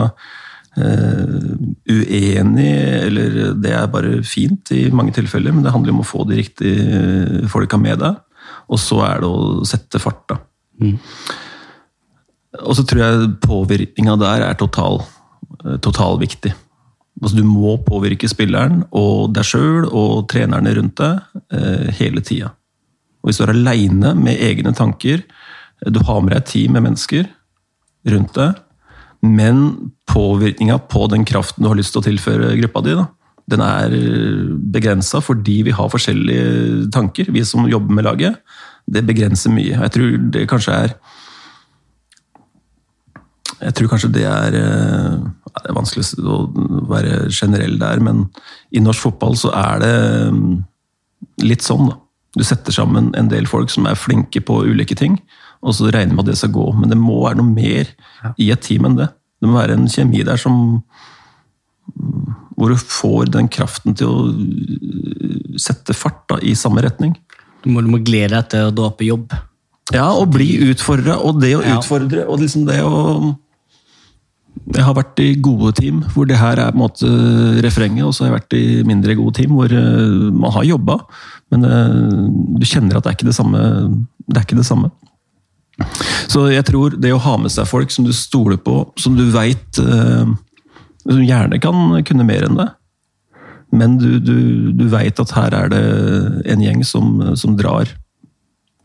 uh, 0.78 1.54
uenig, 1.88 2.72
eller 3.08 3.54
det 3.58 3.72
er 3.74 3.90
bare 3.90 4.20
fint 4.26 4.74
i 4.76 4.88
mange 4.94 5.16
tilfeller, 5.16 5.54
men 5.54 5.64
det 5.64 5.74
handler 5.74 5.96
om 5.96 6.04
å 6.04 6.10
få 6.10 6.26
de 6.28 6.42
riktige 6.42 7.48
folka 7.50 7.80
med 7.80 8.04
deg. 8.04 8.20
Og 8.70 8.78
så 8.78 9.00
er 9.06 9.22
det 9.22 9.30
å 9.30 9.68
sette 9.68 10.00
fart, 10.02 10.24
da. 10.30 10.40
Og 12.66 12.74
så 12.78 12.84
tror 12.86 13.02
jeg 13.02 13.30
påvirkninga 13.44 14.16
der 14.20 14.44
er 14.48 14.58
total, 14.58 15.02
eh, 15.64 15.78
totalviktig. 15.82 16.52
Altså, 17.20 17.36
du 17.36 17.44
må 17.44 17.76
påvirke 17.84 18.30
spilleren 18.30 18.84
og 18.96 19.34
deg 19.34 19.46
sjøl 19.46 19.86
og 19.86 20.28
trenerne 20.32 20.72
rundt 20.78 20.96
deg 21.02 21.20
eh, 21.52 21.90
hele 22.00 22.22
tida. 22.24 22.54
Og 23.20 23.28
hvis 23.28 23.40
du 23.40 23.44
er 23.44 23.52
aleine 23.52 24.14
med 24.16 24.40
egne 24.40 24.72
tanker 24.72 25.20
Du 25.92 25.98
har 26.04 26.20
med 26.20 26.32
deg 26.32 26.40
et 26.40 26.48
team 26.48 26.74
med 26.76 26.84
mennesker 26.84 27.28
rundt 28.10 28.34
deg, 28.36 28.58
men 29.24 29.92
påvirkninga 30.08 30.76
på 30.92 31.06
den 31.08 31.24
kraften 31.28 31.64
du 31.64 31.70
har 31.70 31.78
lyst 31.78 31.94
til 31.94 32.02
å 32.02 32.04
tilføre 32.04 32.50
gruppa 32.58 32.82
di, 32.84 32.96
da, 32.98 33.06
den 33.50 33.62
er 33.64 33.94
begrensa 34.72 35.20
fordi 35.24 35.60
vi 35.66 35.74
har 35.74 35.90
forskjellige 35.92 36.90
tanker, 36.94 37.30
vi 37.34 37.44
som 37.44 37.68
jobber 37.68 37.96
med 37.96 38.06
laget. 38.06 38.38
Det 38.90 39.06
begrenser 39.06 39.52
mye. 39.54 39.76
Jeg 39.76 39.94
tror 39.96 40.20
det 40.34 40.48
kanskje 40.50 40.76
er 40.84 40.94
jeg 43.60 43.76
tror 43.76 43.90
kanskje 43.92 44.12
det 44.14 44.24
er 44.24 44.56
eh, 44.56 45.16
Det 45.50 45.68
er 45.68 45.76
vanskelig 45.76 46.06
å 46.24 46.38
være 46.88 47.26
generell 47.34 47.76
der, 47.80 48.00
men 48.00 48.28
i 48.72 48.80
norsk 48.80 49.08
fotball 49.08 49.36
så 49.36 49.50
er 49.56 49.82
det 49.82 49.96
mm, 50.32 50.54
litt 51.44 51.66
sånn, 51.66 51.90
da. 51.90 51.98
Du 52.38 52.44
setter 52.46 52.72
sammen 52.72 53.10
en 53.18 53.28
del 53.28 53.48
folk 53.50 53.72
som 53.72 53.88
er 53.90 53.98
flinke 53.98 54.40
på 54.46 54.60
ulike 54.70 54.94
ting, 54.94 55.18
og 55.60 55.74
så 55.76 55.90
regner 55.90 56.14
med 56.14 56.22
at 56.24 56.30
det 56.30 56.38
skal 56.38 56.54
gå. 56.54 56.68
Men 56.78 56.92
det 56.92 56.98
må 57.00 57.18
være 57.24 57.40
noe 57.40 57.50
mer 57.50 57.90
i 58.38 58.52
et 58.54 58.62
team 58.64 58.86
enn 58.86 58.96
det. 59.00 59.10
Det 59.42 59.50
må 59.50 59.58
være 59.58 59.76
en 59.76 59.90
kjemi 59.90 60.22
der 60.24 60.38
som 60.40 60.78
Hvor 62.60 62.68
du 62.74 62.76
får 62.76 63.30
den 63.32 63.48
kraften 63.48 63.94
til 63.96 64.06
å 64.12 64.24
øh, 64.28 65.58
sette 65.60 65.96
fart 65.96 66.26
da, 66.28 66.36
i 66.44 66.52
samme 66.58 66.84
retning. 66.84 67.14
Du 67.64 67.70
må, 67.72 67.80
du 67.84 67.88
må 67.92 68.00
glede 68.04 68.34
deg 68.36 68.50
til 68.52 68.68
å 68.68 68.74
dra 68.76 68.90
på 68.92 69.08
jobb. 69.08 69.32
Ja, 69.90 70.10
og 70.14 70.28
bli 70.36 70.52
utfordra, 70.70 71.16
og 71.24 71.40
det 71.42 71.54
å 71.56 71.62
Ja. 71.64 71.78
utfordre, 71.80 72.26
og 72.28 72.38
liksom 72.44 72.66
det 72.68 72.82
å 72.84 73.36
Jeg 74.74 74.84
har 74.84 74.94
vært 74.94 75.18
i 75.22 75.34
gode 75.40 75.72
team 75.78 76.02
hvor 76.12 76.26
det 76.28 76.36
her 76.38 76.58
er 76.58 76.70
på 76.70 76.76
en 76.76 76.82
måte 76.82 77.08
refrenget, 77.64 78.04
og 78.04 78.12
så 78.14 78.24
har 78.24 78.30
jeg 78.30 78.36
vært 78.40 78.56
i 78.58 78.82
mindre 78.86 79.14
gode 79.18 79.34
team 79.40 79.54
hvor 79.56 79.72
eh, 79.72 80.30
man 80.36 80.52
har 80.52 80.66
jobba, 80.68 80.98
men 81.50 81.64
eh, 81.64 82.28
du 82.60 82.66
kjenner 82.68 82.98
at 82.98 83.06
det 83.06 83.10
er 83.12 83.16
ikke 83.18 83.30
det 83.30 83.36
samme. 83.38 83.62
Det 84.28 84.36
er 84.36 84.44
ikke 84.46 84.58
det 84.60 84.66
samme. 84.68 84.90
Så 86.30 86.44
jeg 86.52 86.66
tror 86.68 86.94
det 87.00 87.12
å 87.14 87.22
ha 87.24 87.36
med 87.40 87.50
seg 87.50 87.66
folk 87.70 87.90
som 87.94 88.04
du 88.04 88.12
stoler 88.14 88.58
på, 88.60 88.82
som 89.00 89.16
du 89.16 89.24
veit 89.32 89.78
Som 91.10 91.24
gjerne 91.26 91.58
kan 91.62 91.80
kunne 92.06 92.26
mer 92.28 92.44
enn 92.46 92.56
det, 92.60 92.68
men 93.74 93.96
du, 93.98 94.18
du, 94.22 94.70
du 94.74 94.84
veit 94.90 95.18
at 95.22 95.30
her 95.36 95.54
er 95.54 95.68
det 95.70 95.82
en 96.50 96.62
gjeng 96.62 96.80
som, 96.86 97.20
som 97.38 97.52
drar 97.58 97.90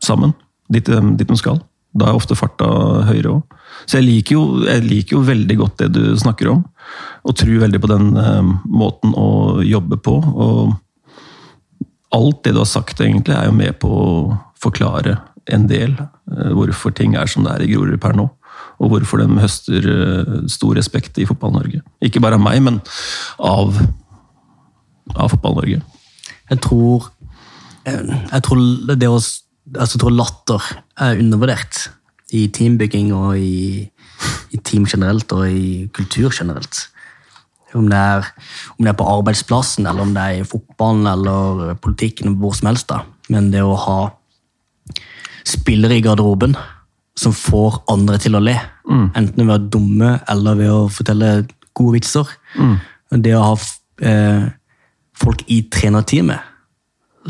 sammen 0.02 0.34
dit, 0.70 0.86
de- 0.86 1.16
dit 1.18 1.26
de 1.30 1.36
skal. 1.38 1.58
Da 1.96 2.10
er 2.10 2.18
ofte 2.18 2.36
farta 2.38 2.66
høyere 3.08 3.32
òg. 3.38 3.56
Så 3.88 3.98
jeg 3.98 4.06
liker, 4.06 4.36
jo, 4.36 4.64
jeg 4.66 4.82
liker 4.86 5.16
jo 5.16 5.22
veldig 5.26 5.56
godt 5.58 5.78
det 5.82 5.88
du 5.96 6.02
snakker 6.18 6.50
om, 6.52 6.60
og 7.26 7.36
tror 7.38 7.62
veldig 7.64 7.80
på 7.82 7.90
den 7.90 8.10
eh, 8.20 8.50
måten 8.68 9.14
å 9.18 9.62
jobbe 9.66 9.98
på. 10.04 10.16
Og 10.22 10.74
alt 12.14 12.42
det 12.46 12.52
du 12.54 12.60
har 12.62 12.68
sagt, 12.70 13.00
egentlig, 13.02 13.34
er 13.36 13.48
jo 13.50 13.56
med 13.56 13.78
på 13.82 13.90
å 13.90 14.10
forklare 14.62 15.16
en 15.52 15.66
del 15.70 15.94
eh, 15.98 16.52
hvorfor 16.56 16.94
ting 16.96 17.14
er 17.18 17.26
som 17.30 17.46
det 17.46 17.54
er 17.56 17.66
i 17.66 17.70
Grorud 17.74 17.98
per 18.02 18.14
nå. 18.18 18.28
Og 18.76 18.92
hvorfor 18.92 19.22
de 19.22 19.40
høster 19.40 19.86
eh, 19.92 20.32
stor 20.52 20.76
respekt 20.76 21.18
i 21.18 21.26
Fotball-Norge. 21.28 21.82
Ikke 22.04 22.20
bare 22.20 22.36
av 22.36 22.44
meg, 22.44 22.60
men 22.64 22.80
av, 23.40 23.76
av 25.14 25.32
Fotball-Norge. 25.32 25.80
Jeg 26.50 26.62
tror, 26.62 27.08
eh, 27.88 28.02
jeg 28.32 28.42
tror 28.46 28.64
det 28.92 29.08
å, 29.08 29.16
altså 29.16 29.96
jeg 29.96 30.02
tror 30.02 30.18
latter 30.18 30.68
er 31.06 31.22
undervurdert 31.22 31.86
i 32.36 32.46
teambygging 32.52 33.14
og 33.16 33.38
i, 33.38 33.86
i 34.52 34.60
team 34.66 34.86
generelt 34.88 35.32
og 35.32 35.48
i 35.48 35.86
kultur 35.96 36.28
generelt. 36.34 36.86
Om 37.76 37.90
det, 37.90 37.98
er, 37.98 38.28
om 38.76 38.86
det 38.86 38.92
er 38.92 39.00
på 39.00 39.08
arbeidsplassen, 39.10 39.88
eller 39.88 40.06
om 40.06 40.14
det 40.14 40.22
er 40.22 40.38
i 40.38 40.46
fotballen 40.48 41.08
eller 41.10 41.74
politikken, 41.82 42.38
hvor 42.40 42.54
som 42.56 42.70
helst. 42.70 42.88
da. 42.92 43.02
Men 43.32 43.50
det 43.52 43.64
å 43.64 43.74
ha 43.76 43.98
spillere 45.46 45.98
i 45.98 46.04
garderoben 46.04 46.56
som 47.18 47.32
får 47.32 47.82
andre 47.88 48.18
til 48.20 48.36
å 48.36 48.42
le. 48.44 48.56
Enten 49.16 49.36
ved 49.36 49.46
å 49.46 49.52
være 49.54 49.70
dumme 49.72 50.10
eller 50.28 50.54
ved 50.58 50.70
å 50.70 50.82
fortelle 50.92 51.30
gode 51.76 51.94
vitser. 51.98 52.28
Det 53.10 53.32
å 53.36 53.42
ha 53.42 53.56
eh, 54.02 54.44
folk 55.16 55.42
i 55.48 55.62
trenerteamet 55.72 56.52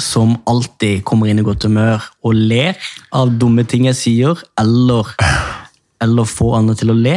som 0.02 0.34
alltid 0.46 1.04
kommer 1.08 1.30
inn 1.30 1.38
i 1.40 1.44
godt 1.46 1.64
humør 1.64 2.02
og 2.26 2.34
ler 2.36 2.76
av 3.16 3.30
dumme 3.40 3.64
ting 3.64 3.86
jeg 3.88 3.96
sier, 3.96 4.42
eller, 4.60 5.14
eller 6.04 6.28
får 6.28 6.58
andre 6.58 6.74
til 6.76 6.92
å 6.92 6.98
le. 6.98 7.14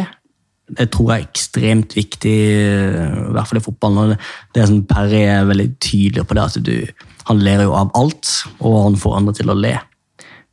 Det 0.70 0.86
tror 0.94 1.10
jeg 1.12 1.24
er 1.26 1.28
ekstremt 1.28 1.96
viktig, 1.98 2.38
i 2.38 3.34
hvert 3.34 3.50
fall 3.50 3.60
i 3.60 3.66
fotballen. 3.66 4.16
det- 4.54 4.64
er 4.64 4.68
sånn 4.70 4.86
Perry 4.88 5.24
er 5.26 5.44
veldig 5.50 5.80
tydelig 5.82 6.28
på 6.30 6.36
det, 6.38 6.44
at 6.46 6.64
du, 6.64 6.88
han 7.26 7.40
ler 7.44 7.64
jo 7.64 7.74
av 7.74 7.92
alt, 7.96 8.30
og 8.62 8.84
han 8.84 8.96
får 8.96 9.18
andre 9.18 9.34
til 9.34 9.50
å 9.50 9.58
le. 9.60 9.76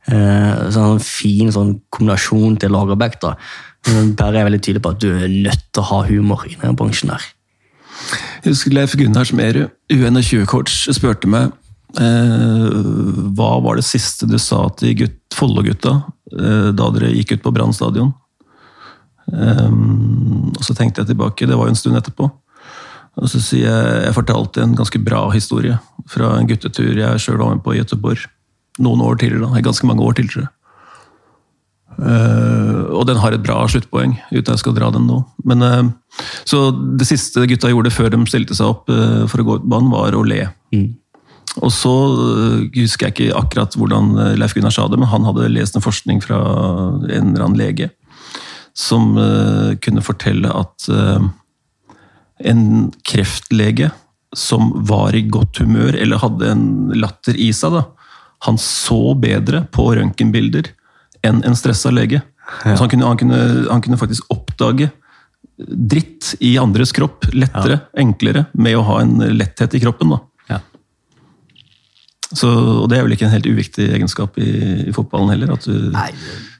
Eh, 0.07 0.67
sånn 0.71 1.01
fin 1.03 1.51
sånn 1.51 1.73
kombinasjon 1.91 2.55
til 2.61 2.71
Lagerbäck. 2.71 3.19
Perry 3.19 4.39
er 4.39 4.47
veldig 4.47 4.61
tydelig 4.63 4.83
på 4.85 4.93
at 4.93 5.01
du 5.03 5.09
er 5.11 5.27
nødt 5.27 5.65
til 5.71 5.83
å 5.83 5.89
ha 5.91 6.03
humor 6.07 6.45
i 6.47 6.55
denne 6.55 6.75
bransjen. 6.79 7.11
her. 7.11 7.23
Jeg 8.43 8.53
husker 8.53 8.73
Leif 8.73 8.95
Gunnar 8.95 9.25
Smerud, 9.25 9.71
U21-coach, 9.91 10.87
spurte 10.95 11.27
meg 11.27 11.51
eh, 11.99 12.67
hva 13.35 13.51
var 13.63 13.79
det 13.79 13.87
siste 13.87 14.29
du 14.29 14.37
sa 14.39 14.67
til 14.77 14.95
gutt, 15.01 15.19
Follo-gutta 15.37 15.91
eh, 16.33 16.69
da 16.73 16.89
dere 16.95 17.11
gikk 17.13 17.35
ut 17.35 17.43
på 17.43 17.53
Brann 17.55 17.75
stadion. 17.75 18.13
Eh, 19.33 19.71
og 20.53 20.63
så 20.63 20.77
tenkte 20.77 21.03
jeg 21.03 21.11
tilbake, 21.11 21.49
det 21.49 21.57
var 21.57 21.67
jo 21.67 21.75
en 21.75 21.79
stund 21.79 21.99
etterpå. 21.99 22.29
Og 23.17 23.29
så 23.31 23.41
sier 23.41 23.65
jeg 23.65 24.01
jeg 24.05 24.15
fortalte 24.15 24.63
en 24.63 24.77
ganske 24.77 25.01
bra 25.01 25.25
historie 25.33 25.79
fra 26.07 26.35
en 26.37 26.47
guttetur 26.47 26.93
jeg 26.95 27.23
sjøl 27.23 27.41
var 27.41 27.55
med 27.55 27.63
på 27.65 27.73
i 27.73 27.81
Göteborg. 27.81 28.27
Noen 28.83 29.01
år 29.01 29.19
tidligere, 29.21 29.47
da. 29.47 29.65
Ganske 29.65 29.89
mange 29.89 30.05
år 30.05 30.17
tidligere. 30.19 30.51
Uh, 31.97 32.93
og 32.93 33.07
den 33.09 33.17
har 33.17 33.33
et 33.33 33.41
bra 33.41 33.63
sluttpoeng, 33.65 34.13
uten 34.29 34.43
at 34.43 34.53
jeg 34.53 34.61
skal 34.61 34.75
dra 34.77 34.91
den 34.93 35.07
nå. 35.09 35.17
Men, 35.49 35.65
uh, 35.65 36.21
så 36.45 36.69
det 36.99 37.07
siste 37.09 37.47
gutta 37.49 37.71
gjorde 37.71 37.93
før 37.93 38.11
de 38.13 38.21
stilte 38.29 38.57
seg 38.57 38.69
opp 38.69 38.91
uh, 38.93 39.25
for 39.29 39.41
å 39.41 39.47
gå 39.47 39.57
ut 39.57 39.65
på 39.65 39.71
banen, 39.73 39.89
var 39.93 40.17
å 40.17 40.25
le. 40.27 40.43
Og 41.57 41.71
så 41.73 41.89
eh, 41.89 42.65
husker 42.83 43.07
jeg 43.07 43.13
ikke 43.15 43.37
akkurat 43.39 43.73
hvordan 43.73 44.11
Leif 44.37 44.53
Gunnar 44.53 44.69
sa 44.75 44.83
det, 44.91 44.99
men 45.01 45.09
han 45.09 45.23
hadde 45.25 45.47
lest 45.49 45.73
en 45.73 45.81
forskning 45.81 46.19
fra 46.21 46.37
en 46.37 47.31
eller 47.31 47.45
annen 47.47 47.57
lege 47.57 47.87
som 48.77 49.15
kunne 49.81 50.03
fortelle 50.05 50.51
at 50.53 50.85
en 52.45 52.61
kreftlege 53.09 53.89
som 54.37 54.69
var 54.85 55.17
i 55.17 55.23
godt 55.33 55.63
humør, 55.63 55.97
eller 55.97 56.21
hadde 56.21 56.51
en 56.51 56.67
latter 56.93 57.39
i 57.41 57.49
seg, 57.57 57.73
da, 57.73 57.87
han 58.45 58.57
så 58.61 59.13
bedre 59.17 59.63
på 59.73 59.89
røntgenbilder 59.97 60.69
enn 61.25 61.41
en 61.47 61.57
stressa 61.57 61.91
lege. 61.93 62.21
Så 62.63 62.77
han, 62.79 62.89
kunne, 62.89 63.07
han, 63.09 63.17
kunne, 63.19 63.39
han 63.67 63.83
kunne 63.83 63.99
faktisk 63.99 64.29
oppdage 64.33 64.89
dritt 65.57 66.35
i 66.39 66.53
andres 66.61 66.93
kropp. 66.95 67.27
Lettere, 67.33 67.81
enklere, 67.97 68.45
med 68.53 68.77
å 68.77 68.85
ha 68.87 69.01
en 69.03 69.17
letthet 69.33 69.75
i 69.75 69.81
kroppen. 69.83 70.13
da. 70.13 70.19
Ja. 70.53 70.59
Så, 72.31 72.51
og 72.83 72.87
det 72.91 72.99
er 72.99 73.07
vel 73.07 73.17
ikke 73.17 73.27
en 73.27 73.33
helt 73.33 73.49
uviktig 73.49 73.89
egenskap 73.97 74.37
i, 74.41 74.51
i 74.87 74.95
fotballen 74.95 75.33
heller, 75.33 75.55
at 75.57 75.67
du 75.67 75.89
Nei. 75.95 76.11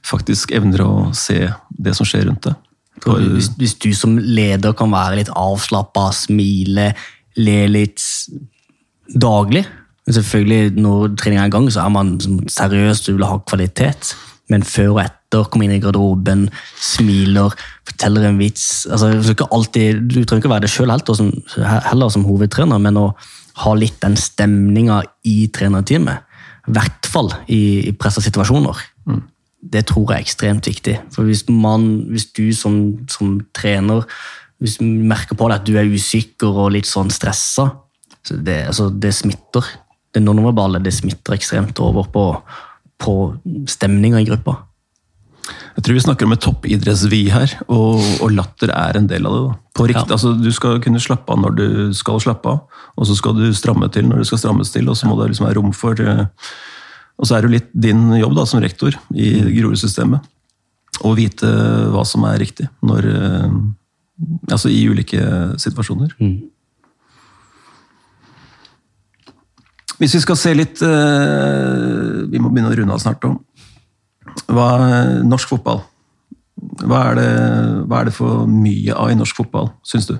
faktisk 0.06 0.52
evner 0.56 0.84
å 0.84 0.92
se 1.16 1.44
det 1.70 1.94
som 1.96 2.08
skjer 2.08 2.28
rundt 2.28 2.50
deg. 2.50 2.64
For, 3.04 3.22
Hvis, 3.36 3.52
hvis 3.54 3.76
du 3.78 3.92
som 3.94 4.16
leder 4.18 4.74
kan 4.74 4.90
være 4.90 5.20
litt 5.20 5.30
avslappa, 5.30 6.08
smile, 6.16 6.90
le 7.38 7.58
litt 7.70 8.02
daglig 9.14 9.62
men 10.08 10.16
Selvfølgelig, 10.16 10.80
når 10.80 11.10
treninga 11.20 11.42
er 11.42 11.50
i 11.50 11.52
gang, 11.52 11.66
så 11.68 11.82
er 11.84 11.90
man 11.92 12.14
sånn 12.24 12.38
seriøs, 12.48 13.02
du 13.04 13.10
vil 13.12 13.26
ha 13.28 13.34
kvalitet. 13.44 14.14
Men 14.48 14.62
før 14.64 14.94
og 14.94 15.00
etter, 15.02 15.42
kommer 15.52 15.66
inn 15.66 15.74
i 15.76 15.80
garderoben, 15.82 16.46
smiler, 16.80 17.52
forteller 17.84 18.30
en 18.30 18.38
vits 18.40 18.86
altså, 18.88 19.10
Du, 19.20 19.42
alltid, 19.44 19.98
du 20.08 20.22
trenger 20.22 20.40
ikke 20.40 20.52
være 20.54 20.64
det 20.64 20.70
sjøl 20.72 20.88
heller 20.88 22.14
som 22.14 22.24
hovedtrener, 22.24 22.80
men 22.80 22.96
å 22.96 23.10
ha 23.60 23.72
litt 23.76 23.98
den 24.00 24.16
stemninga 24.16 25.02
i 25.28 25.50
trenerteamet. 25.52 26.24
I 26.72 26.76
hvert 26.78 27.08
fall 27.12 27.28
i, 27.44 27.90
i 27.90 27.92
pressa 27.92 28.24
situasjoner. 28.24 28.80
Det 29.60 29.82
tror 29.90 30.14
jeg 30.14 30.22
er 30.22 30.24
ekstremt 30.24 30.70
viktig. 30.70 30.94
For 31.12 31.28
hvis, 31.28 31.44
man, 31.52 31.84
hvis 32.08 32.30
du 32.32 32.46
som, 32.56 32.80
som 33.12 33.36
trener 33.52 34.08
hvis 34.58 34.78
du 34.80 34.88
merker 34.88 35.36
på 35.36 35.50
deg 35.50 35.60
at 35.60 35.68
du 35.68 35.76
er 35.76 35.92
usikker 35.92 36.64
og 36.64 36.72
litt 36.74 36.88
sånn 36.88 37.12
stressa, 37.14 37.68
så 38.24 38.38
det, 38.40 38.62
altså, 38.72 38.88
det 38.88 39.12
smitter. 39.14 39.68
Det 40.14 40.22
nonverbale 40.24 40.80
det 40.82 40.94
smitter 40.96 41.36
ekstremt 41.36 41.78
over 41.84 42.08
på, 42.12 42.24
på 42.98 43.14
stemninga 43.68 44.22
i 44.22 44.28
gruppa. 44.28 44.56
Jeg 45.78 45.84
tror 45.84 45.94
vi 45.94 46.02
snakker 46.02 46.26
om 46.26 46.32
et 46.34 46.42
toppidrettsvi 46.42 47.20
her, 47.32 47.52
og, 47.70 48.00
og 48.24 48.32
latter 48.34 48.72
er 48.74 48.98
en 48.98 49.06
del 49.08 49.28
av 49.28 49.36
det. 49.36 49.42
Rikt, 49.78 50.00
Ja. 50.00 50.16
altså, 50.16 50.32
du 50.34 50.48
skal 50.52 50.80
kunne 50.82 50.98
slappe 51.00 51.30
av 51.32 51.38
når 51.38 51.54
du 51.54 51.68
skal 51.94 52.18
slappe 52.20 52.50
av, 52.50 52.80
og 52.98 53.06
så 53.06 53.14
skal 53.16 53.36
du 53.38 53.46
stramme 53.54 53.86
til 53.94 54.08
når 54.10 54.24
det 54.24 54.26
skal 54.26 54.40
strammes 54.42 54.72
til, 54.74 54.88
og 54.90 54.98
så 54.98 55.06
må 55.08 55.14
det 55.20 55.30
liksom 55.30 55.46
være 55.46 55.60
rom 55.60 55.70
for 55.76 56.00
eh, 56.02 56.24
Og 57.18 57.26
så 57.26 57.34
er 57.34 57.42
det 57.42 57.48
jo 57.48 57.54
litt 57.56 57.70
din 57.74 58.02
jobb 58.14 58.34
da, 58.36 58.44
som 58.46 58.60
rektor 58.62 58.94
i 59.14 59.30
Grorud-systemet 59.56 60.26
å 61.06 61.14
vite 61.18 61.46
hva 61.94 62.04
som 62.06 62.22
er 62.26 62.38
riktig 62.42 62.68
når 62.82 63.08
eh, 63.14 63.58
Altså 64.50 64.66
i 64.74 64.80
ulike 64.90 65.18
situasjoner. 65.62 66.10
Hvis 69.98 70.14
vi 70.14 70.20
skal 70.22 70.38
se 70.38 70.54
litt 70.54 70.82
eh, 70.84 72.26
Vi 72.30 72.38
må 72.38 72.52
begynne 72.52 72.70
å 72.70 72.76
runde 72.78 72.94
av 72.94 73.02
snart. 73.02 73.24
Hva 74.46 74.68
norsk 75.26 75.50
fotball? 75.50 75.82
Hva 76.58 77.02
er, 77.10 77.18
det, 77.18 77.30
hva 77.86 78.00
er 78.00 78.08
det 78.08 78.14
for 78.16 78.46
mye 78.50 78.94
av 78.94 79.12
i 79.12 79.18
norsk 79.18 79.36
fotball, 79.38 79.70
syns 79.86 80.08
du? 80.10 80.16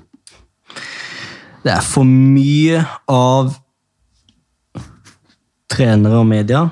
Det 1.64 1.72
er 1.74 1.82
for 1.82 2.06
mye 2.06 2.84
av 3.10 3.56
trenere 5.68 6.20
og 6.20 6.28
media 6.30 6.62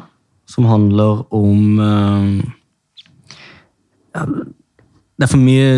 som 0.50 0.68
handler 0.70 1.24
om 1.34 1.80
eh, 1.82 2.28
ja, 4.14 4.26
Det 5.16 5.26
er 5.26 5.40
mye 5.40 5.70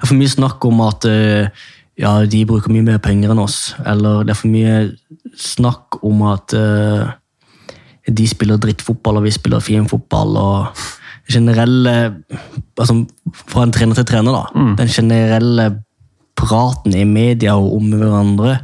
for 0.00 0.16
mye 0.18 0.32
snakk 0.32 0.64
om 0.66 0.82
at 0.84 1.06
eh, 1.08 1.66
ja, 2.00 2.14
de 2.24 2.44
bruker 2.48 2.72
mye 2.72 2.86
mer 2.86 3.00
penger 3.02 3.32
enn 3.34 3.42
oss. 3.42 3.74
Eller 3.88 4.24
det 4.24 4.34
er 4.34 4.40
for 4.40 4.52
mye 4.52 4.76
snakk 5.36 6.00
om 6.06 6.22
at 6.30 6.54
uh, 6.56 7.12
de 8.08 8.26
spiller 8.28 8.60
drittfotball 8.60 9.20
og 9.20 9.26
vi 9.26 9.34
spiller 9.34 9.64
fin 9.64 9.88
fotball. 9.90 10.38
og 10.40 10.86
generelle 11.30 11.94
altså 12.80 12.96
Fra 13.46 13.62
en 13.62 13.74
trener 13.74 13.98
til 13.98 14.08
trener, 14.08 14.34
da. 14.34 14.64
Den 14.80 14.90
generelle 14.90 15.68
praten 16.40 16.96
i 16.96 17.04
media 17.04 17.54
og 17.58 17.76
om 17.76 17.92
hverandre, 17.92 18.56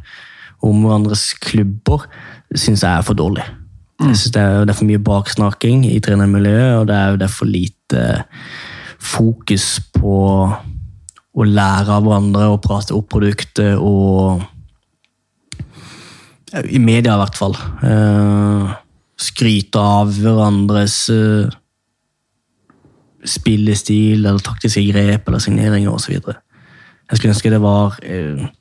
om 0.64 0.80
hverandres 0.82 1.34
klubber, 1.44 2.06
syns 2.54 2.82
jeg 2.82 2.90
er 2.90 3.04
for 3.04 3.18
dårlig. 3.18 3.44
Jeg 4.00 4.16
synes 4.16 4.32
det, 4.32 4.42
er, 4.42 4.64
det 4.64 4.72
er 4.72 4.78
for 4.78 4.88
mye 4.88 5.02
baksnaking 5.02 5.84
i 5.88 6.00
trenermiljøet, 6.04 6.80
og 6.80 6.88
det 6.88 6.96
er, 6.96 7.18
det 7.20 7.28
er 7.28 7.32
for 7.32 7.48
lite 7.48 8.02
fokus 9.00 9.80
på 9.94 10.16
å 11.36 11.44
lære 11.44 11.92
av 11.92 12.06
hverandre 12.06 12.48
og 12.52 12.62
prate 12.64 12.96
opp 12.96 13.10
produktet 13.12 13.76
og 13.76 14.44
I 16.56 16.78
media, 16.80 17.16
i 17.16 17.20
hvert 17.20 17.36
fall. 17.36 17.56
Eh, 17.84 18.68
skryte 19.20 19.80
av 19.82 20.14
hverandres 20.14 20.94
eh, 21.12 21.50
spillestil 23.26 24.22
eller 24.22 24.40
taktiske 24.46 24.84
grep 24.88 25.28
eller 25.28 25.42
signeringer 25.42 25.92
osv. 25.92 26.14
Jeg 26.16 27.18
skulle 27.18 27.34
ønske 27.34 27.52
det 27.52 27.60
var 27.62 27.98
at 27.98 28.54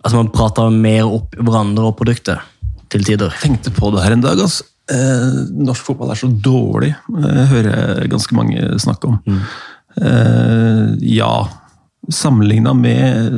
Altså 0.00 0.16
man 0.16 0.30
prata 0.32 0.64
mer 0.72 1.04
opp 1.04 1.34
hverandre 1.36 1.90
og 1.90 1.98
produktet 1.98 2.40
til 2.90 3.04
tider. 3.04 3.34
tenkte 3.42 3.72
på 3.74 3.90
det 3.94 4.04
her 4.04 4.16
en 4.16 4.22
dag. 4.24 4.38
Altså. 4.40 4.64
Eh, 4.90 5.26
norsk 5.60 5.84
fotball 5.86 6.10
er 6.10 6.18
så 6.18 6.26
dårlig, 6.26 6.94
jeg 7.14 7.50
hører 7.52 7.68
jeg 8.00 8.10
ganske 8.10 8.34
mange 8.34 8.78
snakke 8.82 9.06
om. 9.06 9.20
Eh, 9.28 9.52
ja, 10.00 11.32
sammenligna 12.08 12.74
med 12.74 13.32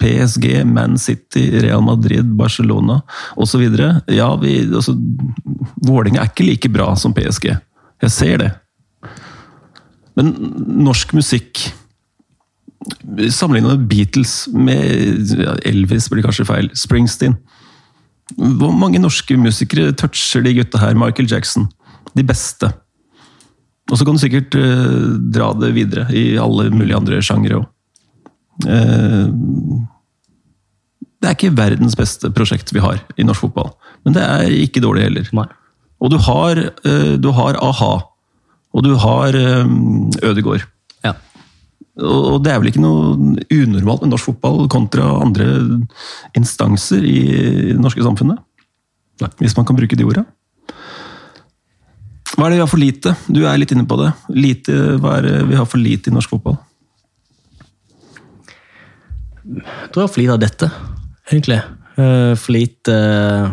PSG, 0.00 0.64
Man 0.64 0.98
City, 0.98 1.60
Real 1.60 1.82
Madrid, 1.82 2.24
Barcelona 2.24 3.00
osv. 3.36 3.64
Ja, 4.06 4.36
vi, 4.36 4.54
altså, 4.74 4.94
Vålerenga 5.86 6.22
er 6.22 6.32
ikke 6.32 6.46
like 6.48 6.70
bra 6.72 6.94
som 6.96 7.14
PSG. 7.14 7.52
Jeg 8.02 8.14
ser 8.14 8.42
det. 8.42 8.50
Men 10.18 10.32
norsk 10.82 11.14
musikk 11.14 11.68
Sammenligna 13.30 13.74
med 13.74 13.86
Beatles, 13.90 14.32
med 14.54 15.60
Elvis 15.66 16.08
blir 16.10 16.24
kanskje 16.24 16.46
feil, 16.46 16.68
Springsteen 16.78 17.36
Hvor 18.34 18.72
mange 18.74 19.00
norske 19.02 19.36
musikere 19.38 19.92
toucher 19.98 20.42
de 20.46 20.54
gutta 20.56 20.80
her? 20.82 20.98
Michael 20.98 21.30
Jackson. 21.30 21.68
De 22.14 22.24
beste. 22.26 22.70
Og 23.88 23.96
så 23.96 24.04
kan 24.04 24.16
du 24.16 24.20
sikkert 24.20 24.56
eh, 24.58 24.96
dra 25.32 25.52
det 25.56 25.72
videre 25.76 26.08
i 26.12 26.36
alle 26.40 26.68
mulige 26.74 26.98
andre 26.98 27.22
sjangere 27.24 27.62
òg. 27.62 27.68
det 31.18 31.28
er 31.28 31.36
ikke 31.36 31.54
verdens 31.54 31.94
beste 31.96 32.30
prosjekt 32.34 32.72
vi 32.74 32.82
har 32.82 32.98
i 33.16 33.24
norsk 33.26 33.46
fotball, 33.46 33.70
men 34.04 34.16
det 34.16 34.24
er 34.24 34.50
ikke 34.66 34.82
dårlig 34.82 35.06
heller. 35.06 35.30
Nei. 35.36 35.46
Og 35.98 36.12
du 36.12 36.18
har, 36.22 36.58
eh, 36.58 37.14
du 37.18 37.30
har 37.34 37.58
a-ha, 37.62 37.94
og 38.74 38.84
du 38.84 38.94
har 38.96 39.34
eh, 39.34 39.64
Ødegård. 40.22 40.66
Ja. 41.04 41.14
Og 41.98 42.42
det 42.44 42.52
er 42.52 42.60
vel 42.60 42.70
ikke 42.70 42.82
noe 42.82 43.16
unormalt 43.50 44.04
med 44.04 44.12
norsk 44.12 44.30
fotball 44.30 44.68
kontra 44.70 45.08
andre 45.22 45.48
instanser 46.38 47.02
i 47.02 47.22
det 47.72 47.80
norske 47.82 48.04
samfunnet? 48.04 48.38
Nei. 49.22 49.30
Hvis 49.42 49.56
man 49.58 49.66
kan 49.66 49.78
bruke 49.78 49.98
de 49.98 50.06
orda. 50.06 50.22
Hva 52.36 52.46
er 52.46 52.52
det 52.52 52.58
vi 52.58 52.62
har 52.62 52.70
for 52.70 52.82
lite? 52.82 53.14
Du 53.32 53.40
er 53.48 53.58
litt 53.58 53.72
inne 53.74 53.86
på 53.88 53.96
det. 54.00 54.12
Lite, 54.36 54.74
hva 55.02 55.16
er 55.18 55.26
det 55.26 55.36
vi 55.48 55.56
har 55.58 55.66
for 55.68 55.80
lite 55.80 56.10
i 56.10 56.14
norsk 56.14 56.34
fotball? 56.34 56.58
Jeg 59.48 59.90
tror 59.92 60.02
jeg 60.02 60.04
har 60.04 60.12
for 60.12 60.22
lite 60.22 60.34
av 60.36 60.42
dette, 60.42 60.68
egentlig. 61.30 61.58
Eh, 61.98 62.34
For 62.38 62.54
lite 62.54 62.94
eh, 62.94 63.48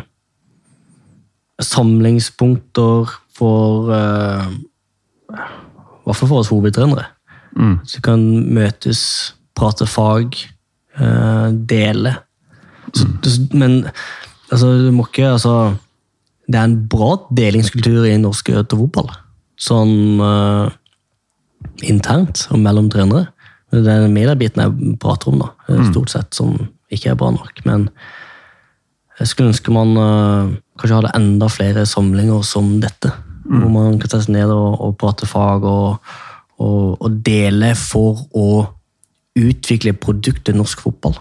samlingspunkter 1.65 3.13
for 3.35 3.93
eh, 3.95 4.49
I 5.31 6.05
hvert 6.05 6.19
fall 6.19 6.29
for 6.29 6.41
oss 6.43 6.51
hovedtrenere. 6.53 7.07
Mm. 7.55 7.79
Så 7.87 7.97
vi 7.97 8.03
kan 8.05 8.25
møtes, 8.53 9.01
prate 9.55 9.87
fag, 9.89 10.37
dele. 11.67 12.11
Mm. 12.95 13.15
men 13.59 13.73
altså, 14.51 14.69
du 14.85 14.91
må 14.95 15.03
ikke 15.09 15.33
altså, 15.33 15.75
Det 16.45 16.59
er 16.59 16.67
en 16.67 16.79
bra 16.89 17.15
delingskultur 17.35 18.05
i 18.07 18.17
norsk 18.21 18.51
fotball. 18.71 19.09
Sånn 19.61 20.21
uh, 20.21 20.67
internt 21.85 22.45
og 22.51 22.61
mellom 22.61 22.89
trenere. 22.93 23.31
Det 23.73 23.81
er 23.81 24.05
den 24.05 24.13
mediebiten 24.15 24.61
jeg 24.61 24.97
prater 25.01 25.31
om, 25.31 25.41
da, 25.41 25.49
eh, 25.67 25.81
stort 25.89 26.13
sett, 26.13 26.35
som 26.37 26.53
ikke 26.93 27.11
er 27.11 27.17
bra 27.19 27.31
nok. 27.33 27.59
Men 27.67 27.89
jeg 29.19 29.31
skulle 29.31 29.51
ønske 29.51 29.73
man 29.73 29.95
uh, 29.97 30.53
kanskje 30.79 30.99
hadde 30.99 31.15
enda 31.17 31.49
flere 31.51 31.87
samlinger 31.89 32.45
som 32.47 32.77
dette. 32.83 33.11
Hvor 33.45 33.69
man 33.69 33.99
kan 33.99 34.09
sette 34.09 34.25
seg 34.25 34.37
ned 34.37 34.53
og, 34.53 34.79
og 34.81 34.95
prate 35.01 35.27
fag 35.29 35.65
og, 35.69 36.13
og, 36.57 36.95
og 36.97 37.19
dele 37.25 37.73
for 37.77 38.23
å 38.33 38.47
utvikle 39.35 39.93
produktet 39.99 40.57
norsk 40.57 40.85
fotball. 40.85 41.17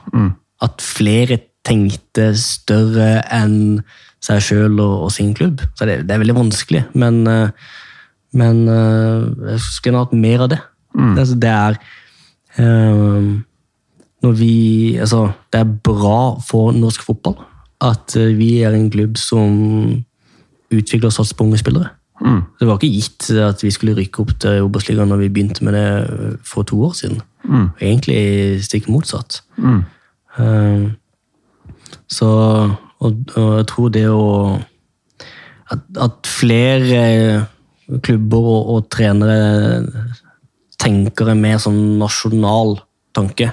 At 0.64 0.84
flere 0.84 1.40
tenkte 1.66 2.30
større 2.38 3.24
enn 3.32 3.82
seg 4.24 4.44
sjøl 4.44 4.78
og, 4.78 5.06
og 5.06 5.10
sin 5.14 5.32
klubb. 5.36 5.62
Så 5.76 5.88
det, 5.88 6.02
det 6.08 6.14
er 6.14 6.22
veldig 6.22 6.36
vanskelig, 6.38 6.84
men, 6.98 7.24
eh, 7.30 7.72
men 8.40 8.62
eh, 8.70 9.26
jeg 9.54 9.64
skulle 9.66 10.04
hatt 10.04 10.14
mer 10.16 10.46
av 10.46 10.54
det. 10.54 10.60
Det, 10.94 11.26
det 11.42 11.50
er 11.50 11.76
eh, 12.62 13.32
når 14.24 14.36
vi, 14.38 14.54
altså, 15.02 15.26
Det 15.50 15.58
er 15.58 15.72
bra 15.84 16.38
for 16.46 16.70
norsk 16.72 17.02
fotball 17.02 17.40
at 17.84 18.14
vi 18.14 18.62
er 18.64 18.72
en 18.72 18.86
klubb 18.88 19.18
som 19.20 19.50
utvikler 20.72 21.10
og 21.10 21.12
satser 21.12 21.36
på 21.36 21.44
unge 21.44 21.58
spillere. 21.60 21.90
Det 22.22 22.64
var 22.64 22.78
ikke 22.78 22.94
gitt 22.94 23.26
at 23.42 23.60
vi 23.60 23.72
skulle 23.74 23.96
rykke 23.98 24.22
opp 24.22 24.30
til 24.40 24.64
Obos-ligaen 24.64 25.10
når 25.10 25.24
vi 25.24 25.30
begynte 25.34 25.64
med 25.66 25.74
det 25.76 26.38
for 26.46 26.64
to 26.64 26.78
år 26.86 26.94
siden. 26.96 27.18
Mm. 27.44 27.66
Egentlig 27.82 28.64
stikk 28.64 28.88
motsatt. 28.88 29.42
Mm. 29.58 29.82
Eh, 30.38 30.86
så 32.08 32.30
og, 33.00 33.34
og 33.34 33.50
jeg 33.58 33.66
tror 33.72 33.90
det 33.94 34.06
å 34.10 34.22
At, 35.72 35.80
at 35.96 36.28
flere 36.28 37.46
klubber 38.04 38.44
og, 38.44 38.66
og 38.74 38.88
trenere 38.92 39.80
tenker 40.78 41.30
en 41.32 41.40
mer 41.40 41.56
sånn 41.62 41.96
nasjonal 41.98 42.76
tanke 43.16 43.48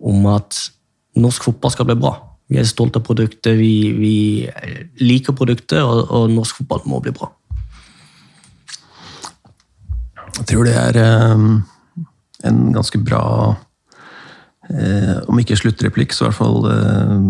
om 0.00 0.26
at 0.28 0.58
norsk 1.16 1.48
fotball 1.48 1.72
skal 1.72 1.88
bli 1.88 1.96
bra. 1.96 2.12
Vi 2.50 2.58
er 2.60 2.68
stolte 2.68 3.00
av 3.00 3.06
produktet, 3.06 3.56
vi, 3.56 3.92
vi 3.96 4.14
liker 5.00 5.36
produktet, 5.38 5.80
og, 5.80 6.10
og 6.10 6.30
norsk 6.34 6.60
fotball 6.60 6.84
må 6.90 7.00
bli 7.04 7.14
bra. 7.16 7.30
Jeg 10.40 10.46
tror 10.50 10.68
det 10.68 10.74
er 10.76 11.00
um, 11.34 11.62
en 12.46 12.60
ganske 12.72 13.00
bra 13.02 13.22
um, 13.54 15.16
Om 15.28 15.40
ikke 15.42 15.58
sluttreplikk, 15.58 16.14
så 16.14 16.24
i 16.24 16.28
hvert 16.28 16.38
fall 16.38 16.68
eh, 16.70 17.24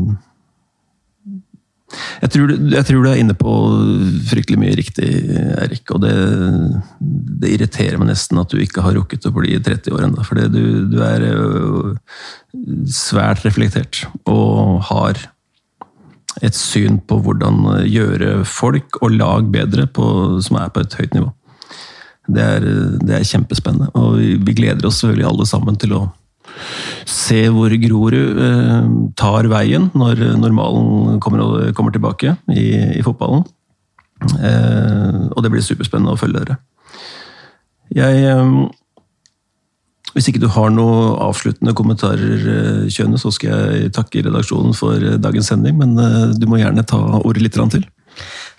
jeg 2.20 2.32
tror, 2.34 2.52
jeg 2.74 2.86
tror 2.86 3.02
du 3.02 3.08
er 3.10 3.20
inne 3.20 3.34
på 3.38 3.54
fryktelig 4.30 4.60
mye 4.60 4.76
riktig, 4.78 5.08
Erik. 5.58 5.90
Og 5.94 6.04
det, 6.04 6.14
det 7.42 7.54
irriterer 7.56 7.98
meg 8.00 8.12
nesten 8.12 8.40
at 8.40 8.52
du 8.52 8.60
ikke 8.62 8.84
har 8.84 8.96
rukket 8.98 9.26
å 9.26 9.34
bli 9.34 9.58
30 9.58 9.96
år 9.96 10.06
ennå. 10.06 10.24
For 10.26 10.38
du, 10.52 10.62
du 10.92 10.98
er 11.06 11.26
øh, 11.32 11.92
svært 12.94 13.44
reflektert 13.46 14.04
og 14.30 14.80
har 14.90 15.18
et 16.46 16.56
syn 16.56 17.00
på 17.10 17.18
hvordan 17.24 17.84
gjøre 17.90 18.44
folk 18.48 19.00
og 19.02 19.16
lag 19.18 19.50
bedre, 19.50 19.88
på, 19.90 20.06
som 20.44 20.60
er 20.60 20.70
på 20.72 20.84
et 20.84 20.96
høyt 21.00 21.16
nivå. 21.16 21.32
Det 22.30 22.42
er, 22.44 22.66
det 23.02 23.16
er 23.16 23.26
kjempespennende, 23.26 23.90
og 23.98 24.20
vi, 24.20 24.36
vi 24.38 24.54
gleder 24.54 24.86
oss 24.86 25.00
selvfølgelig 25.00 25.26
alle 25.32 25.46
sammen 25.50 25.78
til 25.80 25.96
å 25.98 26.04
se 27.08 27.44
hvor 27.52 27.72
Grorud 27.82 28.42
eh, 28.46 28.90
tar 29.18 29.48
veien 29.50 29.88
når 29.98 30.22
normalen 30.40 31.20
kommer, 31.22 31.70
kommer 31.76 31.94
tilbake 31.94 32.36
i, 32.52 32.68
i 32.98 33.04
fotballen. 33.06 33.46
Eh, 34.20 35.22
og 35.32 35.40
det 35.44 35.52
blir 35.52 35.64
superspennende 35.64 36.14
å 36.14 36.20
følge 36.20 36.42
dere. 36.42 36.58
Jeg 37.96 38.26
eh, 38.30 38.52
Hvis 40.14 40.28
ikke 40.30 40.42
du 40.42 40.48
har 40.50 40.72
noen 40.74 41.14
avsluttende 41.22 41.74
kommentarer, 41.78 42.44
eh, 42.56 42.90
Kjøne, 42.92 43.18
så 43.20 43.32
skal 43.34 43.54
jeg 43.78 43.94
takke 43.96 44.26
redaksjonen 44.26 44.76
for 44.76 44.98
eh, 44.98 45.18
dagens 45.22 45.50
sending, 45.52 45.78
men 45.80 45.96
eh, 45.98 46.36
du 46.36 46.46
må 46.50 46.60
gjerne 46.60 46.86
ta 46.86 47.00
ordet 47.22 47.46
litt 47.46 47.58
til. 47.74 47.86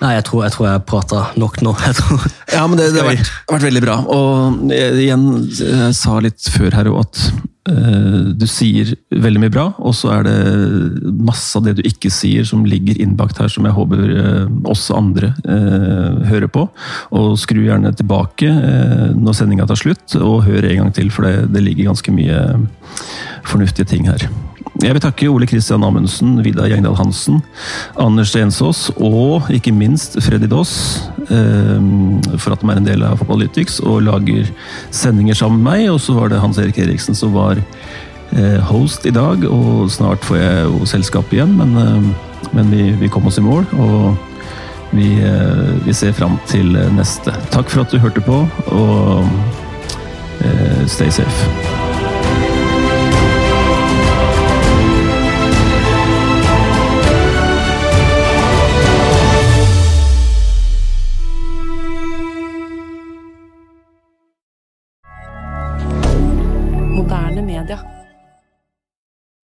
Nei, 0.01 0.15
jeg 0.15 0.25
tror 0.25 0.45
jeg, 0.47 0.53
tror 0.55 0.65
jeg 0.65 0.83
prata 0.89 1.25
nok 1.37 1.59
nå. 1.61 1.75
Jeg 1.85 1.97
tror, 1.99 2.23
Ja, 2.49 2.63
men 2.65 2.79
det, 2.79 2.87
det 2.95 3.03
har 3.03 3.11
vært, 3.11 3.31
vært 3.51 3.65
veldig 3.67 3.81
bra. 3.83 3.97
Og 4.09 4.71
jeg, 4.71 4.95
igjen, 5.03 5.25
jeg 5.53 5.91
sa 5.93 6.15
litt 6.23 6.47
før 6.55 6.73
her 6.79 6.89
òg 6.89 7.03
at 7.03 7.19
du 7.61 8.47
sier 8.49 8.95
veldig 9.13 9.41
mye 9.43 9.53
bra, 9.53 9.67
og 9.77 9.93
så 9.93 10.09
er 10.15 10.23
det 10.25 11.11
masse 11.21 11.53
av 11.59 11.67
det 11.67 11.75
du 11.77 11.83
ikke 11.85 12.09
sier 12.13 12.47
som 12.47 12.63
ligger 12.65 12.97
innbakt 12.97 13.37
her, 13.37 13.51
som 13.53 13.67
jeg 13.69 13.75
håper 13.77 14.01
også 14.65 14.81
oss 14.81 14.97
andre 14.97 15.33
eh, 15.45 16.21
hører 16.31 16.49
på. 16.51 16.67
Og 17.17 17.35
skru 17.39 17.61
gjerne 17.65 17.93
tilbake 17.97 18.49
eh, 18.49 19.09
når 19.17 19.37
sendinga 19.37 19.67
tar 19.69 19.79
slutt, 19.79 20.17
og 20.19 20.45
hør 20.47 20.67
en 20.67 20.83
gang 20.83 20.95
til, 20.97 21.11
for 21.13 21.27
det, 21.27 21.51
det 21.53 21.65
ligger 21.65 21.91
ganske 21.91 22.15
mye 22.15 22.41
fornuftige 23.47 23.89
ting 23.93 24.09
her. 24.09 24.29
Jeg 24.81 24.95
vil 24.95 25.03
takke 25.03 25.29
Ole 25.29 25.45
Kristian 25.49 25.83
Amundsen, 25.85 26.39
Vidar 26.45 26.69
Gjengdal 26.71 26.95
Hansen, 26.97 27.41
Anders 28.01 28.31
Stensås 28.33 28.87
og 28.95 29.49
ikke 29.53 29.73
minst 29.75 30.17
Freddy 30.25 30.49
Doss 30.49 30.73
eh, 31.27 31.81
for 32.37 32.55
at 32.55 32.63
de 32.63 32.71
er 32.71 32.79
en 32.81 32.87
del 32.87 33.05
av 33.05 33.19
Fotballytics 33.21 33.79
og 33.85 34.01
lager 34.07 34.49
sendinger 34.89 35.37
sammen 35.37 35.61
med 35.61 35.69
meg. 35.69 35.91
Og 35.93 36.01
så 36.01 36.15
var 36.17 36.31
det 36.31 36.41
Hans 36.41 36.61
Erik 36.61 36.81
Eriksen 36.81 37.17
som 37.17 37.35
var 37.37 37.61
eh, 37.61 38.57
host 38.71 39.05
i 39.05 39.13
dag, 39.13 39.45
og 39.49 39.91
snart 39.93 40.25
får 40.25 40.41
jeg 40.41 40.65
jo 40.65 40.89
selskap 40.89 41.35
igjen, 41.35 41.53
men, 41.59 41.77
eh, 41.77 42.49
men 42.57 42.73
vi, 42.73 42.89
vi 43.01 43.11
kom 43.11 43.29
oss 43.29 43.41
i 43.41 43.45
mål. 43.45 43.67
og 43.77 44.27
vi, 44.91 45.07
eh, 45.23 45.85
vi 45.85 45.93
ser 45.95 46.11
fram 46.11 46.39
til 46.51 46.73
neste. 46.97 47.31
Takk 47.53 47.69
for 47.71 47.85
at 47.85 47.93
du 47.93 48.01
hørte 48.01 48.23
på, 48.25 48.41
og 48.73 49.29
eh, 50.43 50.83
stay 50.87 51.09
safe. 51.09 51.80